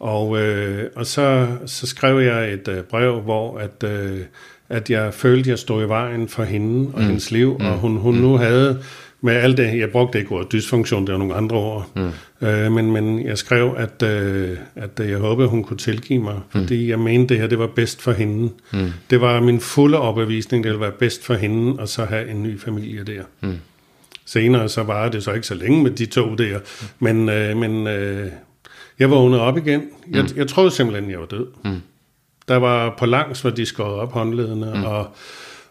Og, 0.00 0.38
øh, 0.38 0.90
og 0.96 1.06
så, 1.06 1.46
så 1.66 1.86
skrev 1.86 2.18
jeg 2.18 2.52
et 2.52 2.68
øh, 2.68 2.82
brev, 2.82 3.20
hvor 3.20 3.58
at, 3.58 3.84
øh, 3.84 4.20
at 4.68 4.90
jeg 4.90 5.14
følte, 5.14 5.50
jeg 5.50 5.58
stod 5.58 5.84
i 5.84 5.88
vejen 5.88 6.28
for 6.28 6.44
hende 6.44 6.90
og 6.94 7.00
mm. 7.00 7.06
hendes 7.06 7.30
liv, 7.30 7.56
mm. 7.60 7.66
og 7.66 7.78
hun, 7.78 7.96
hun 7.96 8.14
mm. 8.14 8.20
nu 8.20 8.36
havde 8.36 8.82
med 9.20 9.34
alt 9.34 9.56
det, 9.56 9.78
jeg 9.78 9.90
brugte 9.90 10.18
ikke 10.18 10.32
ordet 10.32 10.52
dysfunktion, 10.52 11.06
det 11.06 11.12
var 11.12 11.18
nogle 11.18 11.34
andre 11.34 11.56
ord, 11.56 11.90
mm. 11.94 12.46
øh, 12.48 12.72
men, 12.72 12.92
men 12.92 13.26
jeg 13.26 13.38
skrev, 13.38 13.74
at, 13.76 14.02
øh, 14.02 14.58
at 14.74 14.90
jeg 14.98 15.18
håbede, 15.18 15.48
hun 15.48 15.64
kunne 15.64 15.76
tilgive 15.76 16.22
mig, 16.22 16.34
mm. 16.34 16.60
fordi 16.60 16.82
mm. 16.82 16.88
jeg 16.88 16.98
mente, 16.98 17.34
det 17.34 17.40
her 17.40 17.48
det 17.48 17.58
var 17.58 17.66
bedst 17.66 18.02
for 18.02 18.12
hende. 18.12 18.52
Mm. 18.72 18.92
Det 19.10 19.20
var 19.20 19.40
min 19.40 19.60
fulde 19.60 19.98
overbevisning, 19.98 20.64
det 20.64 20.70
ville 20.70 20.80
være 20.80 20.92
bedst 20.92 21.24
for 21.24 21.34
hende, 21.34 21.80
og 21.80 21.88
så 21.88 22.04
have 22.04 22.30
en 22.30 22.42
ny 22.42 22.60
familie 22.60 23.04
der. 23.04 23.22
Mm. 23.40 23.58
Senere 24.24 24.68
så 24.68 24.82
var 24.82 25.08
det 25.08 25.24
så 25.24 25.32
ikke 25.32 25.46
så 25.46 25.54
længe 25.54 25.82
med 25.82 25.90
de 25.90 26.06
to 26.06 26.34
der, 26.34 26.58
men, 26.98 27.28
øh, 27.28 27.56
men 27.56 27.86
øh, 27.86 28.26
jeg 28.98 29.10
vågnede 29.10 29.40
op 29.40 29.56
igen. 29.56 29.82
Jeg, 30.10 30.22
mm. 30.22 30.28
jeg 30.36 30.48
troede 30.48 30.70
simpelthen, 30.70 31.10
jeg 31.10 31.20
var 31.20 31.26
død. 31.26 31.46
Mm. 31.64 31.80
Der 32.48 32.56
var 32.56 32.94
på 32.98 33.06
langs, 33.06 33.40
hvor 33.40 33.50
de 33.50 33.66
skåret 33.66 33.94
op 33.94 34.12
håndledene, 34.12 34.72
mm. 34.74 34.84
og 34.84 35.06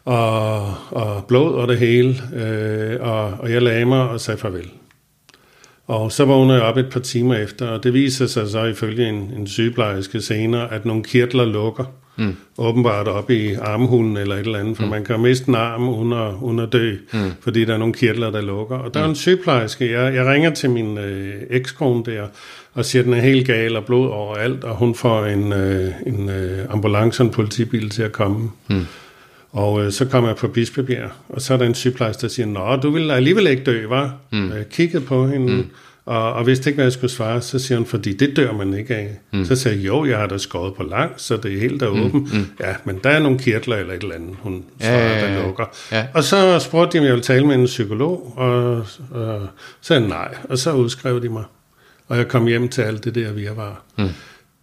og, 0.06 0.74
og 0.92 1.26
blod 1.28 1.54
og 1.54 1.68
det 1.68 1.78
hele, 1.78 2.16
øh, 2.36 2.98
og, 3.02 3.24
og 3.24 3.52
jeg 3.52 3.62
lagde 3.62 3.86
mig 3.86 4.10
og 4.10 4.22
sagde 4.22 4.40
farvel. 4.40 4.70
Og 5.88 6.12
så 6.12 6.26
vågnede 6.26 6.58
jeg 6.58 6.68
op 6.68 6.78
et 6.78 6.90
par 6.92 7.00
timer 7.00 7.36
efter, 7.36 7.68
og 7.68 7.84
det 7.84 7.94
viser 7.94 8.28
sig 8.28 8.50
så 8.50 8.64
ifølge 8.64 9.10
en, 9.10 9.32
en 9.38 9.48
sygeplejerske 9.48 10.22
senere, 10.22 10.74
at 10.74 10.86
nogle 10.86 11.04
kirtler 11.04 11.46
lukker, 11.46 11.86
mm. 12.18 12.36
åbenbart 12.58 13.08
op 13.08 13.30
i 13.30 13.54
armhulen 13.54 14.18
eller 14.18 14.36
et 14.36 14.46
eller 14.46 14.60
andet, 14.60 14.78
for 14.78 14.84
mm. 14.84 14.90
man 14.90 15.06
kan 15.06 15.20
miste 15.20 15.50
en 15.50 15.56
arm 15.56 15.90
uden 16.44 16.60
at 16.60 16.74
dø, 16.74 16.96
mm. 17.14 17.32
fordi 17.42 17.66
der 17.66 17.74
er 17.74 17.78
nogle 17.78 17.94
kirtler, 17.94 18.32
der 18.32 18.42
lukker. 18.42 18.78
Og 18.78 18.94
der 18.94 19.00
mm. 19.00 19.06
er 19.06 19.10
en 19.10 19.16
sygeplejerske, 19.16 19.92
jeg, 19.92 20.16
jeg 20.16 20.26
ringer 20.26 20.50
til 20.50 20.70
min 20.70 20.98
øh, 20.98 21.34
ekskone 21.50 22.04
der, 22.06 22.28
og 22.74 22.86
siger, 22.86 23.02
at 23.02 23.06
den 23.06 23.14
er 23.14 23.22
helt 23.22 23.48
gal 23.48 23.76
og 23.76 23.86
blod 23.86 24.10
overalt, 24.10 24.64
og 24.64 24.76
hun 24.76 24.96
får 24.96 25.26
en, 25.26 25.54
øh, 25.54 25.92
en 26.06 26.30
øh, 26.30 26.66
ambulance 26.70 27.24
og 27.24 27.26
en 27.26 27.32
politibil 27.32 27.90
til 27.90 28.04
at 28.04 28.12
komme. 28.12 28.50
Mm. 28.70 28.86
Og 29.56 29.86
øh, 29.86 29.92
så 29.92 30.06
kommer 30.06 30.30
jeg 30.30 30.38
på 30.38 30.48
Bispebjerg, 30.48 31.10
og 31.30 31.42
så 31.42 31.54
er 31.54 31.58
der 31.58 31.66
en 31.66 31.76
sygeplejerske, 31.76 32.22
der 32.22 32.28
siger, 32.28 32.46
Nå, 32.46 32.76
du 32.76 32.90
vil 32.90 33.12
alligevel 33.12 33.48
ikke 33.48 33.64
dø, 33.64 33.88
var? 33.88 34.16
Mm. 34.32 34.52
Jeg 34.52 34.70
kiggede 34.70 35.06
på 35.06 35.28
hende, 35.28 35.54
mm. 35.54 35.70
og, 36.06 36.34
og 36.34 36.48
vidste 36.48 36.70
ikke, 36.70 36.76
hvad 36.76 36.86
jeg 36.86 36.94
skulle 36.94 37.12
svare. 37.12 37.42
Så 37.42 37.60
siger 37.60 37.78
hun, 37.78 37.88
fordi 37.88 38.14
det 38.14 38.36
dør 38.36 38.54
man 38.54 38.74
ikke 38.74 38.96
af. 38.96 39.20
Mm. 39.34 39.46
Så 39.46 39.56
siger 39.56 39.74
jeg, 39.74 39.86
jo, 39.86 40.06
jeg 40.06 40.18
har 40.18 40.28
da 40.28 40.38
skåret 40.38 40.74
på 40.74 40.84
langt, 40.84 41.22
så 41.22 41.38
det 41.38 41.54
er 41.54 41.60
helt 41.60 41.80
der 41.80 41.88
åben. 41.88 42.12
Mm. 42.12 42.38
Mm. 42.38 42.46
Ja, 42.60 42.76
men 42.86 43.00
der 43.04 43.10
er 43.10 43.20
nogle 43.20 43.40
kirtler 43.40 43.76
eller 43.76 43.94
et 43.94 44.04
eller 44.04 44.16
andet, 44.16 44.36
hun 44.40 44.64
svarer, 44.82 44.98
ja, 44.98 45.20
ja, 45.20 45.32
ja. 45.32 45.36
der 45.36 45.46
lukker. 45.46 45.66
Ja. 45.92 46.06
Og 46.14 46.24
så 46.24 46.60
spurgte 46.60 46.98
de, 46.98 47.00
om 47.00 47.06
jeg 47.06 47.14
ville 47.14 47.24
tale 47.24 47.48
med 47.48 47.56
en 47.56 47.66
psykolog, 47.66 48.34
og, 48.38 48.78
og 49.12 49.48
så 49.82 49.88
sagde 49.88 50.08
nej, 50.08 50.36
og 50.50 50.58
så 50.58 50.74
udskrev 50.74 51.22
de 51.22 51.30
mig. 51.30 51.44
Og 52.08 52.18
jeg 52.18 52.28
kom 52.28 52.48
hjem 52.48 52.70
til 52.70 52.82
alt 52.82 53.04
det 53.04 53.16
der, 53.16 53.32
vi 53.32 53.48
var. 53.56 53.84
Mm. 53.98 54.10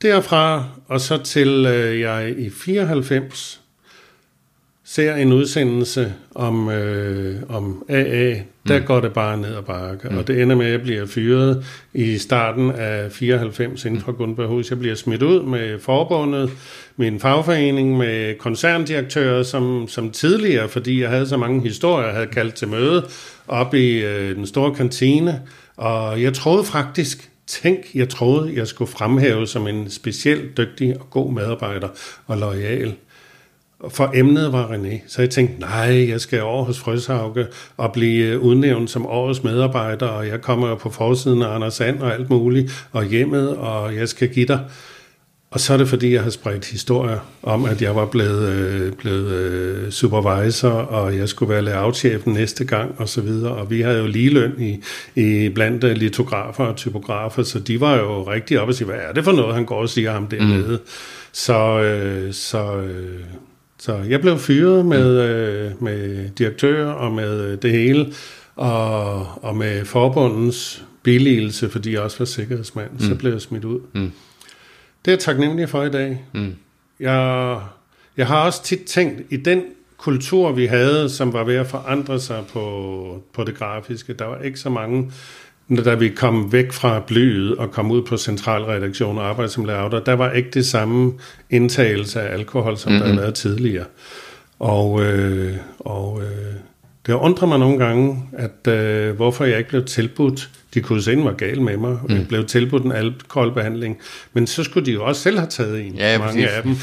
Derfra, 0.02 0.64
og 0.88 1.00
så 1.00 1.22
til 1.22 1.66
øh, 1.66 2.00
jeg 2.00 2.34
i 2.38 2.50
94 2.50 3.61
ser 4.94 5.14
en 5.14 5.32
udsendelse 5.32 6.12
om, 6.34 6.70
øh, 6.70 7.36
om 7.48 7.84
AA, 7.88 8.34
der 8.68 8.78
mm. 8.78 8.84
går 8.84 9.00
det 9.00 9.12
bare 9.12 9.36
ned 9.36 9.56
ad 9.56 9.62
bakke. 9.62 10.08
Mm. 10.08 10.18
Og 10.18 10.26
det 10.26 10.42
ender 10.42 10.56
med, 10.56 10.66
at 10.66 10.72
jeg 10.72 10.82
bliver 10.82 11.06
fyret 11.06 11.64
i 11.94 12.18
starten 12.18 12.70
af 12.70 13.12
94 13.12 13.84
inden 13.84 14.00
for 14.00 14.12
Gunnberghus. 14.12 14.70
Jeg 14.70 14.78
bliver 14.78 14.94
smidt 14.94 15.22
ud 15.22 15.42
med 15.42 15.78
forbundet, 15.80 16.50
min 16.96 17.20
fagforening, 17.20 17.96
med 17.96 18.38
koncerndirektører, 18.38 19.42
som, 19.42 19.88
som 19.88 20.10
tidligere, 20.10 20.68
fordi 20.68 21.02
jeg 21.02 21.10
havde 21.10 21.26
så 21.26 21.36
mange 21.36 21.60
historier, 21.60 22.12
havde 22.12 22.26
kaldt 22.26 22.54
til 22.54 22.68
møde 22.68 23.06
op 23.48 23.74
i 23.74 24.04
øh, 24.04 24.36
den 24.36 24.46
store 24.46 24.74
kantine. 24.74 25.42
Og 25.76 26.22
jeg 26.22 26.34
troede 26.34 26.64
faktisk, 26.64 27.30
tænk, 27.46 27.94
jeg 27.94 28.08
troede, 28.08 28.52
jeg 28.56 28.66
skulle 28.66 28.90
fremhæve 28.90 29.46
som 29.46 29.66
en 29.66 29.90
specielt 29.90 30.56
dygtig 30.56 31.00
og 31.00 31.10
god 31.10 31.32
medarbejder 31.32 31.88
og 32.26 32.38
lojal 32.38 32.94
for 33.88 34.10
emnet 34.14 34.52
var 34.52 34.66
René. 34.66 35.00
Så 35.06 35.22
jeg 35.22 35.30
tænkte, 35.30 35.60
nej, 35.60 36.08
jeg 36.08 36.20
skal 36.20 36.42
over 36.42 36.64
hos 36.64 36.80
Frøshauke 36.80 37.46
og 37.76 37.92
blive 37.92 38.26
øh, 38.26 38.40
udnævnt 38.40 38.90
som 38.90 39.06
årets 39.06 39.44
medarbejder, 39.44 40.06
og 40.06 40.28
jeg 40.28 40.40
kommer 40.40 40.74
på 40.74 40.90
forsiden 40.90 41.42
af 41.42 41.54
Anders 41.54 41.74
Sand 41.74 42.00
og 42.00 42.14
alt 42.14 42.30
muligt, 42.30 42.86
og 42.92 43.04
hjemmet, 43.04 43.56
og 43.56 43.96
jeg 43.96 44.08
skal 44.08 44.28
give 44.28 44.46
dig. 44.46 44.60
Og 45.50 45.60
så 45.60 45.72
er 45.72 45.76
det, 45.76 45.88
fordi 45.88 46.14
jeg 46.14 46.22
har 46.22 46.30
spredt 46.30 46.64
historier 46.64 47.18
om, 47.42 47.64
at 47.64 47.82
jeg 47.82 47.96
var 47.96 48.06
blevet, 48.06 48.48
øh, 48.48 48.92
blevet 48.92 49.32
øh, 49.32 49.90
supervisor, 49.90 50.70
og 50.70 51.16
jeg 51.16 51.28
skulle 51.28 51.52
være 51.52 51.62
layoutchefen 51.62 52.32
næste 52.32 52.64
gang, 52.64 52.94
og 52.98 53.08
så 53.08 53.20
videre. 53.20 53.52
Og 53.52 53.70
vi 53.70 53.80
havde 53.80 53.98
jo 53.98 54.06
lige 54.06 54.30
løn 54.30 54.52
i, 54.58 54.82
i 55.20 55.48
blandt 55.48 55.84
øh, 55.84 55.96
litografer 55.96 56.64
og 56.64 56.76
typografer, 56.76 57.42
så 57.42 57.58
de 57.58 57.80
var 57.80 57.96
jo 57.96 58.22
rigtig 58.22 58.60
op 58.60 58.68
og 58.68 58.74
sige, 58.74 58.86
hvad 58.86 58.96
er 59.08 59.12
det 59.12 59.24
for 59.24 59.32
noget, 59.32 59.54
han 59.54 59.64
går 59.64 59.80
og 59.80 59.88
siger 59.88 60.12
ham 60.12 60.26
dernede. 60.26 60.68
Mm. 60.68 60.88
Så, 61.32 61.80
øh, 61.82 62.32
så 62.32 62.76
øh, 62.76 63.20
så 63.82 63.96
jeg 63.96 64.20
blev 64.20 64.38
fyret 64.38 64.86
med, 64.86 65.20
øh, 65.20 65.82
med 65.82 66.28
direktør 66.28 66.86
og 66.86 67.12
med 67.12 67.56
det 67.56 67.70
hele, 67.70 68.12
og, 68.56 69.44
og 69.44 69.56
med 69.56 69.84
forbundens 69.84 70.84
billigelse, 71.02 71.70
fordi 71.70 71.92
jeg 71.92 72.00
også 72.00 72.18
var 72.18 72.24
sikkerhedsmand, 72.24 72.90
mm. 72.90 73.00
så 73.00 73.14
blev 73.14 73.32
jeg 73.32 73.40
smidt 73.40 73.64
ud. 73.64 73.80
Mm. 73.92 74.12
Det 75.04 75.10
er 75.10 75.12
jeg 75.12 75.18
taknemmelig 75.18 75.68
for 75.68 75.82
i 75.82 75.90
dag. 75.90 76.24
Mm. 76.32 76.54
Jeg, 77.00 77.60
jeg 78.16 78.26
har 78.26 78.44
også 78.44 78.62
tit 78.62 78.84
tænkt, 78.84 79.22
i 79.30 79.36
den 79.36 79.62
kultur, 79.96 80.52
vi 80.52 80.66
havde, 80.66 81.10
som 81.10 81.32
var 81.32 81.44
ved 81.44 81.56
at 81.56 81.66
forandre 81.66 82.20
sig 82.20 82.44
på, 82.52 83.22
på 83.32 83.44
det 83.44 83.54
grafiske, 83.54 84.12
der 84.12 84.24
var 84.24 84.42
ikke 84.42 84.58
så 84.58 84.70
mange, 84.70 85.12
da 85.76 85.94
vi 85.94 86.08
kom 86.08 86.52
væk 86.52 86.72
fra 86.72 87.00
blyet 87.06 87.56
og 87.56 87.70
kom 87.70 87.90
ud 87.90 88.02
på 88.02 88.16
centralredaktion 88.16 89.18
og 89.18 89.28
arbejde 89.28 89.50
som 89.50 89.64
layouter, 89.64 90.00
der 90.00 90.12
var 90.12 90.30
ikke 90.30 90.50
det 90.50 90.66
samme 90.66 91.12
indtagelse 91.50 92.20
af 92.20 92.34
alkohol, 92.34 92.76
som 92.76 92.92
mm-hmm. 92.92 93.00
der 93.00 93.06
havde 93.06 93.22
været 93.22 93.34
tidligere. 93.34 93.84
Og, 94.58 95.02
øh, 95.02 95.56
og 95.78 96.20
øh, 96.22 96.54
det 97.06 97.12
undrer 97.12 97.48
mig 97.48 97.58
nogle 97.58 97.78
gange, 97.78 98.28
at 98.32 98.72
øh, 98.72 99.16
hvorfor 99.16 99.44
jeg 99.44 99.58
ikke 99.58 99.70
blev 99.70 99.84
tilbudt, 99.84 100.50
de 100.74 100.80
kunne 100.80 101.02
se, 101.02 101.16
var 101.16 101.32
gal 101.32 101.60
med 101.60 101.76
mig, 101.76 101.98
mm. 102.08 102.14
jeg 102.14 102.28
blev 102.28 102.44
tilbudt 102.44 102.82
en 102.82 102.92
alkoholbehandling, 102.92 103.98
men 104.32 104.46
så 104.46 104.64
skulle 104.64 104.86
de 104.86 104.92
jo 104.92 105.04
også 105.04 105.22
selv 105.22 105.38
have 105.38 105.48
taget 105.50 105.86
en, 105.86 105.94
ja, 105.94 106.18
mange 106.18 106.42
præcis. 106.42 106.56
af 106.56 106.62
dem. 106.62 106.76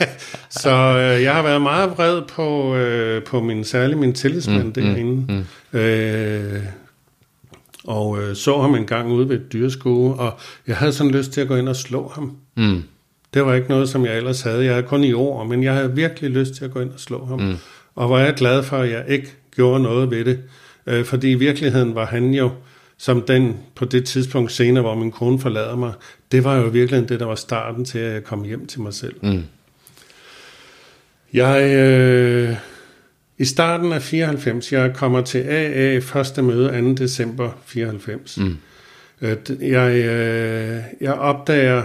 så 0.62 0.70
øh, 0.70 1.22
jeg 1.22 1.34
har 1.34 1.42
været 1.42 1.62
meget 1.62 1.90
vred 1.90 2.22
på, 2.22 2.76
øh, 2.76 3.22
på 3.22 3.40
min, 3.40 3.64
særlig 3.64 3.98
min 3.98 4.12
tillidsmand 4.12 4.64
mm, 4.64 4.72
derinde. 4.72 5.24
Mm, 5.28 5.44
mm. 5.72 5.78
Øh, 5.78 6.62
og 7.88 8.22
øh, 8.22 8.36
så 8.36 8.60
ham 8.60 8.74
en 8.74 8.86
gang 8.86 9.12
ude 9.12 9.28
ved 9.28 9.36
et 9.36 9.52
dyreskue, 9.52 10.14
og 10.14 10.38
jeg 10.66 10.76
havde 10.76 10.92
sådan 10.92 11.12
lyst 11.12 11.32
til 11.32 11.40
at 11.40 11.48
gå 11.48 11.56
ind 11.56 11.68
og 11.68 11.76
slå 11.76 12.12
ham. 12.14 12.36
Mm. 12.56 12.82
Det 13.34 13.46
var 13.46 13.54
ikke 13.54 13.68
noget, 13.68 13.88
som 13.88 14.04
jeg 14.04 14.16
ellers 14.16 14.40
havde. 14.40 14.64
Jeg 14.64 14.74
havde 14.74 14.86
kun 14.86 15.04
i 15.04 15.12
ord, 15.12 15.46
men 15.46 15.62
jeg 15.62 15.74
havde 15.74 15.94
virkelig 15.94 16.30
lyst 16.30 16.54
til 16.54 16.64
at 16.64 16.70
gå 16.70 16.80
ind 16.80 16.90
og 16.90 17.00
slå 17.00 17.24
ham. 17.24 17.40
Mm. 17.40 17.56
Og 17.94 18.10
var 18.10 18.20
jeg 18.20 18.34
glad 18.34 18.62
for, 18.62 18.76
at 18.76 18.90
jeg 18.90 19.04
ikke 19.08 19.32
gjorde 19.56 19.82
noget 19.82 20.10
ved 20.10 20.24
det. 20.24 20.40
Øh, 20.86 21.04
fordi 21.04 21.30
i 21.30 21.34
virkeligheden 21.34 21.94
var 21.94 22.06
han 22.06 22.34
jo, 22.34 22.50
som 22.98 23.22
den 23.22 23.56
på 23.74 23.84
det 23.84 24.04
tidspunkt 24.04 24.52
senere, 24.52 24.82
hvor 24.82 24.94
min 24.94 25.10
kone 25.10 25.38
forlader 25.38 25.76
mig, 25.76 25.92
det 26.32 26.44
var 26.44 26.56
jo 26.56 26.66
virkelig 26.66 27.08
det, 27.08 27.20
der 27.20 27.26
var 27.26 27.34
starten 27.34 27.84
til, 27.84 27.98
at 27.98 28.12
jeg 28.12 28.24
kom 28.24 28.44
hjem 28.44 28.66
til 28.66 28.80
mig 28.80 28.94
selv. 28.94 29.14
Mm. 29.22 29.42
Jeg... 31.32 31.62
Øh, 31.62 32.54
i 33.38 33.44
starten 33.44 33.92
af 33.92 34.02
94, 34.02 34.72
jeg 34.72 34.94
kommer 34.94 35.20
til 35.20 35.38
AA 35.38 35.98
første 35.98 36.42
møde 36.42 36.94
2. 36.94 37.04
december 37.04 37.50
94. 37.66 38.38
Mm. 38.38 38.56
Øh, 39.20 39.36
jeg, 39.60 39.92
øh, 39.92 40.80
jeg 41.00 41.12
opdager 41.12 41.82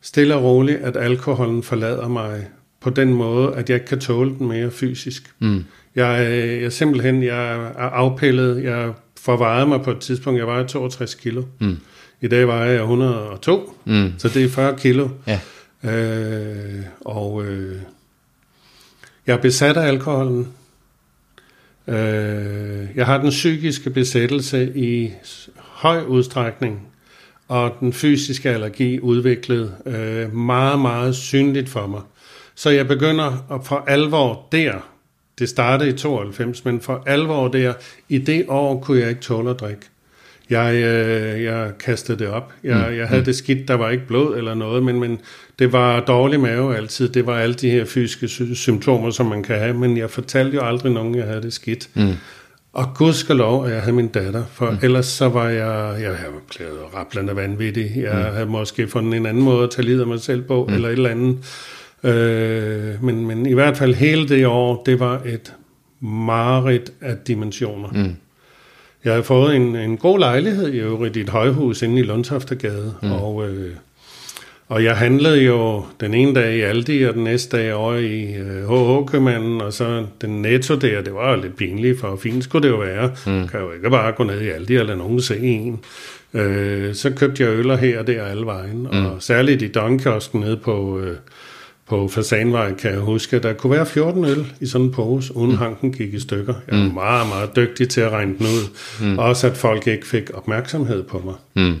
stille 0.00 0.34
og 0.34 0.44
roligt, 0.44 0.78
at 0.78 0.96
alkoholen 0.96 1.62
forlader 1.62 2.08
mig 2.08 2.46
på 2.80 2.90
den 2.90 3.14
måde, 3.14 3.54
at 3.54 3.70
jeg 3.70 3.76
ikke 3.76 3.86
kan 3.86 4.00
tåle 4.00 4.30
den 4.38 4.48
mere 4.48 4.70
fysisk. 4.70 5.34
Mm. 5.38 5.64
Jeg, 5.94 6.26
øh, 6.30 6.62
jeg 6.62 6.72
simpelthen 6.72 7.22
jeg 7.22 7.54
er 7.54 7.90
afpillet. 7.90 8.64
Jeg 8.64 8.92
forvejede 9.20 9.66
mig 9.66 9.82
på 9.82 9.90
et 9.90 9.98
tidspunkt, 9.98 10.38
jeg 10.38 10.46
var 10.46 10.66
62 10.66 11.14
kilo. 11.14 11.42
Mm. 11.58 11.76
I 12.20 12.28
dag 12.28 12.48
var 12.48 12.64
jeg 12.64 12.80
102, 12.80 13.76
mm. 13.84 14.12
så 14.18 14.28
det 14.28 14.44
er 14.44 14.48
40 14.48 14.78
kilo. 14.78 15.08
Ja. 15.26 15.40
Øh, 15.84 16.82
og 17.00 17.44
øh, 17.44 17.76
jeg 19.26 19.36
er 19.36 19.40
besat 19.40 19.76
af 19.76 19.88
alkoholen. 19.88 20.48
Øh, 21.88 22.86
jeg 22.96 23.06
har 23.06 23.18
den 23.18 23.30
psykiske 23.30 23.90
besættelse 23.90 24.72
i 24.76 25.10
høj 25.58 26.02
udstrækning, 26.04 26.88
og 27.48 27.76
den 27.80 27.92
fysiske 27.92 28.50
allergi 28.50 29.00
udviklet 29.00 29.74
øh, 29.86 30.34
meget, 30.34 30.80
meget 30.80 31.16
synligt 31.16 31.68
for 31.68 31.86
mig. 31.86 32.00
Så 32.54 32.70
jeg 32.70 32.88
begynder 32.88 33.54
at 33.54 33.66
for 33.66 33.84
alvor 33.86 34.48
der, 34.52 34.88
det 35.38 35.48
startede 35.48 35.90
i 35.90 35.92
92, 35.92 36.64
men 36.64 36.80
for 36.80 37.02
alvor 37.06 37.48
der, 37.48 37.72
i 38.08 38.18
det 38.18 38.44
år 38.48 38.80
kunne 38.80 39.00
jeg 39.00 39.08
ikke 39.08 39.20
tåle 39.20 39.50
at 39.50 39.60
drikke. 39.60 39.91
Jeg, 40.50 40.74
øh, 40.74 41.42
jeg 41.42 41.70
kastede 41.78 42.18
det 42.18 42.28
op. 42.28 42.52
Jeg, 42.64 42.86
mm. 42.88 42.96
jeg 42.96 43.08
havde 43.08 43.20
mm. 43.20 43.24
det 43.24 43.36
skidt, 43.36 43.68
der 43.68 43.74
var 43.74 43.90
ikke 43.90 44.06
blod 44.06 44.36
eller 44.36 44.54
noget, 44.54 44.82
men, 44.82 45.00
men 45.00 45.20
det 45.58 45.72
var 45.72 46.00
dårlig 46.00 46.40
mave 46.40 46.76
altid. 46.76 47.08
Det 47.08 47.26
var 47.26 47.38
alle 47.38 47.54
de 47.54 47.70
her 47.70 47.84
fysiske 47.84 48.28
sy- 48.28 48.52
symptomer, 48.54 49.10
som 49.10 49.26
man 49.26 49.42
kan 49.42 49.58
have, 49.58 49.74
men 49.74 49.96
jeg 49.96 50.10
fortalte 50.10 50.54
jo 50.54 50.62
aldrig 50.62 50.92
nogen, 50.92 51.14
jeg 51.14 51.24
havde 51.24 51.42
det 51.42 51.52
skidt. 51.52 51.88
Mm. 51.94 52.12
Og 52.72 52.94
gudskelov, 52.94 53.66
at 53.66 53.72
jeg 53.72 53.80
havde 53.80 53.96
min 53.96 54.08
datter, 54.08 54.44
for 54.52 54.70
mm. 54.70 54.76
ellers 54.82 55.06
så 55.06 55.28
var 55.28 55.48
jeg, 55.48 56.02
jeg 56.02 56.14
havde 56.14 56.32
blevet 56.56 56.94
rablende 56.94 57.36
vanvittig. 57.36 57.92
Jeg 57.96 58.26
mm. 58.28 58.34
havde 58.34 58.46
måske 58.46 58.88
fundet 58.88 59.16
en 59.16 59.26
anden 59.26 59.42
måde 59.42 59.64
at 59.64 59.70
tage 59.70 59.86
livet 59.86 60.00
af 60.00 60.06
mig 60.06 60.20
selv 60.20 60.42
på, 60.42 60.66
mm. 60.68 60.74
eller 60.74 60.88
et 60.88 60.92
eller 60.92 61.10
andet. 61.10 61.38
Øh, 62.04 63.04
men, 63.04 63.26
men 63.26 63.46
i 63.46 63.52
hvert 63.54 63.76
fald 63.76 63.94
hele 63.94 64.28
det 64.28 64.46
år, 64.46 64.82
det 64.86 65.00
var 65.00 65.22
et 65.26 65.54
mareridt 66.00 66.92
af 67.00 67.16
dimensioner. 67.16 67.88
Mm. 67.88 68.16
Jeg 69.04 69.14
har 69.14 69.22
fået 69.22 69.56
en, 69.56 69.76
en 69.76 69.96
god 69.96 70.18
lejlighed 70.18 70.72
i 70.72 70.78
øvrigt 70.78 71.16
i 71.16 71.20
et 71.20 71.28
højhus 71.28 71.82
inde 71.82 72.00
i 72.00 72.02
Lundtoftegade, 72.02 72.94
mm. 73.02 73.12
og, 73.12 73.48
øh, 73.48 73.72
og 74.68 74.84
jeg 74.84 74.96
handlede 74.96 75.42
jo 75.42 75.84
den 76.00 76.14
ene 76.14 76.34
dag 76.34 76.56
i 76.56 76.60
Aldi, 76.60 77.02
og 77.02 77.14
den 77.14 77.24
næste 77.24 77.56
dag 77.56 77.74
over 77.74 77.94
i 77.94 78.34
øh, 78.34 78.68
HH-købmanden, 78.68 79.60
og 79.60 79.72
så 79.72 80.06
den 80.20 80.42
netto 80.42 80.76
der, 80.76 81.02
det 81.02 81.14
var 81.14 81.30
jo 81.30 81.42
lidt 81.42 81.56
pinligt, 81.56 82.00
for 82.00 82.16
fint 82.16 82.44
skulle 82.44 82.68
det 82.68 82.74
jo 82.74 82.78
være. 82.78 83.10
Mm. 83.26 83.48
Kan 83.48 83.60
jo 83.60 83.72
ikke 83.72 83.90
bare 83.90 84.12
gå 84.12 84.24
ned 84.24 84.40
i 84.40 84.48
Aldi 84.48 84.76
og 84.76 84.86
lade 84.86 84.98
nogen 84.98 85.20
se 85.20 85.38
en. 85.38 85.80
Øh, 86.34 86.94
så 86.94 87.10
købte 87.10 87.42
jeg 87.42 87.52
øller 87.52 87.76
her 87.76 87.98
og 87.98 88.06
der 88.06 88.24
alle 88.24 88.46
vejen, 88.46 88.88
mm. 88.92 89.06
og 89.06 89.16
særligt 89.22 89.62
i 89.62 89.68
Donkiosken 89.68 90.40
nede 90.40 90.56
på... 90.56 91.00
Øh, 91.00 91.16
på 91.86 92.08
Fasanvej, 92.08 92.74
kan 92.74 92.90
jeg 92.90 93.00
huske, 93.00 93.38
der 93.38 93.52
kunne 93.52 93.70
være 93.70 93.86
14 93.86 94.24
øl 94.24 94.52
i 94.60 94.66
sådan 94.66 94.86
en 94.86 94.92
pose, 94.92 95.36
uden 95.36 95.50
mm. 95.50 95.56
hanken 95.56 95.92
gik 95.92 96.14
i 96.14 96.20
stykker. 96.20 96.54
Jeg 96.68 96.78
var 96.78 96.84
mm. 96.84 96.94
meget, 96.94 97.28
meget 97.28 97.56
dygtig 97.56 97.88
til 97.88 98.00
at 98.00 98.10
regne 98.10 98.34
den 98.38 98.46
ud. 98.46 98.76
Mm. 99.00 99.18
Også 99.18 99.46
at 99.46 99.56
folk 99.56 99.86
ikke 99.86 100.06
fik 100.06 100.30
opmærksomhed 100.34 101.02
på 101.02 101.18
mig. 101.24 101.34
Mm. 101.66 101.76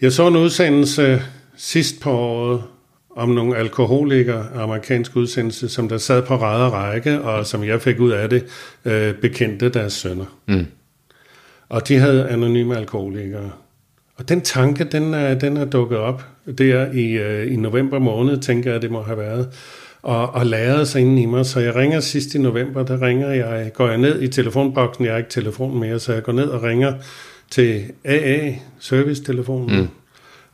Jeg 0.00 0.12
så 0.12 0.28
en 0.28 0.36
udsendelse 0.36 1.22
sidst 1.56 2.00
på 2.00 2.10
året 2.10 2.62
om 3.16 3.28
nogle 3.28 3.56
alkoholikere, 3.56 4.46
amerikansk 4.54 5.16
udsendelse, 5.16 5.68
som 5.68 5.88
der 5.88 5.98
sad 5.98 6.22
på 6.22 6.36
ræde 6.36 6.68
række, 6.68 7.20
og 7.20 7.46
som 7.46 7.64
jeg 7.64 7.82
fik 7.82 8.00
ud 8.00 8.10
af 8.10 8.30
det, 8.30 8.44
øh, 8.84 9.14
bekendte 9.14 9.68
deres 9.68 9.92
sønner. 9.92 10.38
Mm. 10.48 10.66
Og 11.68 11.88
de 11.88 11.96
havde 11.96 12.28
anonyme 12.28 12.76
alkoholikere. 12.76 13.50
Og 14.16 14.28
den 14.28 14.40
tanke, 14.40 14.84
den 14.84 15.14
er, 15.14 15.34
den 15.34 15.56
er 15.56 15.64
dukket 15.64 15.98
op 15.98 16.24
der 16.58 16.92
i, 16.92 17.12
øh, 17.12 17.52
i 17.52 17.56
november 17.56 17.98
måned, 17.98 18.38
tænker 18.38 18.72
jeg, 18.72 18.82
det 18.82 18.90
må 18.90 19.02
have 19.02 19.18
været, 19.18 19.48
og, 20.02 20.34
og 20.34 20.46
lærede 20.46 20.86
sig 20.86 21.00
inden 21.00 21.18
i 21.18 21.26
mig. 21.26 21.46
Så 21.46 21.60
jeg 21.60 21.74
ringer 21.74 22.00
sidst 22.00 22.34
i 22.34 22.38
november, 22.38 22.82
der 22.82 23.02
ringer 23.02 23.30
jeg, 23.30 23.70
går 23.74 23.88
jeg 23.88 23.98
ned 23.98 24.22
i 24.22 24.28
telefonboksen, 24.28 25.04
jeg 25.04 25.12
har 25.12 25.18
ikke 25.18 25.30
telefon 25.30 25.80
mere, 25.80 25.98
så 25.98 26.12
jeg 26.12 26.22
går 26.22 26.32
ned 26.32 26.48
og 26.48 26.62
ringer 26.62 26.92
til 27.50 27.84
AA, 28.04 28.52
servicetelefonen. 28.78 29.80
Mm. 29.80 29.88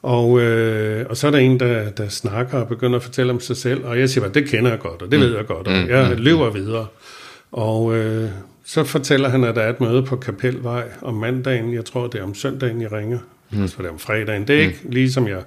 Og, 0.03 0.41
øh, 0.41 1.07
og 1.11 1.17
så 1.17 1.27
er 1.27 1.31
der 1.31 1.39
en, 1.39 1.61
der, 1.61 1.91
der 1.91 2.09
snakker 2.09 2.59
og 2.59 2.69
begynder 2.69 2.97
at 2.97 3.03
fortælle 3.03 3.33
om 3.33 3.41
sig 3.41 3.57
selv, 3.57 3.85
og 3.85 3.99
jeg 3.99 4.11
siger 4.11 4.25
bare, 4.25 4.35
det 4.35 4.49
kender 4.49 4.71
jeg 4.71 4.79
godt, 4.79 5.03
og 5.03 5.11
det 5.11 5.19
mm. 5.19 5.25
ved 5.25 5.37
jeg 5.37 5.47
godt, 5.47 5.69
og 5.69 5.73
mm. 5.73 5.89
jeg 5.89 6.11
mm. 6.11 6.23
løber 6.23 6.51
videre. 6.51 6.87
Og 7.53 7.97
øh, 7.97 8.29
så 8.65 8.85
fortæller 8.85 9.29
han, 9.29 9.45
at 9.45 9.55
der 9.55 9.63
er 9.63 9.71
et 9.71 9.81
møde 9.81 10.03
på 10.03 10.17
Kapelvej 10.17 10.85
om 11.03 11.15
mandagen, 11.15 11.75
jeg 11.75 11.85
tror 11.85 12.07
det 12.07 12.21
er 12.21 12.25
om 12.25 12.35
søndagen, 12.35 12.83
jeg 12.83 12.93
ringer, 12.93 13.19
mm. 13.51 13.69
så 13.69 13.77
det 13.83 13.91
om 13.91 13.99
fredagen. 13.99 14.49
Det 14.49 14.57
er 14.57 14.65
mm. 14.65 14.69
ikke 14.69 14.81
lige 14.91 15.13
som 15.13 15.29
jeg 15.29 15.43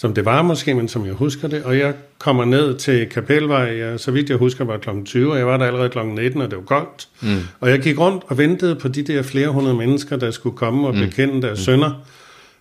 som 0.00 0.14
det 0.14 0.24
var 0.24 0.42
måske, 0.42 0.74
men 0.74 0.88
som 0.88 1.06
jeg 1.06 1.14
husker 1.14 1.48
det. 1.48 1.62
Og 1.62 1.78
jeg 1.78 1.94
kommer 2.18 2.44
ned 2.44 2.78
til 2.78 3.06
Kapelvej, 3.06 3.78
jeg, 3.78 4.00
så 4.00 4.10
vidt 4.10 4.30
jeg 4.30 4.36
husker, 4.36 4.64
var 4.64 4.78
kl. 4.78 4.88
20, 5.04 5.32
og 5.32 5.38
jeg 5.38 5.46
var 5.46 5.56
der 5.56 5.66
allerede 5.66 5.88
kl. 5.88 5.98
19, 5.98 6.40
og 6.40 6.50
det 6.50 6.58
var 6.58 6.64
koldt. 6.64 7.08
Mm. 7.20 7.38
Og 7.60 7.70
jeg 7.70 7.80
gik 7.80 7.98
rundt 7.98 8.24
og 8.26 8.38
ventede 8.38 8.74
på 8.76 8.88
de 8.88 9.02
der 9.02 9.22
flere 9.22 9.48
hundrede 9.48 9.74
mennesker, 9.74 10.16
der 10.16 10.30
skulle 10.30 10.56
komme 10.56 10.88
og 10.88 10.94
mm. 10.94 11.00
bekende 11.00 11.42
deres 11.42 11.58
mm. 11.58 11.64
sønner. 11.64 12.04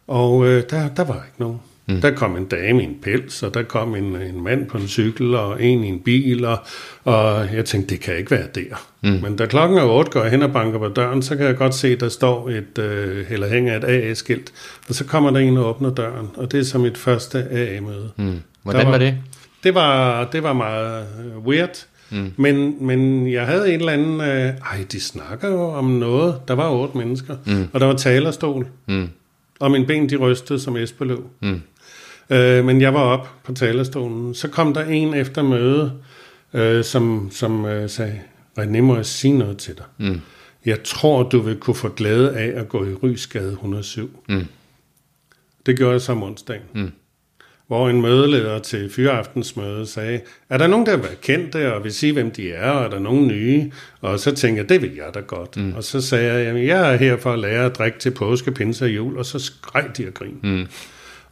Og 0.08 0.48
øh, 0.48 0.64
der, 0.70 0.90
der 0.90 1.04
var 1.04 1.14
ikke 1.14 1.40
nogen. 1.40 1.60
Mm. 1.90 2.02
Der 2.02 2.12
kom 2.12 2.38
en 2.38 2.46
dame 2.46 2.82
i 2.82 2.86
en 2.86 2.98
pels, 3.02 3.44
og 3.44 3.54
der 3.54 3.64
kom 3.64 3.96
en, 3.96 4.16
en 4.16 4.44
mand 4.44 4.66
på 4.68 4.78
en 4.78 4.88
cykel, 4.88 5.36
og 5.36 5.64
en 5.64 5.84
i 5.84 5.88
en 5.88 6.00
bil, 6.00 6.46
og, 6.46 6.58
og 7.04 7.54
jeg 7.54 7.66
tænkte, 7.66 7.96
det 7.96 8.04
kan 8.04 8.18
ikke 8.18 8.32
være 8.32 8.48
der. 8.56 8.88
Mm. 9.02 9.10
Men 9.10 9.36
da 9.36 9.46
klokken 9.46 9.78
er 9.78 9.84
8, 9.84 10.12
går 10.12 10.22
jeg 10.22 10.32
hen 10.32 10.42
og 10.42 10.54
banker 10.54 10.80
på 10.80 10.88
døren, 10.88 11.22
så 11.22 11.36
kan 11.36 11.46
jeg 11.46 11.58
godt 11.58 11.76
se, 11.76 11.96
der 11.96 12.10
står 12.10 12.50
et, 12.50 12.78
øh, 12.80 13.26
eller 13.30 13.50
hænger 13.50 13.78
et 13.78 13.84
AA-skilt, 13.84 14.54
og 14.90 14.96
så 14.96 15.06
kommer 15.06 15.32
der 15.32 15.40
en 15.40 15.58
og 15.58 15.66
åbner 15.66 15.90
døren, 15.90 16.28
og 16.36 16.52
det 16.52 16.60
er 16.60 16.64
som 16.64 16.82
mit 16.82 16.98
første 16.98 17.48
AA-møde. 17.52 18.12
Mm. 18.16 18.40
Hvordan 18.64 18.86
var, 18.86 18.92
var 18.92 18.98
det? 18.98 19.18
Det 19.64 19.76
var, 19.76 20.24
det 20.26 20.44
var 20.44 20.54
meget 20.54 21.06
øh, 21.20 21.38
weird, 21.48 21.86
mm. 22.10 22.34
men, 22.38 22.86
men 22.86 23.32
jeg 23.32 23.46
havde 23.46 23.74
en 23.74 23.80
eller 23.80 23.94
anden, 23.94 24.22
øh, 24.22 24.54
ej, 24.72 24.86
de 24.92 25.00
snakker 25.00 25.50
jo 25.50 25.62
om 25.62 25.86
noget, 25.86 26.36
der 26.48 26.54
var 26.54 26.70
otte 26.70 26.98
mennesker, 26.98 27.36
mm. 27.46 27.68
og 27.74 27.80
der 27.80 27.86
var 27.86 27.96
talerstol, 27.96 28.68
mm. 28.88 29.10
og 29.60 29.72
min 29.72 29.86
ben 29.86 30.10
de 30.10 30.16
rystede 30.16 30.60
som 30.60 30.78
Esbeløv. 30.78 31.24
Mm. 31.42 31.62
Øh, 32.30 32.66
men 32.66 32.82
jeg 32.82 32.94
var 32.94 33.00
op 33.00 33.30
på 33.44 33.54
talerstolen. 33.54 34.34
Så 34.34 34.48
kom 34.48 34.74
der 34.74 34.86
en 34.86 35.14
efter 35.14 35.42
møde, 35.42 35.94
øh, 36.54 36.84
som, 36.84 37.30
som 37.32 37.66
øh, 37.66 37.90
sagde, 37.90 38.22
René, 38.60 38.82
må 38.82 38.96
jeg 38.96 39.06
sige 39.06 39.38
noget 39.38 39.58
til 39.58 39.76
dig? 39.78 39.86
Mm. 39.98 40.22
Jeg 40.66 40.84
tror, 40.84 41.24
du 41.24 41.40
vil 41.40 41.56
kunne 41.56 41.76
få 41.76 41.90
glæde 41.90 42.38
af 42.38 42.60
at 42.60 42.70
gå 42.70 42.86
i 42.86 42.94
Rysgade 42.94 43.52
107. 43.52 44.24
Mm. 44.30 44.46
Det 45.66 45.78
gjorde 45.78 45.92
jeg 45.92 46.02
så 46.02 46.12
om 46.12 46.24
onsdagen. 46.24 46.64
Mm. 46.74 46.92
Hvor 47.68 47.90
en 47.90 48.02
mødeleder 48.02 48.60
til 48.60 48.90
fyraftensmøde 48.90 49.86
sagde, 49.86 50.22
er 50.50 50.58
der 50.58 50.68
nogen, 50.68 50.86
der 50.86 50.98
vil 50.98 51.10
kendte 51.22 51.74
og 51.74 51.84
vil 51.84 51.94
sige, 51.94 52.14
hvem 52.14 52.32
de 52.32 52.52
er, 52.52 52.72
og 52.72 52.86
er 52.86 52.90
der 52.90 53.00
nogen 53.00 53.28
nye? 53.28 53.72
Og 54.02 54.20
så 54.20 54.36
tænkte 54.36 54.62
jeg, 54.62 54.70
det 54.70 54.82
vil 54.82 54.96
jeg 54.96 55.14
da 55.14 55.20
godt. 55.20 55.58
Mm. 55.58 55.74
Og 55.74 55.84
så 55.84 56.02
sagde 56.02 56.34
jeg, 56.34 56.46
jamen, 56.46 56.68
jeg 56.68 56.94
er 56.94 56.98
her 56.98 57.18
for 57.18 57.34
at 57.34 57.40
lære 57.40 57.66
at 57.66 57.78
drikke 57.78 58.00
til 58.00 58.12
påske, 58.12 58.52
pinse 58.52 58.86
og 58.86 58.90
jul, 58.90 59.18
og 59.18 59.26
så 59.26 59.40
skreg 59.40 59.98
de 59.98 60.08
og 60.08 60.14
grin. 60.14 60.40
Mm. 60.44 60.68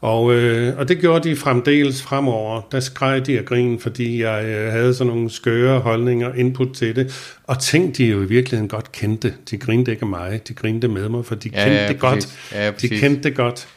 Og, 0.01 0.33
øh, 0.33 0.77
og 0.77 0.87
det 0.87 0.99
gjorde 0.99 1.29
de 1.29 1.35
fremdeles 1.35 2.01
fremover. 2.01 2.61
Der 2.71 2.79
skreg 2.79 3.25
de 3.25 3.39
af 3.39 3.45
grin, 3.45 3.79
fordi 3.79 4.21
jeg 4.21 4.45
øh, 4.45 4.71
havde 4.71 4.93
sådan 4.93 5.13
nogle 5.13 5.29
skøre 5.29 5.79
holdninger, 5.79 6.33
input 6.33 6.73
til 6.73 6.95
det. 6.95 7.37
Og 7.43 7.59
ting, 7.59 7.97
de 7.97 8.05
jo 8.05 8.21
i 8.21 8.25
virkeligheden 8.25 8.69
godt 8.69 8.91
kendte. 8.91 9.33
De 9.51 9.57
grinte 9.57 9.91
ikke 9.91 10.03
af 10.03 10.07
mig, 10.07 10.41
de 10.47 10.53
grinte 10.53 10.87
med 10.87 11.09
mig, 11.09 11.25
for 11.25 11.35
de 11.35 11.49
Ja, 11.53 11.63
kendte 11.63 11.81
ja, 11.81 11.87
det 11.87 11.99
godt. 11.99 12.27
Ja, 12.53 12.71
de 12.71 12.89
kendte 12.89 13.23
det 13.23 13.35
godt. 13.35 13.67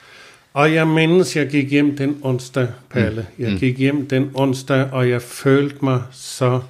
Og 0.55 0.75
jeg 0.75 0.89
mindes, 0.89 1.37
jeg 1.37 1.49
gik 1.49 1.71
hjem 1.71 1.97
den 1.97 2.17
onsdag, 2.23 2.69
Palle. 2.91 3.27
Mm. 3.37 3.45
Jeg 3.45 3.59
gik 3.59 3.79
hjem 3.79 4.07
den 4.07 4.31
onsdag, 4.35 4.89
og 4.93 5.09
jeg 5.09 5.23
følte 5.23 5.77
mig 5.83 6.03
så 6.13 6.61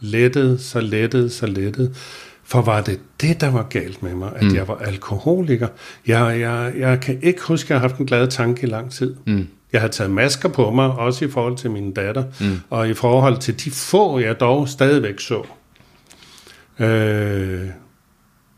lettet, 0.00 0.60
så 0.60 0.80
lettet, 0.80 1.32
så 1.32 1.46
lettet. 1.46 1.96
For 2.44 2.62
var 2.62 2.80
det 2.80 3.00
det, 3.20 3.40
der 3.40 3.50
var 3.50 3.62
galt 3.62 4.02
med 4.02 4.14
mig, 4.14 4.32
at 4.36 4.46
mm. 4.46 4.54
jeg 4.54 4.68
var 4.68 4.76
alkoholiker? 4.76 5.68
Jeg, 6.06 6.40
jeg, 6.40 6.72
jeg 6.78 7.00
kan 7.00 7.18
ikke 7.22 7.42
huske, 7.42 7.66
at 7.66 7.70
jeg 7.70 7.80
har 7.80 7.88
haft 7.88 8.00
en 8.00 8.06
glad 8.06 8.28
tanke 8.28 8.62
i 8.62 8.70
lang 8.70 8.90
tid. 8.90 9.16
Mm. 9.26 9.48
Jeg 9.72 9.80
har 9.80 9.88
taget 9.88 10.10
masker 10.10 10.48
på 10.48 10.70
mig, 10.70 10.90
også 10.90 11.24
i 11.24 11.30
forhold 11.30 11.56
til 11.56 11.70
min 11.70 11.92
datter, 11.92 12.24
mm. 12.40 12.60
og 12.70 12.88
i 12.88 12.94
forhold 12.94 13.38
til 13.38 13.64
de 13.64 13.70
få, 13.70 14.18
jeg 14.18 14.40
dog 14.40 14.68
stadigvæk 14.68 15.20
så. 15.20 15.42
Øh, 16.78 17.68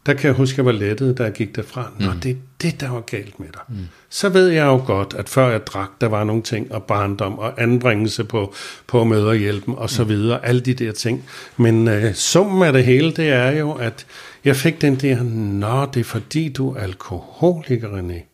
der 0.07 0.15
kan 0.15 0.29
jeg 0.29 0.35
huske, 0.35 0.55
at 0.55 0.57
jeg 0.57 0.67
var 0.67 0.73
lettet, 0.73 1.19
da 1.19 1.23
jeg 1.23 1.33
gik 1.33 1.57
derfra. 1.57 1.91
Nå, 1.99 2.13
mm. 2.13 2.21
det 2.21 2.31
er 2.31 2.37
det, 2.63 2.81
der 2.81 2.91
var 2.91 3.01
galt 3.01 3.41
med 3.41 3.49
dig. 3.53 3.61
Mm. 3.69 3.77
Så 4.09 4.29
ved 4.29 4.49
jeg 4.49 4.65
jo 4.65 4.83
godt, 4.87 5.15
at 5.19 5.29
før 5.29 5.51
jeg 5.51 5.67
drak, 5.67 5.89
der 6.01 6.07
var 6.07 6.25
nogle 6.25 6.43
ting, 6.43 6.73
og 6.73 6.83
barndom, 6.83 7.39
og 7.39 7.63
anbringelse 7.63 8.25
på, 8.25 8.55
på 8.87 9.05
møderhjælpen, 9.05 9.75
og 9.77 9.91
så 9.91 10.05
videre, 10.05 10.47
alle 10.47 10.61
de 10.61 10.75
der 10.75 10.93
ting. 10.93 11.25
Men 11.57 11.89
øh, 11.89 12.15
summen 12.15 12.63
af 12.63 12.73
det 12.73 12.85
hele, 12.85 13.13
det 13.13 13.29
er 13.29 13.51
jo, 13.51 13.73
at 13.73 14.07
jeg 14.45 14.57
fik 14.57 14.81
den 14.81 14.95
der, 14.95 15.23
nå, 15.23 15.87
det 15.95 16.01
er 16.01 16.05
fordi, 16.05 16.49
du 16.49 16.71
er 16.71 16.81
alkoholiker, 16.81 17.89
René. 17.89 18.33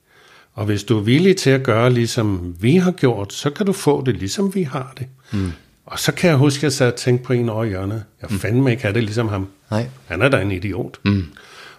Og 0.55 0.65
hvis 0.65 0.85
du 0.85 0.99
er 0.99 1.03
villig 1.03 1.37
til 1.37 1.51
at 1.51 1.63
gøre, 1.63 1.93
ligesom 1.93 2.55
vi 2.61 2.77
har 2.77 2.91
gjort, 2.91 3.33
så 3.33 3.51
kan 3.51 3.67
du 3.67 3.73
få 3.73 4.05
det, 4.05 4.17
ligesom 4.17 4.55
vi 4.55 4.63
har 4.63 4.93
det. 4.99 5.07
Mm. 5.33 5.53
Og 5.87 5.99
så 5.99 6.13
kan 6.13 6.31
jeg 6.31 6.37
huske, 6.37 6.59
at 6.59 6.63
jeg 6.63 6.73
sad 6.73 6.93
og 6.93 6.99
tænkte 6.99 7.25
på 7.25 7.33
en 7.33 7.49
over 7.49 7.65
hjørnet. 7.65 8.05
Jeg 8.23 8.31
fandme 8.31 8.71
ikke 8.71 8.83
have 8.83 8.95
det 8.95 9.03
ligesom 9.03 9.29
ham. 9.29 9.49
Nej. 9.71 9.87
Han 10.07 10.23
er 10.23 10.29
da 10.29 10.41
en 10.41 10.53
idiot. 10.53 10.99
Mm. 11.05 11.25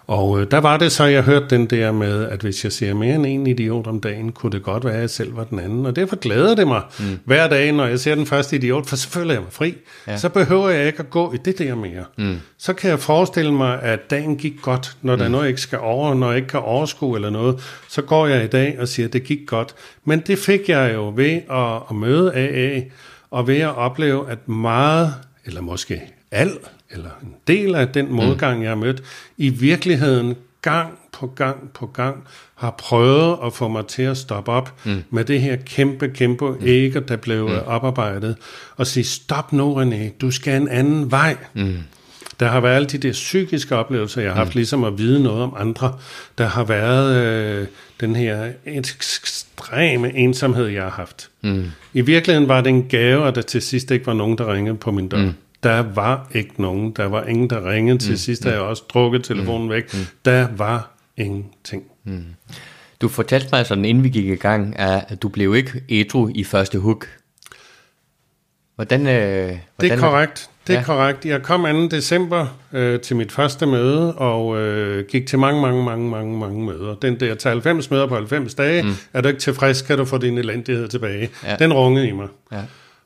Og 0.06 0.40
øh, 0.40 0.50
der 0.50 0.58
var 0.58 0.76
det 0.76 0.92
så, 0.92 1.04
jeg 1.04 1.22
hørte 1.22 1.46
den 1.50 1.66
der 1.66 1.92
med, 1.92 2.28
at 2.28 2.40
hvis 2.40 2.64
jeg 2.64 2.72
ser 2.72 2.94
mere 2.94 3.14
end 3.14 3.26
en 3.26 3.46
idiot 3.46 3.86
om 3.86 4.00
dagen, 4.00 4.32
kunne 4.32 4.52
det 4.52 4.62
godt 4.62 4.84
være, 4.84 4.94
at 4.94 5.00
jeg 5.00 5.10
selv 5.10 5.36
var 5.36 5.44
den 5.44 5.58
anden. 5.58 5.86
Og 5.86 5.96
derfor 5.96 6.16
glæder 6.16 6.54
det 6.54 6.66
mig 6.66 6.82
mm. 6.98 7.18
hver 7.24 7.48
dag, 7.48 7.72
når 7.72 7.86
jeg 7.86 8.00
ser 8.00 8.14
den 8.14 8.26
første 8.26 8.56
idiot, 8.56 8.86
for 8.86 8.96
så 8.96 9.08
føler 9.08 9.32
jeg 9.32 9.42
mig 9.42 9.52
fri. 9.52 9.74
Ja. 10.06 10.16
Så 10.16 10.28
behøver 10.28 10.68
jeg 10.68 10.86
ikke 10.86 10.98
at 10.98 11.10
gå 11.10 11.32
i 11.32 11.36
det 11.36 11.58
der 11.58 11.74
mere. 11.74 12.04
Mm. 12.18 12.36
Så 12.58 12.72
kan 12.72 12.90
jeg 12.90 12.98
forestille 12.98 13.52
mig, 13.52 13.82
at 13.82 14.10
dagen 14.10 14.36
gik 14.36 14.54
godt, 14.62 14.96
når 15.02 15.16
der 15.16 15.24
er 15.24 15.28
noget, 15.28 15.44
jeg 15.44 15.48
ikke 15.50 15.60
skal 15.60 15.78
over, 15.78 16.14
når 16.14 16.28
jeg 16.28 16.36
ikke 16.36 16.48
kan 16.48 16.60
overskue 16.60 17.16
eller 17.16 17.30
noget. 17.30 17.60
Så 17.88 18.02
går 18.02 18.26
jeg 18.26 18.44
i 18.44 18.48
dag 18.48 18.76
og 18.80 18.88
siger, 18.88 19.06
at 19.06 19.12
det 19.12 19.24
gik 19.24 19.46
godt. 19.46 19.74
Men 20.04 20.20
det 20.20 20.38
fik 20.38 20.68
jeg 20.68 20.94
jo 20.94 21.12
ved 21.16 21.40
at, 21.50 21.82
at 21.90 21.96
møde 21.96 22.32
AA, 22.34 22.80
og 23.30 23.46
ved 23.46 23.58
at 23.58 23.76
opleve, 23.76 24.30
at 24.30 24.48
meget, 24.48 25.14
eller 25.44 25.60
måske 25.60 26.02
alt, 26.30 26.70
eller 26.94 27.10
en 27.22 27.34
del 27.46 27.74
af 27.74 27.88
den 27.88 28.12
modgang, 28.12 28.62
jeg 28.62 28.70
har 28.70 28.76
mødt, 28.76 29.02
i 29.36 29.48
virkeligheden 29.48 30.34
gang 30.62 30.98
på 31.12 31.26
gang 31.26 31.70
på 31.74 31.86
gang 31.86 32.24
har 32.54 32.70
prøvet 32.70 33.38
at 33.44 33.52
få 33.52 33.68
mig 33.68 33.86
til 33.86 34.02
at 34.02 34.16
stoppe 34.16 34.52
op 34.52 34.72
mm. 34.84 35.02
med 35.10 35.24
det 35.24 35.40
her 35.40 35.56
kæmpe, 35.56 36.08
kæmpe 36.08 36.50
mm. 36.50 36.58
ægger, 36.62 37.00
der 37.00 37.16
blev 37.16 37.48
mm. 37.48 37.54
oparbejdet, 37.66 38.36
og 38.76 38.86
sige, 38.86 39.04
stop 39.04 39.52
nu 39.52 39.82
René, 39.82 40.18
du 40.20 40.30
skal 40.30 40.62
en 40.62 40.68
anden 40.68 41.10
vej. 41.10 41.36
Mm. 41.54 41.76
Der 42.40 42.48
har 42.48 42.60
været 42.60 42.76
alle 42.76 42.88
de 42.88 42.98
der 42.98 43.12
psykiske 43.12 43.76
oplevelser, 43.76 44.22
jeg 44.22 44.30
har 44.30 44.36
haft, 44.36 44.54
mm. 44.54 44.58
ligesom 44.58 44.84
at 44.84 44.98
vide 44.98 45.22
noget 45.22 45.42
om 45.42 45.54
andre. 45.58 45.98
Der 46.38 46.46
har 46.46 46.64
været 46.64 47.16
øh, 47.16 47.66
den 48.00 48.16
her 48.16 48.52
ekstreme 48.66 50.14
ensomhed, 50.14 50.66
jeg 50.66 50.82
har 50.82 50.90
haft. 50.90 51.30
Mm. 51.42 51.64
I 51.92 52.00
virkeligheden 52.00 52.48
var 52.48 52.60
det 52.60 52.70
en 52.70 52.88
gave, 52.88 53.28
at 53.28 53.34
der 53.34 53.42
til 53.42 53.62
sidst 53.62 53.90
ikke 53.90 54.06
var 54.06 54.14
nogen, 54.14 54.38
der 54.38 54.52
ringede 54.52 54.76
på 54.76 54.90
min 54.90 55.08
dør. 55.08 55.18
Mm. 55.18 55.32
Der 55.64 55.80
var 55.94 56.28
ikke 56.34 56.62
nogen. 56.62 56.92
Der 56.92 57.04
var 57.06 57.24
ingen, 57.24 57.50
der 57.50 57.70
ringede. 57.70 57.98
Til 57.98 58.18
sidst 58.18 58.44
har 58.44 58.50
jeg 58.50 58.60
også 58.60 58.82
drukket 58.88 59.24
telefonen 59.24 59.70
væk. 59.70 59.94
Der 60.24 60.48
var 60.56 60.90
ingenting. 61.16 61.82
Du 63.00 63.08
fortalte 63.08 63.48
mig 63.52 63.66
sådan, 63.66 63.84
inden 63.84 64.04
vi 64.04 64.08
gik 64.08 64.24
i 64.26 64.34
gang, 64.34 64.78
at 64.78 65.22
du 65.22 65.28
blev 65.28 65.54
ikke 65.54 65.82
ædru 65.88 66.30
i 66.34 66.44
første 66.44 66.78
hug. 66.78 67.02
Hvordan, 68.76 69.00
øh, 69.00 69.06
hvordan 69.06 69.58
Det 69.80 69.90
er 69.92 69.96
korrekt. 69.96 70.50
Det 70.66 70.74
er 70.74 70.78
Ja. 70.78 70.84
korrekt. 70.84 71.24
Jeg 71.26 71.42
kom 71.42 71.62
2. 71.64 71.88
december 71.88 72.46
øh, 72.72 73.00
til 73.00 73.16
mit 73.16 73.32
første 73.32 73.66
møde, 73.66 74.14
og 74.14 74.58
øh, 74.60 75.04
gik 75.08 75.26
til 75.26 75.38
mange, 75.38 75.60
mange, 75.62 75.84
mange, 75.84 76.10
mange, 76.10 76.38
mange 76.38 76.64
møder. 76.66 76.94
Den 76.94 77.20
der 77.20 77.34
til 77.34 77.48
90 77.50 77.90
møder 77.90 78.06
på 78.06 78.14
90 78.14 78.54
dage, 78.54 78.82
mm. 78.82 78.92
er 79.12 79.20
du 79.20 79.28
ikke 79.28 79.40
tilfreds, 79.40 79.82
kan 79.82 79.98
du 79.98 80.04
få 80.04 80.18
din 80.18 80.38
elendighed 80.38 80.88
tilbage. 80.88 81.30
Ja. 81.44 81.56
Den 81.56 81.72
rungede 81.72 82.08
i 82.08 82.12
mig. 82.12 82.28
Ja. 82.52 82.60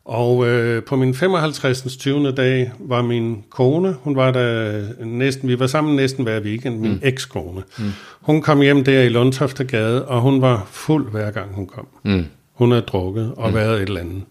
Og 0.09 0.47
øh, 0.47 0.85
på 0.85 0.97
min 0.97 1.15
55. 1.15 1.97
20. 1.97 2.33
dag 2.33 2.73
var 2.79 3.03
min 3.03 3.45
kone, 3.51 3.93
hun 3.93 4.17
var 4.17 4.31
der 4.31 4.83
næsten, 5.05 5.49
vi 5.49 5.59
var 5.59 5.67
sammen 5.67 5.97
næsten 5.97 6.25
hver 6.25 6.41
weekend, 6.41 6.79
min 6.79 6.93
mm. 6.93 7.01
ekskone. 7.03 7.63
Mm. 7.79 7.91
Hun 8.21 8.43
kom 8.43 8.61
hjem 8.61 8.85
der 8.85 9.03
i 9.03 9.09
Lundtoftegade, 9.09 10.09
og 10.09 10.21
hun 10.21 10.43
var 10.43 10.67
fuld 10.71 11.11
hver 11.11 11.31
gang 11.31 11.55
hun 11.55 11.67
kom. 11.67 11.89
Mm. 12.05 12.25
Hun 12.53 12.71
havde 12.71 12.83
drukket 12.83 13.35
og 13.37 13.49
mm. 13.49 13.55
været 13.55 13.75
et 13.75 13.89
eller 13.89 14.01
andet. 14.01 14.23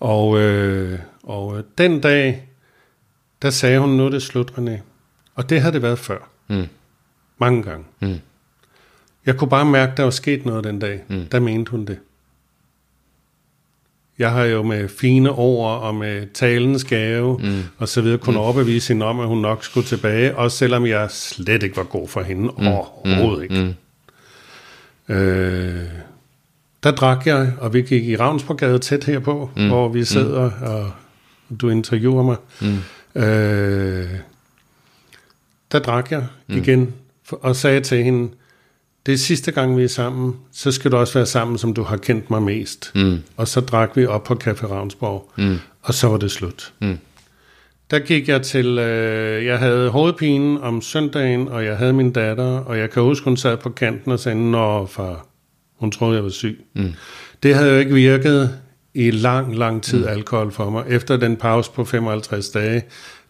Og, 0.00 0.38
øh, 0.38 0.98
og 1.22 1.58
øh, 1.58 1.64
den 1.78 2.00
dag, 2.00 2.48
der 3.42 3.50
sagde 3.50 3.78
hun, 3.78 3.90
nu 3.90 4.06
er 4.06 4.10
det 4.10 4.22
slut, 4.22 4.50
René. 4.50 4.78
Og 5.34 5.50
det 5.50 5.60
havde 5.60 5.74
det 5.74 5.82
været 5.82 5.98
før. 5.98 6.30
Mm. 6.48 6.66
Mange 7.38 7.62
gange. 7.62 7.84
Mm. 8.00 8.18
Jeg 9.26 9.36
kunne 9.36 9.50
bare 9.50 9.64
mærke, 9.64 9.92
der 9.96 10.02
var 10.02 10.10
sket 10.10 10.46
noget 10.46 10.64
den 10.64 10.78
dag. 10.78 11.00
Mm. 11.08 11.26
Der 11.32 11.40
mente 11.40 11.70
hun 11.70 11.84
det. 11.84 11.98
Jeg 14.20 14.30
har 14.30 14.44
jo 14.44 14.62
med 14.62 14.88
fine 14.88 15.30
ord 15.30 15.80
og 15.80 15.94
med 15.94 16.26
talens 16.34 16.84
gave 16.84 17.38
mm. 17.42 17.62
og 17.78 17.88
så 17.88 18.00
videre 18.00 18.18
kunne 18.18 18.36
mm. 18.36 18.40
overbevise 18.40 18.92
hende 18.92 19.06
om, 19.06 19.20
at 19.20 19.26
hun 19.26 19.38
nok 19.38 19.64
skulle 19.64 19.86
tilbage, 19.86 20.36
også 20.36 20.56
selvom 20.56 20.86
jeg 20.86 21.10
slet 21.10 21.62
ikke 21.62 21.76
var 21.76 21.82
god 21.82 22.08
for 22.08 22.22
hende. 22.22 22.52
Mm. 22.58 22.66
Overhovedet 22.66 23.42
ikke. 23.42 23.74
Mm. 25.08 25.14
Øh, 25.14 25.88
der 26.82 26.90
drak 26.90 27.26
jeg, 27.26 27.52
og 27.58 27.74
vi 27.74 27.82
gik 27.82 28.04
i 28.04 28.16
Ravnsborgade 28.16 28.78
tæt 28.78 29.04
herpå, 29.04 29.50
mm. 29.56 29.68
hvor 29.68 29.88
vi 29.88 30.04
sidder, 30.04 30.50
mm. 30.60 30.66
og 30.66 30.90
du 31.60 31.68
interviewer 31.68 32.22
mig. 32.22 32.36
Mm. 32.60 33.22
Øh, 33.22 34.08
der 35.72 35.78
drak 35.78 36.10
jeg 36.10 36.26
mm. 36.48 36.56
igen, 36.56 36.94
og 37.30 37.56
sagde 37.56 37.80
til 37.80 38.04
hende, 38.04 38.28
det 39.06 39.14
er 39.14 39.18
sidste 39.18 39.52
gang, 39.52 39.76
vi 39.76 39.84
er 39.84 39.88
sammen, 39.88 40.36
så 40.52 40.72
skal 40.72 40.92
du 40.92 40.96
også 40.96 41.14
være 41.14 41.26
sammen, 41.26 41.58
som 41.58 41.74
du 41.74 41.82
har 41.82 41.96
kendt 41.96 42.30
mig 42.30 42.42
mest. 42.42 42.92
Mm. 42.94 43.18
Og 43.36 43.48
så 43.48 43.60
drak 43.60 43.96
vi 43.96 44.06
op 44.06 44.24
på 44.24 44.34
Café 44.44 44.66
Ravnsborg, 44.66 45.32
mm. 45.36 45.58
og 45.82 45.94
så 45.94 46.08
var 46.08 46.16
det 46.16 46.30
slut. 46.30 46.72
Mm. 46.80 46.98
Der 47.90 47.98
gik 47.98 48.28
jeg 48.28 48.42
til, 48.42 48.78
øh, 48.78 49.44
jeg 49.44 49.58
havde 49.58 49.88
hovedpine 49.88 50.60
om 50.60 50.82
søndagen, 50.82 51.48
og 51.48 51.64
jeg 51.64 51.76
havde 51.76 51.92
min 51.92 52.12
datter, 52.12 52.58
og 52.58 52.78
jeg 52.78 52.90
kan 52.90 53.02
huske, 53.02 53.24
hun 53.24 53.36
sad 53.36 53.56
på 53.56 53.70
kanten 53.70 54.12
og 54.12 54.20
sagde, 54.20 54.50
Nå 54.50 54.86
far, 54.86 55.26
hun 55.78 55.90
troede, 55.90 56.14
jeg 56.14 56.24
var 56.24 56.30
syg. 56.30 56.64
Mm. 56.74 56.94
Det 57.42 57.54
havde 57.54 57.70
jo 57.72 57.78
ikke 57.78 57.94
virket 57.94 58.58
i 58.94 59.10
lang, 59.10 59.56
lang 59.56 59.82
tid, 59.82 59.98
mm. 59.98 60.08
alkohol 60.08 60.52
for 60.52 60.70
mig. 60.70 60.84
Efter 60.88 61.16
den 61.16 61.36
pause 61.36 61.70
på 61.74 61.84
55 61.84 62.48
dage, 62.48 62.82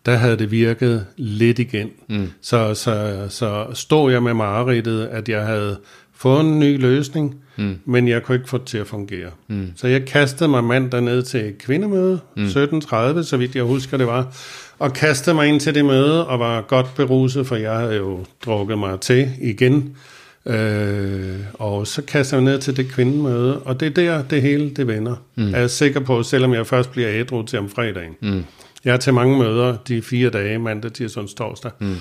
der 0.07 0.17
havde 0.17 0.37
det 0.37 0.51
virket 0.51 1.07
lidt 1.17 1.59
igen. 1.59 1.91
Mm. 2.09 2.31
Så, 2.41 2.75
så, 2.75 3.27
så 3.29 3.67
stod 3.75 4.13
jeg 4.13 4.23
med 4.23 4.35
mareridtet, 4.35 5.07
at 5.07 5.29
jeg 5.29 5.47
havde 5.47 5.77
fået 6.15 6.41
en 6.41 6.59
ny 6.59 6.81
løsning, 6.81 7.37
mm. 7.57 7.79
men 7.85 8.09
jeg 8.09 8.23
kunne 8.23 8.35
ikke 8.35 8.49
få 8.49 8.59
det 8.59 8.67
til 8.67 8.79
at 8.79 8.87
fungere. 8.87 9.31
Mm. 9.49 9.73
Så 9.77 9.87
jeg 9.87 10.05
kastede 10.05 10.49
mig 10.49 10.65
mandag 10.65 11.03
ned 11.03 11.23
til 11.23 11.55
kvindemøde, 11.59 12.21
mm. 12.37 12.45
17.30, 12.45 13.23
så 13.23 13.37
vidt 13.39 13.57
jeg 13.57 13.65
husker 13.65 13.97
det 13.97 14.07
var, 14.07 14.35
og 14.79 14.93
kastede 14.93 15.35
mig 15.35 15.49
ind 15.49 15.61
til 15.61 15.75
det 15.75 15.85
møde, 15.85 16.27
og 16.27 16.39
var 16.39 16.61
godt 16.61 16.95
beruset, 16.97 17.47
for 17.47 17.57
jeg 17.57 17.73
havde 17.73 17.97
jo 17.97 18.25
drukket 18.45 18.79
mig 18.79 19.01
til 19.01 19.29
igen. 19.41 19.97
Øh, 20.47 21.37
og 21.55 21.87
så 21.87 22.03
kaster 22.03 22.37
jeg 22.37 22.45
ned 22.45 22.59
til 22.59 22.77
det 22.77 22.89
kvindemøde, 22.89 23.59
og 23.59 23.81
det 23.81 23.87
er 23.87 23.91
der, 23.91 24.23
det 24.23 24.43
hele 24.43 24.71
det 24.71 24.87
vender. 24.87 25.17
Mm. 25.35 25.55
Er 25.55 25.59
jeg 25.59 25.71
sikker 25.71 26.01
på, 26.01 26.23
selvom 26.23 26.55
jeg 26.55 26.67
først 26.67 26.91
bliver 26.93 27.09
ædru 27.13 27.43
til 27.43 27.59
om 27.59 27.69
fredagen. 27.69 28.17
Mm. 28.23 28.45
Jeg 28.85 28.93
er 28.93 28.97
til 28.97 29.15
mange 29.15 29.39
møder 29.39 29.77
de 29.77 30.03
fire 30.03 30.31
dage, 30.31 30.59
mandag, 30.59 30.93
tirsdag, 30.93 31.29
torsdag. 31.37 31.71
Mm. 31.79 31.97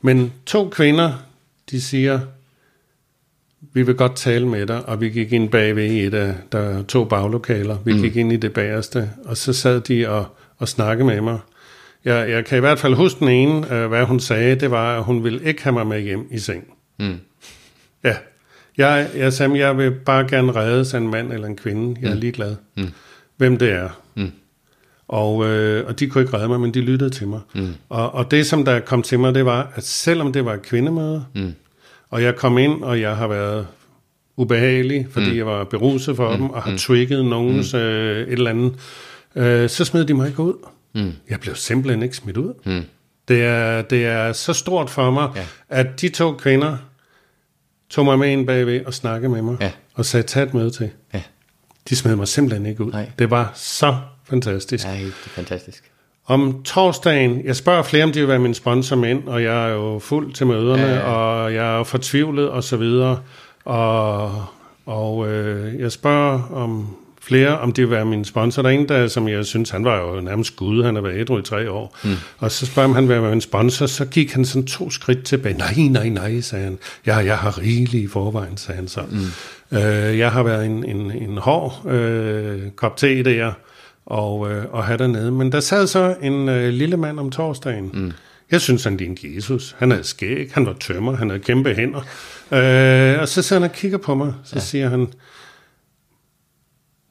Men 0.00 0.32
to 0.46 0.68
kvinder, 0.68 1.12
de 1.70 1.80
siger, 1.80 2.20
vi 3.72 3.82
vil 3.82 3.94
godt 3.94 4.16
tale 4.16 4.48
med 4.48 4.66
dig, 4.66 4.88
og 4.88 5.00
vi 5.00 5.08
gik 5.08 5.32
ind 5.32 5.50
bagved 5.50 5.84
i 5.84 6.04
et 6.04 6.14
af, 6.14 6.34
der 6.52 6.58
er 6.58 6.82
to 6.82 7.04
baglokaler. 7.04 7.78
Vi 7.84 7.92
mm. 7.92 8.02
gik 8.02 8.16
ind 8.16 8.32
i 8.32 8.36
det 8.36 8.52
bagerste, 8.52 9.10
og 9.24 9.36
så 9.36 9.52
sad 9.52 9.80
de 9.80 10.08
og, 10.08 10.26
og 10.58 10.68
snakkede 10.68 11.06
med 11.06 11.20
mig. 11.20 11.38
Jeg, 12.04 12.30
jeg 12.30 12.44
kan 12.44 12.58
i 12.58 12.60
hvert 12.60 12.78
fald 12.78 12.94
huske 12.94 13.20
den 13.20 13.28
ene, 13.28 13.74
øh, 13.74 13.88
hvad 13.88 14.04
hun 14.04 14.20
sagde, 14.20 14.54
det 14.54 14.70
var, 14.70 14.98
at 14.98 15.04
hun 15.04 15.24
ville 15.24 15.44
ikke 15.44 15.62
have 15.62 15.72
mig 15.72 15.86
med 15.86 16.00
hjem 16.00 16.28
i 16.30 16.38
seng. 16.38 16.64
Mm. 16.98 17.16
Ja, 18.04 18.16
jeg, 18.76 19.10
jeg 19.16 19.32
sagde, 19.32 19.58
jeg 19.58 19.78
vil 19.78 19.90
bare 19.90 20.28
gerne 20.28 20.52
redde 20.52 20.96
af 20.96 21.00
en 21.00 21.10
mand 21.10 21.32
eller 21.32 21.46
en 21.46 21.56
kvinde. 21.56 22.00
Jeg 22.02 22.10
er 22.10 22.14
ligeglad, 22.14 22.56
mm. 22.76 22.88
hvem 23.36 23.56
det 23.56 23.72
er. 23.72 24.00
Mm. 24.14 24.32
Og, 25.08 25.46
øh, 25.46 25.86
og 25.86 26.00
de 26.00 26.06
kunne 26.06 26.22
ikke 26.24 26.36
redde 26.36 26.48
mig, 26.48 26.60
men 26.60 26.74
de 26.74 26.80
lyttede 26.80 27.10
til 27.10 27.28
mig. 27.28 27.40
Mm. 27.54 27.74
Og, 27.88 28.14
og 28.14 28.30
det, 28.30 28.46
som 28.46 28.64
der 28.64 28.80
kom 28.80 29.02
til 29.02 29.18
mig, 29.18 29.34
det 29.34 29.44
var, 29.44 29.72
at 29.74 29.84
selvom 29.84 30.32
det 30.32 30.44
var 30.44 30.54
et 30.54 30.62
kvindemøde, 30.62 31.24
mm. 31.34 31.54
og 32.10 32.22
jeg 32.22 32.36
kom 32.36 32.58
ind, 32.58 32.82
og 32.82 33.00
jeg 33.00 33.16
har 33.16 33.28
været 33.28 33.66
ubehagelig, 34.36 35.06
fordi 35.10 35.30
mm. 35.30 35.36
jeg 35.36 35.46
var 35.46 35.64
beruset 35.64 36.16
for 36.16 36.30
mm. 36.30 36.36
dem, 36.36 36.50
og 36.50 36.62
har 36.62 36.70
mm. 36.70 36.78
trigget 36.78 37.24
nogens 37.24 37.72
mm. 37.72 37.78
øh, 37.78 38.26
et 38.26 38.32
eller 38.32 38.50
andet, 38.50 38.74
øh, 39.34 39.68
så 39.68 39.84
smed 39.84 40.04
de 40.04 40.14
mig 40.14 40.28
ikke 40.28 40.42
ud. 40.42 40.54
Mm. 40.94 41.12
Jeg 41.30 41.40
blev 41.40 41.54
simpelthen 41.54 42.02
ikke 42.02 42.16
smidt 42.16 42.36
ud. 42.36 42.54
Mm. 42.64 42.82
Det, 43.28 43.42
er, 43.42 43.82
det 43.82 44.06
er 44.06 44.32
så 44.32 44.52
stort 44.52 44.90
for 44.90 45.10
mig, 45.10 45.30
ja. 45.36 45.44
at 45.68 46.00
de 46.00 46.08
to 46.08 46.32
kvinder 46.32 46.76
tog 47.90 48.04
mig 48.04 48.18
med 48.18 48.28
ind 48.28 48.46
bagved 48.46 48.84
og 48.84 48.94
snakkede 48.94 49.32
med 49.32 49.42
mig, 49.42 49.56
ja. 49.60 49.70
og 49.94 50.04
sagde, 50.04 50.26
tag 50.26 50.42
et 50.42 50.54
møde 50.54 50.70
til. 50.70 50.90
Ja. 51.14 51.22
De 51.88 51.96
smed 51.96 52.16
mig 52.16 52.28
simpelthen 52.28 52.66
ikke 52.66 52.84
ud. 52.84 52.92
Nej. 52.92 53.10
Det 53.18 53.30
var 53.30 53.52
så 53.54 53.96
fantastisk. 54.28 54.86
Ja, 54.86 54.92
det 54.92 55.06
er 55.06 55.28
fantastisk. 55.28 55.90
Om 56.26 56.62
torsdagen, 56.64 57.44
jeg 57.44 57.56
spørger 57.56 57.82
flere, 57.82 58.04
om 58.04 58.12
de 58.12 58.20
vil 58.20 58.28
være 58.28 58.38
min 58.38 58.54
sponsor 58.54 58.96
med 58.96 59.16
og 59.26 59.42
jeg 59.42 59.68
er 59.68 59.72
jo 59.72 59.98
fuld 59.98 60.32
til 60.32 60.46
møderne, 60.46 60.82
ja, 60.82 60.94
ja. 60.94 61.00
og 61.00 61.54
jeg 61.54 61.72
er 61.72 61.76
jo 61.76 61.84
fortvivlet 61.84 62.48
og 62.48 62.64
så 62.64 62.76
videre. 62.76 63.18
Og, 63.64 64.44
og 64.86 65.28
øh, 65.28 65.80
jeg 65.80 65.92
spørger 65.92 66.42
om 66.52 66.96
flere, 67.28 67.58
om 67.58 67.72
de 67.72 67.82
vil 67.82 67.90
være 67.90 68.04
min 68.04 68.24
sponsor. 68.24 68.62
Der 68.62 68.68
er 68.68 68.72
en, 68.72 68.88
der, 68.88 69.08
som 69.08 69.28
jeg 69.28 69.46
synes, 69.46 69.70
han 69.70 69.84
var 69.84 70.00
jo 70.00 70.20
nærmest 70.20 70.56
gud, 70.56 70.84
han 70.84 70.94
har 70.94 71.02
været 71.02 71.20
ædru 71.20 71.38
i 71.38 71.42
tre 71.42 71.70
år. 71.70 71.96
Mm. 72.04 72.10
Og 72.38 72.50
så 72.50 72.66
spørger 72.66 72.88
om 72.88 72.94
han 72.94 73.08
vil 73.08 73.22
være 73.22 73.30
min 73.30 73.40
sponsor, 73.40 73.86
så 73.86 74.04
gik 74.04 74.32
han 74.32 74.44
sådan 74.44 74.66
to 74.66 74.90
skridt 74.90 75.24
tilbage. 75.24 75.58
Nej, 75.58 75.74
nej, 75.76 76.08
nej, 76.08 76.40
sagde 76.40 76.64
han. 76.64 76.78
Ja, 77.06 77.16
jeg 77.16 77.38
har 77.38 77.58
rigeligt 77.58 78.04
i 78.04 78.08
forvejen, 78.08 78.56
sagde 78.56 78.76
han 78.76 78.88
så. 78.88 79.00
Mm. 79.10 79.78
Øh, 79.78 80.18
jeg 80.18 80.32
har 80.32 80.42
været 80.42 80.66
en, 80.66 80.84
en, 80.84 81.12
en 81.12 81.38
hård 81.38 81.86
øh, 81.92 82.70
kop 82.76 82.96
te 82.96 83.22
der, 83.22 83.52
og, 84.08 84.50
øh, 84.50 84.64
og 84.70 84.84
have 84.84 84.98
dernede. 84.98 85.32
Men 85.32 85.52
der 85.52 85.60
sad 85.60 85.86
så 85.86 86.16
en 86.22 86.48
øh, 86.48 86.68
lille 86.68 86.96
mand 86.96 87.20
om 87.20 87.30
torsdagen. 87.30 87.90
Mm. 87.94 88.12
Jeg 88.50 88.60
synes, 88.60 88.84
han 88.84 88.96
lignede 88.96 89.36
Jesus. 89.36 89.76
Han 89.78 89.90
havde 89.90 90.04
skæg, 90.04 90.50
han 90.54 90.66
var 90.66 90.72
tømmer, 90.72 91.16
han 91.16 91.30
havde 91.30 91.42
kæmpe 91.42 91.74
hænder. 91.74 92.00
Øh, 92.52 93.20
og 93.20 93.28
så 93.28 93.42
sidder 93.42 93.62
han 93.62 93.70
og 93.70 93.76
kigger 93.76 93.98
på 93.98 94.14
mig, 94.14 94.34
så 94.44 94.56
ja. 94.56 94.60
siger 94.60 94.88
han, 94.88 95.12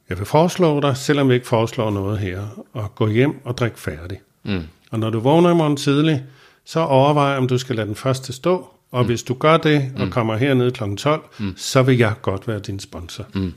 jeg 0.09 0.17
vil 0.17 0.25
foreslå 0.25 0.79
dig, 0.79 0.97
selvom 0.97 1.29
vi 1.29 1.33
ikke 1.33 1.47
foreslår 1.47 1.89
noget 1.89 2.19
her, 2.19 2.63
at 2.75 2.95
gå 2.95 3.07
hjem 3.07 3.35
og 3.43 3.57
drikke 3.57 3.79
færdig. 3.79 4.19
Mm. 4.43 4.63
Og 4.91 4.99
når 4.99 5.09
du 5.09 5.19
vågner 5.19 5.51
i 5.51 5.55
morgen 5.55 5.77
tidlig, 5.77 6.23
så 6.65 6.79
overvej, 6.79 7.37
om 7.37 7.47
du 7.47 7.57
skal 7.57 7.75
lade 7.75 7.87
den 7.87 7.95
første 7.95 8.33
stå, 8.33 8.67
og 8.91 9.01
mm. 9.01 9.07
hvis 9.07 9.23
du 9.23 9.33
gør 9.33 9.57
det, 9.57 9.91
og 9.95 10.05
mm. 10.05 10.11
kommer 10.11 10.37
herned 10.37 10.71
kl. 10.71 10.83
12, 10.95 11.21
mm. 11.39 11.53
så 11.57 11.81
vil 11.83 11.97
jeg 11.97 12.13
godt 12.21 12.47
være 12.47 12.59
din 12.59 12.79
sponsor. 12.79 13.25
Mm. 13.33 13.53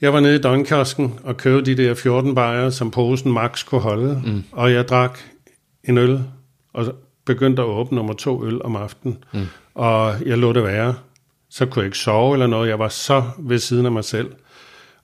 Jeg 0.00 0.12
var 0.12 0.20
nede 0.20 0.36
i 0.36 0.38
døgnkiosken 0.38 1.20
og 1.24 1.36
købte 1.36 1.76
de 1.76 1.82
der 1.82 1.94
14 1.94 2.34
bajer, 2.34 2.70
som 2.70 2.90
posen 2.90 3.32
max 3.32 3.66
kunne 3.66 3.80
holde, 3.80 4.22
mm. 4.26 4.44
og 4.52 4.72
jeg 4.72 4.88
drak 4.88 5.18
en 5.84 5.98
øl, 5.98 6.22
og 6.72 6.94
begyndte 7.24 7.62
at 7.62 7.66
åbne 7.66 7.96
nummer 7.96 8.12
to 8.12 8.44
øl 8.46 8.62
om 8.62 8.76
aftenen, 8.76 9.18
mm. 9.32 9.46
og 9.74 10.14
jeg 10.26 10.38
lå 10.38 10.52
det 10.52 10.64
være. 10.64 10.94
Så 11.50 11.66
kunne 11.66 11.80
jeg 11.80 11.86
ikke 11.86 11.98
sove 11.98 12.34
eller 12.34 12.46
noget, 12.46 12.68
jeg 12.68 12.78
var 12.78 12.88
så 12.88 13.22
ved 13.38 13.58
siden 13.58 13.86
af 13.86 13.92
mig 13.92 14.04
selv. 14.04 14.30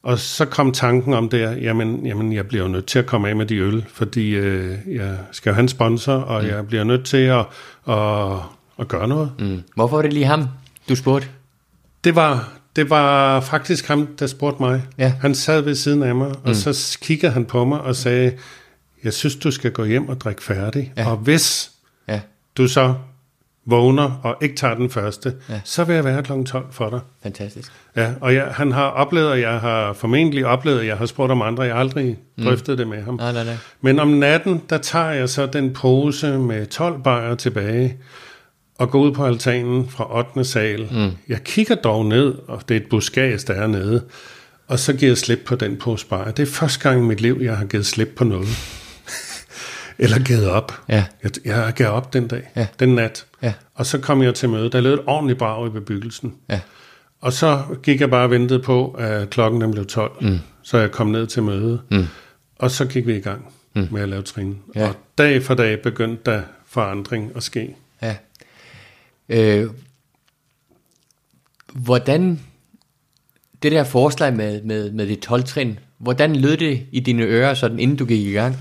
Og 0.03 0.19
så 0.19 0.45
kom 0.45 0.73
tanken 0.73 1.15
om 1.15 1.29
det, 1.29 1.63
jamen, 1.63 2.07
jamen 2.07 2.33
jeg 2.33 2.49
bliver 2.49 2.65
jo 2.65 2.69
nødt 2.71 2.87
til 2.87 2.99
at 2.99 3.07
komme 3.07 3.29
af 3.29 3.37
med 3.37 3.47
de 3.47 3.57
øl, 3.57 3.85
fordi 3.89 4.31
øh, 4.31 4.77
jeg 4.89 5.19
skal 5.33 5.51
jo 5.51 5.55
have 5.55 5.63
en 5.63 5.69
sponsor, 5.69 6.13
og 6.13 6.43
mm. 6.43 6.49
jeg 6.49 6.67
bliver 6.67 6.85
nødt 6.85 7.05
til 7.05 7.17
at, 7.17 7.47
at, 7.89 8.33
at 8.79 8.89
gøre 8.89 9.09
noget. 9.09 9.31
Mm. 9.39 9.63
Hvorfor 9.75 9.97
var 9.97 10.03
det 10.03 10.13
lige 10.13 10.27
ham, 10.27 10.49
du 10.89 10.97
spurgte? 10.97 11.29
Det 12.05 12.17
var, 12.17 12.53
det 12.77 12.91
var 12.91 13.41
faktisk 13.41 13.89
ham, 13.89 14.07
der 14.07 14.27
spurgte 14.27 14.63
mig. 14.63 14.83
Ja. 14.99 15.13
Han 15.21 15.35
sad 15.35 15.61
ved 15.61 15.75
siden 15.75 16.03
af 16.03 16.15
mig, 16.15 16.29
og 16.29 16.49
mm. 16.49 16.55
så 16.55 16.99
kiggede 17.03 17.33
han 17.33 17.45
på 17.45 17.65
mig 17.65 17.81
og 17.81 17.97
sagde, 17.97 18.33
jeg 19.05 19.13
synes, 19.13 19.37
du 19.37 19.51
skal 19.51 19.71
gå 19.73 19.85
hjem 19.85 20.09
og 20.09 20.21
drikke 20.21 20.43
færdig. 20.43 20.93
Ja. 20.97 21.11
Og 21.11 21.17
hvis 21.17 21.71
ja. 22.09 22.21
du 22.57 22.69
så 22.69 22.95
vågner 23.67 24.21
og 24.23 24.37
ikke 24.43 24.57
tager 24.57 24.75
den 24.75 24.91
første, 24.91 25.35
ja. 25.49 25.61
så 25.65 25.85
vil 25.85 25.95
jeg 25.95 26.05
være 26.05 26.23
kl. 26.23 26.33
12 26.45 26.67
for 26.71 26.91
dig. 26.91 27.01
Fantastisk. 27.23 27.73
Ja, 27.97 28.13
og 28.21 28.35
jeg, 28.35 28.47
han 28.47 28.73
har 28.73 28.87
oplevet, 28.87 29.31
og 29.31 29.41
jeg 29.41 29.61
har 29.61 29.93
formentlig 29.93 30.47
oplevet, 30.47 30.81
at 30.81 30.87
jeg 30.87 30.97
har 30.97 31.07
spurgt 31.07 31.33
om 31.33 31.43
andre, 31.43 31.63
jeg 31.63 31.75
har 31.75 31.81
aldrig 31.81 32.19
mm. 32.37 32.45
drøftet 32.45 32.79
det 32.79 32.89
med 32.89 33.03
ham. 33.03 33.15
Nej, 33.15 33.33
nej, 33.33 33.45
nej. 33.45 33.57
Men 33.81 33.99
om 33.99 34.09
natten, 34.09 34.63
der 34.71 34.79
tager 34.79 35.11
jeg 35.11 35.29
så 35.29 35.47
den 35.47 35.73
pose 35.73 36.39
med 36.39 36.67
12 36.67 37.03
bajer 37.03 37.35
tilbage, 37.35 37.97
og 38.85 38.91
går 38.91 39.01
ud 39.01 39.13
på 39.13 39.27
altanen 39.27 39.89
fra 39.89 40.19
8. 40.19 40.45
sal. 40.45 40.89
Mm. 40.93 41.11
Jeg 41.29 41.45
kigger 41.45 41.75
dog 41.75 42.07
ned, 42.07 42.35
og 42.49 42.63
det 42.69 42.77
er 42.77 42.81
et 42.81 42.87
buskads, 42.91 43.45
der 43.45 43.55
er 43.55 43.67
nede, 43.67 44.03
og 44.69 44.79
så 44.79 44.93
giver 44.93 45.11
jeg 45.11 45.19
slip 45.19 45.39
på 45.47 45.55
den 45.55 45.77
pose 45.77 46.07
bajer. 46.07 46.31
Det 46.31 46.43
er 46.43 46.47
første 46.47 46.89
gang 46.89 47.05
i 47.05 47.05
mit 47.05 47.21
liv, 47.21 47.39
jeg 47.43 47.57
har 47.57 47.65
givet 47.65 47.87
slip 47.87 48.09
på 48.17 48.25
noget. 48.25 48.49
Eller 49.99 50.19
givet 50.19 50.51
op. 50.51 50.73
Ja. 50.89 51.05
Jeg, 51.23 51.31
jeg 51.45 51.73
gav 51.77 51.91
op 51.91 52.13
den 52.13 52.29
dag, 52.29 52.43
ja. 52.57 52.67
den 52.81 52.89
nat. 52.89 53.27
Ja. 53.43 53.53
Og 53.75 53.87
så 53.87 53.99
kom 53.99 54.23
jeg 54.23 54.35
til 54.35 54.49
møde. 54.49 54.71
Der 54.71 54.81
lød 54.81 54.95
et 54.95 55.01
ordentligt 55.07 55.39
brag 55.39 55.67
i 55.67 55.71
bebyggelsen. 55.71 56.35
Ja. 56.51 56.61
Og 57.21 57.33
så 57.33 57.63
gik 57.83 58.01
jeg 58.01 58.11
bare 58.11 58.25
og 58.25 58.31
ventede 58.31 58.59
på, 58.59 58.91
at 58.91 59.31
klokken 59.31 59.61
den 59.61 59.71
blev 59.71 59.87
12. 59.87 60.13
Mm. 60.21 60.39
Så 60.63 60.79
jeg 60.79 60.91
kom 60.91 61.07
ned 61.07 61.27
til 61.27 61.43
møde. 61.43 61.81
Mm. 61.91 62.07
Og 62.59 62.71
så 62.71 62.85
gik 62.85 63.07
vi 63.07 63.17
i 63.17 63.21
gang 63.21 63.55
mm. 63.75 63.89
med 63.91 64.03
at 64.03 64.09
lave 64.09 64.23
trin. 64.23 64.59
Ja. 64.75 64.89
Og 64.89 64.95
dag 65.19 65.43
for 65.43 65.55
dag 65.55 65.83
begyndte 65.83 66.31
der 66.31 66.43
forandring 66.67 67.33
at 67.37 67.43
ske. 67.43 67.75
Ja. 69.29 69.57
Øh, 69.57 69.71
hvordan, 71.75 72.41
det 73.63 73.73
der 73.73 73.85
forslag 73.85 74.37
med, 74.37 74.63
med, 74.63 74.93
med 74.93 75.07
det 75.07 75.31
12-trin, 75.31 75.79
hvordan 75.99 76.37
lød 76.37 76.57
det 76.57 76.87
i 76.93 77.01
dine 77.01 77.23
ører, 77.23 77.55
sådan 77.55 77.79
inden 77.79 77.97
du 77.97 78.05
gik 78.05 78.27
i 78.27 78.33
gang? 78.33 78.57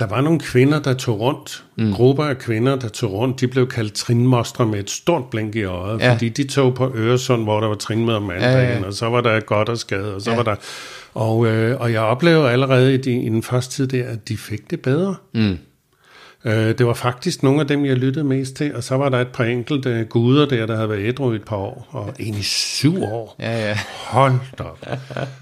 Der 0.00 0.06
var 0.06 0.20
nogle 0.20 0.40
kvinder, 0.40 0.78
der 0.82 0.94
tog 0.94 1.20
rundt. 1.20 1.64
Mm. 1.76 1.92
Grupper 1.92 2.24
af 2.24 2.38
kvinder, 2.38 2.76
der 2.76 2.88
tog 2.88 3.12
rundt. 3.12 3.40
De 3.40 3.48
blev 3.48 3.68
kaldt 3.68 3.92
trinmostre 3.92 4.66
med 4.66 4.78
et 4.78 4.90
stort 4.90 5.24
blink 5.30 5.54
i 5.54 5.62
øjet. 5.62 6.00
Ja. 6.00 6.12
Fordi 6.12 6.28
de 6.28 6.46
tog 6.46 6.74
på 6.74 6.92
Øresund, 6.94 7.42
hvor 7.42 7.60
der 7.60 7.68
var 7.68 7.74
trinmøde 7.74 8.16
om 8.16 8.22
mandagen. 8.22 8.68
Ja, 8.68 8.78
ja. 8.78 8.86
Og 8.86 8.94
så 8.94 9.08
var 9.08 9.20
der 9.20 9.40
godt 9.40 9.68
og 9.68 9.78
skade. 9.78 10.14
Og 10.14 10.22
så 10.22 10.30
ja. 10.30 10.36
var 10.36 10.42
der... 10.42 10.54
Og, 11.14 11.46
øh, 11.46 11.80
og 11.80 11.92
jeg 11.92 12.00
oplevede 12.00 12.50
allerede 12.50 12.94
i, 12.94 12.96
de, 12.96 13.22
i 13.22 13.28
den 13.28 13.42
første 13.42 13.74
tid 13.74 13.86
der, 13.86 14.08
at 14.08 14.28
de 14.28 14.36
fik 14.36 14.70
det 14.70 14.80
bedre. 14.80 15.14
Mm. 15.34 15.58
Øh, 16.44 16.78
det 16.78 16.86
var 16.86 16.94
faktisk 16.94 17.42
nogle 17.42 17.60
af 17.60 17.66
dem, 17.66 17.84
jeg 17.84 17.96
lyttede 17.96 18.24
mest 18.24 18.54
til, 18.54 18.74
og 18.74 18.84
så 18.84 18.96
var 18.96 19.08
der 19.08 19.20
et 19.20 19.28
par 19.28 19.44
enkelte 19.44 20.06
guder 20.10 20.46
der, 20.46 20.66
der 20.66 20.76
havde 20.76 20.88
været 20.88 21.08
ædru 21.08 21.32
i 21.32 21.36
et 21.36 21.44
par 21.44 21.56
år, 21.56 21.88
og 21.90 22.14
en 22.18 22.34
i 22.34 22.42
syv 22.42 23.02
år. 23.02 23.36
Ja, 23.38 23.68
ja. 23.68 23.78
Hold 24.06 24.34
da 24.58 24.62
op. 24.62 24.86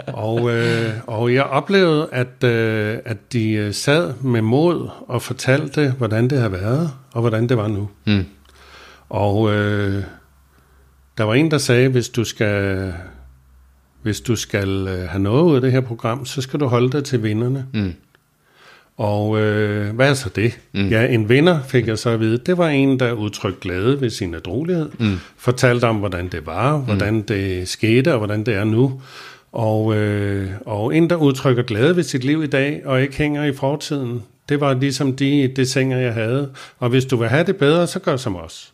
og, 0.07 0.51
øh, 0.51 0.91
og 1.07 1.35
jeg 1.35 1.45
oplevede, 1.45 2.09
at, 2.13 2.45
øh, 2.45 2.99
at 3.05 3.33
de 3.33 3.51
øh, 3.53 3.75
sad 3.75 4.15
med 4.21 4.43
mod 4.43 4.89
og 5.09 5.23
fortalte, 5.23 5.95
hvordan 5.99 6.31
det 6.31 6.39
havde 6.39 6.53
været, 6.53 6.91
og 7.13 7.21
hvordan 7.21 7.49
det 7.49 7.57
var 7.57 7.69
nu. 7.69 7.89
Mm. 8.07 8.25
Og 9.09 9.55
øh, 9.55 10.03
der 11.19 11.25
var 11.25 11.35
en, 11.35 11.51
der 11.51 11.59
sagde, 11.59 11.89
hvis 11.89 12.09
du 12.09 12.25
skal... 12.25 12.93
Hvis 14.03 14.21
du 14.21 14.37
skal 14.37 14.89
øh, 14.89 15.09
have 15.09 15.23
noget 15.23 15.43
ud 15.43 15.55
af 15.55 15.61
det 15.61 15.73
her 15.73 15.81
program, 15.81 16.27
så 16.27 16.41
skal 16.41 16.61
du 16.61 16.67
holde 16.67 16.91
dig 16.91 17.05
til 17.05 17.23
vinderne. 17.23 17.67
Mm. 17.75 17.95
Og 18.99 19.39
øh, 19.41 19.95
hvad 19.95 20.11
er 20.11 20.15
så 20.15 20.29
det? 20.37 20.59
Mm. 20.73 20.89
Ja, 20.89 21.07
en 21.07 21.29
vinder 21.29 21.63
fik 21.63 21.87
jeg 21.87 21.99
så 21.99 22.11
at 22.11 22.21
vide. 22.21 22.39
Det 22.39 22.59
var 22.59 22.69
en, 22.69 23.01
der 23.01 23.13
udtrykte 23.13 23.61
glæde 23.61 24.01
ved 24.01 24.11
sin 24.11 24.35
adrolighed. 24.35 24.91
Mm. 24.99 25.19
Fortalte 25.37 25.85
om, 25.85 25.97
hvordan 25.97 26.29
det 26.29 26.47
var, 26.47 26.77
mm. 26.77 26.85
hvordan 26.85 27.15
mm. 27.15 27.23
det 27.23 27.69
skete, 27.69 28.13
og 28.13 28.19
hvordan 28.19 28.45
det 28.45 28.55
er 28.55 28.65
nu. 28.65 29.01
Og, 29.53 29.97
øh, 29.97 30.51
og 30.67 30.97
en, 30.97 31.11
der 31.11 31.17
udtrykker 31.17 31.63
glæde 31.63 31.97
ved 31.97 32.03
sit 32.03 32.25
liv 32.25 32.43
i 32.43 32.47
dag, 32.47 32.83
og 32.85 33.03
ikke 33.03 33.17
hænger 33.17 33.45
i 33.45 33.53
fortiden. 33.53 34.23
Det 34.49 34.61
var 34.61 34.75
ligesom 34.75 35.17
de 35.17 35.53
desinger, 35.57 35.99
jeg 35.99 36.15
havde. 36.15 36.51
Og 36.79 36.89
hvis 36.89 37.05
du 37.05 37.17
vil 37.17 37.29
have 37.29 37.45
det 37.45 37.57
bedre, 37.57 37.87
så 37.87 37.99
gør 37.99 38.17
som 38.17 38.37
os. 38.37 38.73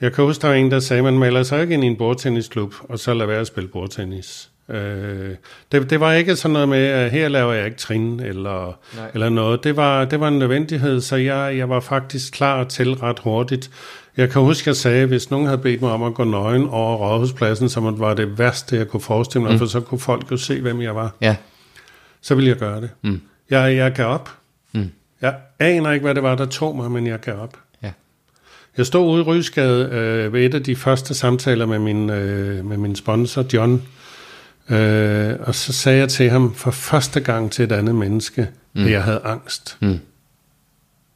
Jeg 0.00 0.12
kan 0.12 0.24
huske, 0.24 0.42
der 0.42 0.48
var 0.48 0.54
en, 0.54 0.70
der 0.70 0.80
sagde, 0.80 1.02
man 1.02 1.18
melder 1.18 1.42
sig 1.42 1.62
ikke 1.62 1.74
ind 1.74 1.84
i 1.84 1.86
en 1.86 1.96
bordtennisklub, 1.96 2.74
og 2.88 2.98
så 2.98 3.14
lader 3.14 3.26
være 3.26 3.40
at 3.40 3.46
spille 3.46 3.68
bordtennis. 3.68 4.50
Øh, 4.70 5.34
det, 5.72 5.90
det 5.90 6.00
var 6.00 6.12
ikke 6.12 6.36
sådan 6.36 6.52
noget 6.52 6.68
med, 6.68 6.86
at 6.86 7.10
her 7.10 7.28
laver 7.28 7.52
jeg 7.52 7.64
ikke 7.64 7.78
trin 7.78 8.20
eller, 8.20 8.78
eller 9.14 9.28
noget. 9.28 9.64
Det 9.64 9.76
var, 9.76 10.04
det 10.04 10.20
var 10.20 10.28
en 10.28 10.38
nødvendighed, 10.38 11.00
så 11.00 11.16
jeg, 11.16 11.56
jeg 11.56 11.68
var 11.68 11.80
faktisk 11.80 12.32
klar 12.32 12.64
til 12.64 12.94
ret 12.94 13.18
hurtigt. 13.18 13.70
Jeg 14.16 14.30
kan 14.30 14.42
huske, 14.42 14.62
at 14.62 14.66
jeg 14.66 14.76
sagde, 14.76 15.02
at 15.02 15.08
hvis 15.08 15.30
nogen 15.30 15.46
havde 15.46 15.58
bedt 15.58 15.82
mig 15.82 15.90
om 15.90 16.02
at 16.02 16.14
gå 16.14 16.24
nøgen 16.24 16.68
over 16.68 16.96
rådhuspladsen, 16.96 17.68
som 17.68 17.98
var 17.98 18.14
det 18.14 18.38
værste, 18.38 18.76
jeg 18.76 18.88
kunne 18.88 19.00
forestille 19.00 19.42
mig, 19.42 19.52
mm. 19.52 19.58
for 19.58 19.66
så 19.66 19.80
kunne 19.80 20.00
folk 20.00 20.30
jo 20.30 20.36
se, 20.36 20.60
hvem 20.60 20.80
jeg 20.80 20.94
var. 20.94 21.14
Ja. 21.20 21.36
Så 22.20 22.34
ville 22.34 22.48
jeg 22.48 22.56
gøre 22.56 22.80
det. 22.80 22.90
Mm. 23.02 23.20
Jeg, 23.50 23.76
jeg 23.76 23.92
gav 23.92 24.06
op. 24.06 24.30
Mm. 24.72 24.90
Jeg 25.22 25.34
aner 25.58 25.92
ikke, 25.92 26.04
hvad 26.04 26.14
det 26.14 26.22
var, 26.22 26.34
der 26.34 26.46
tog 26.46 26.76
mig, 26.76 26.90
men 26.90 27.06
jeg 27.06 27.20
gav 27.20 27.40
op. 27.40 27.56
Ja. 27.82 27.90
Jeg 28.76 28.86
stod 28.86 29.08
ude 29.12 29.20
i 29.20 29.24
Rysgade 29.24 29.88
øh, 29.92 30.32
ved 30.32 30.46
et 30.46 30.54
af 30.54 30.62
de 30.62 30.76
første 30.76 31.14
samtaler 31.14 31.66
med 31.66 31.78
min, 31.78 32.10
øh, 32.10 32.64
med 32.64 32.76
min 32.76 32.96
sponsor, 32.96 33.44
John, 33.52 33.82
Øh, 34.70 35.36
og 35.40 35.54
så 35.54 35.72
sagde 35.72 35.98
jeg 35.98 36.08
til 36.08 36.30
ham 36.30 36.54
for 36.54 36.70
første 36.70 37.20
gang 37.20 37.52
til 37.52 37.64
et 37.64 37.72
andet 37.72 37.94
menneske, 37.94 38.48
mm. 38.72 38.84
at 38.84 38.90
jeg 38.90 39.04
havde 39.04 39.20
angst. 39.24 39.78
Mm. 39.80 39.98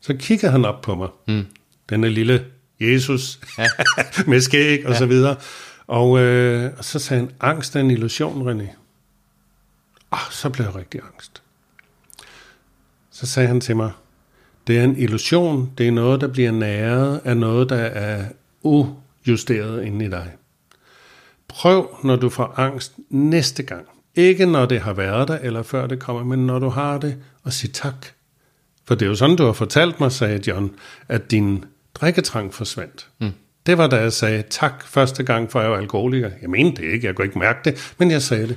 Så 0.01 0.15
kigger 0.15 0.51
han 0.51 0.65
op 0.65 0.81
på 0.81 0.95
mig. 0.95 1.09
Mm. 1.29 1.47
Denne 1.91 2.09
lille 2.09 2.45
Jesus 2.81 3.41
ja. 3.59 3.67
med 4.31 4.41
skæg 4.41 4.87
og 4.87 4.93
ja. 4.93 4.99
så 4.99 5.07
videre. 5.07 5.37
Og, 5.87 6.19
øh, 6.19 6.73
og 6.79 6.85
så 6.85 6.99
sagde 6.99 7.21
han, 7.21 7.31
angst 7.41 7.77
er 7.77 7.81
en 7.81 7.91
illusion, 7.91 8.51
René. 8.51 8.69
Og 10.11 10.19
så 10.31 10.51
blev 10.51 10.67
jeg 10.67 10.75
rigtig 10.75 11.01
angst. 11.15 11.43
Så 13.11 13.27
sagde 13.27 13.49
han 13.49 13.61
til 13.61 13.77
mig, 13.77 13.91
det 14.67 14.79
er 14.79 14.85
en 14.85 14.97
illusion, 14.97 15.73
det 15.79 15.89
er 15.89 15.93
noget, 15.93 16.21
der 16.21 16.29
bliver 16.29 16.51
næret 16.51 17.21
af 17.25 17.37
noget, 17.37 17.69
der 17.69 17.77
er 17.77 18.25
ujusteret 18.63 19.85
inde 19.85 20.05
i 20.05 20.09
dig. 20.09 20.33
Prøv, 21.55 21.97
når 22.05 22.17
du 22.17 22.29
får 22.29 22.55
angst 22.57 22.93
næste 23.11 23.63
gang. 23.63 23.87
Ikke 24.15 24.47
når 24.47 24.67
det 24.67 24.81
har 24.81 24.93
været 24.93 25.29
der, 25.29 25.39
eller 25.43 25.63
før 25.63 25.87
det 25.87 25.99
kommer, 25.99 26.25
men 26.25 26.47
når 26.47 26.59
du 26.59 26.69
har 26.69 26.99
det, 26.99 27.17
og 27.43 27.53
sig 27.53 27.73
tak. 27.73 28.07
For 28.85 28.95
det 28.95 29.05
er 29.05 29.09
jo 29.09 29.15
sådan, 29.15 29.37
du 29.37 29.45
har 29.45 29.53
fortalt 29.53 30.01
mig, 30.01 30.13
sagde 30.13 30.41
John, 30.47 30.71
at 31.09 31.31
din 31.31 31.65
drikketrang 31.95 32.55
forsvandt. 32.55 33.09
Mm. 33.21 33.31
Det 33.67 33.79
var 33.79 33.87
da 33.87 33.97
jeg 33.97 34.13
sagde 34.13 34.43
tak 34.51 34.87
første 34.87 35.23
gang, 35.23 35.53
for 35.53 35.61
jeg 35.61 35.71
var 35.71 35.77
alkoholiker. 35.77 36.31
Jeg 36.43 36.51
mente 36.51 36.83
det 36.83 36.93
ikke, 36.93 37.07
jeg 37.07 37.15
kunne 37.15 37.25
ikke 37.25 37.39
mærke 37.39 37.59
det, 37.65 37.95
men 37.99 38.11
jeg 38.11 38.23
sagde 38.23 38.49
det. 38.49 38.57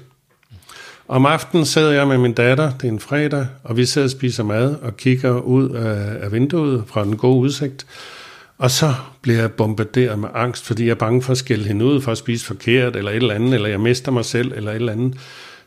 Om 1.07 1.25
aftenen 1.25 1.65
sidder 1.65 1.91
jeg 1.91 2.07
med 2.07 2.17
min 2.17 2.33
datter, 2.33 2.71
det 2.77 2.87
er 2.87 2.91
en 2.91 2.99
fredag, 2.99 3.47
og 3.63 3.77
vi 3.77 3.85
sidder 3.85 4.07
og 4.07 4.11
spiser 4.11 4.43
mad 4.43 4.75
og 4.75 4.97
kigger 4.97 5.39
ud 5.39 5.69
af, 5.69 6.31
vinduet 6.31 6.83
fra 6.87 7.03
den 7.03 7.17
gode 7.17 7.39
udsigt. 7.39 7.85
Og 8.57 8.71
så 8.71 8.93
bliver 9.21 9.39
jeg 9.39 9.51
bombarderet 9.51 10.19
med 10.19 10.29
angst, 10.33 10.65
fordi 10.65 10.83
jeg 10.83 10.91
er 10.91 10.95
bange 10.95 11.21
for 11.21 11.31
at 11.31 11.37
skælde 11.37 11.65
hende 11.65 11.85
ud 11.85 12.01
for 12.01 12.11
at 12.11 12.17
spise 12.17 12.45
forkert, 12.45 12.95
eller 12.95 13.11
et 13.11 13.15
eller 13.15 13.33
andet, 13.33 13.53
eller 13.53 13.69
jeg 13.69 13.79
mister 13.79 14.11
mig 14.11 14.25
selv, 14.25 14.51
eller 14.55 14.71
et 14.71 14.75
eller 14.75 14.91
andet. 14.91 15.17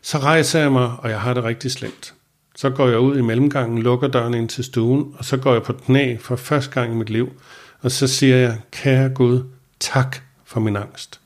Så 0.03 0.19
rejser 0.19 0.61
jeg 0.61 0.73
mig, 0.73 0.93
og 0.99 1.11
jeg 1.11 1.21
har 1.21 1.35
det 1.35 1.45
rigtig 1.45 1.71
slemt. 1.71 2.15
Så 2.57 2.71
går 2.71 2.89
jeg 2.89 2.99
ud 2.99 3.19
i 3.19 3.21
mellemgangen, 3.21 3.83
lukker 3.83 4.09
døren 4.09 4.35
ind 4.35 4.49
til 4.49 4.65
stuen, 4.65 5.15
og 5.19 5.25
så 5.25 5.37
går 5.37 5.53
jeg 5.53 5.63
på 5.63 5.73
knæ 5.73 6.17
for 6.21 6.37
første 6.37 6.71
gang 6.71 6.93
i 6.93 6.97
mit 6.97 7.11
liv. 7.11 7.33
Og 7.81 7.91
så 7.91 8.07
siger 8.07 8.37
jeg, 8.37 8.59
kære 8.73 9.09
Gud, 9.09 9.43
tak 9.81 10.17
for 10.45 10.61
min 10.61 10.77
angst. 10.77 11.21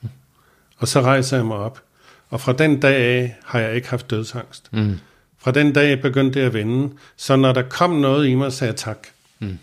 Og 0.78 0.89
så 0.89 1.01
rejser 1.01 1.36
jeg 1.36 1.47
mig 1.47 1.57
op. 1.57 1.82
Og 2.31 2.41
fra 2.41 2.53
den 2.53 2.81
dag 2.81 2.97
af 2.97 3.36
har 3.45 3.59
jeg 3.59 3.74
ikke 3.74 3.89
haft 3.89 4.11
dødsangst. 4.11 4.69
Mm. 4.73 4.99
Fra 5.39 5.51
den 5.51 5.73
dag 5.73 6.03
begyndte 6.03 6.41
det 6.41 6.47
at 6.47 6.55
vende. 6.55 6.95
Så 7.16 7.36
når 7.36 7.53
der 7.53 7.62
kom 7.62 7.91
noget 7.91 8.27
i 8.28 8.35
mig, 8.35 8.53
sagde 8.53 8.70
jeg 8.70 8.77
tak. 8.77 8.99
Mm. 9.39 9.59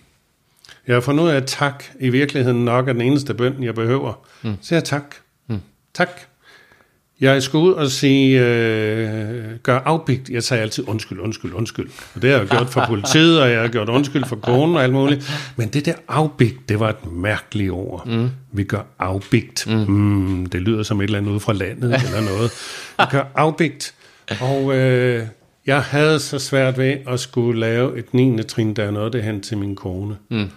Jeg 0.87 0.95
har 0.95 1.01
fundet 1.01 1.23
ud 1.23 1.29
af, 1.29 1.35
at 1.35 1.45
tak 1.47 1.83
i 1.99 2.09
virkeligheden 2.09 2.65
nok 2.65 2.87
er 2.87 2.93
den 2.93 3.01
eneste 3.01 3.33
bøn, 3.33 3.63
jeg 3.63 3.75
behøver. 3.75 4.13
Mm. 4.41 4.55
Så 4.61 4.75
jeg 4.75 4.83
tak. 4.83 5.15
Mm. 5.47 5.59
Tak. 5.93 6.09
Jeg 7.21 7.43
skulle 7.43 7.65
ud 7.65 7.73
og 7.73 7.87
sige, 7.87 8.45
øh, 8.45 9.59
gør 9.63 9.79
afbigt. 9.79 10.29
Jeg 10.29 10.43
sagde 10.43 10.63
altid 10.63 10.89
undskyld, 10.89 11.19
undskyld, 11.19 11.53
undskyld. 11.53 11.89
Og 12.15 12.21
det 12.21 12.31
har 12.31 12.37
jeg 12.37 12.47
gjort 12.47 12.69
for 12.69 12.85
politiet, 12.87 13.41
og 13.41 13.51
jeg 13.51 13.61
har 13.61 13.67
gjort 13.67 13.89
undskyld 13.89 14.25
for 14.25 14.35
konen 14.35 14.75
og 14.75 14.83
alt 14.83 14.93
muligt. 14.93 15.31
Men 15.55 15.69
det 15.69 15.85
der 15.85 15.93
afbigt, 16.07 16.69
det 16.69 16.79
var 16.79 16.89
et 16.89 17.11
mærkeligt 17.11 17.71
ord. 17.71 18.07
Mm. 18.07 18.29
Vi 18.51 18.63
gør 18.63 18.81
afbigt. 18.99 19.67
Mm. 19.67 19.73
Mm, 19.73 20.45
det 20.45 20.61
lyder 20.61 20.83
som 20.83 21.01
et 21.01 21.03
eller 21.03 21.17
andet 21.17 21.31
ude 21.31 21.39
fra 21.39 21.53
landet 21.53 21.93
eller 22.05 22.21
noget. 22.21 22.51
Vi 22.99 23.05
gør 23.11 23.23
afbigt. 23.35 23.93
Og 24.41 24.75
øh, 24.77 25.27
jeg 25.65 25.81
havde 25.81 26.19
så 26.19 26.39
svært 26.39 26.77
ved 26.77 26.97
at 27.07 27.19
skulle 27.19 27.59
lave 27.59 27.99
et 27.99 28.13
9. 28.13 28.43
trin, 28.43 28.73
der 28.73 28.83
er 28.83 28.91
noget 28.91 29.13
det 29.13 29.23
hen 29.23 29.41
til 29.41 29.57
min 29.57 29.75
kone. 29.75 30.15
Mm. 30.29 30.49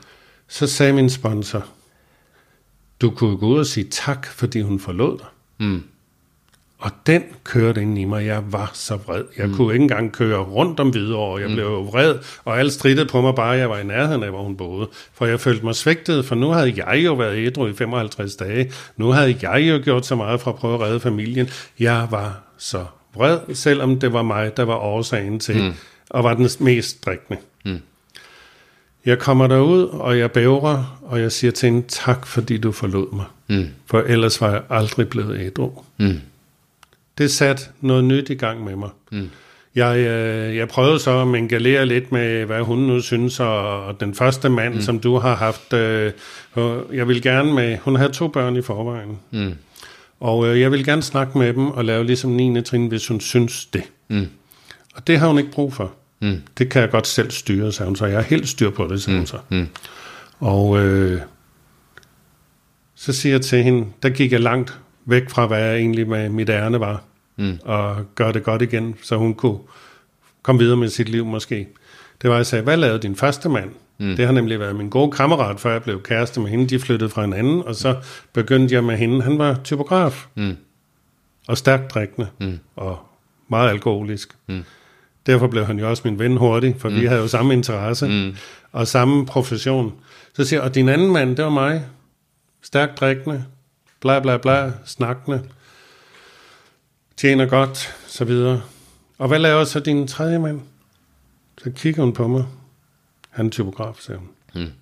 Så 0.48 0.66
sagde 0.66 0.92
min 0.92 1.10
sponsor, 1.10 1.66
du 3.00 3.10
kunne 3.10 3.36
gå 3.36 3.46
ud 3.46 3.58
og 3.58 3.66
sige 3.66 3.86
tak, 3.90 4.26
fordi 4.26 4.60
hun 4.60 4.80
forlod 4.80 5.18
dig. 5.18 5.26
Mm. 5.58 5.82
Og 6.78 6.90
den 7.06 7.22
kørte 7.44 7.82
ind 7.82 7.98
i 7.98 8.04
mig. 8.04 8.26
Jeg 8.26 8.52
var 8.52 8.70
så 8.74 8.96
vred. 8.96 9.24
Jeg 9.38 9.46
mm. 9.46 9.54
kunne 9.54 9.74
ikke 9.74 9.82
engang 9.82 10.12
køre 10.12 10.38
rundt 10.38 10.80
om 10.80 10.90
Hvidovre. 10.90 11.40
Jeg 11.40 11.48
mm. 11.48 11.54
blev 11.54 11.66
vred, 11.66 12.18
og 12.44 12.58
alt 12.58 12.72
strittede 12.72 13.08
på 13.08 13.20
mig 13.20 13.34
bare, 13.34 13.50
jeg 13.50 13.70
var 13.70 13.78
i 13.78 13.84
nærheden 13.84 14.22
af, 14.22 14.30
hvor 14.30 14.42
hun 14.42 14.56
boede. 14.56 14.88
For 15.14 15.26
jeg 15.26 15.40
følte 15.40 15.64
mig 15.64 15.74
svigtet, 15.74 16.24
for 16.24 16.34
nu 16.34 16.48
havde 16.48 16.74
jeg 16.76 17.04
jo 17.04 17.14
været 17.14 17.46
ædru 17.46 17.66
i 17.66 17.72
55 17.72 18.36
dage. 18.36 18.72
Nu 18.96 19.10
havde 19.10 19.38
jeg 19.42 19.60
jo 19.60 19.80
gjort 19.84 20.06
så 20.06 20.16
meget 20.16 20.40
for 20.40 20.50
at 20.50 20.56
prøve 20.56 20.74
at 20.74 20.80
redde 20.80 21.00
familien. 21.00 21.48
Jeg 21.78 22.06
var 22.10 22.40
så 22.58 22.84
vred, 23.14 23.54
selvom 23.54 24.00
det 24.00 24.12
var 24.12 24.22
mig, 24.22 24.56
der 24.56 24.64
var 24.64 24.76
årsagen 24.76 25.40
til, 25.40 25.62
mm. 25.62 25.72
og 26.10 26.24
var 26.24 26.34
den 26.34 26.48
mest 26.60 27.04
drikkende. 27.04 27.40
Mm. 27.64 27.80
Jeg 29.06 29.18
kommer 29.18 29.46
derud, 29.46 29.82
og 29.82 30.18
jeg 30.18 30.32
bævrer, 30.32 31.00
og 31.02 31.20
jeg 31.20 31.32
siger 31.32 31.50
til 31.50 31.66
hende, 31.66 31.84
tak 31.88 32.26
fordi 32.26 32.58
du 32.58 32.72
forlod 32.72 33.14
mig. 33.14 33.24
Mm. 33.48 33.68
For 33.86 34.00
ellers 34.00 34.40
var 34.40 34.50
jeg 34.50 34.62
aldrig 34.70 35.08
blevet 35.08 35.40
ædru. 35.40 35.70
Mm. 35.96 36.20
Det 37.18 37.30
satte 37.30 37.62
noget 37.80 38.04
nyt 38.04 38.30
i 38.30 38.34
gang 38.34 38.64
med 38.64 38.76
mig. 38.76 38.90
Mm. 39.12 39.30
Jeg, 39.74 39.98
øh, 39.98 40.56
jeg 40.56 40.68
prøvede 40.68 40.98
så 40.98 41.20
at 41.20 41.28
mingalere 41.28 41.86
lidt 41.86 42.12
med, 42.12 42.44
hvad 42.44 42.60
hun 42.60 42.78
nu 42.78 43.00
synes, 43.00 43.40
og, 43.40 43.84
og 43.84 44.00
den 44.00 44.14
første 44.14 44.48
mand, 44.48 44.74
mm. 44.74 44.80
som 44.80 44.98
du 44.98 45.18
har 45.18 45.34
haft, 45.34 45.72
øh, 45.72 46.12
jeg 46.92 47.08
vil 47.08 47.22
gerne 47.22 47.54
med, 47.54 47.78
hun 47.78 47.96
havde 47.96 48.12
to 48.12 48.28
børn 48.28 48.56
i 48.56 48.62
forvejen. 48.62 49.18
Mm. 49.30 49.54
Og 50.20 50.46
øh, 50.46 50.60
jeg 50.60 50.72
vil 50.72 50.84
gerne 50.84 51.02
snakke 51.02 51.38
med 51.38 51.52
dem 51.54 51.70
og 51.70 51.84
lave 51.84 52.04
ligesom 52.04 52.30
9. 52.30 52.62
trin, 52.62 52.86
hvis 52.86 53.08
hun 53.08 53.20
synes 53.20 53.66
det. 53.66 53.82
Mm. 54.08 54.28
Og 54.94 55.06
det 55.06 55.18
har 55.18 55.28
hun 55.28 55.38
ikke 55.38 55.50
brug 55.50 55.74
for. 55.74 55.92
Mm. 56.24 56.42
Det 56.58 56.68
kan 56.70 56.82
jeg 56.82 56.90
godt 56.90 57.06
selv 57.06 57.30
styre, 57.30 57.72
sagde 57.72 57.88
hun 57.88 57.96
så. 57.96 58.06
Jeg 58.06 58.16
har 58.16 58.22
helt 58.22 58.48
styr 58.48 58.70
på 58.70 58.86
det, 58.90 59.02
sagde 59.02 59.14
mm. 59.14 59.20
hun 59.20 59.26
så. 59.26 59.38
Mm. 59.48 59.68
Og 60.40 60.78
øh, 60.78 61.20
så 62.94 63.12
siger 63.12 63.32
jeg 63.32 63.42
til 63.42 63.62
hende, 63.62 63.86
der 64.02 64.08
gik 64.08 64.32
jeg 64.32 64.40
langt 64.40 64.78
væk 65.04 65.30
fra, 65.30 65.46
hvad 65.46 65.60
jeg 65.60 65.76
egentlig 65.76 66.08
med 66.08 66.28
mit 66.28 66.48
ærne 66.48 66.80
var, 66.80 67.02
mm. 67.36 67.58
og 67.64 68.14
gøre 68.14 68.32
det 68.32 68.42
godt 68.42 68.62
igen, 68.62 68.94
så 69.02 69.16
hun 69.16 69.34
kunne 69.34 69.58
komme 70.42 70.58
videre 70.58 70.76
med 70.76 70.88
sit 70.88 71.08
liv 71.08 71.24
måske. 71.24 71.68
Det 72.22 72.30
var, 72.30 72.36
at 72.36 72.38
jeg 72.38 72.46
sagde, 72.46 72.64
hvad 72.64 72.76
lavede 72.76 72.98
din 72.98 73.16
første 73.16 73.48
mand? 73.48 73.70
Mm. 73.98 74.16
Det 74.16 74.26
har 74.26 74.32
nemlig 74.32 74.60
været 74.60 74.76
min 74.76 74.88
gode 74.88 75.10
kammerat, 75.10 75.60
før 75.60 75.72
jeg 75.72 75.82
blev 75.82 76.02
kæreste 76.02 76.40
med 76.40 76.50
hende. 76.50 76.66
De 76.68 76.78
flyttede 76.78 77.10
fra 77.10 77.20
hinanden, 77.20 77.62
og 77.62 77.74
så 77.74 77.96
begyndte 78.32 78.74
jeg 78.74 78.84
med 78.84 78.96
hende. 78.96 79.22
Han 79.22 79.38
var 79.38 79.60
typograf. 79.64 80.26
Mm. 80.34 80.56
Og 81.48 81.58
stærkt 81.58 81.94
drikkende. 81.94 82.28
Mm. 82.40 82.58
Og 82.76 82.98
meget 83.48 83.70
alkoholisk. 83.70 84.28
Mm. 84.46 84.64
Derfor 85.26 85.46
blev 85.46 85.66
han 85.66 85.78
jo 85.78 85.90
også 85.90 86.02
min 86.04 86.18
ven 86.18 86.36
hurtigt, 86.36 86.80
for 86.80 86.88
mm. 86.88 87.00
vi 87.00 87.06
havde 87.06 87.20
jo 87.20 87.28
samme 87.28 87.54
interesse. 87.54 88.08
Mm. 88.08 88.36
Og 88.72 88.88
samme 88.88 89.26
profession. 89.26 89.94
Så 90.34 90.44
siger 90.44 90.60
jeg, 90.60 90.68
og 90.68 90.74
din 90.74 90.88
anden 90.88 91.12
mand, 91.12 91.36
det 91.36 91.44
var 91.44 91.50
mig. 91.50 91.86
Stærkt 92.62 93.00
drikkende. 93.00 93.44
Bla 94.00 94.20
bla 94.20 94.36
bla. 94.36 94.72
Snakkende. 94.84 95.42
Tjener 97.16 97.46
godt, 97.46 97.94
så 98.06 98.24
videre. 98.24 98.62
Og 99.18 99.28
hvad 99.28 99.38
laver 99.38 99.64
så 99.64 99.80
din 99.80 100.08
tredje 100.08 100.38
mand? 100.38 100.60
Så 101.58 101.70
kigger 101.70 102.02
hun 102.02 102.12
på 102.12 102.28
mig. 102.28 102.44
Han 103.30 103.46
er 103.46 103.50
typograf, 103.50 103.96
sagde 103.98 104.18
hun. 104.18 104.28
Hmm. 104.54 104.72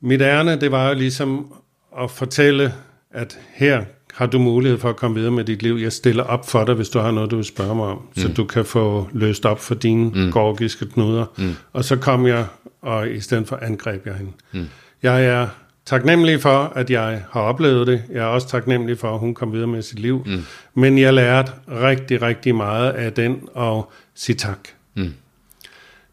Mit 0.00 0.20
ærne, 0.20 0.60
det 0.60 0.72
var 0.72 0.88
jo 0.88 0.94
ligesom 0.94 1.54
at 1.98 2.10
fortælle, 2.10 2.74
at 3.10 3.38
her 3.54 3.84
har 4.22 4.26
du 4.26 4.38
mulighed 4.38 4.78
for 4.78 4.88
at 4.88 4.96
komme 4.96 5.16
videre 5.16 5.32
med 5.32 5.44
dit 5.44 5.62
liv. 5.62 5.74
Jeg 5.74 5.92
stiller 5.92 6.24
op 6.24 6.48
for 6.48 6.64
dig, 6.64 6.74
hvis 6.74 6.88
du 6.88 6.98
har 6.98 7.10
noget, 7.10 7.30
du 7.30 7.36
vil 7.36 7.44
spørge 7.44 7.74
mig 7.74 7.86
om, 7.86 7.96
mm. 7.96 8.22
så 8.22 8.28
du 8.28 8.44
kan 8.44 8.64
få 8.64 9.08
løst 9.12 9.46
op 9.46 9.60
for 9.60 9.74
dine 9.74 10.10
mm. 10.14 10.32
gorgiske 10.32 10.86
knuder. 10.86 11.26
Mm. 11.38 11.54
Og 11.72 11.84
så 11.84 11.96
kom 11.96 12.26
jeg, 12.26 12.46
og 12.82 13.10
i 13.10 13.20
stedet 13.20 13.48
for 13.48 13.56
angreb 13.62 14.06
jeg 14.06 14.14
hende. 14.14 14.32
Mm. 14.52 14.66
Jeg 15.02 15.24
er 15.24 15.48
taknemmelig 15.86 16.40
for, 16.40 16.72
at 16.74 16.90
jeg 16.90 17.24
har 17.30 17.40
oplevet 17.40 17.86
det. 17.86 18.02
Jeg 18.10 18.18
er 18.18 18.26
også 18.26 18.48
taknemmelig 18.48 18.98
for, 18.98 19.14
at 19.14 19.18
hun 19.18 19.34
kom 19.34 19.52
videre 19.52 19.66
med 19.66 19.82
sit 19.82 19.98
liv. 19.98 20.22
Mm. 20.26 20.44
Men 20.74 20.98
jeg 20.98 21.14
lærte 21.14 21.52
rigtig, 21.68 22.22
rigtig 22.22 22.54
meget 22.54 22.90
af 22.90 23.12
den, 23.12 23.40
og 23.54 23.92
sige 24.14 24.36
tak. 24.36 24.58
Mm. 24.94 25.14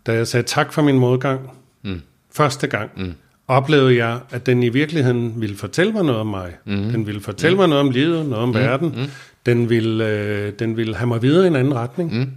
Da 0.06 0.14
jeg 0.14 0.28
sagde 0.28 0.48
tak 0.48 0.74
for 0.74 0.82
min 0.82 1.00
modgang, 1.00 1.52
mm. 1.84 2.02
første 2.32 2.68
gang, 2.68 2.92
mm. 2.98 3.14
Oplevede 3.50 4.06
jeg, 4.06 4.20
at 4.30 4.46
den 4.46 4.64
i 4.64 4.70
virkeligheden 4.70 5.34
ville 5.42 5.58
fortælle 5.58 5.92
mig 5.94 6.04
noget 6.04 6.22
om 6.22 6.28
mig. 6.28 6.52
Mm. 6.66 6.92
Den 6.92 7.08
ville 7.08 7.22
fortælle 7.22 7.56
mm. 7.56 7.60
mig 7.60 7.68
noget 7.68 7.80
om 7.80 7.92
livet, 7.92 8.26
noget 8.26 8.44
om 8.44 8.50
mm. 8.50 8.56
verden. 8.56 8.94
Mm. 8.98 9.10
Den, 9.46 9.70
ville, 9.70 10.08
øh, 10.08 10.54
den 10.60 10.78
ville 10.78 10.96
have 10.96 11.08
mig 11.08 11.22
videre 11.22 11.44
i 11.44 11.48
en 11.48 11.56
anden 11.56 11.76
retning. 11.76 12.18
Mm. 12.18 12.30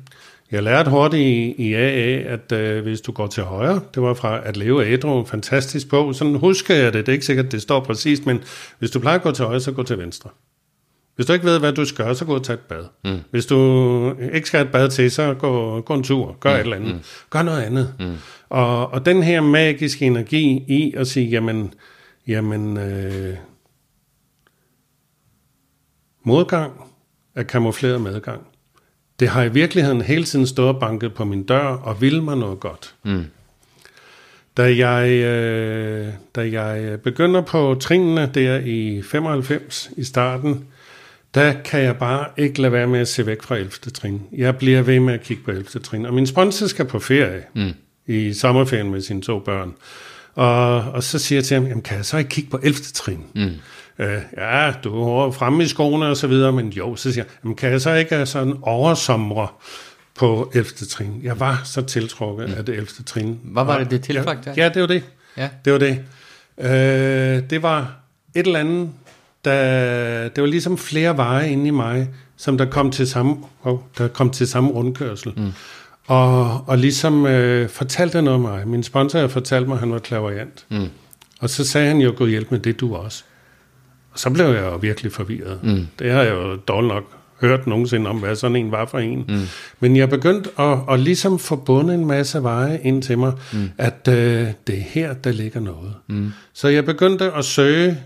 Jeg 0.51 0.63
lærte 0.63 0.91
hurtigt 0.91 1.23
i, 1.23 1.55
i 1.69 1.75
AA, 1.75 2.35
at 2.35 2.53
øh, 2.53 2.83
hvis 2.83 3.01
du 3.01 3.13
går 3.13 3.27
til 3.27 3.43
højre, 3.43 3.81
det 3.95 4.03
var 4.03 4.15
fra 4.15 4.41
At 4.45 4.57
leve 4.57 4.87
ædru, 4.87 5.21
en 5.21 5.27
fantastisk 5.27 5.89
bog, 5.89 6.15
sådan 6.15 6.35
husker 6.35 6.75
jeg 6.75 6.93
det, 6.93 7.07
det 7.07 7.13
er 7.13 7.13
ikke 7.13 7.27
sikkert, 7.27 7.53
det 7.53 7.63
står 7.63 7.81
præcist, 7.81 8.27
men 8.27 8.41
hvis 8.79 8.91
du 8.91 9.01
plejer 9.01 9.19
at 9.19 9.23
gå 9.23 9.31
til 9.31 9.45
højre, 9.45 9.61
så 9.61 9.73
gå 9.73 9.83
til 9.83 9.99
venstre. 9.99 10.31
Hvis 11.17 11.27
du 11.27 11.33
ikke 11.33 11.45
ved, 11.45 11.59
hvad 11.59 11.73
du 11.73 11.85
skal 11.85 12.05
gøre, 12.05 12.15
så 12.15 12.25
gå 12.25 12.35
og 12.35 12.45
tage 12.45 12.55
et 12.55 12.61
bad. 12.61 12.85
Mm. 13.05 13.21
Hvis 13.31 13.47
du 13.47 13.57
ikke 14.35 14.47
skal 14.47 14.59
have 14.59 14.67
et 14.67 14.73
bad 14.73 14.89
til, 14.89 15.11
så 15.11 15.35
gå, 15.35 15.81
gå 15.81 15.95
en 15.95 16.03
tur, 16.03 16.37
gør 16.41 16.51
mm. 16.51 16.57
et 16.57 16.61
eller 16.61 16.77
andet. 16.77 16.95
Mm. 16.95 17.01
Gør 17.31 17.43
noget 17.43 17.63
andet. 17.63 17.95
Mm. 18.01 18.15
Og, 18.53 18.93
og 18.93 19.07
den 19.07 19.23
her 19.23 19.41
magiske 19.41 20.07
energi 20.07 20.65
i 20.69 20.95
at 20.97 21.07
sige, 21.07 21.29
jamen, 21.29 21.75
jamen 22.27 22.77
øh, 22.77 23.37
modgang 26.25 26.73
er 27.35 27.43
kamufleret 27.43 28.01
medgang 28.01 28.47
det 29.23 29.31
har 29.31 29.43
i 29.43 29.53
virkeligheden 29.53 30.03
hele 30.03 30.25
tiden 30.25 30.47
stået 30.47 30.81
banket 30.81 31.15
på 31.15 31.25
min 31.25 31.43
dør 31.43 31.65
og 31.65 32.01
vil 32.01 32.23
mig 32.23 32.37
noget 32.37 32.61
godt. 32.61 32.95
Mm. 33.05 33.25
Da, 34.57 34.77
jeg, 34.77 35.11
øh, 35.11 36.09
da 36.35 36.51
jeg 36.51 37.01
begynder 37.01 37.41
på 37.41 37.77
trinene 37.81 38.31
der 38.35 38.59
i 38.59 39.03
95 39.03 39.91
i 39.97 40.05
starten, 40.05 40.65
der 41.35 41.55
kan 41.65 41.83
jeg 41.83 41.97
bare 41.97 42.27
ikke 42.37 42.61
lade 42.63 42.73
være 42.73 42.87
med 42.87 43.01
at 43.01 43.09
se 43.09 43.27
væk 43.27 43.43
fra 43.43 43.57
11. 43.57 43.71
trin. 43.71 44.23
Jeg 44.33 44.57
bliver 44.57 44.83
ved 44.83 45.01
med 45.01 45.15
at 45.15 45.23
kigge 45.23 45.43
på 45.43 45.51
11. 45.51 45.65
trin. 45.65 46.07
Og 46.07 46.15
min 46.15 46.27
sponsor 46.27 46.67
skal 46.67 46.85
på 46.85 46.99
ferie 46.99 47.43
mm. 47.55 47.73
I 48.07 48.33
sommerferien 48.33 48.91
med 48.91 49.01
sine 49.01 49.23
to 49.23 49.39
børn. 49.39 49.73
Og, 50.35 50.83
og 50.83 51.03
så 51.03 51.19
siger 51.19 51.37
jeg 51.37 51.45
til 51.45 51.55
ham, 51.55 51.67
jamen 51.67 51.83
kan 51.83 51.97
jeg 51.97 52.05
så 52.05 52.17
ikke 52.17 52.29
kigge 52.29 52.51
på 52.51 52.59
11. 52.63 52.75
trin? 52.95 53.25
Mm. 53.35 53.51
Øh, 53.99 54.21
ja, 54.37 54.73
du 54.85 55.03
er 55.03 55.31
fremme 55.31 55.65
i 55.65 55.67
skoene 55.67 56.07
og 56.07 56.17
så 56.17 56.27
videre, 56.27 56.53
men 56.53 56.69
jo, 56.69 56.97
så 56.97 57.13
siger 57.13 57.25
jeg, 57.25 57.33
jamen, 57.45 57.57
kan 57.57 57.71
jeg 57.71 57.81
så 57.81 57.95
ikke 57.95 58.27
sådan 58.27 58.55
oversomre 58.63 59.49
på 60.15 60.53
11. 60.55 60.69
trin? 60.69 61.21
Jeg 61.23 61.41
var 61.41 61.63
så 61.65 61.83
tiltrukket 61.83 62.49
mm. 62.49 62.55
af 62.55 62.65
det 62.65 62.75
11. 62.75 62.89
trin. 63.07 63.41
Hvad 63.45 63.65
var 63.65 63.79
det, 63.79 63.91
det 63.91 64.05
tilfagt 64.05 64.47
Ja, 64.47 64.53
ja, 64.57 64.69
det 64.69 64.83
var 64.83 64.89
det. 64.89 65.05
Ja. 65.37 65.49
Det 65.65 65.73
var 65.73 65.79
det. 65.79 66.05
Øh, 66.59 67.51
det 67.51 67.63
var 67.63 67.97
et 68.35 68.47
eller 68.47 68.61
andet, 68.61 68.91
der, 69.45 70.29
det 70.29 70.43
var 70.43 70.49
ligesom 70.49 70.79
flere 70.79 71.17
veje 71.17 71.51
inde 71.51 71.67
i 71.67 71.71
mig, 71.71 72.09
som 72.37 72.59
der 72.59 72.65
kom 72.65 72.91
til 72.91 73.09
samme, 73.09 73.37
oh, 73.63 73.79
der 73.99 74.09
kom 74.09 74.31
til 74.31 74.49
samme 74.49 74.71
rundkørsel. 74.71 75.33
Mm. 75.37 75.53
Og, 76.13 76.65
og 76.67 76.79
ligesom 76.79 77.27
øh, 77.27 77.69
fortalte 77.69 78.23
noget 78.23 78.35
om 78.35 78.41
mig. 78.41 78.69
Min 78.69 78.83
sponsor 78.83 79.19
havde 79.19 79.29
fortalt 79.29 79.69
mig, 79.69 79.75
at 79.75 79.81
han 79.81 79.93
var 79.93 79.99
klaverjant. 79.99 80.67
Mm. 80.71 80.89
Og 81.41 81.51
så 81.51 81.65
sagde 81.65 81.89
han 81.89 81.99
jo, 82.01 82.15
gå 82.17 82.27
hjælp 82.27 82.51
med 82.51 82.59
det, 82.59 82.81
du 82.81 82.95
også. 82.97 83.25
Og 84.13 84.19
så 84.19 84.31
blev 84.31 84.47
jeg 84.47 84.63
jo 84.63 84.77
virkelig 84.77 85.13
forvirret. 85.13 85.59
Mm. 85.63 85.87
Det 85.99 86.11
har 86.11 86.23
jeg 86.23 86.33
jo 86.33 86.57
dårligt 86.57 86.95
nok 86.95 87.05
hørt 87.41 87.67
nogensinde 87.67 88.11
om, 88.11 88.19
hvad 88.19 88.37
sådan 88.37 88.57
en 88.57 88.71
var 88.71 88.87
for 88.87 88.99
en. 88.99 89.25
Mm. 89.29 89.41
Men 89.81 89.97
jeg 89.97 90.11
begyndte 90.11 90.51
at, 90.59 90.79
at 90.91 91.01
ligesom 91.01 91.39
forbunde 91.39 91.95
en 91.95 92.07
masse 92.07 92.43
veje 92.43 92.81
ind 92.83 93.03
til 93.03 93.19
mig, 93.19 93.33
mm. 93.53 93.71
at 93.79 94.09
øh, 94.09 94.47
det 94.67 94.79
er 94.79 94.83
her, 94.83 95.15
der 95.15 95.33
ligger 95.33 95.61
noget. 95.61 95.95
Mm. 96.07 96.33
Så 96.53 96.69
jeg 96.69 96.85
begyndte 96.85 97.33
at 97.33 97.45
søge. 97.45 97.99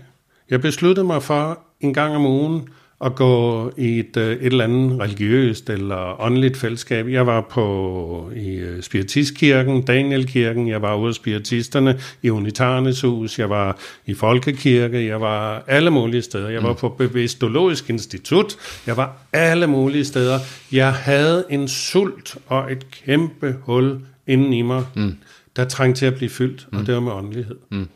Jeg 0.49 0.61
besluttede 0.61 1.05
mig 1.05 1.23
for 1.23 1.59
en 1.81 1.93
gang 1.93 2.15
om 2.15 2.25
ugen 2.25 2.67
at 3.05 3.15
gå 3.15 3.71
i 3.77 3.99
et, 3.99 4.17
øh, 4.17 4.31
et 4.31 4.45
eller 4.45 4.63
andet 4.63 4.99
religiøst 4.99 5.69
eller 5.69 6.21
åndeligt 6.21 6.57
fællesskab. 6.57 7.07
Jeg 7.07 7.27
var 7.27 7.41
på 7.41 8.31
i 8.35 8.55
øh, 8.55 8.83
Spiritistkirken, 8.83 9.81
Danielkirken, 9.81 10.67
jeg 10.67 10.81
var 10.81 10.95
ude 10.95 11.07
af 11.07 11.15
Spiritisterne, 11.15 11.99
i 12.21 12.29
Unitarnes 12.29 13.01
hus, 13.01 13.39
jeg 13.39 13.49
var 13.49 13.77
i 14.05 14.13
Folkekirke, 14.13 15.07
jeg 15.07 15.21
var 15.21 15.63
alle 15.67 15.91
mulige 15.91 16.21
steder. 16.21 16.49
Jeg 16.49 16.63
var 16.63 16.71
mm. 16.71 16.77
på 16.77 16.89
Bevidstologisk 16.89 17.89
Institut, 17.89 18.55
jeg 18.87 18.97
var 18.97 19.17
alle 19.33 19.67
mulige 19.67 20.05
steder. 20.05 20.39
Jeg 20.71 20.93
havde 20.93 21.45
en 21.49 21.67
sult 21.67 22.37
og 22.47 22.71
et 22.71 22.91
kæmpe 22.91 23.55
hul 23.61 23.99
inden 24.27 24.53
i 24.53 24.61
mig, 24.61 24.85
mm. 24.95 25.17
der 25.55 25.65
trængte 25.65 25.99
til 25.99 26.05
at 26.05 26.15
blive 26.15 26.29
fyldt, 26.29 26.67
og 26.71 26.79
mm. 26.79 26.85
det 26.85 26.93
var 26.93 27.01
med 27.01 27.11
åndelighed. 27.11 27.55
Mm 27.69 27.87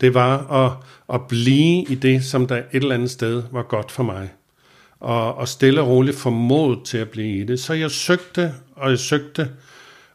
det 0.00 0.14
var 0.14 0.52
at, 0.52 0.72
at 1.12 1.20
blive 1.28 1.84
i 1.88 1.94
det, 1.94 2.24
som 2.24 2.46
der 2.46 2.56
et 2.56 2.64
eller 2.72 2.94
andet 2.94 3.10
sted 3.10 3.42
var 3.50 3.62
godt 3.62 3.92
for 3.92 4.02
mig. 4.02 4.30
Og, 5.00 5.34
og 5.34 5.48
stille 5.48 5.80
og 5.80 5.88
roligt 5.88 6.16
mod 6.32 6.84
til 6.84 6.98
at 6.98 7.08
blive 7.08 7.40
i 7.40 7.44
det. 7.44 7.60
Så 7.60 7.74
jeg 7.74 7.90
søgte, 7.90 8.54
og 8.76 8.90
jeg 8.90 8.98
søgte, 8.98 9.50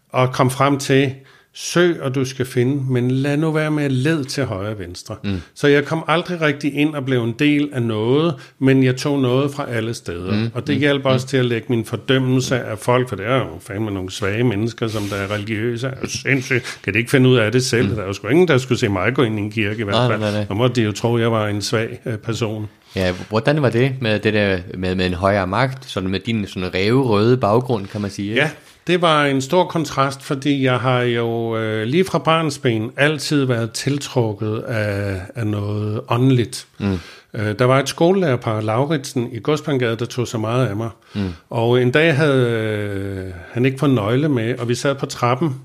og 0.10 0.34
kom 0.34 0.49
frem 0.49 0.80
til, 0.80 1.15
søg, 1.56 2.02
og 2.02 2.16
du 2.16 2.26
skal 2.26 2.46
finde, 2.46 2.84
men 2.92 3.12
lad 3.12 3.38
nu 3.38 3.52
være 3.52 3.72
med 3.72 3.84
at 3.84 3.92
led 3.92 4.24
til 4.24 4.46
højre 4.46 4.72
og 4.72 4.80
venstre. 4.80 5.16
Mm. 5.24 5.42
Så 5.56 5.68
jeg 5.68 5.86
kom 5.86 6.04
aldrig 6.08 6.42
rigtig 6.42 6.74
ind 6.74 6.96
og 6.96 7.06
blev 7.06 7.24
en 7.24 7.36
del 7.40 7.70
af 7.74 7.82
noget, 7.82 8.36
men 8.60 8.84
jeg 8.84 8.96
tog 8.96 9.20
noget 9.20 9.52
fra 9.52 9.70
alle 9.70 9.94
steder. 9.94 10.34
Mm. 10.34 10.52
Og 10.54 10.68
det 10.68 10.76
mm. 10.76 10.80
hjalp 10.80 11.06
også 11.06 11.24
mm. 11.26 11.28
til 11.28 11.38
at 11.38 11.46
lægge 11.46 11.66
min 11.70 11.86
fordømmelse 11.86 12.60
af 12.60 12.80
folk, 12.80 13.10
for 13.10 13.16
det 13.16 13.26
er 13.26 13.36
jo 13.36 13.48
fandme 13.60 13.92
nogle 13.92 14.12
svage 14.12 14.44
mennesker, 14.44 14.88
som 14.88 15.04
der 15.04 15.16
er 15.16 15.32
religiøse, 15.32 15.88
er 15.88 16.08
sindssygt. 16.08 16.80
Kan 16.84 16.94
de 16.94 17.00
ikke 17.00 17.12
finde 17.12 17.30
ud 17.30 17.36
af 17.36 17.52
det 17.52 17.66
selv? 17.66 17.90
Mm. 17.90 17.96
Der 17.96 18.02
er 18.02 18.08
jo 18.08 18.14
sgu 18.14 18.28
ingen, 18.28 18.48
der 18.48 18.58
skulle 18.58 18.80
se 18.80 18.90
mig 18.90 19.14
gå 19.14 19.24
ind 19.24 19.40
i 19.40 19.42
en 19.42 19.52
kirke 19.52 19.82
i 19.82 19.84
hvert 19.84 19.96
fald. 19.96 20.20
Nej, 20.20 20.32
nej, 20.32 20.32
nej. 20.32 20.46
Så 20.48 20.54
måtte 20.54 20.76
de 20.76 20.86
jo 20.86 20.92
tro, 20.92 21.16
at 21.16 21.22
jeg 21.22 21.32
var 21.32 21.48
en 21.48 21.62
svag 21.62 22.00
uh, 22.06 22.14
person. 22.14 22.70
Ja, 22.96 23.14
hvordan 23.30 23.62
var 23.62 23.70
det 23.70 23.96
med 24.02 24.20
det 24.20 24.34
der 24.34 24.58
med, 24.78 24.96
med 24.96 25.06
en 25.06 25.14
højere 25.14 25.48
magt, 25.48 25.86
sådan 25.86 26.10
med 26.10 26.20
din 26.20 26.48
sådan 26.48 26.70
røde 26.74 27.38
baggrund, 27.38 27.88
kan 27.88 28.02
man 28.02 28.12
sige? 28.12 28.34
Ja, 28.34 28.50
det 28.88 29.02
var 29.02 29.26
en 29.26 29.42
stor 29.42 29.66
kontrast, 29.66 30.24
fordi 30.24 30.64
jeg 30.64 30.80
har 30.80 31.02
jo 31.02 31.58
øh, 31.58 31.84
lige 31.84 32.06
fra 32.06 32.18
barnsben 32.20 32.92
altid 32.98 33.46
været 33.46 33.72
tiltrukket 33.72 34.58
af, 34.58 35.22
af 35.36 35.48
noget 35.48 36.02
åndeligt. 36.10 36.68
Mm. 36.78 37.00
Øh, 37.34 37.60
der 37.60 37.66
var 37.66 37.80
et 37.80 37.90
skolelærerpar, 37.90 38.62
Lauritsen, 38.62 39.30
i 39.32 39.40
Godsbangade, 39.40 39.96
der 39.96 40.06
tog 40.06 40.28
så 40.28 40.38
meget 40.38 40.68
af 40.68 40.76
mig. 40.76 40.90
Mm. 41.16 41.30
Og 41.50 41.82
en 41.82 41.92
dag 41.92 42.16
havde 42.16 42.50
øh, 42.50 43.34
han 43.52 43.66
ikke 43.66 43.80
fået 43.80 43.92
nøgle 43.92 44.30
med, 44.30 44.60
og 44.60 44.70
vi 44.70 44.76
sad 44.76 44.96
på 44.96 45.06
trappen 45.06 45.56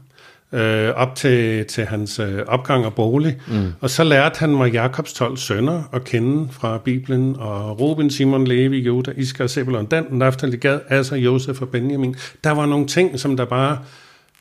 øh, 0.53 0.91
op 0.95 1.15
til, 1.15 1.67
til 1.67 1.85
hans 1.85 2.19
øh, 2.19 2.43
opgang 2.47 2.87
og 2.87 2.95
bolig. 2.95 3.37
Mm. 3.49 3.73
Og 3.81 3.91
så 3.91 4.05
lærte 4.05 4.39
han 4.39 4.51
mig 4.51 4.73
Jakobs 4.73 5.13
12 5.13 5.37
sønner 5.37 5.83
at 5.93 6.05
kende 6.05 6.49
fra 6.53 6.79
Bibelen, 6.79 7.37
og 7.39 7.81
Ruben, 7.81 8.11
Simon, 8.11 8.47
Levi, 8.47 8.79
Juda, 8.79 9.13
Iskar, 9.17 9.47
Zebulon, 9.47 9.87
Dan, 9.87 10.07
Naftali, 10.11 10.57
Gad, 10.57 10.81
Asser, 10.89 11.17
Josef 11.17 11.63
og 11.63 11.69
Benjamin. 11.69 12.17
Der 12.45 12.51
var 12.51 12.67
nogle 12.67 12.87
ting, 12.87 13.21
som 13.21 13.37
der 13.37 13.45
bare 13.45 13.79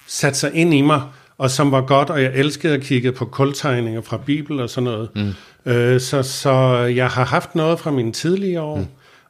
satte 0.08 0.40
sig 0.40 0.52
ind 0.54 0.74
i 0.74 0.82
mig, 0.82 1.02
og 1.38 1.52
som 1.52 1.72
var 1.72 1.82
godt, 1.82 2.10
og 2.10 2.24
jeg 2.24 2.32
elskede 2.36 2.74
at 2.74 2.82
kigge 2.82 3.12
på 3.12 3.26
kultegninger 3.26 4.02
fra 4.02 4.18
Bibel 4.18 4.60
og 4.60 4.70
sådan 4.70 4.84
noget. 4.84 5.10
Mm. 5.16 5.34
Øh, 5.72 6.00
så, 6.00 6.24
så 6.24 6.52
jeg 6.78 7.08
har 7.08 7.26
haft 7.26 7.56
noget 7.56 7.80
fra 7.80 7.92
mine 7.92 8.12
tidlige 8.12 8.62
år, 8.62 8.78
mm. 8.78 8.86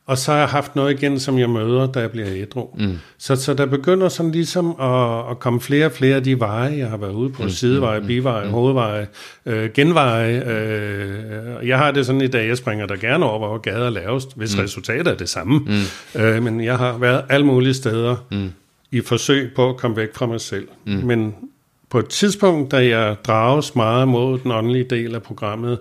Og 0.07 0.17
så 0.17 0.31
har 0.31 0.39
jeg 0.39 0.47
haft 0.47 0.75
noget 0.75 0.93
igen, 0.93 1.19
som 1.19 1.39
jeg 1.39 1.49
møder, 1.49 1.91
da 1.91 1.99
jeg 1.99 2.11
bliver 2.11 2.27
ædru. 2.31 2.67
Mm. 2.77 2.97
Så, 3.17 3.35
så 3.35 3.53
der 3.53 3.65
begynder 3.65 4.09
sådan 4.09 4.31
ligesom 4.31 4.75
at, 4.81 5.31
at 5.31 5.39
komme 5.39 5.61
flere 5.61 5.85
og 5.85 5.91
flere 5.91 6.15
af 6.15 6.23
de 6.23 6.39
veje, 6.39 6.77
jeg 6.77 6.89
har 6.89 6.97
været 6.97 7.11
ude 7.11 7.29
på. 7.29 7.43
Mm. 7.43 7.49
Sideveje, 7.49 7.99
mm. 7.99 8.07
biveje, 8.07 8.45
mm. 8.45 8.51
hovedveje, 8.51 9.07
øh, 9.45 9.69
genveje. 9.73 10.43
Øh, 10.45 11.67
jeg 11.67 11.77
har 11.77 11.91
det 11.91 12.05
sådan 12.05 12.21
i 12.21 12.27
dag, 12.27 12.47
jeg 12.47 12.57
springer 12.57 12.85
der 12.85 12.95
gerne 12.95 13.25
over, 13.25 13.37
hvor 13.37 13.57
gader 13.57 13.89
lavest, 13.89 14.37
hvis 14.37 14.55
mm. 14.55 14.61
resultatet 14.61 15.07
er 15.07 15.15
det 15.15 15.29
samme. 15.29 15.59
Mm. 15.59 16.21
Øh, 16.21 16.43
men 16.43 16.63
jeg 16.63 16.77
har 16.77 16.97
været 16.97 17.23
alle 17.29 17.45
mulige 17.45 17.73
steder 17.73 18.15
mm. 18.31 18.51
i 18.91 19.01
forsøg 19.01 19.51
på 19.55 19.69
at 19.69 19.77
komme 19.77 19.97
væk 19.97 20.15
fra 20.15 20.25
mig 20.25 20.41
selv. 20.41 20.67
Mm. 20.85 20.93
Men 20.93 21.35
på 21.89 21.99
et 21.99 22.07
tidspunkt, 22.07 22.71
da 22.71 22.87
jeg 22.87 23.15
drages 23.27 23.75
meget 23.75 24.07
mod 24.07 24.39
den 24.39 24.51
åndelige 24.51 24.85
del 24.89 25.15
af 25.15 25.23
programmet, 25.23 25.79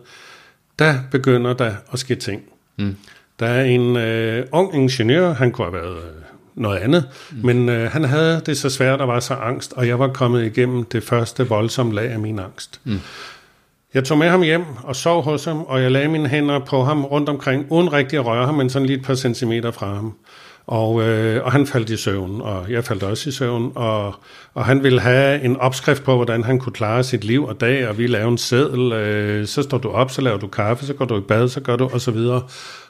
der 0.79 0.95
begynder 1.11 1.53
der 1.53 1.75
at 1.93 1.99
ske 1.99 2.15
ting. 2.15 2.43
Mm. 2.79 2.97
Der 3.41 3.47
er 3.47 3.65
en 3.65 3.97
øh, 3.97 4.47
ung 4.53 4.75
ingeniør, 4.75 5.33
han 5.33 5.53
kunne 5.53 5.65
have 5.65 5.83
været 5.83 5.97
øh, 5.97 6.13
noget 6.55 6.79
andet, 6.79 7.09
mm. 7.31 7.47
men 7.47 7.69
øh, 7.69 7.91
han 7.91 8.05
havde 8.05 8.43
det 8.47 8.59
så 8.59 8.71
svært 8.71 9.01
og 9.01 9.09
var 9.09 9.21
så 9.21 9.35
angst, 9.35 9.73
og 9.73 9.89
jeg 9.89 9.99
var 9.99 10.09
kommet 10.09 10.45
igennem 10.45 10.85
det 10.85 11.03
første 11.03 11.49
voldsomme 11.49 11.95
lag 11.95 12.11
af 12.11 12.19
min 12.19 12.39
angst. 12.39 12.81
Mm. 12.85 13.01
Jeg 13.95 14.05
tog 14.05 14.19
med 14.19 14.29
ham 14.29 14.43
hjem 14.43 14.65
og 14.83 14.97
sov 14.97 15.23
hos 15.23 15.45
ham, 15.45 15.63
og 15.63 15.83
jeg 15.83 15.91
lagde 15.91 16.09
mine 16.09 16.29
hænder 16.29 16.59
på 16.59 16.85
ham 16.85 17.05
rundt 17.05 17.29
omkring, 17.29 17.67
uden 17.71 17.93
rigtig 17.93 18.19
at 18.19 18.27
røre 18.27 18.47
ham, 18.47 18.55
men 18.55 18.71
sådan 18.71 18.87
lige 18.87 18.99
et 18.99 19.05
par 19.05 19.15
centimeter 19.15 19.71
fra 19.71 19.95
ham. 19.95 20.15
Og, 20.67 21.03
øh, 21.03 21.45
og 21.45 21.53
han 21.53 21.67
faldt 21.67 21.91
i 21.91 21.97
søvn, 21.97 22.41
og 22.41 22.71
jeg 22.71 22.85
faldt 22.85 23.03
også 23.03 23.29
i 23.29 23.33
søvn, 23.33 23.73
og, 23.75 24.15
og 24.55 24.65
han 24.65 24.83
ville 24.83 25.01
have 25.01 25.43
en 25.43 25.57
opskrift 25.57 26.05
på, 26.05 26.17
hvordan 26.17 26.45
han 26.45 26.59
kunne 26.59 26.73
klare 26.73 27.05
sit 27.05 27.25
liv 27.25 27.45
og 27.45 27.61
dag, 27.61 27.89
og 27.89 27.99
vi 27.99 28.07
lavede 28.07 28.29
en 28.29 28.39
seddel, 28.39 28.93
øh, 28.93 29.47
så 29.47 29.63
står 29.63 29.79
du 29.79 29.89
op, 29.89 30.11
så 30.11 30.23
laver 30.23 30.39
du 30.39 30.47
kaffe, 30.47 30.87
så 30.87 30.95
går 30.95 31.05
du 31.05 31.19
i 31.19 31.21
bad, 31.21 31.49
så 31.49 31.61
gør 31.61 31.77
du, 31.77 31.91
og 31.93 32.01
så 32.01 32.11
videre. 32.11 32.43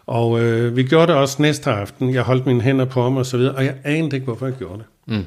Og 0.07 0.41
øh, 0.41 0.77
vi 0.77 0.83
gjorde 0.83 1.07
det 1.07 1.15
også 1.21 1.43
næste 1.43 1.71
aften. 1.71 2.15
Jeg 2.15 2.23
holdt 2.23 2.47
mine 2.47 2.61
hænder 2.61 2.85
på 2.85 3.03
ham 3.03 3.17
og 3.17 3.27
så 3.27 3.37
videre, 3.37 3.55
og 3.55 3.65
jeg 3.65 3.75
anede 3.85 4.17
ikke, 4.17 4.25
hvorfor 4.25 4.47
jeg 4.47 4.55
gjorde 4.55 4.79
det. 4.79 4.87
Mm. 5.07 5.25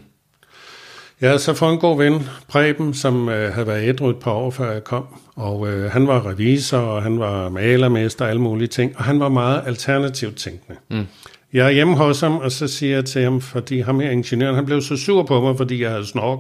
Jeg 1.22 1.30
havde 1.30 1.40
så 1.40 1.54
fået 1.54 1.74
en 1.74 1.80
god 1.80 1.98
ven, 1.98 2.28
Preben, 2.48 2.94
som 2.94 3.30
øh, 3.30 3.54
havde 3.54 3.68
været 3.68 3.90
ædru 3.90 4.10
et 4.10 4.18
par 4.18 4.32
år, 4.32 4.52
før 4.52 4.72
jeg 4.72 4.84
kom. 4.84 5.06
Og 5.36 5.68
øh, 5.68 5.92
han 5.92 6.08
var 6.08 6.28
revisor, 6.30 6.78
og 6.78 7.04
han 7.04 7.20
var 7.20 7.50
malermester 7.50 8.26
og 8.26 8.30
alle 8.30 8.42
mulige 8.42 8.68
ting. 8.68 8.98
Og 8.98 9.04
han 9.04 9.20
var 9.20 9.30
meget 9.30 9.62
alternativt 9.66 10.38
tænkende. 10.38 10.80
Mm. 10.90 11.06
Jeg 11.54 11.66
er 11.66 11.70
hjemme 11.70 11.96
hos 11.96 12.20
ham, 12.20 12.38
og 12.38 12.52
så 12.52 12.68
siger 12.68 12.96
jeg 12.96 13.06
til 13.06 13.24
ham, 13.24 13.42
fordi 13.42 13.80
ham 13.80 14.00
her 14.00 14.10
ingeniøren, 14.10 14.56
han 14.56 14.66
blev 14.66 14.82
så 14.82 14.98
sur 14.98 15.24
på 15.24 15.42
mig, 15.42 15.58
fordi 15.58 15.82
jeg 15.82 15.90
havde 15.90 16.06
snork. 16.06 16.40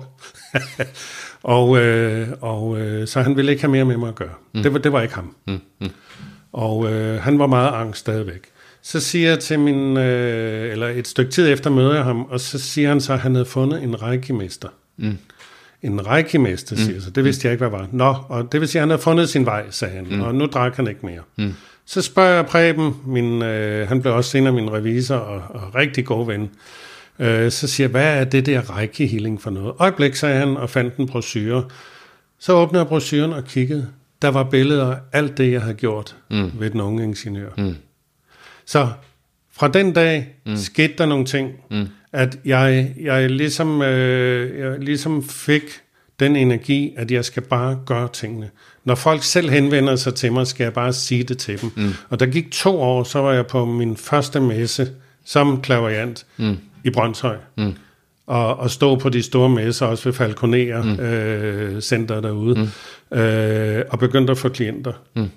og 1.44 1.78
øh, 1.78 2.28
og 2.42 2.80
øh, 2.80 3.08
så 3.08 3.22
han 3.22 3.38
ville 3.38 3.52
ikke 3.52 3.64
have 3.64 3.72
mere 3.72 3.86
med 3.86 3.98
mig 3.98 4.10
at 4.10 4.16
gøre. 4.16 4.34
Mm. 4.54 4.64
Det, 4.64 4.74
var, 4.74 4.80
det 4.80 4.94
var 4.94 5.02
ikke 5.02 5.16
ham. 5.16 5.36
Mm. 5.48 5.60
Mm. 5.82 5.90
Og 6.54 6.94
øh, 6.94 7.22
han 7.22 7.40
var 7.40 7.48
meget 7.48 7.74
angst 7.74 8.00
stadigvæk. 8.00 8.42
Så 8.82 9.00
siger 9.00 9.30
jeg 9.30 9.40
til 9.40 9.60
min, 9.60 9.98
øh, 9.98 10.72
eller 10.72 10.88
et 10.88 11.08
stykke 11.08 11.32
tid 11.32 11.54
efter 11.54 11.70
møder 11.70 11.96
jeg 11.96 12.04
ham, 12.04 12.26
og 12.30 12.40
så 12.40 12.60
siger 12.60 12.90
han 12.90 13.02
så, 13.02 13.14
at 13.14 13.20
han 13.20 13.36
havde 13.36 13.46
fundet 13.46 13.84
en 13.84 14.02
reikimester. 14.02 14.70
Mm. 14.98 15.18
En 15.82 16.08
reikimester, 16.08 16.76
mm. 16.76 16.82
siger 16.82 17.02
så. 17.02 17.10
Det 17.10 17.24
vidste 17.24 17.48
jeg 17.48 17.52
ikke, 17.54 17.68
hvad 17.68 17.80
var. 17.80 17.88
Nå, 17.92 18.16
og 18.30 18.52
det 18.52 18.60
vil 18.60 18.68
sige, 18.68 18.80
at 18.80 18.82
han 18.82 18.90
havde 18.90 19.02
fundet 19.02 19.30
sin 19.30 19.46
vej, 19.46 19.66
sagde 19.70 19.96
han. 19.96 20.08
Mm. 20.10 20.22
Og 20.22 20.36
nu 20.36 20.46
drak 20.46 20.76
han 20.76 20.88
ikke 20.88 21.06
mere. 21.06 21.22
Mm. 21.36 21.54
Så 21.86 22.02
spørger 22.02 22.36
jeg 22.36 22.46
Preben, 22.46 22.96
min, 23.06 23.42
øh, 23.42 23.88
han 23.88 24.02
blev 24.02 24.16
også 24.16 24.30
senere 24.30 24.54
min 24.54 24.72
revisor 24.72 25.16
og, 25.16 25.42
og 25.50 25.76
rigtig 25.76 26.06
god 26.06 26.26
ven. 26.26 26.50
Øh, 27.20 27.52
så 27.52 27.68
siger 27.68 27.86
jeg, 27.86 27.92
hvad 27.92 28.20
er 28.20 28.24
det 28.24 28.46
der 28.46 28.78
reiki 28.78 29.38
for 29.40 29.50
noget? 29.50 29.74
Øjeblik, 29.80 30.16
sagde 30.16 30.40
han, 30.40 30.58
og 30.58 30.70
fandt 30.70 30.96
en 30.96 31.08
brochure. 31.08 31.64
Så 32.40 32.54
åbnede 32.54 32.80
jeg 32.80 32.88
brochuren 32.88 33.34
og 33.34 33.46
kiggede 33.46 33.88
der 34.22 34.28
var 34.28 34.44
billeder 34.44 34.92
af 34.92 34.98
alt 35.12 35.38
det, 35.38 35.52
jeg 35.52 35.62
havde 35.62 35.76
gjort 35.76 36.16
mm. 36.32 36.52
ved 36.60 36.70
den 36.70 36.82
unge 36.82 37.04
ingeniør. 37.04 37.50
Mm. 37.58 37.76
Så 38.66 38.90
fra 39.52 39.68
den 39.68 39.94
dag 39.94 40.36
mm. 40.46 40.56
skete 40.56 40.94
der 40.98 41.06
nogle 41.06 41.26
ting, 41.26 41.52
mm. 41.72 41.88
at 42.14 42.40
jeg, 42.46 42.94
jeg, 43.02 43.30
ligesom, 43.30 43.82
øh, 43.82 44.60
jeg 44.60 44.80
ligesom 44.80 45.24
fik 45.30 45.64
den 46.20 46.36
energi, 46.36 46.94
at 46.98 47.12
jeg 47.12 47.26
skal 47.26 47.44
bare 47.44 47.80
gøre 47.86 48.10
tingene. 48.14 48.50
Når 48.84 48.96
folk 48.96 49.24
selv 49.24 49.50
henvender 49.50 49.96
sig 49.96 50.16
til 50.16 50.34
mig, 50.34 50.48
skal 50.48 50.64
jeg 50.64 50.74
bare 50.74 50.94
sige 50.94 51.24
det 51.24 51.38
til 51.38 51.62
dem. 51.62 51.72
Mm. 51.76 51.94
Og 52.10 52.20
der 52.20 52.26
gik 52.26 52.52
to 52.52 52.82
år, 52.82 53.04
så 53.04 53.20
var 53.20 53.34
jeg 53.34 53.48
på 53.48 53.66
min 53.66 53.98
første 53.98 54.40
messe 54.40 54.92
som 55.26 55.62
klaverjant 55.62 56.26
mm. 56.38 56.58
i 56.84 56.90
Brøndshøj. 56.90 57.38
Mm 57.58 57.74
og, 58.30 58.60
og 58.60 58.70
stå 58.70 58.96
på 58.96 59.10
de 59.10 59.22
store 59.24 59.50
messer, 59.50 59.86
også 59.86 60.04
ved 60.04 60.14
Falconer 60.14 60.84
mm. 60.84 61.00
øh, 61.00 61.82
center 61.82 62.22
derude, 62.22 62.70
mm. 63.12 63.18
øh, 63.18 63.84
og 63.90 64.00
begyndte 64.00 64.32
at 64.32 64.38
få 64.38 64.50
klienter. 64.50 64.94
Mm. 65.16 65.30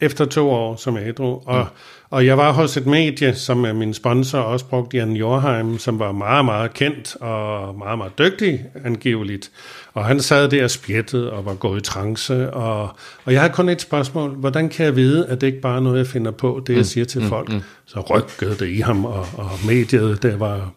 efter 0.00 0.24
to 0.24 0.50
år 0.50 0.76
som 0.76 0.96
ædru. 0.96 1.40
Og, 1.46 1.58
mm. 1.58 1.64
og 2.10 2.26
jeg 2.26 2.38
var 2.38 2.52
hos 2.52 2.76
et 2.76 2.86
medie, 2.86 3.34
som 3.34 3.64
er 3.64 3.72
min 3.72 3.94
sponsor 3.94 4.38
også 4.38 4.66
brugte, 4.66 4.96
Jan 4.96 5.12
Jorheim, 5.12 5.78
som 5.78 5.98
var 5.98 6.12
meget, 6.12 6.44
meget 6.44 6.74
kendt 6.74 7.16
og 7.20 7.74
meget, 7.78 7.98
meget 7.98 8.18
dygtig 8.18 8.64
angiveligt. 8.84 9.50
Og 9.94 10.04
han 10.04 10.20
sad 10.20 10.48
der 10.48 10.64
og 10.64 10.70
spjættede 10.70 11.32
og 11.32 11.44
var 11.44 11.54
gået 11.54 11.80
i 11.80 11.82
trance. 11.82 12.50
Og, 12.50 12.82
og 13.24 13.32
jeg 13.32 13.40
havde 13.40 13.52
kun 13.52 13.68
et 13.68 13.80
spørgsmål. 13.80 14.30
Hvordan 14.30 14.68
kan 14.68 14.86
jeg 14.86 14.96
vide, 14.96 15.26
at 15.26 15.40
det 15.40 15.46
ikke 15.46 15.60
bare 15.60 15.76
er 15.76 15.80
noget, 15.80 15.98
jeg 15.98 16.06
finder 16.06 16.30
på, 16.30 16.62
det 16.66 16.72
jeg 16.72 16.78
mm. 16.78 16.84
siger 16.84 17.04
til 17.04 17.20
mm. 17.22 17.28
folk? 17.28 17.52
Mm. 17.52 17.62
Så 17.86 18.00
rykkede 18.00 18.64
det 18.64 18.68
i 18.68 18.80
ham, 18.80 19.04
og, 19.04 19.26
og 19.36 19.50
mediet, 19.66 20.22
der 20.22 20.36
var 20.36 20.72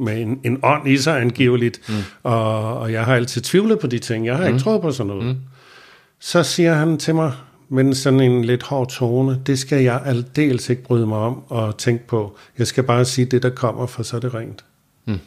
med 0.00 0.20
en, 0.20 0.40
en 0.44 0.58
ånd 0.62 0.88
i 0.88 0.96
sig 0.96 1.20
angiveligt. 1.20 1.80
Mm. 1.88 1.94
Og, 2.22 2.78
og 2.78 2.92
jeg 2.92 3.04
har 3.04 3.14
altid 3.14 3.42
tvivlet 3.42 3.78
på 3.78 3.86
de 3.86 3.98
ting. 3.98 4.26
Jeg 4.26 4.36
har 4.36 4.44
ikke 4.44 4.52
mm. 4.52 4.58
troet 4.58 4.82
på 4.82 4.92
sådan 4.92 5.08
noget. 5.08 5.24
Mm. 5.24 5.36
Så 6.20 6.42
siger 6.42 6.74
han 6.74 6.98
til 6.98 7.14
mig, 7.14 7.32
men 7.68 7.94
sådan 7.94 8.20
en 8.20 8.44
lidt 8.44 8.62
hård 8.62 8.88
tone, 8.88 9.40
det 9.46 9.58
skal 9.58 9.82
jeg 9.82 10.02
aldeles 10.04 10.70
ikke 10.70 10.82
bryde 10.82 11.06
mig 11.06 11.18
om 11.18 11.42
og 11.48 11.78
tænke 11.78 12.06
på. 12.06 12.36
Jeg 12.58 12.66
skal 12.66 12.84
bare 12.84 13.04
sige 13.04 13.24
det, 13.24 13.42
der 13.42 13.50
kommer, 13.50 13.86
for 13.86 14.02
så 14.02 14.16
er 14.16 14.20
det 14.20 14.34
rent. 14.34 14.64
Mm. 15.04 15.18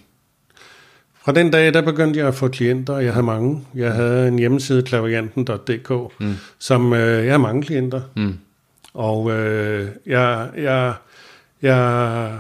Fra 1.26 1.32
den 1.32 1.52
dag, 1.52 1.74
der 1.74 1.82
begyndte 1.82 2.20
jeg 2.20 2.28
at 2.28 2.36
få 2.36 2.48
klienter, 2.48 2.94
og 2.94 3.06
jeg 3.06 3.14
havde 3.14 3.26
mange. 3.26 3.62
Jeg 3.76 3.94
havde 3.94 4.28
en 4.28 4.40
hjemmeside, 4.40 4.84
klavianten.dk, 4.84 5.92
mm. 6.20 6.36
som 6.60 6.94
øh, 6.94 7.26
jeg 7.26 7.34
har 7.34 7.38
mange 7.38 7.64
klienter. 7.64 8.02
Mm. 8.16 8.38
Og 8.94 9.32
øh, 9.32 9.88
jeg, 10.06 10.50
jeg, 10.58 10.94
jeg 11.62 12.40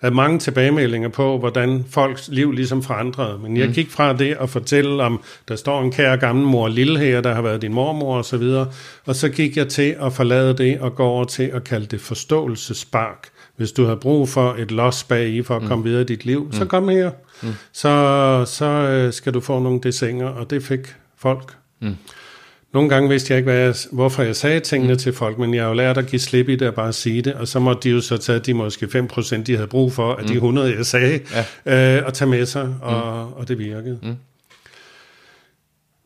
havde 0.00 0.14
mange 0.14 0.38
tilbagemeldinger 0.38 1.08
på, 1.08 1.38
hvordan 1.38 1.84
folks 1.90 2.28
liv 2.28 2.52
ligesom 2.52 2.82
forandrede. 2.82 3.38
Men 3.38 3.56
jeg 3.56 3.66
mm. 3.66 3.72
gik 3.72 3.90
fra 3.90 4.12
det 4.12 4.36
at 4.40 4.50
fortælle 4.50 5.02
om, 5.02 5.22
der 5.48 5.56
står 5.56 5.82
en 5.82 5.92
kære 5.92 6.16
gammel 6.16 6.46
mor 6.46 6.68
Lille 6.68 6.98
her, 6.98 7.20
der 7.20 7.34
har 7.34 7.42
været 7.42 7.62
din 7.62 7.74
mormor 7.74 8.16
og 8.16 8.24
så 8.24 8.36
videre, 8.36 8.68
og 9.06 9.16
så 9.16 9.28
gik 9.28 9.56
jeg 9.56 9.68
til 9.68 9.96
at 10.00 10.12
forlade 10.12 10.58
det 10.58 10.80
og 10.80 10.94
gå 10.94 11.04
over 11.04 11.24
til 11.24 11.42
at 11.42 11.64
kalde 11.64 11.86
det 11.86 12.00
forståelsespark. 12.00 13.28
Hvis 13.56 13.72
du 13.72 13.84
har 13.84 13.94
brug 13.94 14.28
for 14.28 14.54
et 14.58 14.70
los 14.70 15.04
bag 15.04 15.28
i 15.28 15.42
for 15.42 15.56
at 15.56 15.62
mm. 15.62 15.68
komme 15.68 15.84
videre 15.84 16.02
i 16.02 16.04
dit 16.04 16.24
liv, 16.24 16.44
mm. 16.44 16.52
så 16.52 16.64
kom 16.64 16.88
her. 16.88 17.10
Mm. 17.42 17.48
Så, 17.72 18.44
så 18.46 18.64
øh, 18.64 19.12
skal 19.12 19.34
du 19.34 19.40
få 19.40 19.58
nogle 19.58 19.80
desinger, 19.80 20.26
og 20.26 20.50
det 20.50 20.62
fik 20.62 20.94
folk. 21.18 21.56
Mm. 21.80 21.96
Nogle 22.76 22.88
gange 22.88 23.08
vidste 23.08 23.32
jeg 23.32 23.38
ikke, 23.38 23.50
hvad 23.50 23.60
jeg, 23.60 23.74
hvorfor 23.92 24.22
jeg 24.22 24.36
sagde 24.36 24.60
tingene 24.60 24.92
mm. 24.92 24.98
til 24.98 25.12
folk, 25.12 25.38
men 25.38 25.54
jeg 25.54 25.62
har 25.62 25.68
jo 25.68 25.74
lært 25.74 25.98
at 25.98 26.06
give 26.06 26.20
slip 26.20 26.48
i 26.48 26.56
det 26.56 26.68
og 26.68 26.74
bare 26.74 26.92
sige 26.92 27.22
det, 27.22 27.34
og 27.34 27.48
så 27.48 27.58
måtte 27.58 27.82
de 27.82 27.94
jo 27.94 28.00
så 28.00 28.16
tage 28.16 28.38
de 28.38 28.54
måske 28.54 28.86
5%, 28.86 29.42
de 29.42 29.54
havde 29.54 29.66
brug 29.66 29.92
for, 29.92 30.14
af 30.14 30.22
mm. 30.22 30.28
de 30.28 30.34
100, 30.34 30.76
jeg 30.76 30.86
sagde, 30.86 31.20
ja. 31.66 31.98
øh, 31.98 32.06
og 32.06 32.14
tage 32.14 32.30
med 32.30 32.46
sig, 32.46 32.74
og, 32.82 33.26
mm. 33.26 33.32
og 33.32 33.48
det 33.48 33.58
virkede. 33.58 33.98
Mm. 34.02 34.16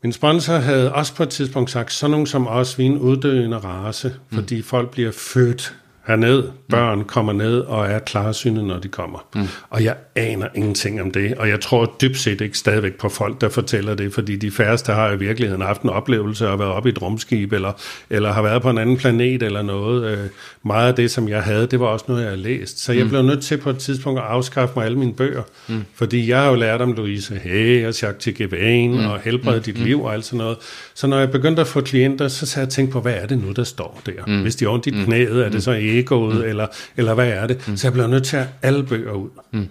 Min 0.02 0.12
sponsor 0.12 0.54
havde 0.54 0.92
også 0.92 1.14
på 1.14 1.22
et 1.22 1.28
tidspunkt 1.28 1.70
sagt, 1.70 1.92
sådan 1.92 2.10
nogen 2.10 2.26
som 2.26 2.46
os, 2.46 2.78
vi 2.78 2.86
er 2.86 2.90
en 2.90 2.98
uddøende 2.98 3.56
race, 3.56 4.08
mm. 4.08 4.36
fordi 4.36 4.62
folk 4.62 4.90
bliver 4.90 5.12
født 5.12 5.74
herned. 6.06 6.44
Børn 6.68 7.04
kommer 7.04 7.32
ned 7.32 7.60
og 7.60 7.86
er 7.86 7.98
klarsynet, 7.98 8.64
når 8.64 8.78
de 8.78 8.88
kommer. 8.88 9.28
Mm. 9.34 9.48
Og 9.70 9.84
jeg 9.84 9.96
aner 10.14 10.48
ingenting 10.54 11.02
om 11.02 11.10
det, 11.10 11.34
og 11.34 11.48
jeg 11.48 11.60
tror 11.60 11.94
dybt 12.00 12.18
set 12.18 12.40
ikke 12.40 12.58
stadigvæk 12.58 12.94
på 12.94 13.08
folk, 13.08 13.40
der 13.40 13.48
fortæller 13.48 13.94
det, 13.94 14.14
fordi 14.14 14.36
de 14.36 14.50
færreste 14.50 14.92
har 14.92 15.12
i 15.12 15.18
virkeligheden 15.18 15.62
haft 15.62 15.82
en 15.82 15.90
oplevelse 15.90 16.46
af 16.48 16.52
at 16.52 16.58
være 16.58 16.68
oppe 16.68 16.88
i 16.88 16.92
et 16.92 17.02
rumskib, 17.02 17.52
eller, 17.52 17.72
eller 18.10 18.32
har 18.32 18.42
været 18.42 18.62
på 18.62 18.70
en 18.70 18.78
anden 18.78 18.96
planet 18.96 19.42
eller 19.42 19.62
noget. 19.62 20.30
Meget 20.64 20.88
af 20.88 20.94
det, 20.94 21.10
som 21.10 21.28
jeg 21.28 21.42
havde, 21.42 21.66
det 21.66 21.80
var 21.80 21.86
også 21.86 22.04
noget, 22.08 22.22
jeg 22.22 22.30
havde 22.30 22.42
læst. 22.42 22.78
Så 22.78 22.92
jeg 22.92 23.04
mm. 23.04 23.08
blev 23.08 23.22
nødt 23.22 23.42
til 23.42 23.56
på 23.56 23.70
et 23.70 23.78
tidspunkt 23.78 24.20
at 24.20 24.26
afskaffe 24.26 24.74
mig 24.76 24.84
alle 24.84 24.98
mine 24.98 25.12
bøger, 25.12 25.42
mm. 25.68 25.84
fordi 25.94 26.28
jeg 26.28 26.38
har 26.38 26.48
jo 26.48 26.54
lært 26.54 26.80
om 26.80 26.92
Louise 26.92 27.34
Hay 27.34 27.86
og 27.86 28.02
Jacques 28.02 28.16
Tigevain 28.18 28.92
mm. 28.92 29.06
og 29.06 29.20
helbrede 29.20 29.56
mm. 29.56 29.62
dit 29.62 29.78
mm. 29.78 29.84
liv 29.84 30.02
og 30.02 30.14
alt 30.14 30.24
sådan 30.24 30.38
noget. 30.38 30.56
Så 30.94 31.06
når 31.06 31.18
jeg 31.18 31.30
begyndte 31.30 31.60
at 31.60 31.66
få 31.66 31.80
klienter, 31.80 32.28
så 32.28 32.46
sagde 32.46 32.64
jeg 32.64 32.72
tænke 32.72 32.92
på, 32.92 33.00
hvad 33.00 33.14
er 33.14 33.26
det 33.26 33.38
nu, 33.38 33.52
der 33.52 33.64
står 33.64 34.00
der? 34.06 34.26
Mm. 34.26 34.42
Hvis 34.42 34.56
de 34.56 34.64
er 34.64 34.68
ondt 34.68 34.86
i 34.86 34.90
mm. 34.90 35.04
knæet, 35.04 35.44
er 35.44 35.48
det 35.48 35.62
så 35.62 35.72
egoet, 35.72 36.36
mm. 36.36 36.42
eller, 36.42 36.66
eller 36.96 37.14
hvad 37.14 37.28
er 37.28 37.46
det? 37.46 37.68
Mm. 37.68 37.76
Så 37.76 37.86
jeg 37.86 37.92
blev 37.92 38.06
nødt 38.06 38.24
til 38.24 38.36
at 38.36 38.46
alle 38.62 38.84
bøger 38.84 39.12
ud. 39.12 39.28
Mm. 39.52 39.68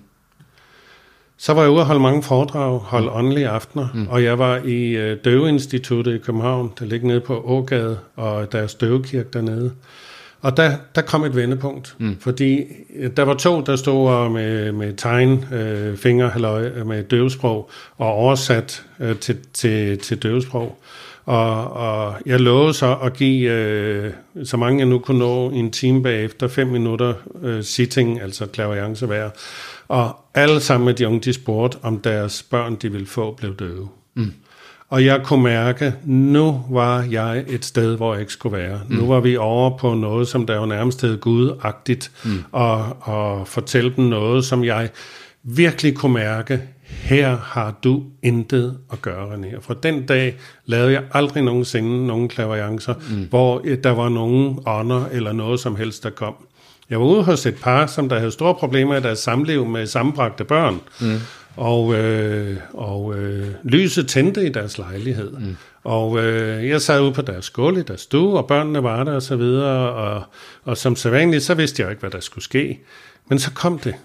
Så 1.38 1.54
var 1.54 1.62
jeg 1.62 1.72
ude 1.72 1.80
og 1.80 1.86
holde 1.86 2.02
mange 2.02 2.24
foredrag, 2.24 2.80
holde 2.80 3.08
mm. 3.08 3.16
åndelige 3.16 3.48
aftener, 3.48 3.88
mm. 3.94 4.08
og 4.08 4.24
jeg 4.24 4.40
var 4.40 4.58
i 4.66 4.90
øh, 4.90 5.18
Døveinstituttet 5.26 6.16
i 6.16 6.18
København, 6.18 6.72
der 6.80 6.86
ligger 6.86 7.08
nede 7.08 7.20
på 7.20 7.42
Ågade, 7.46 8.00
og 8.16 8.52
der 8.52 8.60
er 8.60 8.76
døvekirke 8.82 9.30
dernede. 9.34 9.72
Og 10.42 10.58
der, 10.58 10.78
der 10.96 11.02
kom 11.02 11.24
et 11.24 11.36
vendepunkt, 11.36 11.96
mm. 11.98 12.18
fordi 12.20 12.64
øh, 12.96 13.12
der 13.18 13.24
var 13.24 13.34
to, 13.34 13.62
der 13.62 13.76
stod 13.76 14.30
med, 14.30 14.72
med 14.72 14.94
tegn, 14.94 15.46
øh, 15.54 15.98
finger, 15.98 16.32
eller 16.32 16.84
med 16.84 17.04
døvesprog, 17.04 17.70
og 17.98 18.08
oversat 18.08 18.84
øh, 19.00 19.16
til, 19.16 19.38
til, 19.54 19.98
til 19.98 20.24
døvesprog. 20.24 20.80
Og, 21.26 21.74
og 21.74 22.16
jeg 22.26 22.40
lovede 22.40 22.74
så 22.74 22.96
at 23.04 23.14
give 23.14 23.52
øh, 23.52 24.14
så 24.44 24.58
mange 24.58 24.80
jeg 24.80 24.88
nu 24.88 25.00
kunne 25.00 25.20
nå 25.20 25.50
en 25.50 25.72
time 25.72 26.04
bagefter, 26.04 26.48
fem 26.48 26.68
minutter 26.68 27.14
øh, 27.42 27.64
sitting, 27.64 28.22
altså 28.22 28.46
klaverjance 28.46 29.06
hver. 29.06 29.30
Og 29.88 30.16
alle 30.34 30.60
sammen 30.60 30.86
med 30.86 30.94
de 30.94 31.08
unge, 31.08 31.20
de 31.20 31.34
spurgte, 31.34 31.78
om 31.82 32.00
deres 32.00 32.44
børn, 32.44 32.76
de 32.76 32.92
ville 32.92 33.08
få, 33.08 33.32
blev 33.32 33.56
døve. 33.56 33.90
Mm. 34.16 34.34
Og 34.90 35.06
jeg 35.06 35.22
kunne 35.24 35.44
mærke, 35.44 35.94
nu 36.06 36.62
var 36.70 37.02
jeg 37.02 37.44
et 37.48 37.66
sted, 37.66 37.98
hvor 37.98 38.14
jeg 38.14 38.22
ikke 38.22 38.34
skulle 38.34 38.58
være. 38.58 38.80
Mm. 38.90 38.96
Nu 38.96 39.08
var 39.08 39.20
vi 39.20 39.38
over 39.38 39.78
på 39.78 39.94
noget, 39.94 40.28
som 40.28 40.46
der 40.46 40.56
jo 40.56 40.66
nærmest 40.66 41.02
hed 41.02 41.18
gudagtigt, 41.18 42.12
mm. 42.26 42.44
og, 42.52 42.98
og 43.02 43.48
fortælle 43.48 43.94
dem 43.96 44.06
noget, 44.06 44.46
som 44.46 44.64
jeg 44.64 44.90
virkelig 45.44 45.96
kunne 45.96 46.14
mærke, 46.14 46.62
her 46.90 47.38
har 47.38 47.76
du 47.84 48.04
intet 48.24 48.78
at 48.92 49.02
gøre, 49.02 49.34
René. 49.34 49.58
Og 49.58 49.64
fra 49.64 49.76
den 49.84 50.06
dag 50.06 50.36
lavede 50.66 50.92
jeg 50.92 51.04
aldrig 51.12 51.44
nogensinde 51.44 52.08
nogen 52.08 52.30
klaverjancer, 52.30 52.94
mm. 52.94 53.28
hvor 53.30 53.60
der 53.84 53.92
var 53.92 54.10
nogen 54.10 54.60
ånder 54.66 55.06
eller 55.12 55.32
noget 55.32 55.60
som 55.60 55.76
helst, 55.76 56.04
der 56.04 56.10
kom. 56.10 56.36
Jeg 56.90 57.00
var 57.00 57.06
ude 57.06 57.24
hos 57.24 57.46
et 57.46 57.56
par, 57.56 57.86
som 57.86 58.10
der 58.10 58.18
havde 58.18 58.32
store 58.32 58.56
problemer 58.56 58.96
i 58.96 59.02
deres 59.02 59.20
samliv 59.20 59.66
med 59.66 59.88
sammenbragte 59.88 60.44
børn. 60.44 60.80
Mm. 61.02 61.18
Og, 61.56 61.96
øh, 61.96 62.58
og 62.74 63.16
øh, 63.16 63.48
lyset 63.64 64.08
tændte 64.08 64.46
i 64.46 64.50
deres 64.50 64.78
lejlighed. 64.78 65.32
Mm. 65.32 65.56
Og 65.84 66.24
øh, 66.24 66.68
jeg 66.68 66.82
sad 66.82 67.02
ude 67.02 67.14
på 67.14 67.22
deres 67.22 67.46
skole 67.46 67.80
i 67.80 67.84
deres 67.84 68.02
stue, 68.02 68.38
og 68.38 68.48
børnene 68.48 68.84
var 68.84 69.04
der 69.04 69.12
og 69.12 69.22
så 69.22 69.36
videre. 69.36 69.94
Og, 69.94 70.24
og 70.64 70.78
som 70.78 70.96
sædvanligt, 70.96 71.44
så 71.44 71.54
vidste 71.54 71.82
jeg 71.82 71.92
ikke, 71.92 72.00
hvad 72.00 72.10
der 72.10 72.20
skulle 72.20 72.44
ske. 72.44 72.80
Men 73.30 73.40
så 73.40 73.52
kom 73.52 73.80
det. 73.80 73.96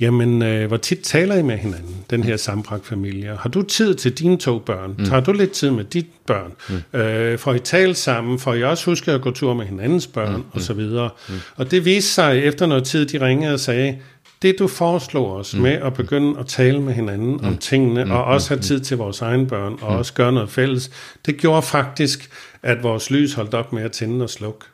Jamen, 0.00 0.42
øh, 0.42 0.68
hvor 0.68 0.76
tit 0.76 0.98
taler 1.02 1.36
I 1.36 1.42
med 1.42 1.56
hinanden, 1.58 2.04
den 2.10 2.24
her 2.24 2.36
sambragt 2.36 2.86
familie? 2.86 3.36
Har 3.40 3.48
du 3.48 3.62
tid 3.62 3.94
til 3.94 4.18
dine 4.18 4.36
to 4.38 4.58
børn? 4.58 4.94
Mm. 4.98 5.04
Tager 5.04 5.20
du 5.20 5.32
lidt 5.32 5.50
tid 5.50 5.70
med 5.70 5.84
dit 5.84 6.06
børn? 6.26 6.52
Mm. 6.68 7.00
Øh, 7.00 7.38
får 7.38 7.54
I 7.54 7.58
tale 7.58 7.94
sammen? 7.94 8.38
Får 8.38 8.54
I 8.54 8.62
også 8.62 8.90
huske 8.90 9.12
at 9.12 9.22
gå 9.22 9.30
tur 9.30 9.54
med 9.54 9.66
hinandens 9.66 10.06
børn? 10.06 10.36
Mm. 10.36 10.44
Og 10.52 10.60
så 10.60 10.72
videre. 10.72 11.10
Mm. 11.28 11.34
Og 11.56 11.70
det 11.70 11.84
viste 11.84 12.10
sig 12.10 12.38
efter 12.38 12.66
noget 12.66 12.84
tid, 12.84 13.06
de 13.06 13.26
ringede 13.26 13.54
og 13.54 13.60
sagde, 13.60 13.98
det 14.42 14.58
du 14.58 14.66
foreslog 14.66 15.36
os 15.36 15.54
mm. 15.54 15.62
med 15.62 15.72
at 15.72 15.94
begynde 15.94 16.38
at 16.40 16.46
tale 16.46 16.80
med 16.80 16.92
hinanden 16.92 17.32
mm. 17.32 17.46
om 17.46 17.58
tingene, 17.58 18.04
mm. 18.04 18.10
og 18.10 18.24
også 18.24 18.48
have 18.48 18.56
mm. 18.56 18.62
tid 18.62 18.80
til 18.80 18.96
vores 18.96 19.22
egne 19.22 19.46
børn, 19.46 19.72
og 19.80 19.92
mm. 19.92 19.98
også 19.98 20.14
gøre 20.14 20.32
noget 20.32 20.50
fælles, 20.50 20.90
det 21.26 21.36
gjorde 21.36 21.62
faktisk, 21.62 22.30
at 22.62 22.82
vores 22.82 23.10
lys 23.10 23.34
holdt 23.34 23.54
op 23.54 23.72
med 23.72 23.82
at 23.82 23.92
tænde 23.92 24.22
og 24.22 24.30
slukke. 24.30 24.64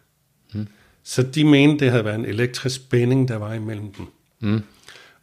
Mm. 0.55 0.67
Så 1.05 1.23
de 1.23 1.45
mente, 1.45 1.85
det 1.85 1.91
havde 1.91 2.05
været 2.05 2.19
en 2.19 2.25
elektrisk 2.25 2.77
spænding, 2.77 3.29
der 3.29 3.37
var 3.37 3.55
imellem 3.55 3.93
dem. 3.93 4.07
Mm. 4.41 4.63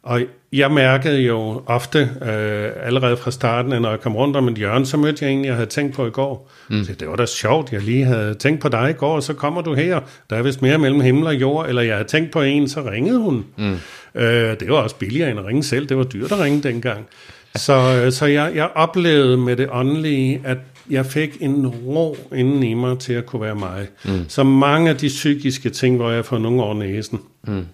Og 0.02 0.20
jeg 0.52 0.70
mærkede 0.70 1.20
jo 1.20 1.62
ofte, 1.66 1.98
øh, 1.98 2.70
allerede 2.86 3.16
fra 3.16 3.30
starten, 3.30 3.82
når 3.82 3.90
jeg 3.90 4.00
kom 4.00 4.16
rundt 4.16 4.36
om 4.36 4.48
et 4.48 4.54
hjørne, 4.54 4.86
så 4.86 4.96
mødte 4.96 5.24
jeg 5.24 5.34
en, 5.34 5.44
jeg 5.44 5.54
havde 5.54 5.66
tænkt 5.66 5.94
på 5.94 6.06
i 6.06 6.10
går. 6.10 6.50
Mm. 6.68 6.84
Så 6.84 6.92
det 6.92 7.08
var 7.08 7.16
da 7.16 7.26
sjovt, 7.26 7.72
jeg 7.72 7.82
lige 7.82 8.04
havde 8.04 8.34
tænkt 8.34 8.60
på 8.60 8.68
dig 8.68 8.90
i 8.90 8.92
går, 8.92 9.14
og 9.14 9.22
så 9.22 9.34
kommer 9.34 9.60
du 9.60 9.74
her. 9.74 10.00
Der 10.30 10.36
er 10.36 10.42
vist 10.42 10.62
mere 10.62 10.78
mellem 10.78 11.00
himmel 11.00 11.26
og 11.26 11.34
jord, 11.34 11.68
eller 11.68 11.82
jeg 11.82 11.94
havde 11.94 12.08
tænkt 12.08 12.30
på 12.30 12.42
en, 12.42 12.68
så 12.68 12.82
ringede 12.82 13.18
hun. 13.18 13.44
Mm. 13.56 13.76
Øh, 14.14 14.60
det 14.60 14.68
var 14.68 14.76
også 14.76 14.96
billigere 14.96 15.30
end 15.30 15.38
at 15.38 15.46
ringe 15.46 15.62
selv, 15.62 15.88
det 15.88 15.96
var 15.96 16.04
dyrt 16.04 16.32
at 16.32 16.38
ringe 16.38 16.62
dengang. 16.62 17.06
Så, 17.54 18.02
øh, 18.04 18.12
så 18.12 18.26
jeg, 18.26 18.52
jeg 18.54 18.70
oplevede 18.74 19.36
med 19.36 19.56
det 19.56 19.68
åndelige, 19.70 20.42
at 20.44 20.58
jeg 20.90 21.06
fik 21.06 21.36
en 21.40 21.66
ro 21.66 22.16
inden 22.34 22.62
i 22.62 22.74
mig 22.74 22.98
til 22.98 23.12
at 23.12 23.26
kunne 23.26 23.42
være 23.42 23.54
mig. 23.54 23.88
Mm. 24.04 24.24
Så 24.28 24.42
mange 24.42 24.90
af 24.90 24.96
de 24.96 25.08
psykiske 25.08 25.70
ting, 25.70 25.96
hvor 25.96 26.10
jeg 26.10 26.24
for 26.24 26.38
nogle 26.38 26.62
år 26.62 26.74
næsen, 26.74 27.20
mm. 27.46 27.66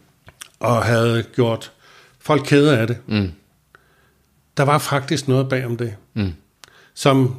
og 0.61 0.85
havde 0.85 1.25
gjort 1.35 1.73
folk 2.21 2.43
kede 2.45 2.79
af 2.79 2.87
det. 2.87 2.97
Mm. 3.07 3.31
Der 4.57 4.63
var 4.63 4.79
faktisk 4.79 5.29
noget 5.29 5.49
bag 5.49 5.67
om 5.67 5.77
det, 5.77 5.95
mm. 6.15 6.33
som 6.95 7.35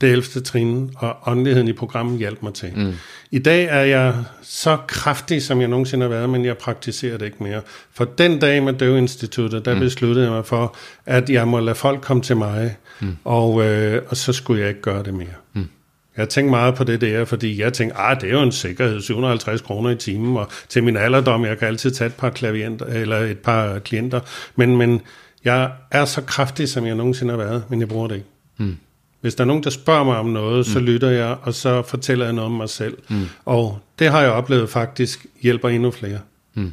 det 0.00 0.12
11. 0.12 0.40
trin 0.44 0.90
og 0.96 1.16
åndeligheden 1.26 1.68
i 1.68 1.72
programmet 1.72 2.18
hjalp 2.18 2.42
mig 2.42 2.54
til. 2.54 2.72
Mm. 2.76 2.92
I 3.30 3.38
dag 3.38 3.64
er 3.64 3.80
jeg 3.80 4.14
så 4.42 4.76
kraftig, 4.88 5.42
som 5.42 5.60
jeg 5.60 5.68
nogensinde 5.68 6.02
har 6.02 6.08
været, 6.08 6.30
men 6.30 6.44
jeg 6.44 6.58
praktiserer 6.58 7.18
det 7.18 7.26
ikke 7.26 7.42
mere. 7.42 7.60
For 7.92 8.04
den 8.04 8.38
dag 8.38 8.62
med 8.62 8.72
Døvinstituttet, 8.72 9.64
der 9.64 9.74
mm. 9.74 9.80
besluttede 9.80 10.24
jeg 10.24 10.32
mig 10.32 10.46
for, 10.46 10.76
at 11.06 11.30
jeg 11.30 11.48
må 11.48 11.60
lade 11.60 11.74
folk 11.74 12.00
komme 12.00 12.22
til 12.22 12.36
mig, 12.36 12.76
mm. 13.00 13.16
og, 13.24 13.64
øh, 13.64 14.02
og 14.08 14.16
så 14.16 14.32
skulle 14.32 14.60
jeg 14.60 14.68
ikke 14.68 14.82
gøre 14.82 15.02
det 15.02 15.14
mere. 15.14 15.26
Mm. 15.52 15.68
Jeg 16.16 16.28
tænkte 16.28 16.50
meget 16.50 16.74
på 16.74 16.84
det 16.84 17.00
der, 17.00 17.24
fordi 17.24 17.60
jeg 17.60 17.72
tænkte, 17.72 17.96
ah, 17.96 18.20
det 18.20 18.28
er 18.28 18.32
jo 18.32 18.42
en 18.42 18.52
sikkerhed, 18.52 19.00
750 19.00 19.60
kroner 19.60 19.90
i 19.90 19.96
timen, 19.96 20.36
og 20.36 20.48
til 20.68 20.84
min 20.84 20.96
alderdom, 20.96 21.44
jeg 21.44 21.58
kan 21.58 21.68
altid 21.68 21.90
tage 21.90 22.06
et 22.06 22.14
par, 22.14 22.30
klavienter, 22.30 22.86
eller 22.86 23.16
et 23.16 23.38
par 23.38 23.78
klienter, 23.78 24.20
men, 24.56 24.76
men 24.76 25.00
jeg 25.44 25.70
er 25.90 26.04
så 26.04 26.20
kraftig, 26.20 26.68
som 26.68 26.86
jeg 26.86 26.94
nogensinde 26.94 27.30
har 27.30 27.38
været, 27.38 27.64
men 27.68 27.80
jeg 27.80 27.88
bruger 27.88 28.08
det 28.08 28.14
ikke. 28.14 28.26
Mm. 28.56 28.76
Hvis 29.20 29.34
der 29.34 29.44
er 29.44 29.46
nogen, 29.46 29.62
der 29.62 29.70
spørger 29.70 30.04
mig 30.04 30.16
om 30.16 30.26
noget, 30.26 30.66
så 30.66 30.80
lytter 30.80 31.10
jeg, 31.10 31.36
og 31.42 31.54
så 31.54 31.82
fortæller 31.82 32.24
jeg 32.24 32.32
noget 32.32 32.46
om 32.46 32.56
mig 32.56 32.68
selv. 32.68 32.98
Mm. 33.08 33.26
Og 33.44 33.78
det 33.98 34.10
har 34.10 34.20
jeg 34.20 34.30
oplevet 34.30 34.70
faktisk 34.70 35.26
hjælper 35.40 35.68
endnu 35.68 35.90
flere. 35.90 36.18
Mm. 36.54 36.72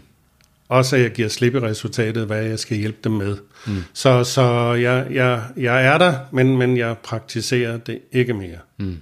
Også 0.69 0.95
at 0.95 1.01
jeg 1.01 1.11
giver 1.11 1.27
slip 1.27 1.55
i 1.55 1.59
resultatet, 1.59 2.25
hvad 2.25 2.43
jeg 2.43 2.59
skal 2.59 2.77
hjælpe 2.77 2.97
dem 3.03 3.11
med. 3.11 3.37
Mm. 3.67 3.83
Så, 3.93 4.23
så 4.23 4.73
jeg, 4.73 5.07
jeg, 5.11 5.43
jeg 5.57 5.85
er 5.85 5.97
der, 5.97 6.13
men, 6.31 6.57
men 6.57 6.77
jeg 6.77 6.97
praktiserer 6.97 7.77
det 7.77 7.99
ikke 8.11 8.33
mere. 8.33 8.57
Mm. 8.77 8.97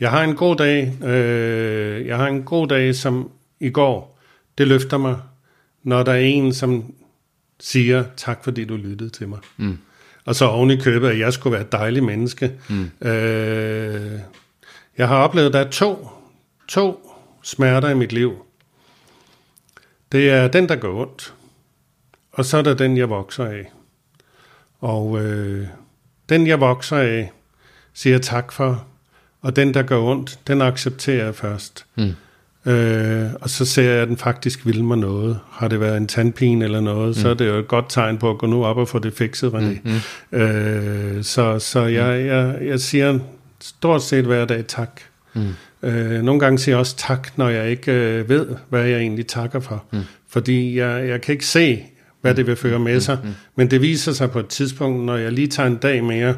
Jeg 0.00 0.10
har 0.10 0.24
en 0.24 0.34
god 0.34 0.56
dag, 0.56 1.04
øh, 1.04 2.06
jeg 2.06 2.16
har 2.16 2.26
en 2.26 2.42
god 2.42 2.68
dag, 2.68 2.94
som 2.94 3.30
i 3.60 3.70
går, 3.70 4.18
det 4.58 4.68
løfter 4.68 4.98
mig, 4.98 5.16
når 5.82 6.02
der 6.02 6.12
er 6.12 6.18
en, 6.18 6.54
som 6.54 6.94
siger, 7.60 8.04
tak 8.16 8.44
fordi 8.44 8.64
du 8.64 8.76
lyttede 8.76 9.10
til 9.10 9.28
mig. 9.28 9.38
Mm. 9.56 9.78
Og 10.28 10.34
så 10.34 10.44
oven 10.44 10.70
i 10.70 10.76
købet, 10.76 11.08
at 11.08 11.18
jeg 11.18 11.32
skulle 11.32 11.52
være 11.52 11.60
et 11.60 11.72
dejligt 11.72 12.04
menneske. 12.04 12.52
Mm. 12.68 12.90
Øh, 13.08 14.20
jeg 14.98 15.08
har 15.08 15.16
oplevet, 15.16 15.46
at 15.46 15.52
der 15.52 15.60
er 15.60 15.70
to, 15.70 16.08
to 16.68 17.16
smerter 17.42 17.88
i 17.88 17.94
mit 17.94 18.12
liv. 18.12 18.44
Det 20.12 20.30
er 20.30 20.48
den, 20.48 20.68
der 20.68 20.76
går 20.76 21.02
ondt, 21.02 21.34
og 22.32 22.44
så 22.44 22.58
er 22.58 22.62
der 22.62 22.74
den, 22.74 22.96
jeg 22.96 23.10
vokser 23.10 23.44
af. 23.44 23.72
Og 24.80 25.24
øh, 25.24 25.66
den, 26.28 26.46
jeg 26.46 26.60
vokser 26.60 26.96
af, 26.96 27.32
siger 27.94 28.18
tak 28.18 28.52
for, 28.52 28.86
og 29.40 29.56
den, 29.56 29.74
der 29.74 29.82
går 29.82 30.10
ondt, 30.10 30.38
den 30.46 30.62
accepterer 30.62 31.24
jeg 31.24 31.34
først. 31.34 31.86
Mm. 31.94 32.12
Øh, 32.66 33.26
og 33.40 33.50
så 33.50 33.64
ser 33.64 33.90
jeg, 33.90 34.02
at 34.02 34.08
den 34.08 34.16
faktisk 34.16 34.66
vil 34.66 34.84
mig 34.84 34.98
noget. 34.98 35.38
Har 35.50 35.68
det 35.68 35.80
været 35.80 35.96
en 35.96 36.06
tandpine 36.06 36.64
eller 36.64 36.80
noget, 36.80 37.08
mm. 37.08 37.14
så 37.22 37.28
er 37.28 37.34
det 37.34 37.48
jo 37.48 37.58
et 37.58 37.68
godt 37.68 37.84
tegn 37.88 38.18
på 38.18 38.30
at 38.30 38.38
gå 38.38 38.46
nu 38.46 38.64
op 38.64 38.76
og 38.76 38.88
få 38.88 38.98
det 38.98 39.12
fikset, 39.12 39.52
René. 39.52 39.78
Mm. 39.84 40.00
Mm. 40.32 40.38
Øh, 40.38 41.24
så 41.24 41.58
så 41.58 41.80
jeg, 41.80 42.26
jeg, 42.26 42.58
jeg 42.62 42.80
siger 42.80 43.18
stort 43.60 44.02
set 44.02 44.24
hver 44.24 44.44
dag 44.44 44.64
tak. 44.66 45.00
Mm. 45.34 45.48
Øh, 45.82 46.22
nogle 46.22 46.40
gange 46.40 46.58
siger 46.58 46.74
jeg 46.74 46.80
også 46.80 46.96
tak, 46.96 47.38
når 47.38 47.48
jeg 47.48 47.70
ikke 47.70 47.92
øh, 47.92 48.28
ved, 48.28 48.46
hvad 48.68 48.84
jeg 48.84 49.00
egentlig 49.00 49.26
takker 49.26 49.60
for. 49.60 49.84
Mm. 49.92 50.00
Fordi 50.28 50.78
jeg, 50.78 51.08
jeg 51.08 51.20
kan 51.20 51.32
ikke 51.32 51.46
se, 51.46 51.82
hvad 52.20 52.34
det 52.34 52.46
vil 52.46 52.56
føre 52.56 52.78
med 52.78 53.00
sig. 53.00 53.18
Mm. 53.24 53.30
Men 53.56 53.70
det 53.70 53.82
viser 53.82 54.12
sig 54.12 54.30
på 54.30 54.38
et 54.38 54.48
tidspunkt, 54.48 55.04
når 55.04 55.16
jeg 55.16 55.32
lige 55.32 55.46
tager 55.46 55.66
en 55.66 55.76
dag 55.76 56.04
mere. 56.04 56.34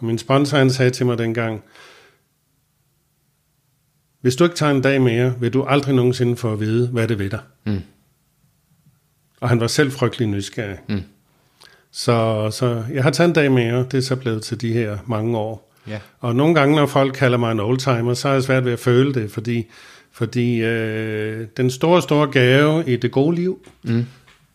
Min 0.00 0.18
sponsor 0.18 0.56
han 0.58 0.70
sagde 0.70 0.90
til 0.90 1.06
mig 1.06 1.18
dengang, 1.18 1.62
hvis 4.24 4.36
du 4.36 4.44
ikke 4.44 4.56
tager 4.56 4.72
en 4.72 4.82
dag 4.82 5.02
mere, 5.02 5.34
vil 5.40 5.52
du 5.52 5.62
aldrig 5.62 5.94
nogensinde 5.94 6.36
få 6.36 6.52
at 6.52 6.60
vide, 6.60 6.88
hvad 6.88 7.08
det 7.08 7.18
ved 7.18 7.30
dig. 7.30 7.40
Mm. 7.66 7.80
Og 9.40 9.48
han 9.48 9.60
var 9.60 9.66
selv 9.66 9.92
frygtelig 9.92 10.28
nysgerrig. 10.28 10.78
Mm. 10.88 11.02
Så, 11.90 12.48
så 12.50 12.84
jeg 12.92 13.02
har 13.02 13.10
taget 13.10 13.28
en 13.28 13.34
dag 13.34 13.52
mere, 13.52 13.86
det 13.90 13.94
er 13.94 14.00
så 14.00 14.16
blevet 14.16 14.42
til 14.42 14.60
de 14.60 14.72
her 14.72 14.98
mange 15.06 15.38
år. 15.38 15.72
Ja. 15.88 15.98
Og 16.20 16.36
nogle 16.36 16.54
gange, 16.54 16.76
når 16.76 16.86
folk 16.86 17.14
kalder 17.14 17.38
mig 17.38 17.52
en 17.52 17.60
oldtimer, 17.60 18.14
så 18.14 18.28
er 18.28 18.32
jeg 18.32 18.42
svært 18.42 18.64
ved 18.64 18.72
at 18.72 18.78
føle 18.78 19.14
det, 19.14 19.30
fordi, 19.30 19.66
fordi 20.12 20.62
øh, 20.62 21.46
den 21.56 21.70
store, 21.70 22.02
store 22.02 22.30
gave 22.30 22.84
i 22.86 22.96
det 22.96 23.10
gode 23.10 23.36
liv, 23.36 23.66
mm. 23.82 24.06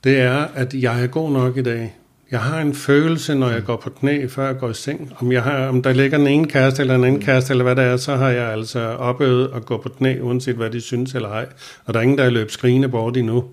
det 0.04 0.20
er, 0.20 0.38
at 0.38 0.74
jeg 0.74 1.04
er 1.04 1.08
god 1.08 1.32
nok 1.32 1.58
i 1.58 1.62
dag. 1.62 1.96
Jeg 2.32 2.40
har 2.40 2.62
en 2.62 2.74
følelse, 2.74 3.36
når 3.36 3.50
jeg 3.50 3.64
går 3.64 3.78
på 3.78 3.90
knæ, 3.90 4.28
før 4.28 4.46
jeg 4.46 4.58
går 4.60 4.70
i 4.70 4.74
seng. 4.74 5.14
Om, 5.20 5.32
jeg 5.32 5.44
har, 5.44 5.68
om 5.68 5.82
der 5.82 5.94
ligger 5.94 6.18
en 6.18 6.28
ene 6.28 6.48
kæreste 6.48 6.82
eller 6.82 6.96
en 6.96 7.04
anden 7.04 7.22
kæreste, 7.22 7.52
eller 7.52 7.64
hvad 7.64 7.76
det 7.76 7.84
er, 7.84 7.98
så 7.98 8.16
har 8.16 8.30
jeg 8.30 8.52
altså 8.52 8.80
opøvet 8.80 9.52
at 9.56 9.66
gå 9.66 9.78
på 9.78 9.90
knæ, 9.90 10.20
uanset 10.22 10.56
hvad 10.56 10.70
de 10.70 10.82
synes 10.82 11.16
eller 11.16 11.30
ej. 11.30 11.48
Og 11.86 11.94
der 11.94 12.00
er 12.00 12.04
ingen, 12.04 12.18
der 12.18 12.24
er 12.24 12.30
løbet 12.30 12.52
skrigende 12.52 12.90
bort 12.90 13.18
endnu. 13.18 13.46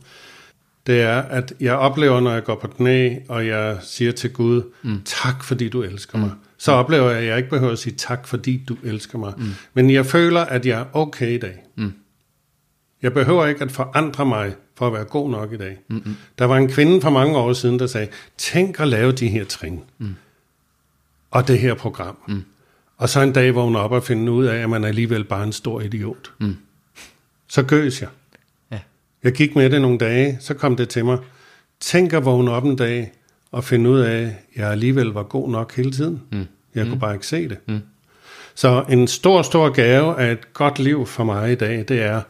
Det 0.86 1.00
er, 1.02 1.22
at 1.22 1.52
jeg 1.60 1.74
oplever, 1.74 2.20
når 2.20 2.32
jeg 2.32 2.44
går 2.44 2.54
på 2.54 2.68
knæ, 2.68 3.16
og 3.28 3.46
jeg 3.46 3.78
siger 3.80 4.12
til 4.12 4.32
Gud, 4.32 4.62
mm. 4.82 5.00
tak 5.04 5.44
fordi 5.44 5.68
du 5.68 5.82
elsker 5.82 6.18
mig. 6.18 6.28
Mm. 6.28 6.38
Så 6.58 6.72
oplever 6.72 7.10
jeg, 7.10 7.18
at 7.18 7.26
jeg 7.26 7.36
ikke 7.36 7.50
behøver 7.50 7.72
at 7.72 7.78
sige 7.78 7.96
tak, 7.96 8.26
fordi 8.26 8.64
du 8.68 8.76
elsker 8.84 9.18
mig. 9.18 9.32
Mm. 9.38 9.44
Men 9.74 9.90
jeg 9.90 10.06
føler, 10.06 10.40
at 10.40 10.66
jeg 10.66 10.80
er 10.80 10.84
okay 10.92 11.34
i 11.34 11.38
dag. 11.38 11.54
Mm. 11.76 11.92
Jeg 13.02 13.12
behøver 13.12 13.46
ikke 13.46 13.64
at 13.64 13.72
forandre 13.72 14.26
mig 14.26 14.54
for 14.76 14.86
at 14.86 14.92
være 14.92 15.04
god 15.04 15.30
nok 15.30 15.52
i 15.52 15.56
dag. 15.56 15.78
Mm-hmm. 15.88 16.16
Der 16.38 16.44
var 16.44 16.56
en 16.56 16.68
kvinde 16.68 17.00
for 17.00 17.10
mange 17.10 17.36
år 17.36 17.52
siden, 17.52 17.78
der 17.78 17.86
sagde, 17.86 18.08
tænk 18.36 18.80
at 18.80 18.88
lave 18.88 19.12
de 19.12 19.28
her 19.28 19.44
trin. 19.44 19.80
Mm. 19.98 20.14
Og 21.30 21.48
det 21.48 21.58
her 21.58 21.74
program. 21.74 22.16
Mm. 22.28 22.44
Og 22.96 23.08
så 23.08 23.20
en 23.20 23.32
dag 23.32 23.54
vågne 23.54 23.78
op 23.78 23.92
og 23.92 24.02
finde 24.02 24.32
ud 24.32 24.44
af, 24.44 24.56
at 24.56 24.70
man 24.70 24.84
er 24.84 24.88
alligevel 24.88 25.24
bare 25.24 25.44
en 25.44 25.52
stor 25.52 25.80
idiot. 25.80 26.32
Mm. 26.40 26.56
Så 27.48 27.62
gøs 27.62 28.00
jeg. 28.00 28.08
Ja. 28.72 28.78
Jeg 29.24 29.32
gik 29.32 29.56
med 29.56 29.70
det 29.70 29.80
nogle 29.80 29.98
dage, 29.98 30.38
så 30.40 30.54
kom 30.54 30.76
det 30.76 30.88
til 30.88 31.04
mig. 31.04 31.18
Tænk 31.80 32.12
at 32.12 32.24
vågne 32.24 32.50
op 32.50 32.64
en 32.64 32.76
dag 32.76 33.12
og 33.52 33.64
finde 33.64 33.90
ud 33.90 34.00
af, 34.00 34.22
at 34.22 34.32
jeg 34.56 34.70
alligevel 34.70 35.06
var 35.06 35.22
god 35.22 35.50
nok 35.50 35.76
hele 35.76 35.92
tiden. 35.92 36.22
Mm. 36.32 36.46
Jeg 36.74 36.84
mm. 36.84 36.90
kunne 36.90 37.00
bare 37.00 37.14
ikke 37.14 37.26
se 37.26 37.48
det. 37.48 37.58
Mm. 37.68 37.80
Så 38.54 38.84
en 38.88 39.08
stor, 39.08 39.42
stor 39.42 39.70
gave 39.70 40.20
af 40.20 40.32
et 40.32 40.52
godt 40.52 40.78
liv 40.78 41.06
for 41.06 41.24
mig 41.24 41.52
i 41.52 41.54
dag, 41.54 41.84
det 41.88 42.02
er, 42.02 42.22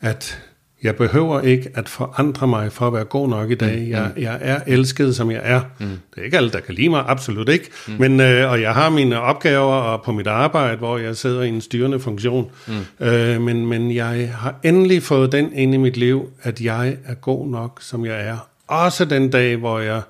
at 0.00 0.42
jeg 0.82 0.96
behøver 0.96 1.40
ikke 1.40 1.70
at 1.74 1.88
forandre 1.88 2.46
mig 2.46 2.72
for 2.72 2.86
at 2.86 2.92
være 2.92 3.04
god 3.04 3.28
nok 3.28 3.50
i 3.50 3.54
dag. 3.54 3.78
Mm, 3.80 3.90
jeg, 3.90 4.10
mm. 4.16 4.22
jeg 4.22 4.38
er 4.40 4.60
elsket, 4.66 5.16
som 5.16 5.30
jeg 5.30 5.40
er. 5.44 5.60
Mm. 5.78 5.86
Det 5.86 6.20
er 6.20 6.22
ikke 6.22 6.36
alle, 6.36 6.50
der 6.50 6.60
kan 6.60 6.74
lide 6.74 6.88
mig, 6.88 7.04
absolut 7.06 7.48
ikke. 7.48 7.70
Mm. 7.88 7.94
Men, 7.98 8.20
øh, 8.20 8.50
og 8.50 8.60
jeg 8.60 8.74
har 8.74 8.90
mine 8.90 9.20
opgaver 9.20 9.74
og 9.74 10.02
på 10.02 10.12
mit 10.12 10.26
arbejde, 10.26 10.76
hvor 10.76 10.98
jeg 10.98 11.16
sidder 11.16 11.42
i 11.42 11.48
en 11.48 11.60
styrende 11.60 12.00
funktion. 12.00 12.50
Mm. 12.66 13.06
Øh, 13.06 13.40
men, 13.40 13.66
men 13.66 13.94
jeg 13.94 14.32
har 14.34 14.54
endelig 14.62 15.02
fået 15.02 15.32
den 15.32 15.52
ind 15.52 15.74
i 15.74 15.76
mit 15.76 15.96
liv, 15.96 16.30
at 16.42 16.60
jeg 16.60 16.96
er 17.04 17.14
god 17.14 17.48
nok, 17.48 17.78
som 17.82 18.04
jeg 18.04 18.26
er. 18.26 18.48
Også 18.66 19.04
den 19.04 19.30
dag, 19.30 19.56
hvor 19.56 19.78
jeg 19.78 20.02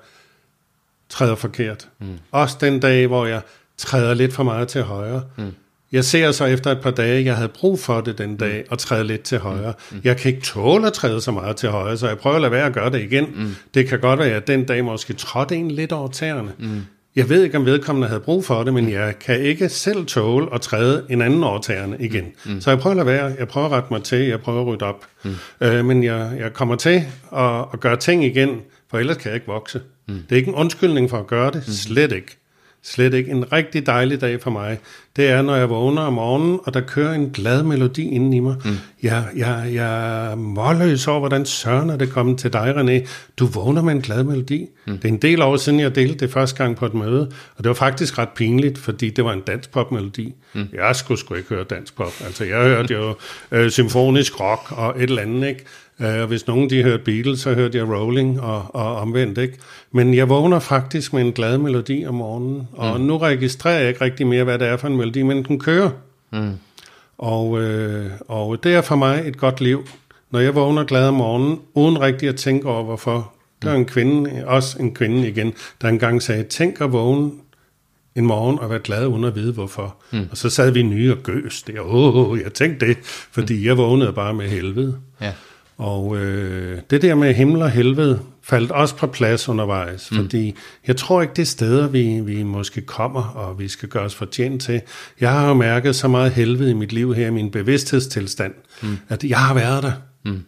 træder 1.09 1.35
forkert. 1.35 1.87
Mm. 1.99 2.07
Også 2.31 2.57
den 2.61 2.79
dag, 2.79 3.07
hvor 3.07 3.25
jeg 3.25 3.41
træder 3.77 4.13
lidt 4.13 4.33
for 4.33 4.43
meget 4.43 4.67
til 4.67 4.81
højre. 4.81 5.23
Mm. 5.37 5.53
Jeg 5.91 6.05
ser 6.05 6.31
så 6.31 6.45
efter 6.45 6.71
et 6.71 6.81
par 6.81 6.91
dage, 6.91 7.25
jeg 7.25 7.35
havde 7.35 7.49
brug 7.49 7.79
for 7.79 8.01
det 8.01 8.17
den 8.17 8.37
dag, 8.37 8.65
og 8.69 8.79
træde 8.79 9.03
lidt 9.03 9.21
til 9.21 9.39
højre. 9.39 9.73
Mm. 9.91 9.97
mm. 9.97 10.01
Jeg 10.03 10.17
kan 10.17 10.31
ikke 10.31 10.43
tåle 10.43 10.87
at 10.87 10.93
træde 10.93 11.21
så 11.21 11.31
meget 11.31 11.55
til 11.55 11.69
højre, 11.69 11.97
så 11.97 12.07
jeg 12.07 12.17
prøver 12.17 12.35
at 12.35 12.41
lade 12.41 12.51
være 12.51 12.65
at 12.65 12.73
gøre 12.73 12.89
det 12.89 13.01
igen. 13.01 13.25
Mm. 13.35 13.55
Det 13.73 13.87
kan 13.87 13.99
godt 13.99 14.19
være, 14.19 14.29
at 14.29 14.47
den 14.47 14.65
dag 14.65 14.85
måske 14.85 15.13
trådte 15.13 15.55
en 15.55 15.71
lidt 15.71 15.91
over 15.91 16.07
tæerne. 16.07 16.51
Mm. 16.59 16.81
Jeg 17.15 17.29
ved 17.29 17.43
ikke, 17.43 17.57
om 17.57 17.65
vedkommende 17.65 18.07
havde 18.07 18.21
brug 18.21 18.45
for 18.45 18.63
det, 18.63 18.73
men 18.73 18.85
mm. 18.85 18.91
jeg 18.91 19.19
kan 19.19 19.39
ikke 19.39 19.69
selv 19.69 20.05
tåle 20.05 20.53
at 20.53 20.61
træde 20.61 21.05
en 21.09 21.21
anden 21.21 21.43
over 21.43 21.59
tæerne 21.59 21.97
igen. 21.99 22.25
Mm. 22.45 22.51
mm. 22.51 22.61
Så 22.61 22.69
jeg 22.69 22.79
prøver 22.79 22.91
at 22.91 23.05
lade 23.05 23.17
være, 23.17 23.35
jeg 23.39 23.47
prøver 23.47 23.67
at 23.67 23.71
rette 23.73 23.87
mig 23.91 24.03
til, 24.03 24.19
jeg 24.19 24.41
prøver 24.41 24.61
at 24.61 24.67
rydde 24.67 24.85
op. 24.85 25.05
Mm. 25.23 25.35
Øh, 25.61 25.85
men 25.85 26.03
jeg, 26.03 26.31
jeg 26.39 26.53
kommer 26.53 26.75
til 26.75 27.03
at, 27.35 27.65
at 27.73 27.79
gøre 27.79 27.97
ting 27.97 28.25
igen, 28.25 28.61
for 28.89 28.97
ellers 28.99 29.17
kan 29.17 29.27
jeg 29.27 29.35
ikke 29.35 29.47
vokse. 29.47 29.81
Mm. 30.07 30.13
Det 30.13 30.31
er 30.31 30.35
ikke 30.35 30.49
en 30.49 30.55
undskyldning 30.55 31.09
for 31.09 31.17
at 31.17 31.27
gøre 31.27 31.51
det, 31.51 31.63
mm. 31.67 31.73
slet 31.73 32.11
ikke. 32.11 32.40
Slet 32.83 33.13
ikke. 33.13 33.31
En 33.31 33.51
rigtig 33.51 33.85
dejlig 33.85 34.21
dag 34.21 34.41
for 34.41 34.51
mig, 34.51 34.79
det 35.15 35.29
er, 35.29 35.41
når 35.41 35.55
jeg 35.55 35.69
vågner 35.69 36.01
om 36.01 36.13
morgenen, 36.13 36.59
og 36.63 36.73
der 36.73 36.81
kører 36.81 37.13
en 37.13 37.29
glad 37.29 37.63
melodi 37.63 38.09
inden 38.09 38.33
i 38.33 38.39
mig. 38.39 38.55
Mm. 38.65 38.71
Jeg, 39.03 39.25
jeg, 39.35 39.69
jeg 39.73 40.31
er 40.31 40.35
målløs 40.35 41.07
over, 41.07 41.19
hvordan 41.19 41.45
søren 41.45 41.89
er 41.89 41.97
det 41.97 42.09
kommet 42.09 42.39
til 42.39 42.53
dig, 42.53 42.75
René. 42.75 43.07
Du 43.37 43.45
vågner 43.45 43.81
med 43.81 43.93
en 43.93 44.01
glad 44.01 44.23
melodi. 44.23 44.67
Mm. 44.87 44.97
Det 44.97 45.05
er 45.05 45.09
en 45.09 45.17
del 45.17 45.41
år 45.41 45.57
siden, 45.57 45.79
jeg 45.79 45.95
delte 45.95 46.25
det 46.25 46.33
første 46.33 46.63
gang 46.63 46.75
på 46.75 46.85
et 46.85 46.93
møde, 46.93 47.31
og 47.55 47.63
det 47.63 47.67
var 47.67 47.73
faktisk 47.73 48.17
ret 48.17 48.29
pinligt, 48.29 48.77
fordi 48.77 49.09
det 49.09 49.25
var 49.25 49.33
en 49.33 49.41
dansk 49.41 49.71
popmelodi. 49.71 50.33
Mm. 50.53 50.67
Jeg 50.73 50.95
skulle 50.95 51.19
sgu 51.19 51.35
ikke 51.35 51.49
høre 51.49 51.63
dansk 51.63 51.95
pop. 51.95 52.13
Altså, 52.25 52.45
jeg 52.45 52.63
hørte 52.63 52.93
jo 52.93 53.15
øh, 53.51 53.71
symfonisk 53.71 54.39
rock 54.39 54.71
og 54.71 54.93
et 54.97 55.03
eller 55.03 55.21
andet, 55.21 55.47
ikke? 55.47 55.65
Øh, 56.01 56.21
og 56.21 56.27
hvis 56.27 56.47
nogen 56.47 56.69
de 56.69 56.83
hørte 56.83 57.03
Beatles, 57.03 57.39
så 57.39 57.53
hørte 57.53 57.77
jeg 57.77 57.87
Rolling 57.87 58.41
og, 58.41 58.75
og 58.75 58.95
omvendt. 58.95 59.37
Ikke? 59.37 59.57
Men 59.91 60.13
jeg 60.13 60.29
vågner 60.29 60.59
faktisk 60.59 61.13
med 61.13 61.21
en 61.21 61.31
glad 61.31 61.57
melodi 61.57 62.05
om 62.05 62.15
morgenen, 62.15 62.67
og 62.73 62.99
mm. 62.99 63.05
nu 63.05 63.17
registrerer 63.17 63.79
jeg 63.79 63.89
ikke 63.89 64.01
rigtig 64.01 64.27
mere, 64.27 64.43
hvad 64.43 64.59
det 64.59 64.67
er 64.67 64.77
for 64.77 64.87
en 64.87 64.97
melodi, 64.97 65.21
men 65.21 65.43
den 65.43 65.59
kører. 65.59 65.89
Mm. 66.31 66.51
Og, 67.17 67.61
øh, 67.61 68.11
og 68.27 68.63
det 68.63 68.73
er 68.73 68.81
for 68.81 68.95
mig 68.95 69.23
et 69.25 69.37
godt 69.37 69.61
liv, 69.61 69.87
når 70.31 70.39
jeg 70.39 70.55
vågner 70.55 70.83
glad 70.83 71.07
om 71.07 71.13
morgenen, 71.13 71.59
uden 71.73 72.01
rigtig 72.01 72.29
at 72.29 72.35
tænke 72.35 72.67
over, 72.67 72.83
hvorfor. 72.83 73.33
Der 73.61 73.71
er 73.71 73.75
en 73.75 73.85
kvinde, 73.85 74.43
også 74.45 74.79
en 74.79 74.93
kvinde 74.93 75.27
igen, 75.29 75.53
der 75.81 75.87
engang 75.87 76.21
sagde, 76.21 76.43
tænk 76.43 76.81
at 76.81 76.91
vågne 76.91 77.31
en 78.15 78.25
morgen 78.25 78.59
og 78.59 78.69
være 78.69 78.79
glad 78.79 79.07
uden 79.07 79.23
at 79.23 79.35
vide 79.35 79.53
hvorfor. 79.53 79.95
Mm. 80.11 80.27
Og 80.31 80.37
så 80.37 80.49
sad 80.49 80.71
vi 80.71 80.81
nye 80.81 81.11
og 81.11 81.17
gøs 81.17 81.63
der. 81.63 81.81
Åh, 81.81 82.39
jeg 82.43 82.53
tænkte 82.53 82.87
det, 82.87 82.97
fordi 83.31 83.59
mm. 83.59 83.65
jeg 83.65 83.77
vågnede 83.77 84.13
bare 84.13 84.33
med 84.33 84.47
helvede. 84.47 84.97
Ja. 85.21 85.33
Og 85.81 86.17
øh, 86.17 86.77
det 86.89 87.01
der 87.01 87.15
med 87.15 87.33
himmel 87.33 87.61
og 87.61 87.71
helvede 87.71 88.19
faldt 88.43 88.71
også 88.71 88.95
på 88.95 89.07
plads 89.07 89.49
undervejs, 89.49 90.11
mm. 90.11 90.17
fordi 90.17 90.55
jeg 90.87 90.97
tror 90.97 91.21
ikke, 91.21 91.33
det 91.33 91.41
er 91.41 91.45
steder, 91.45 91.87
vi, 91.87 92.19
vi 92.19 92.43
måske 92.43 92.81
kommer, 92.81 93.23
og 93.23 93.59
vi 93.59 93.67
skal 93.67 93.89
gøre 93.89 94.03
os 94.03 94.15
fortjent 94.15 94.61
til. 94.61 94.81
Jeg 95.21 95.31
har 95.31 95.47
jo 95.47 95.53
mærket 95.53 95.95
så 95.95 96.07
meget 96.07 96.31
helvede 96.31 96.71
i 96.71 96.73
mit 96.73 96.93
liv 96.93 97.13
her, 97.13 97.27
i 97.27 97.31
min 97.31 97.51
bevidsthedstilstand, 97.51 98.53
mm. 98.81 98.97
at 99.09 99.23
jeg 99.23 99.37
har 99.37 99.53
været 99.53 99.83
der. 99.83 99.91
Mm. 100.25 100.43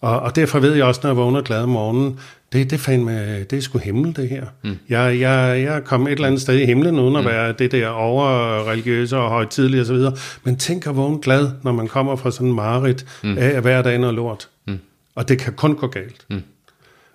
Og, 0.00 0.20
og 0.20 0.36
derfor 0.36 0.58
ved 0.58 0.74
jeg 0.74 0.84
også, 0.84 1.00
når 1.02 1.10
jeg 1.10 1.16
vågner 1.16 1.42
glad 1.42 1.62
om 1.62 1.68
morgenen, 1.68 2.18
det, 2.52 2.70
det, 2.70 2.80
fandme, 2.80 3.44
det 3.44 3.52
er 3.52 3.60
sgu 3.60 3.78
himmel, 3.78 4.16
det 4.16 4.28
her. 4.28 4.44
Mm. 4.64 4.78
Jeg, 4.88 5.20
jeg, 5.20 5.62
jeg 5.64 5.76
er 5.76 5.80
kommet 5.80 6.08
et 6.08 6.16
eller 6.16 6.26
andet 6.26 6.40
sted 6.40 6.58
i 6.58 6.64
himlen, 6.64 6.98
uden 6.98 7.16
at 7.16 7.22
mm. 7.22 7.30
være 7.30 7.52
det 7.52 7.72
der 7.72 7.88
over-religiøse 7.88 9.16
og 9.16 9.30
højtidlige 9.30 9.80
osv., 9.80 9.96
men 10.44 10.56
tænk 10.56 10.86
at 10.86 10.96
vågne 10.96 11.18
glad, 11.22 11.50
når 11.62 11.72
man 11.72 11.88
kommer 11.88 12.16
fra 12.16 12.30
sådan 12.30 12.48
en 12.48 12.54
mareridt 12.54 13.06
mm. 13.24 13.38
af 13.38 13.48
at 13.48 13.62
hver 13.62 13.82
dag 13.82 13.98
noget 13.98 14.14
lort. 14.14 14.48
Og 15.20 15.28
det 15.28 15.38
kan 15.38 15.52
kun 15.52 15.74
gå 15.74 15.86
galt. 15.86 16.24
Mm. 16.30 16.42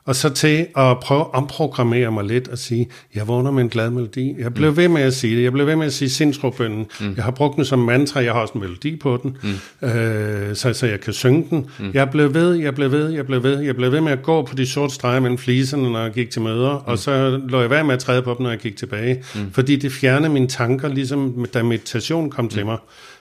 og 0.06 0.16
så 0.16 0.30
til 0.30 0.68
at 0.78 1.00
prøve 1.00 1.22
at 1.22 1.28
omprogrammere 1.34 2.12
mig 2.12 2.24
lidt 2.24 2.48
og 2.48 2.58
sige, 2.58 2.90
jeg 3.16 3.28
vågner 3.28 3.52
med 3.52 3.64
en 3.64 3.70
glad 3.70 3.90
melodi. 3.90 4.36
Jeg 4.40 4.54
blev 4.54 4.70
mm. 4.70 4.78
ved 4.78 4.88
med 4.88 5.02
at 5.02 5.14
sige 5.14 5.36
det. 5.36 5.44
Jeg 5.44 5.52
blev 5.52 5.68
ved 5.68 5.76
med 5.76 5.86
at 5.86 5.94
sige 5.94 6.10
sindsrobønnen. 6.10 6.86
Mm. 7.00 7.14
Jeg 7.16 7.24
har 7.24 7.32
brugt 7.32 7.56
den 7.56 7.66
som 7.66 7.80
mantra. 7.80 8.20
Jeg 8.24 8.34
har 8.34 8.40
også 8.40 8.54
en 8.54 8.60
melodi 8.60 8.96
på 8.96 9.20
den, 9.24 9.38
mm. 9.44 9.88
øh, 9.88 10.56
så, 10.56 10.74
så 10.74 10.88
jeg 10.88 11.00
kan 11.00 11.14
synge 11.14 11.48
den. 11.50 11.70
Mm. 11.80 11.92
Jeg 11.94 12.10
blev 12.10 12.34
ved, 12.34 12.54
jeg 12.54 12.76
blev 12.76 12.92
ved, 12.92 13.10
jeg 13.10 13.26
blev 13.26 13.44
ved. 13.44 13.60
Jeg 13.60 13.76
blev 13.76 13.92
ved 13.92 14.02
med 14.02 14.12
at 14.12 14.24
gå 14.24 14.42
på 14.46 14.56
de 14.56 14.68
sorte 14.68 14.94
streger 14.94 15.20
mellem 15.20 15.38
fliserne, 15.38 15.92
når 15.92 16.02
jeg 16.02 16.12
gik 16.12 16.30
til 16.30 16.42
møder, 16.42 16.74
mm. 16.74 16.92
og 16.92 17.00
så 17.00 17.42
lå 17.48 17.62
jeg 17.62 17.70
værd 17.70 17.86
med 17.86 17.94
at 17.94 18.00
træde 18.00 18.22
på 18.22 18.34
dem, 18.38 18.44
når 18.44 18.50
jeg 18.50 18.60
gik 18.60 18.78
tilbage. 18.78 19.24
Mm. 19.36 19.52
Fordi 19.52 19.76
det 19.76 19.92
fjernede 19.92 20.34
mine 20.34 20.48
tanker, 20.48 20.88
ligesom 20.88 21.46
da 21.54 21.64
meditation 21.64 22.30
kom 22.30 22.46
mm. 22.46 22.50
til 22.50 22.66
mig 22.66 22.78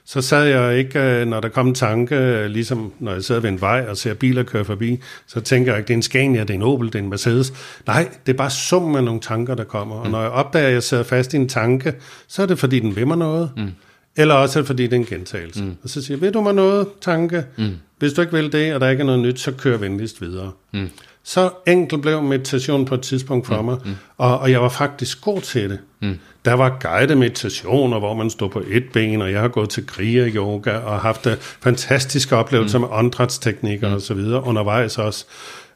så 0.06 0.22
sad 0.22 0.44
jeg 0.44 0.78
ikke, 0.78 1.00
øh, 1.00 1.26
når 1.26 1.40
der 1.40 1.48
kom 1.48 1.68
en 1.68 1.74
tanke, 1.74 2.16
øh, 2.16 2.46
ligesom 2.46 2.92
når 2.98 3.12
jeg 3.12 3.24
sidder 3.24 3.40
ved 3.40 3.50
en 3.50 3.60
vej 3.60 3.86
og 3.88 3.96
ser 3.96 4.14
biler 4.14 4.42
køre 4.42 4.64
forbi, 4.64 5.00
så 5.26 5.40
tænker 5.40 5.72
jeg 5.72 5.78
ikke, 5.78 5.88
det 5.88 5.94
er 5.94 5.98
en 5.98 6.02
Scania, 6.02 6.40
det 6.40 6.50
er 6.50 6.54
en 6.54 6.62
Opel, 6.62 6.86
det 6.86 6.94
er 6.94 6.98
en 6.98 7.08
Mercedes. 7.08 7.52
Nej, 7.86 8.08
det 8.26 8.32
er 8.32 8.36
bare 8.36 8.50
summen 8.50 8.96
af 8.96 9.04
nogle 9.04 9.20
tanker, 9.20 9.54
der 9.54 9.64
kommer. 9.64 9.96
Og 9.96 10.06
mm. 10.06 10.12
når 10.12 10.20
jeg 10.20 10.30
opdager, 10.30 10.66
at 10.66 10.72
jeg 10.72 10.82
sidder 10.82 11.02
fast 11.02 11.34
i 11.34 11.36
en 11.36 11.48
tanke, 11.48 11.94
så 12.28 12.42
er 12.42 12.46
det, 12.46 12.58
fordi 12.58 12.80
den 12.80 12.96
vil 12.96 13.06
mig 13.06 13.18
noget. 13.18 13.50
Mm. 13.56 13.70
Eller 14.16 14.34
også 14.34 14.58
er 14.58 14.62
det, 14.62 14.66
fordi 14.66 14.82
det 14.82 14.92
er 14.92 14.96
en 14.96 15.06
gentagelse. 15.06 15.64
Mm. 15.64 15.76
Og 15.82 15.88
så 15.88 16.02
siger 16.02 16.16
jeg, 16.16 16.20
ved 16.20 16.32
du 16.32 16.40
mig 16.40 16.54
noget, 16.54 16.86
tanke? 17.00 17.44
Mm. 17.58 17.70
Hvis 17.98 18.12
du 18.12 18.20
ikke 18.20 18.32
vil 18.32 18.52
det, 18.52 18.74
og 18.74 18.80
der 18.80 18.88
ikke 18.88 19.00
er 19.00 19.04
noget 19.04 19.20
nyt, 19.20 19.40
så 19.40 19.52
kør 19.52 19.76
venligst 19.76 20.20
videre. 20.20 20.50
Mm. 20.72 20.88
Så 21.22 21.50
enkelt 21.66 22.02
blev 22.02 22.22
meditation 22.22 22.84
på 22.84 22.94
et 22.94 23.00
tidspunkt 23.00 23.46
for 23.46 23.60
mm. 23.60 23.64
mig, 23.64 23.78
mm. 23.84 23.94
Og, 24.18 24.38
og 24.38 24.50
jeg 24.50 24.62
var 24.62 24.68
faktisk 24.68 25.20
god 25.20 25.40
til 25.40 25.70
det. 25.70 25.78
Mm. 26.00 26.18
Der 26.44 26.52
var 26.52 26.78
guidede 26.80 27.18
meditationer, 27.18 27.98
hvor 27.98 28.14
man 28.14 28.30
stod 28.30 28.50
på 28.50 28.62
et 28.66 28.92
ben, 28.92 29.22
og 29.22 29.32
jeg 29.32 29.40
har 29.40 29.48
gået 29.48 29.70
til 29.70 29.86
kriger 29.86 30.30
yoga 30.34 30.76
og 30.76 31.00
haft 31.00 31.28
fantastiske 31.40 32.36
oplevelser 32.36 32.78
mm. 32.78 32.82
med 32.82 32.88
åndedrætsteknikker 32.92 33.88
mm. 33.88 33.94
og 33.94 34.00
så 34.00 34.14
videre 34.14 34.44
undervejs 34.44 34.98
også. 34.98 35.26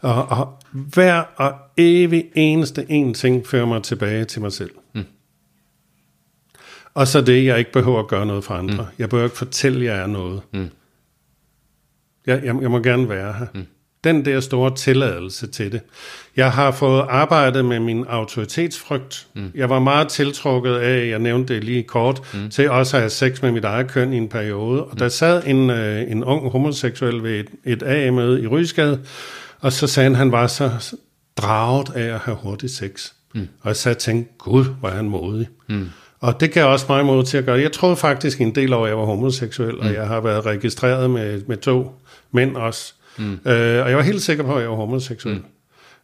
Og, 0.00 0.28
og 0.28 0.62
hver 0.72 1.22
og 1.36 1.54
evig 1.76 2.24
eneste 2.36 2.86
en 2.88 3.14
ting 3.14 3.46
fører 3.46 3.66
mig 3.66 3.82
tilbage 3.82 4.24
til 4.24 4.42
mig 4.42 4.52
selv. 4.52 4.70
Mm. 4.94 5.04
Og 6.94 7.08
så 7.08 7.20
det, 7.20 7.44
jeg 7.44 7.58
ikke 7.58 7.72
behøver 7.72 7.98
at 7.98 8.08
gøre 8.08 8.26
noget 8.26 8.44
for 8.44 8.54
andre. 8.54 8.84
Mm. 8.84 8.94
Jeg 8.98 9.08
behøver 9.08 9.26
ikke 9.26 9.38
fortælle, 9.38 9.78
at 9.78 9.96
jeg 9.96 10.02
er 10.02 10.06
noget. 10.06 10.42
Mm. 10.52 10.68
Jeg, 12.26 12.44
jeg, 12.44 12.62
jeg 12.62 12.70
må 12.70 12.78
gerne 12.78 13.08
være 13.08 13.32
her. 13.32 13.46
Mm 13.54 13.66
den 14.04 14.24
der 14.24 14.40
store 14.40 14.74
tilladelse 14.74 15.46
til 15.46 15.72
det. 15.72 15.80
Jeg 16.36 16.52
har 16.52 16.70
fået 16.70 17.06
arbejdet 17.08 17.64
med 17.64 17.80
min 17.80 18.04
autoritetsfrygt. 18.08 19.26
Mm. 19.34 19.50
Jeg 19.54 19.70
var 19.70 19.78
meget 19.78 20.08
tiltrukket 20.08 20.74
af, 20.74 21.08
jeg 21.08 21.18
nævnte 21.18 21.54
det 21.54 21.64
lige 21.64 21.82
kort, 21.82 22.22
mm. 22.34 22.50
til 22.50 22.70
også 22.70 22.96
at 22.96 23.00
have 23.00 23.10
sex 23.10 23.42
med 23.42 23.52
mit 23.52 23.64
eget 23.64 23.88
køn 23.88 24.12
i 24.12 24.16
en 24.16 24.28
periode. 24.28 24.84
Og 24.84 24.90
mm. 24.92 24.98
der 24.98 25.08
sad 25.08 25.42
en, 25.46 25.70
øh, 25.70 26.10
en 26.10 26.24
ung 26.24 26.50
homoseksuel 26.50 27.22
ved 27.22 27.40
et, 27.40 27.48
et 27.64 27.82
AA-møde 27.82 28.42
i 28.42 28.46
Rysgade, 28.46 29.00
og 29.60 29.72
så 29.72 29.86
sagde 29.86 30.04
han, 30.04 30.14
han 30.14 30.32
var 30.32 30.46
så 30.46 30.96
draget 31.36 31.90
af 31.94 32.14
at 32.14 32.18
have 32.18 32.36
hurtig 32.42 32.70
sex. 32.70 33.12
Mm. 33.34 33.48
Og 33.60 33.68
jeg 33.68 33.76
sad 33.76 33.94
og 33.94 33.98
tænkte, 33.98 34.32
gud, 34.38 34.64
hvor 34.80 34.88
er 34.88 34.94
han 34.94 35.08
modig. 35.08 35.48
Mm. 35.68 35.88
Og 36.20 36.40
det 36.40 36.52
gav 36.52 36.66
også 36.66 36.86
mig 36.88 37.04
mod 37.04 37.24
til 37.24 37.38
at 37.38 37.44
gøre 37.44 37.60
Jeg 37.60 37.72
troede 37.72 37.96
faktisk 37.96 38.40
en 38.40 38.54
del 38.54 38.72
over, 38.72 38.84
at 38.84 38.88
jeg 38.88 38.98
var 38.98 39.04
homoseksuel, 39.04 39.74
mm. 39.74 39.80
og 39.80 39.94
jeg 39.94 40.06
har 40.06 40.20
været 40.20 40.46
registreret 40.46 41.10
med, 41.10 41.42
med 41.46 41.56
to 41.56 41.92
mænd 42.32 42.56
også. 42.56 42.94
Mm. 43.18 43.50
Øh, 43.50 43.82
og 43.82 43.88
jeg 43.88 43.96
var 43.96 44.02
helt 44.02 44.22
sikker 44.22 44.44
på, 44.44 44.54
at 44.54 44.62
jeg 44.62 44.70
var 44.70 44.76
homoseksuel. 44.76 45.34
Mm. 45.34 45.42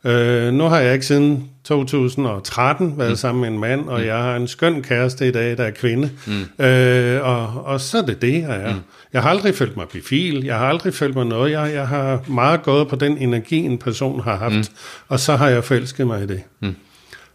Øh, 0.06 0.52
nu 0.52 0.64
har 0.64 0.78
jeg 0.78 0.92
ikke 0.92 1.06
siden 1.06 1.50
2013 1.64 2.98
været 2.98 3.10
mm. 3.10 3.16
sammen 3.16 3.40
med 3.40 3.48
en 3.48 3.58
mand, 3.58 3.88
og 3.88 4.00
mm. 4.00 4.06
jeg 4.06 4.16
har 4.16 4.36
en 4.36 4.48
skøn 4.48 4.82
kæreste 4.82 5.28
i 5.28 5.30
dag, 5.30 5.56
der 5.56 5.64
er 5.64 5.70
kvinde. 5.70 6.10
Mm. 6.26 6.64
Øh, 6.64 7.24
og, 7.24 7.64
og 7.64 7.80
så 7.80 7.98
er 7.98 8.02
det 8.02 8.22
det, 8.22 8.42
jeg 8.42 8.60
er. 8.60 8.74
Mm. 8.74 8.80
Jeg 9.12 9.22
har 9.22 9.30
aldrig 9.30 9.54
følt 9.54 9.76
mig 9.76 9.88
bifil, 9.88 10.44
jeg 10.44 10.58
har 10.58 10.66
aldrig 10.66 10.94
følt 10.94 11.14
mig 11.14 11.26
noget. 11.26 11.50
Jeg, 11.50 11.74
jeg 11.74 11.88
har 11.88 12.24
meget 12.28 12.62
gået 12.62 12.88
på 12.88 12.96
den 12.96 13.18
energi, 13.18 13.56
en 13.56 13.78
person 13.78 14.20
har 14.20 14.36
haft, 14.36 14.54
mm. 14.54 14.64
og 15.08 15.20
så 15.20 15.36
har 15.36 15.48
jeg 15.48 15.64
forelsket 15.64 16.06
mig 16.06 16.22
i 16.22 16.26
det. 16.26 16.42
Mm. 16.60 16.76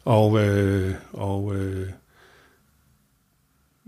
Og, 0.06 0.46
øh, 0.46 0.92
og 1.14 1.56
øh, 1.56 1.88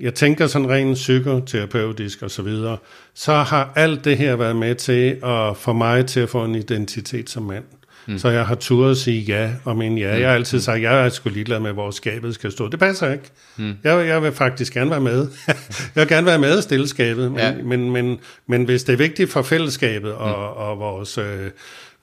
jeg 0.02 0.14
tænker 0.14 0.48
sådan 0.48 0.70
rent 0.70 0.96
psykoterapeutisk 0.96 2.22
og 2.22 2.32
så 2.32 2.42
videre, 2.42 2.78
så 3.14 3.34
har 3.34 3.74
alt 3.76 4.06
det 4.06 4.18
her 4.18 4.36
været 4.36 4.56
med 4.56 4.76
til 4.76 5.18
at 5.24 5.58
få 5.58 5.74
mig 5.74 6.06
til 6.06 6.20
at 6.20 6.30
få 6.30 6.44
en 6.44 6.56
identitet 6.56 7.30
som 7.30 7.44
mand. 7.44 7.64
Mm. 8.08 8.18
Så 8.18 8.30
jeg 8.30 8.46
har 8.46 8.56
turet 8.56 8.92
at 8.92 8.98
sige 8.98 9.22
ja 9.22 9.52
og 9.64 9.78
men 9.78 9.98
ja. 9.98 10.20
Jeg 10.20 10.28
har 10.28 10.36
altid 10.36 10.58
mm. 10.58 10.62
sagt, 10.62 10.76
at 10.76 10.84
jeg 10.84 11.06
er 11.06 11.10
sgu 11.10 11.30
ligeglad 11.30 11.60
med, 11.60 11.72
hvor 11.72 11.92
skabet 11.92 12.36
skal 12.36 12.52
stå. 12.52 12.70
Det 12.70 12.80
passer 12.80 13.12
ikke. 13.12 13.24
Mm. 13.58 13.74
Jeg, 13.84 14.08
jeg 14.08 14.24
vil 14.24 14.32
faktisk 14.32 14.74
gerne 14.74 14.92
være 14.92 15.02
med. 15.02 15.28
jeg 15.48 15.56
vil 15.96 16.08
gerne 16.08 16.28
være 16.28 16.40
med 16.40 16.58
og 16.58 16.64
stille 16.64 16.88
skabet, 16.88 17.32
men, 17.32 17.40
ja. 17.40 17.54
men, 17.64 17.92
men, 17.92 18.20
men 18.48 18.64
hvis 18.64 18.84
det 18.84 18.94
er 18.94 18.98
vigtigt 18.98 19.32
for 19.32 19.42
fællesskabet 19.42 20.14
og, 20.14 20.30
mm. 20.30 20.62
og 20.62 20.80
vores... 20.80 21.18
Øh, 21.18 21.50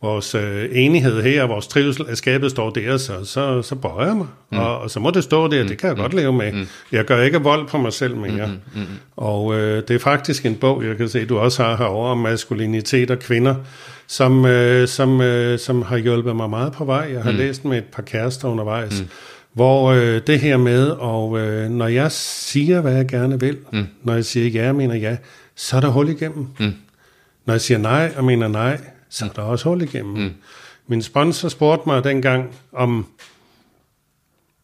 vores 0.03 0.35
øh, 0.35 0.69
enighed 0.73 1.23
her, 1.23 1.47
vores 1.47 1.67
trivsel, 1.67 2.07
at 2.09 2.19
skabet 2.19 2.51
står 2.51 2.71
der, 2.71 2.97
så, 2.97 3.25
så, 3.25 3.63
så 3.63 3.75
bøjer 3.75 4.07
jeg 4.07 4.17
mig. 4.17 4.27
Mm. 4.53 4.59
Og, 4.59 4.79
og 4.79 4.91
så 4.91 5.01
må 5.01 5.11
det 5.11 5.25
stå 5.25 5.49
der, 5.49 5.67
det 5.67 5.79
kan 5.79 5.89
jeg 5.89 5.97
mm. 5.97 6.03
godt 6.03 6.15
leve 6.15 6.33
med. 6.33 6.53
Mm. 6.53 6.67
Jeg 6.93 7.05
gør 7.05 7.23
ikke 7.23 7.39
vold 7.39 7.69
på 7.69 7.79
mig 7.79 7.93
selv 7.93 8.17
mere. 8.17 8.47
Mm. 8.47 8.81
Mm. 8.81 8.87
Og 9.17 9.55
øh, 9.55 9.83
det 9.89 9.95
er 9.95 9.99
faktisk 9.99 10.47
en 10.47 10.55
bog, 10.55 10.85
jeg 10.85 10.97
kan 10.97 11.09
se, 11.09 11.25
du 11.25 11.39
også 11.39 11.63
har 11.63 11.77
herovre, 11.77 12.11
om 12.11 12.19
maskulinitet 12.19 13.11
og 13.11 13.19
kvinder, 13.19 13.55
som, 14.07 14.47
øh, 14.47 14.89
som, 14.89 15.21
øh, 15.21 15.59
som 15.59 15.83
har 15.83 15.97
hjulpet 15.97 16.37
mig 16.37 16.51
meget 16.51 16.73
på 16.73 16.85
vej. 16.85 17.11
Jeg 17.13 17.23
har 17.23 17.33
mm. 17.33 17.37
læst 17.37 17.65
med 17.65 17.79
et 17.79 17.85
par 17.85 18.03
kærester 18.03 18.49
undervejs. 18.49 19.01
Mm. 19.01 19.09
Hvor 19.53 19.91
øh, 19.91 20.21
det 20.27 20.41
her 20.41 20.57
med, 20.57 20.89
og 20.89 21.39
øh, 21.39 21.71
når 21.71 21.87
jeg 21.87 22.13
siger, 22.13 22.81
hvad 22.81 22.93
jeg 22.93 23.09
gerne 23.09 23.41
vil, 23.41 23.57
mm. 23.73 23.87
når 24.03 24.15
jeg 24.15 24.25
siger 24.25 24.49
ja, 24.49 24.65
jeg 24.65 24.75
mener 24.75 24.95
ja, 24.95 25.17
så 25.57 25.77
er 25.77 25.81
der 25.81 25.89
hul 25.89 26.09
igennem. 26.09 26.47
Mm. 26.61 26.73
Når 27.47 27.55
jeg 27.55 27.61
siger 27.61 27.79
nej, 27.79 28.13
og 28.17 28.25
mener 28.25 28.49
nej, 28.49 28.79
så 29.11 29.25
er 29.25 29.29
der 29.29 29.43
også 29.43 29.69
hul 29.69 29.83
igennem. 29.83 30.17
Mm. 30.17 30.31
Min 30.87 31.03
sponsor 31.03 31.49
spurgte 31.49 31.89
mig 31.89 32.05
dengang 32.05 32.55
om, 32.73 33.07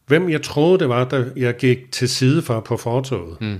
hvem 0.07 0.29
jeg 0.29 0.41
troede 0.41 0.79
det 0.79 0.89
var, 0.89 1.03
da 1.03 1.25
jeg 1.35 1.57
gik 1.57 1.91
til 1.91 2.09
side 2.09 2.41
for 2.41 2.59
på 2.59 2.77
fortoget. 2.77 3.41
Mm. 3.41 3.59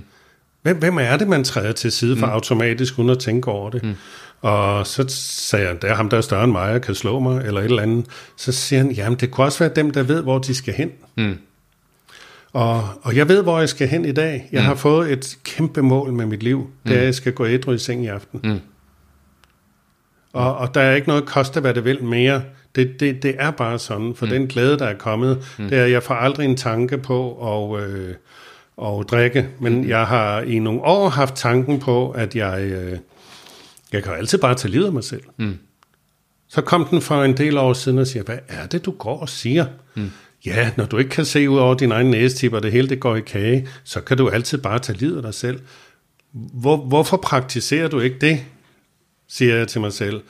Hvem, 0.62 0.78
hvem 0.78 0.98
er 1.00 1.16
det, 1.16 1.28
man 1.28 1.44
træder 1.44 1.72
til 1.72 1.92
side 1.92 2.16
for 2.16 2.26
mm. 2.26 2.32
automatisk, 2.32 2.98
uden 2.98 3.10
at 3.10 3.18
tænke 3.18 3.50
over 3.50 3.70
det? 3.70 3.82
Mm. 3.82 3.94
Og 4.40 4.86
så 4.86 5.04
sagde 5.08 5.66
han, 5.66 5.76
det 5.82 5.90
er 5.90 5.94
ham, 5.94 6.08
der 6.08 6.16
er 6.16 6.20
større 6.20 6.44
end 6.44 6.52
mig, 6.52 6.72
og 6.72 6.80
kan 6.80 6.94
slå 6.94 7.18
mig, 7.18 7.44
eller 7.46 7.60
et 7.60 7.64
eller 7.64 7.82
andet. 7.82 8.06
Så 8.36 8.52
siger 8.52 8.82
han, 8.82 8.90
jamen 8.90 9.18
det 9.18 9.30
kunne 9.30 9.46
også 9.46 9.58
være 9.58 9.74
dem, 9.76 9.90
der 9.90 10.02
ved, 10.02 10.22
hvor 10.22 10.38
de 10.38 10.54
skal 10.54 10.74
hen. 10.74 10.90
Mm. 11.16 11.38
Og, 12.52 12.88
og 13.02 13.16
jeg 13.16 13.28
ved, 13.28 13.42
hvor 13.42 13.58
jeg 13.58 13.68
skal 13.68 13.88
hen 13.88 14.04
i 14.04 14.12
dag. 14.12 14.48
Jeg 14.52 14.60
mm. 14.60 14.66
har 14.66 14.74
fået 14.74 15.12
et 15.12 15.38
kæmpe 15.44 15.82
mål 15.82 16.12
med 16.12 16.26
mit 16.26 16.42
liv. 16.42 16.70
Det 16.86 16.96
er, 16.96 16.98
at 16.98 17.04
jeg 17.04 17.14
skal 17.14 17.32
gå 17.32 17.46
ædru 17.46 17.72
i 17.72 17.78
seng 17.78 18.04
i 18.04 18.06
aften. 18.06 18.40
Mm. 18.44 18.60
Og, 20.36 20.56
og 20.56 20.74
der 20.74 20.80
er 20.80 20.94
ikke 20.94 21.08
noget 21.08 21.24
koste, 21.24 21.60
hvad 21.60 21.74
det 21.74 21.84
vil 21.84 22.04
mere. 22.04 22.42
Det, 22.74 23.00
det, 23.00 23.22
det 23.22 23.34
er 23.38 23.50
bare 23.50 23.78
sådan, 23.78 24.14
for 24.14 24.26
mm. 24.26 24.32
den 24.32 24.46
glæde, 24.46 24.78
der 24.78 24.86
er 24.86 24.94
kommet, 24.94 25.44
mm. 25.58 25.68
det 25.68 25.78
er, 25.78 25.84
at 25.84 25.90
jeg 25.90 26.02
får 26.02 26.14
aldrig 26.14 26.44
en 26.44 26.56
tanke 26.56 26.98
på 26.98 27.32
at, 27.74 27.82
øh, 27.82 28.14
at 28.82 29.10
drikke, 29.10 29.48
men 29.60 29.80
mm. 29.80 29.88
jeg 29.88 30.06
har 30.06 30.40
i 30.40 30.58
nogle 30.58 30.82
år 30.82 31.08
haft 31.08 31.34
tanken 31.34 31.80
på, 31.80 32.10
at 32.10 32.36
jeg, 32.36 32.60
øh, 32.60 32.98
jeg 33.92 34.02
kan 34.02 34.12
altid 34.12 34.38
bare 34.38 34.54
tage 34.54 34.72
livet 34.72 34.86
af 34.86 34.92
mig 34.92 35.04
selv. 35.04 35.22
Mm. 35.36 35.58
Så 36.48 36.60
kom 36.60 36.84
den 36.84 37.00
for 37.00 37.22
en 37.22 37.36
del 37.36 37.58
år 37.58 37.72
siden 37.72 37.98
og 37.98 38.06
siger, 38.06 38.22
hvad 38.22 38.38
er 38.48 38.66
det, 38.66 38.84
du 38.84 38.90
går 38.90 39.20
og 39.20 39.28
siger? 39.28 39.66
Mm. 39.94 40.10
Ja, 40.46 40.70
når 40.76 40.86
du 40.86 40.98
ikke 40.98 41.10
kan 41.10 41.24
se 41.24 41.50
ud 41.50 41.58
over 41.58 41.74
din 41.74 41.92
egen 41.92 42.10
næstip, 42.10 42.52
og 42.52 42.62
det 42.62 42.72
hele 42.72 42.88
det 42.88 43.00
går 43.00 43.16
i 43.16 43.20
kage, 43.20 43.68
så 43.84 44.00
kan 44.00 44.16
du 44.16 44.28
altid 44.28 44.58
bare 44.58 44.78
tage 44.78 44.98
livet 44.98 45.16
af 45.16 45.22
dig 45.22 45.34
selv. 45.34 45.60
Hvor, 46.32 46.76
hvorfor 46.76 47.16
praktiserer 47.16 47.88
du 47.88 48.00
ikke 48.00 48.16
det? 48.20 48.40
Siger 49.28 49.56
jeg 49.56 49.68
til 49.68 49.80
mig 49.80 49.92
selv, 49.92 50.20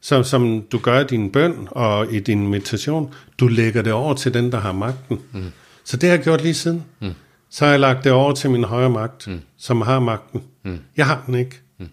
som, 0.00 0.24
som 0.24 0.62
du 0.72 0.78
gør 0.78 1.00
i 1.00 1.04
din 1.04 1.32
bøn 1.32 1.68
og 1.70 2.12
i 2.12 2.20
din 2.20 2.48
meditation, 2.48 3.14
du 3.38 3.46
lægger 3.46 3.82
det 3.82 3.92
over 3.92 4.14
til 4.14 4.34
den, 4.34 4.52
der 4.52 4.58
har 4.58 4.72
magten. 4.72 5.20
Mm. 5.32 5.52
Så 5.84 5.96
det 5.96 6.08
har 6.08 6.16
jeg 6.16 6.24
gjort 6.24 6.42
lige 6.42 6.54
siden. 6.54 6.84
Mm. 7.00 7.12
Så 7.50 7.64
har 7.64 7.72
jeg 7.72 7.80
lagt 7.80 8.04
det 8.04 8.12
over 8.12 8.32
til 8.32 8.50
min 8.50 8.64
højre 8.64 8.90
magt, 8.90 9.28
mm. 9.28 9.40
som 9.58 9.80
har 9.80 10.00
magten. 10.00 10.42
Mm. 10.64 10.78
Jeg 10.96 11.06
har 11.06 11.22
den 11.26 11.34
ikke. 11.34 11.60
Mm. 11.78 11.88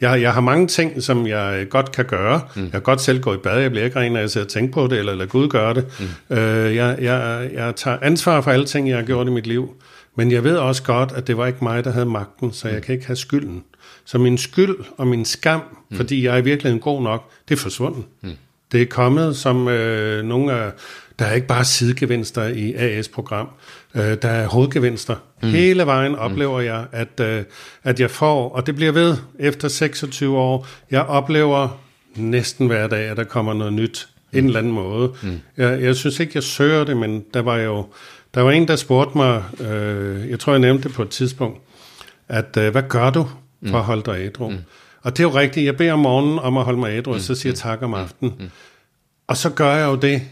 Jeg, 0.00 0.22
jeg 0.22 0.34
har 0.34 0.40
mange 0.40 0.66
ting, 0.66 1.02
som 1.02 1.26
jeg 1.26 1.66
godt 1.70 1.92
kan 1.92 2.04
gøre. 2.04 2.40
Mm. 2.56 2.62
Jeg 2.62 2.70
kan 2.70 2.82
godt 2.82 3.00
selv 3.00 3.20
gå 3.20 3.34
i 3.34 3.36
bad, 3.36 3.60
jeg 3.60 3.70
bliver 3.70 3.84
ikke 3.84 3.98
ren, 4.00 4.12
når 4.12 4.20
jeg 4.20 4.30
sidder 4.30 4.46
og 4.46 4.50
tænker 4.52 4.72
på 4.74 4.86
det, 4.86 4.98
eller 4.98 5.14
lade 5.14 5.28
Gud 5.28 5.48
gøre 5.48 5.74
det. 5.74 5.86
Mm. 6.30 6.36
Øh, 6.36 6.76
jeg, 6.76 6.98
jeg, 7.00 7.50
jeg 7.52 7.76
tager 7.76 7.98
ansvar 8.02 8.40
for 8.40 8.50
alle 8.50 8.66
ting, 8.66 8.88
jeg 8.88 8.96
har 8.96 9.04
gjort 9.04 9.26
i 9.26 9.30
mit 9.30 9.46
liv. 9.46 9.74
Men 10.16 10.32
jeg 10.32 10.44
ved 10.44 10.56
også 10.56 10.82
godt, 10.82 11.12
at 11.12 11.26
det 11.26 11.36
var 11.36 11.46
ikke 11.46 11.58
mig, 11.64 11.84
der 11.84 11.92
havde 11.92 12.06
magten, 12.06 12.52
så 12.52 12.68
jeg 12.68 12.76
mm. 12.76 12.82
kan 12.82 12.94
ikke 12.94 13.06
have 13.06 13.16
skylden. 13.16 13.64
Så 14.04 14.18
min 14.18 14.38
skyld 14.38 14.76
og 14.96 15.06
min 15.06 15.24
skam, 15.24 15.60
mm. 15.90 15.96
fordi 15.96 16.24
jeg 16.24 16.34
er 16.34 16.38
i 16.38 16.44
virkeligheden 16.44 16.80
god 16.80 17.02
nok, 17.02 17.30
det 17.48 17.54
er 17.54 17.58
forsvundet. 17.58 18.04
Mm. 18.22 18.32
Det 18.72 18.82
er 18.82 18.86
kommet 18.86 19.36
som 19.36 19.68
øh, 19.68 20.24
nogle 20.24 20.52
af, 20.52 20.72
der 21.18 21.24
er 21.24 21.32
ikke 21.32 21.46
bare 21.46 21.64
sidegevinster 21.64 22.46
i 22.46 22.74
AS-program, 22.74 23.48
øh, 23.94 24.16
der 24.22 24.28
er 24.28 24.46
hovedgevinster. 24.46 25.16
Mm. 25.42 25.48
Hele 25.48 25.86
vejen 25.86 26.12
mm. 26.12 26.18
oplever 26.18 26.60
mm. 26.60 26.66
jeg, 26.66 26.86
at, 26.92 27.20
øh, 27.20 27.44
at 27.84 28.00
jeg 28.00 28.10
får, 28.10 28.48
og 28.48 28.66
det 28.66 28.74
bliver 28.74 28.92
ved 28.92 29.16
efter 29.38 29.68
26 29.68 30.38
år, 30.38 30.66
jeg 30.90 31.02
oplever 31.02 31.80
næsten 32.16 32.66
hver 32.66 32.86
dag, 32.86 33.08
at 33.08 33.16
der 33.16 33.24
kommer 33.24 33.54
noget 33.54 33.72
nyt, 33.72 34.08
mm. 34.32 34.38
en 34.38 34.46
eller 34.46 34.58
anden 34.58 34.72
måde. 34.72 35.12
Mm. 35.22 35.40
Jeg, 35.56 35.82
jeg 35.82 35.96
synes 35.96 36.20
ikke, 36.20 36.32
jeg 36.34 36.42
søger 36.42 36.84
det, 36.84 36.96
men 36.96 37.24
der 37.34 37.42
var 37.42 37.56
jo, 37.56 37.86
der 38.34 38.40
var 38.40 38.50
en, 38.50 38.68
der 38.68 38.76
spurgte 38.76 39.18
mig, 39.18 39.42
øh, 39.60 40.30
jeg 40.30 40.40
tror, 40.40 40.52
jeg 40.52 40.60
nævnte 40.60 40.88
det 40.88 40.92
på 40.96 41.02
et 41.02 41.08
tidspunkt, 41.10 41.60
at 42.28 42.56
øh, 42.56 42.72
hvad 42.72 42.82
gør 42.88 43.10
du? 43.10 43.28
For 43.70 43.78
at 43.78 43.84
holde 43.84 44.02
dig 44.02 44.16
ædru. 44.18 44.50
Mm. 44.50 44.58
Og 45.02 45.16
det 45.16 45.24
er 45.24 45.28
jo 45.28 45.34
rigtigt, 45.34 45.66
jeg 45.66 45.76
beder 45.76 45.92
om 45.92 45.98
morgenen 45.98 46.38
om 46.38 46.56
at 46.56 46.64
holde 46.64 46.78
mig 46.78 46.90
ædru, 46.96 47.10
mm. 47.10 47.14
og 47.14 47.20
så 47.20 47.34
siger 47.34 47.50
jeg 47.50 47.58
tak 47.58 47.82
om 47.82 47.94
aftenen. 47.94 48.34
Mm. 48.38 48.50
Og 49.26 49.36
så 49.36 49.50
gør 49.50 49.74
jeg 49.74 49.86
jo 49.86 49.96
det, 49.96 50.22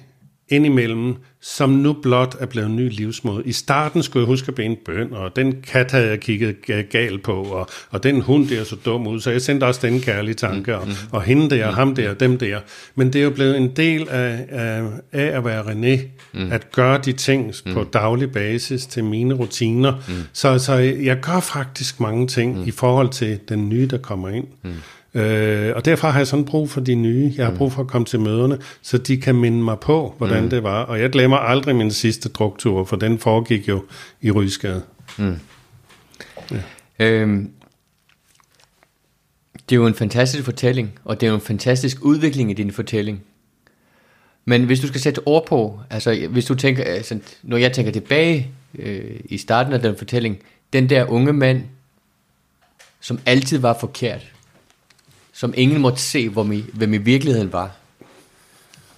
indimellem, 0.52 1.14
som 1.40 1.70
nu 1.70 1.92
blot 1.92 2.36
er 2.40 2.46
blevet 2.46 2.68
en 2.68 2.76
ny 2.76 2.90
livsmåde. 2.90 3.42
I 3.44 3.52
starten 3.52 4.02
skulle 4.02 4.22
jeg 4.22 4.26
huske 4.26 4.52
at 4.52 4.58
en 4.58 4.76
bøn, 4.84 5.12
og 5.12 5.36
den 5.36 5.62
kat 5.62 5.90
havde 5.90 6.08
jeg 6.08 6.20
kigget 6.20 6.56
galt 6.90 7.22
på, 7.22 7.42
og, 7.42 7.68
og 7.90 8.02
den 8.02 8.20
hund 8.20 8.48
der 8.48 8.64
så 8.64 8.76
dum 8.84 9.06
ud, 9.06 9.20
så 9.20 9.30
jeg 9.30 9.42
sendte 9.42 9.64
også 9.64 9.86
den 9.86 10.00
kærlige 10.00 10.34
tanke, 10.34 10.76
og, 10.76 10.88
og 11.12 11.22
hende 11.22 11.50
der, 11.50 11.66
og 11.66 11.74
ham 11.74 11.94
der, 11.94 12.10
og 12.10 12.20
dem 12.20 12.38
der. 12.38 12.60
Men 12.94 13.12
det 13.12 13.18
er 13.18 13.24
jo 13.24 13.30
blevet 13.30 13.56
en 13.56 13.68
del 13.76 14.08
af, 14.08 14.46
af, 14.48 14.82
af 15.12 15.36
at 15.36 15.44
være 15.44 15.62
René, 15.62 16.00
mm. 16.32 16.52
at 16.52 16.72
gøre 16.72 16.98
de 17.04 17.12
ting 17.12 17.54
på 17.72 17.80
mm. 17.80 17.86
daglig 17.86 18.32
basis 18.32 18.86
til 18.86 19.04
mine 19.04 19.34
rutiner. 19.34 19.92
Mm. 20.08 20.14
Så, 20.32 20.58
så 20.58 20.74
jeg 20.74 21.20
gør 21.20 21.40
faktisk 21.40 22.00
mange 22.00 22.26
ting 22.26 22.58
mm. 22.58 22.68
i 22.68 22.70
forhold 22.70 23.08
til 23.08 23.38
den 23.48 23.68
nye, 23.68 23.86
der 23.86 23.98
kommer 23.98 24.28
ind. 24.28 24.46
Mm. 24.62 24.70
Øh, 25.14 25.72
og 25.76 25.84
derfor 25.84 26.08
har 26.08 26.20
jeg 26.20 26.26
sådan 26.26 26.44
brug 26.44 26.70
for 26.70 26.80
de 26.80 26.94
nye. 26.94 27.34
Jeg 27.36 27.46
har 27.46 27.52
mm. 27.52 27.58
brug 27.58 27.72
for 27.72 27.82
at 27.82 27.88
komme 27.88 28.04
til 28.04 28.20
møderne, 28.20 28.58
så 28.82 28.98
de 28.98 29.16
kan 29.16 29.34
minde 29.34 29.62
mig 29.62 29.78
på, 29.80 30.14
hvordan 30.18 30.42
mm. 30.42 30.50
det 30.50 30.62
var. 30.62 30.82
Og 30.82 31.00
jeg 31.00 31.10
glemmer 31.10 31.36
aldrig 31.36 31.76
min 31.76 31.90
sidste 31.90 32.28
druktur, 32.28 32.84
for 32.84 32.96
den 32.96 33.18
foregik 33.18 33.68
jo 33.68 33.84
i 34.20 34.30
Rysgade. 34.30 34.82
Mm. 35.18 35.36
Ja. 36.50 36.62
Øhm, 36.98 37.50
det 39.54 39.76
er 39.76 39.80
jo 39.80 39.86
en 39.86 39.94
fantastisk 39.94 40.44
fortælling, 40.44 40.98
og 41.04 41.20
det 41.20 41.26
er 41.26 41.30
jo 41.30 41.34
en 41.34 41.40
fantastisk 41.40 42.04
udvikling 42.04 42.50
i 42.50 42.54
din 42.54 42.72
fortælling. 42.72 43.22
Men 44.44 44.64
hvis 44.64 44.80
du 44.80 44.86
skal 44.86 45.00
sætte 45.00 45.20
ord 45.26 45.46
på, 45.46 45.80
altså 45.90 46.26
hvis 46.30 46.44
du 46.44 46.54
tænker, 46.54 46.84
altså, 46.84 47.18
når 47.42 47.56
jeg 47.56 47.72
tænker 47.72 47.92
tilbage 47.92 48.50
øh, 48.78 49.20
i 49.24 49.38
starten 49.38 49.72
af 49.72 49.80
den 49.80 49.96
fortælling, 49.96 50.38
den 50.72 50.90
der 50.90 51.10
unge 51.10 51.32
mand, 51.32 51.62
som 53.00 53.18
altid 53.26 53.58
var 53.58 53.76
forkert, 53.80 54.32
som 55.32 55.54
ingen 55.56 55.80
måtte 55.80 56.00
se, 56.00 56.28
hvem 56.28 56.52
i, 56.52 56.64
hvem 56.72 56.94
i 56.94 56.98
virkeligheden 56.98 57.52
var. 57.52 57.76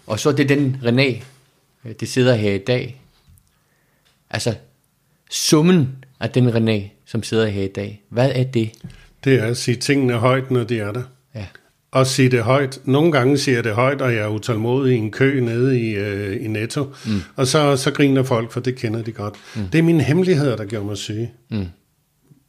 Og 0.06 0.20
så 0.20 0.28
er 0.28 0.32
det 0.32 0.48
den 0.48 0.77
René, 0.82 1.24
øh, 1.85 1.94
det 2.01 2.09
sidder 2.09 2.35
her 2.35 2.55
i 2.55 2.59
dag. 2.59 3.01
Altså, 4.31 4.55
summen 5.31 6.05
af 6.20 6.31
den 6.31 6.48
René, 6.48 6.89
som 7.06 7.23
sidder 7.23 7.47
her 7.47 7.62
i 7.62 7.69
dag, 7.69 8.02
hvad 8.09 8.32
er 8.35 8.44
det? 8.44 8.70
Det 9.24 9.35
er 9.35 9.47
at 9.47 9.56
sige 9.56 9.77
tingene 9.77 10.15
højt, 10.15 10.51
når 10.51 10.65
de 10.65 10.78
er 10.78 10.93
der. 10.93 11.02
Ja. 11.35 11.47
Og 11.90 12.06
sige 12.06 12.31
det 12.31 12.43
højt. 12.43 12.78
Nogle 12.85 13.12
gange 13.12 13.39
siger 13.39 13.56
jeg 13.56 13.65
det 13.65 13.74
højt, 13.74 14.01
og 14.01 14.15
jeg 14.15 14.23
er 14.23 14.28
utålmodig 14.28 14.94
i 14.94 14.98
en 14.98 15.11
kø 15.11 15.40
nede 15.40 15.81
i, 15.81 15.94
øh, 15.94 16.44
i 16.44 16.48
Netto. 16.48 16.85
Mm. 17.06 17.20
Og 17.36 17.47
så, 17.47 17.77
så 17.77 17.90
griner 17.90 18.23
folk, 18.23 18.52
for 18.52 18.61
det 18.61 18.77
kender 18.77 19.02
de 19.02 19.12
godt. 19.12 19.35
Mm. 19.56 19.69
Det 19.69 19.78
er 19.78 19.82
mine 19.82 20.02
hemmeligheder, 20.02 20.56
der 20.56 20.65
gjorde 20.65 20.86
mig 20.86 20.97
syge. 20.97 21.32
Mm. 21.51 21.66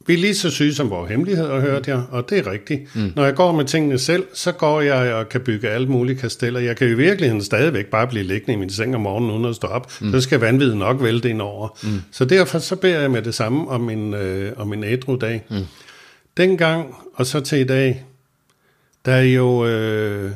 Vi 0.06 0.14
er 0.14 0.18
lige 0.18 0.34
så 0.34 0.50
syge 0.50 0.74
som 0.74 0.90
vores 0.90 1.10
hemmeligheder, 1.10 1.60
hørte 1.60 1.90
jeg, 1.90 2.02
og 2.10 2.30
det 2.30 2.38
er 2.38 2.50
rigtigt. 2.50 2.96
Mm. 2.96 3.12
Når 3.16 3.24
jeg 3.24 3.34
går 3.34 3.52
med 3.52 3.64
tingene 3.64 3.98
selv, 3.98 4.24
så 4.34 4.52
går 4.52 4.80
jeg 4.80 5.14
og 5.14 5.28
kan 5.28 5.40
bygge 5.40 5.68
alle 5.68 5.86
mulige 5.86 6.16
kasteller. 6.16 6.60
Jeg 6.60 6.76
kan 6.76 6.88
i 6.88 6.94
virkeligheden 6.94 7.42
stadigvæk 7.42 7.86
bare 7.86 8.06
blive 8.06 8.24
liggende 8.24 8.52
i 8.52 8.56
min 8.56 8.70
seng 8.70 8.94
om 8.94 9.00
morgenen 9.00 9.30
uden 9.30 9.44
at 9.44 9.56
stå 9.56 9.66
op. 9.66 9.92
Mm. 10.00 10.12
Så 10.12 10.20
skal 10.20 10.40
vanvittigt 10.40 10.78
nok 10.78 11.02
vælte 11.02 11.30
ind 11.30 11.42
over. 11.42 11.78
Mm. 11.82 12.02
Så 12.10 12.24
derfor 12.24 12.58
så 12.58 12.76
beder 12.76 13.00
jeg 13.00 13.10
med 13.10 13.22
det 13.22 13.34
samme 13.34 13.68
om 13.68 13.90
en, 13.90 14.14
øh, 14.14 14.52
om 14.56 14.72
en 14.72 14.84
ædru 14.84 15.16
dag. 15.16 15.44
Mm. 15.50 15.56
Dengang 16.36 16.94
og 17.14 17.26
så 17.26 17.40
til 17.40 17.58
i 17.58 17.64
dag, 17.64 18.04
der 19.04 19.12
er 19.12 19.22
jo, 19.22 19.66
øh, 19.66 20.30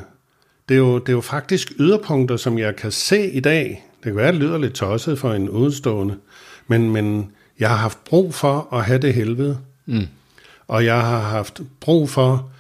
det, 0.69 0.75
er 0.75 0.79
jo, 0.79 0.99
det 0.99 1.09
er 1.09 1.13
jo 1.13 1.21
faktisk 1.21 1.73
yderpunkter, 1.79 2.37
som 2.37 2.59
jeg 2.59 2.77
kan 2.77 2.91
se 2.91 3.31
i 3.31 3.41
dag. 3.41 3.85
Det 3.97 4.05
kan 4.05 4.17
være, 4.17 4.33
det 4.33 4.41
lyder 4.41 4.59
lidt 4.59 4.73
tosset 4.73 5.19
for 5.19 5.33
en 5.33 5.49
udstående, 5.49 6.17
men, 6.67 6.91
men 6.91 7.31
jeg 7.61 7.69
har 7.69 7.77
haft 7.77 8.05
brug 8.05 8.35
for 8.35 8.69
at 8.73 8.85
have 8.85 8.99
det 8.99 9.15
helvede. 9.15 9.59
Mm. 9.87 10.07
Og 10.69 10.85
jeg 10.85 11.01
har 11.01 11.21
haft 11.21 11.61
brug 11.81 12.11
for, 12.11 12.51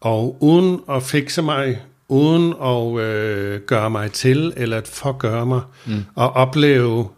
og 0.00 0.36
uden 0.40 0.80
at 0.90 1.02
fikse 1.02 1.42
mig, 1.42 1.82
uden 2.08 2.54
at 2.62 3.04
øh, 3.04 3.60
gøre 3.60 3.90
mig 3.90 4.12
til, 4.12 4.52
eller 4.56 4.76
at 4.76 4.88
forgøre 4.88 5.46
mig, 5.46 5.60
mm. 5.86 5.92
at 5.96 6.36
opleve, 6.36 7.08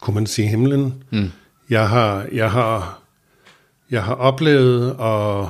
kunne 0.00 0.14
man 0.14 0.26
sige, 0.26 0.48
himlen. 0.48 1.04
Mm. 1.10 1.30
Jeg 1.70 1.88
har, 1.88 2.26
jeg 2.32 2.50
har, 2.50 3.00
jeg 3.90 4.04
har 4.04 4.14
oplevet 4.14 4.90
at 4.90 5.48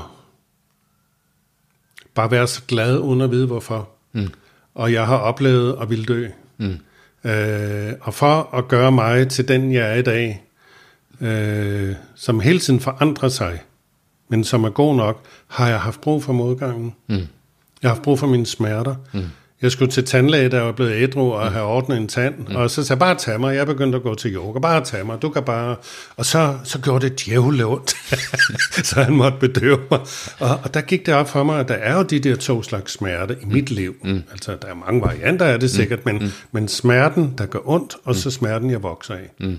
bare 2.15 2.31
være 2.31 2.47
så 2.47 2.63
glad, 2.69 2.99
uden 2.99 3.21
at 3.21 3.31
vide 3.31 3.47
hvorfor. 3.47 3.89
Mm. 4.13 4.29
Og 4.75 4.93
jeg 4.93 5.07
har 5.07 5.17
oplevet 5.17 5.77
at 5.81 5.91
ville 5.91 6.05
dø. 6.05 6.29
Mm. 6.59 6.79
Øh, 7.31 7.93
og 8.01 8.15
for 8.15 8.55
at 8.55 8.69
gøre 8.69 8.93
mig 8.93 9.29
til 9.29 9.49
den, 9.49 9.73
jeg 9.73 9.91
er 9.91 9.95
i 9.95 10.03
dag, 10.03 10.44
øh, 11.21 11.95
som 12.15 12.41
hele 12.41 12.59
tiden 12.59 12.81
forandrer 12.81 13.29
sig, 13.29 13.63
men 14.29 14.45
som 14.45 14.65
er 14.65 14.71
god 14.71 14.97
nok, 14.97 15.25
har 15.49 15.69
jeg 15.69 15.81
haft 15.81 16.01
brug 16.01 16.25
for 16.25 16.33
modgangen. 16.33 16.95
Mm. 17.09 17.15
Jeg 17.15 17.27
har 17.83 17.89
haft 17.89 18.03
brug 18.03 18.19
for 18.19 18.27
mine 18.27 18.47
smerter. 18.47 18.95
Mm. 19.13 19.25
Jeg 19.63 19.73
skulle 19.73 19.91
til 19.91 20.05
tandlæge, 20.05 20.49
der 20.49 20.61
var 20.61 20.73
blevet 20.73 20.93
ædru 21.03 21.33
og 21.33 21.47
mm. 21.47 21.53
have 21.53 21.65
ordnet 21.65 21.97
en 21.97 22.09
tand, 22.09 22.35
mm. 22.49 22.57
og 22.57 22.71
så 22.71 22.85
sagde 22.85 23.01
bare 23.01 23.15
tag 23.15 23.41
mig, 23.41 23.57
jeg 23.57 23.67
begyndte 23.67 23.97
at 23.97 24.03
gå 24.03 24.15
til 24.15 24.35
yoga, 24.35 24.59
bare 24.59 24.85
tag 24.85 25.07
mig, 25.07 25.23
du 25.23 25.29
kan 25.29 25.43
bare... 25.43 25.77
Og 26.17 26.27
så, 26.27 26.59
så 26.65 26.79
gjorde 26.79 27.09
det 27.09 27.21
djævle 27.21 27.67
ondt, 27.67 27.91
så 28.89 29.03
han 29.03 29.17
måtte 29.17 29.39
bedøve 29.39 29.79
mig. 29.91 30.01
Og, 30.41 30.61
og 30.65 30.75
der 30.75 30.81
gik 30.81 31.07
det 31.07 31.15
op 31.15 31.29
for 31.29 31.45
mig, 31.45 31.61
at 31.61 31.69
der 31.69 31.75
er 31.75 31.97
jo 31.97 32.03
de 32.03 32.19
der 32.19 32.37
to 32.37 32.63
slags 32.63 32.93
smerte 32.93 33.37
i 33.43 33.45
mit 33.45 33.71
mm. 33.71 33.77
liv. 33.77 33.95
Mm. 34.05 34.23
Altså, 34.31 34.57
der 34.63 34.69
er 34.69 34.75
mange 34.75 35.01
varianter 35.01 35.47
af 35.47 35.61
det 35.61 35.71
sikkert, 35.71 36.07
mm. 36.07 36.13
men, 36.13 36.23
mm. 36.23 36.31
men 36.53 36.69
smerten, 36.69 37.35
der 37.39 37.47
gør 37.47 37.61
ondt, 37.65 37.97
og 38.05 38.15
så 38.15 38.31
smerten, 38.31 38.71
jeg 38.71 38.83
vokser 38.83 39.15
af. 39.15 39.31
Mm. 39.41 39.59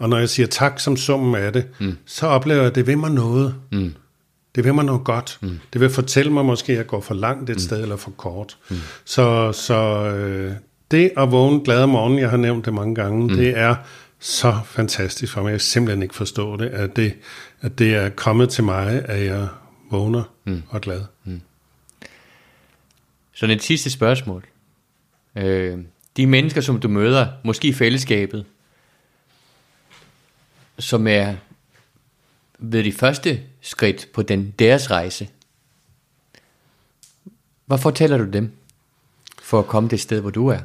Og 0.00 0.08
når 0.08 0.18
jeg 0.18 0.28
siger 0.28 0.46
tak 0.46 0.80
som 0.80 0.96
summen 0.96 1.34
af 1.34 1.52
det, 1.52 1.66
mm. 1.80 1.96
så 2.06 2.26
oplever 2.26 2.60
jeg, 2.60 2.66
at 2.66 2.74
det 2.74 2.86
vil 2.86 2.98
mig 2.98 3.10
noget. 3.10 3.54
Mm. 3.72 3.94
Det 4.54 4.64
vil 4.64 4.74
mig 4.74 4.84
noget 4.84 5.04
godt. 5.04 5.38
Mm. 5.40 5.58
Det 5.72 5.80
vil 5.80 5.90
fortælle 5.90 6.32
mig 6.32 6.44
måske, 6.44 6.72
at 6.72 6.78
jeg 6.78 6.86
går 6.86 7.00
for 7.00 7.14
langt 7.14 7.50
et 7.50 7.56
mm. 7.56 7.60
sted 7.60 7.82
eller 7.82 7.96
for 7.96 8.10
kort. 8.10 8.58
Mm. 8.70 8.76
Så, 9.04 9.52
så 9.52 9.74
øh, 10.04 10.52
det 10.90 11.10
at 11.16 11.32
vågne 11.32 11.64
glad 11.64 11.82
om 11.82 11.88
morgenen, 11.88 12.18
jeg 12.18 12.30
har 12.30 12.36
nævnt 12.36 12.64
det 12.64 12.74
mange 12.74 12.94
gange, 12.94 13.22
mm. 13.22 13.36
det 13.36 13.58
er 13.58 13.74
så 14.18 14.58
fantastisk 14.64 15.32
for 15.32 15.42
mig. 15.42 15.50
Jeg 15.50 15.60
simpelthen 15.60 16.02
ikke 16.02 16.14
forstå 16.14 16.56
det, 16.56 16.66
at 16.66 16.96
det, 16.96 17.14
at 17.60 17.78
det 17.78 17.94
er 17.94 18.08
kommet 18.08 18.48
til 18.48 18.64
mig, 18.64 19.02
at 19.04 19.24
jeg 19.24 19.48
vågner 19.90 20.22
mm. 20.44 20.62
og 20.68 20.76
er 20.76 20.80
glad. 20.80 21.00
Mm. 21.24 21.40
Så 23.34 23.46
et 23.46 23.62
sidste 23.62 23.90
spørgsmål. 23.90 24.44
Øh, 25.36 25.78
de 26.16 26.26
mennesker, 26.26 26.60
som 26.60 26.80
du 26.80 26.88
møder, 26.88 27.26
måske 27.44 27.68
i 27.68 27.72
fællesskabet, 27.72 28.44
som 30.80 31.06
er 31.06 31.34
ved 32.58 32.84
de 32.84 32.92
første 32.92 33.40
skridt 33.60 34.08
på 34.14 34.22
den 34.22 34.54
deres 34.58 34.90
rejse. 34.90 35.28
Hvad 37.66 37.78
fortæller 37.78 38.18
du 38.18 38.24
dem 38.24 38.50
for 39.42 39.58
at 39.58 39.66
komme 39.66 39.88
det 39.88 40.00
sted, 40.00 40.20
hvor 40.20 40.30
du 40.30 40.48
er? 40.48 40.58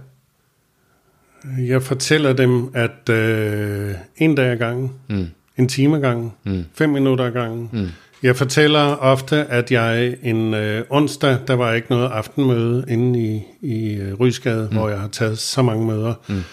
Jeg 1.59 1.83
fortæller 1.83 2.33
dem, 2.33 2.71
at 2.73 3.09
øh, 3.09 3.95
en 4.17 4.35
dag 4.35 4.51
ad 4.51 4.57
gangen, 4.57 4.91
mm. 5.09 5.27
en 5.57 5.67
time 5.67 5.95
ad 5.95 6.01
gangen, 6.01 6.33
mm. 6.43 6.65
fem 6.73 6.89
minutter 6.89 7.25
ad 7.25 7.31
gangen. 7.31 7.69
Mm. 7.73 7.89
Jeg 8.23 8.35
fortæller 8.35 8.95
ofte, 8.95 9.45
at 9.45 9.71
jeg 9.71 10.17
en 10.23 10.53
øh, 10.53 10.85
onsdag, 10.89 11.37
der 11.47 11.53
var 11.53 11.73
ikke 11.73 11.89
noget 11.89 12.09
aftenmøde 12.09 12.85
inde 12.87 13.19
i, 13.19 13.43
i 13.61 13.93
øh, 13.95 14.13
Rysgade, 14.13 14.67
mm. 14.71 14.77
hvor 14.77 14.89
jeg 14.89 14.99
har 14.99 15.07
taget 15.07 15.39
så 15.39 15.61
mange 15.61 15.85
møder. 15.85 16.13
Mm 16.27 16.43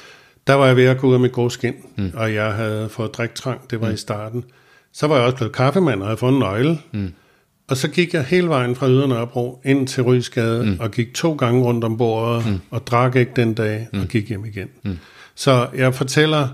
der 0.46 0.54
var 0.54 0.66
jeg 0.66 0.76
ved 0.76 0.84
at 0.84 0.98
gå 0.98 1.06
ud 1.06 1.14
af 1.14 1.20
mit 1.20 1.32
grå 1.32 1.48
skin, 1.48 1.74
mm. 1.96 2.12
og 2.14 2.34
jeg 2.34 2.52
havde 2.52 2.88
fået 2.88 3.14
driktrang, 3.14 3.70
det 3.70 3.80
var 3.80 3.88
mm. 3.88 3.94
i 3.94 3.96
starten. 3.96 4.44
Så 4.92 5.06
var 5.06 5.16
jeg 5.16 5.24
også 5.24 5.36
blevet 5.36 5.52
kaffemand, 5.52 6.00
og 6.00 6.06
havde 6.06 6.16
fået 6.16 6.32
en 6.32 6.38
nøgle. 6.38 6.78
Mm. 6.92 7.12
Og 7.68 7.76
så 7.76 7.88
gik 7.88 8.14
jeg 8.14 8.24
hele 8.24 8.48
vejen 8.48 8.76
fra 8.76 8.88
Ydre 8.88 9.08
Nørrebro 9.08 9.60
ind 9.64 9.86
til 9.86 10.02
Rysgade, 10.02 10.64
mm. 10.64 10.76
og 10.80 10.90
gik 10.90 11.14
to 11.14 11.34
gange 11.34 11.62
rundt 11.62 11.84
om 11.84 11.96
bordet, 11.96 12.46
mm. 12.46 12.60
og 12.70 12.86
drak 12.86 13.16
ikke 13.16 13.32
den 13.36 13.54
dag, 13.54 13.88
mm. 13.92 14.00
og 14.00 14.06
gik 14.06 14.28
hjem 14.28 14.44
igen. 14.44 14.68
Mm. 14.84 14.98
Så 15.34 15.68
jeg 15.74 15.94
fortæller, 15.94 16.48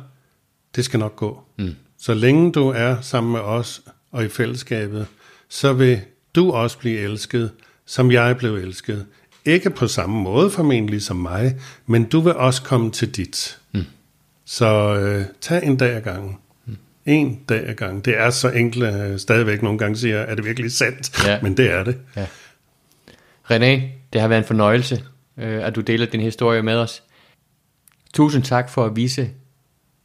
det 0.76 0.84
skal 0.84 1.00
nok 1.00 1.16
gå. 1.16 1.40
Mm. 1.58 1.74
Så 1.98 2.14
længe 2.14 2.52
du 2.52 2.68
er 2.68 2.96
sammen 3.00 3.32
med 3.32 3.40
os 3.40 3.82
og 4.12 4.24
i 4.24 4.28
fællesskabet, 4.28 5.06
så 5.48 5.72
vil 5.72 6.00
du 6.34 6.50
også 6.50 6.78
blive 6.78 6.98
elsket, 6.98 7.50
som 7.86 8.10
jeg 8.10 8.36
blev 8.36 8.54
elsket. 8.54 9.06
Ikke 9.48 9.70
på 9.70 9.88
samme 9.88 10.22
måde 10.22 10.50
formentlig 10.50 11.02
som 11.02 11.16
mig, 11.16 11.56
men 11.86 12.04
du 12.04 12.20
vil 12.20 12.34
også 12.34 12.62
komme 12.62 12.90
til 12.90 13.16
dit. 13.16 13.58
Mm. 13.72 13.84
Så 14.44 14.96
øh, 14.98 15.24
tag 15.40 15.64
en 15.64 15.76
dag 15.76 15.96
ad 15.96 16.00
gangen. 16.00 16.36
Mm. 16.66 16.76
En 17.06 17.40
dag 17.48 17.68
ad 17.68 17.74
gangen. 17.74 18.00
Det 18.00 18.18
er 18.18 18.30
så 18.30 18.50
enkelt, 18.50 18.84
øh, 18.84 19.18
stadigvæk 19.18 19.62
nogle 19.62 19.78
gange 19.78 19.96
siger, 19.96 20.16
er 20.16 20.34
det 20.34 20.44
virkelig 20.44 20.72
sandt? 20.72 21.26
Ja. 21.26 21.38
Men 21.42 21.56
det 21.56 21.70
er 21.72 21.84
det. 21.84 21.98
Ja. 22.16 22.26
René, 23.50 23.82
det 24.12 24.20
har 24.20 24.28
været 24.28 24.38
en 24.38 24.46
fornøjelse, 24.46 25.04
øh, 25.36 25.66
at 25.66 25.76
du 25.76 25.80
deler 25.80 26.06
din 26.06 26.20
historie 26.20 26.62
med 26.62 26.74
os. 26.74 27.02
Tusind 28.14 28.42
tak 28.42 28.70
for 28.70 28.84
at 28.84 28.96
vise 28.96 29.30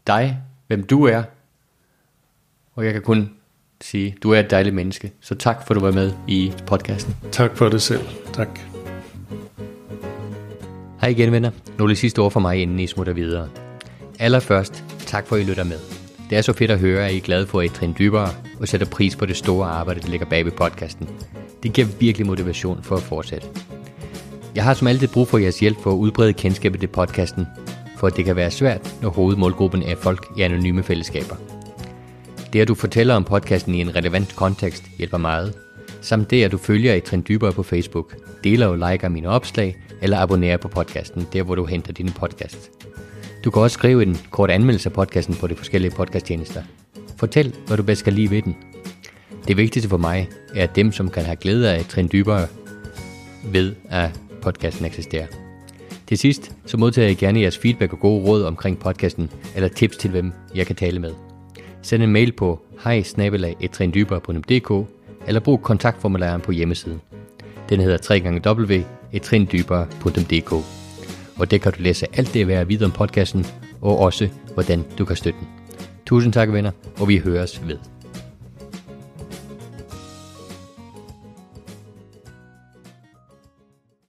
dig, 0.07 0.37
hvem 0.67 0.83
du 0.83 1.05
er. 1.05 1.23
Og 2.75 2.85
jeg 2.85 2.93
kan 2.93 3.01
kun 3.01 3.29
sige, 3.81 4.17
du 4.23 4.31
er 4.31 4.39
et 4.39 4.49
dejligt 4.51 4.75
menneske. 4.75 5.11
Så 5.21 5.35
tak 5.35 5.67
for 5.67 5.73
at 5.73 5.75
du 5.75 5.85
var 5.85 5.91
med 5.91 6.11
i 6.27 6.53
podcasten. 6.65 7.15
Tak 7.31 7.57
for 7.57 7.69
det 7.69 7.81
selv. 7.81 8.01
Tak. 8.33 8.72
Hej 11.03 11.09
igen 11.09 11.31
venner. 11.31 11.51
Nogle 11.77 11.95
sidste 11.95 12.19
ord 12.19 12.31
for 12.31 12.39
mig, 12.39 12.61
inden 12.61 12.80
I 12.80 12.88
smutter 12.88 13.13
videre. 13.13 13.49
Allerførst, 14.19 14.84
tak 14.99 15.27
for 15.27 15.35
at 15.35 15.41
I 15.41 15.45
lytter 15.45 15.63
med. 15.63 15.80
Det 16.30 16.38
er 16.38 16.41
så 16.41 16.53
fedt 16.53 16.71
at 16.71 16.80
høre, 16.80 17.05
at 17.05 17.13
I 17.13 17.17
er 17.17 17.21
glade 17.21 17.47
for 17.47 17.59
at 17.59 17.65
I 17.65 17.69
trin 17.69 17.95
dybere 17.99 18.30
og 18.59 18.67
sætter 18.67 18.88
pris 18.88 19.15
på 19.15 19.25
det 19.25 19.38
store 19.38 19.67
arbejde, 19.67 20.01
der 20.01 20.07
ligger 20.07 20.25
bag 20.25 20.45
ved 20.45 20.51
podcasten. 20.51 21.09
Det 21.63 21.73
giver 21.73 21.88
virkelig 21.99 22.27
motivation 22.27 22.84
for 22.84 22.95
at 22.95 23.01
fortsætte. 23.01 23.47
Jeg 24.55 24.63
har 24.63 24.73
som 24.73 24.88
altid 24.88 25.07
brug 25.07 25.27
for 25.27 25.38
jeres 25.38 25.59
hjælp 25.59 25.77
for 25.84 25.91
at 25.91 25.97
udbrede 25.97 26.34
kendskabet 26.34 26.80
til 26.80 26.88
podcasten, 26.88 27.47
for 27.97 28.09
det 28.09 28.25
kan 28.25 28.35
være 28.35 28.51
svært, 28.51 28.95
når 29.01 29.09
hovedmålgruppen 29.09 29.84
er 29.84 29.95
folk 29.95 30.25
i 30.38 30.41
anonyme 30.41 30.84
fællesskaber. 30.84 31.35
Det 32.53 32.61
at 32.61 32.67
du 32.67 32.75
fortæller 32.75 33.15
om 33.15 33.23
podcasten 33.23 33.75
i 33.75 33.81
en 33.81 33.95
relevant 33.95 34.35
kontekst 34.35 34.84
hjælper 34.97 35.17
meget, 35.17 35.53
samt 36.03 36.31
det 36.31 36.43
at 36.43 36.51
du 36.51 36.57
følger 36.57 36.93
et 36.93 37.03
trend 37.03 37.23
dybere 37.23 37.51
på 37.51 37.63
Facebook, 37.63 38.15
deler 38.43 38.67
og 38.67 38.77
liker 38.77 39.09
mine 39.09 39.30
opslag 39.30 39.77
eller 40.01 40.19
abonnerer 40.19 40.57
på 40.57 40.67
podcasten, 40.67 41.27
der 41.34 41.43
hvor 41.43 41.55
du 41.55 41.65
henter 41.65 41.93
dine 41.93 42.11
podcast. 42.11 42.71
Du 43.43 43.51
kan 43.51 43.61
også 43.61 43.73
skrive 43.73 44.03
en 44.03 44.17
kort 44.31 44.51
anmeldelse 44.51 44.89
af 44.89 44.93
podcasten 44.93 45.35
på 45.35 45.47
de 45.47 45.55
forskellige 45.55 45.91
podcasttjenester. 45.91 46.63
Fortæl, 47.17 47.55
hvad 47.67 47.77
du 47.77 47.84
bedst 47.84 48.03
kan 48.03 48.13
lide 48.13 48.30
ved 48.30 48.41
den. 48.41 48.55
Det 49.47 49.57
vigtigste 49.57 49.89
for 49.89 49.97
mig 49.97 50.30
er, 50.55 50.63
at 50.63 50.75
dem, 50.75 50.91
som 50.91 51.09
kan 51.09 51.23
have 51.23 51.35
glæde 51.35 51.71
af 51.71 51.80
et 51.80 51.88
trin 51.88 52.09
dybere 52.11 52.47
ved, 53.43 53.75
at 53.89 54.19
podcasten 54.41 54.85
eksisterer. 54.85 55.27
Til 56.07 56.17
sidst, 56.17 56.51
så 56.65 56.77
modtager 56.77 57.07
jeg 57.07 57.17
gerne 57.17 57.41
jeres 57.41 57.57
feedback 57.57 57.93
og 57.93 57.99
gode 57.99 58.23
råd 58.23 58.43
omkring 58.43 58.80
podcasten, 58.80 59.30
eller 59.55 59.69
tips 59.69 59.97
til 59.97 60.09
hvem 60.09 60.31
jeg 60.55 60.67
kan 60.67 60.75
tale 60.75 60.99
med. 60.99 61.11
Send 61.81 62.03
en 62.03 62.11
mail 62.11 62.31
på 62.31 62.61
hej 62.84 63.03
eller 65.27 65.41
brug 65.41 65.61
kontaktformularen 65.61 66.41
på 66.41 66.51
hjemmesiden. 66.51 67.01
Den 67.69 67.79
hedder 67.79 67.97
www.etrindybere.dk 68.51 70.53
og 71.39 71.51
der 71.51 71.57
kan 71.57 71.71
du 71.71 71.81
læse 71.81 72.07
alt 72.13 72.33
det 72.33 72.41
at 72.41 72.49
jeg 72.49 72.69
videre 72.69 72.85
om 72.85 72.91
podcasten, 72.91 73.45
og 73.81 73.99
også 73.99 74.29
hvordan 74.53 74.85
du 74.97 75.05
kan 75.05 75.15
støtte 75.15 75.39
den. 75.39 75.47
Tusind 76.05 76.33
tak 76.33 76.53
venner, 76.53 76.71
og 76.99 77.07
vi 77.07 77.17
høres 77.17 77.67
ved. 77.67 77.77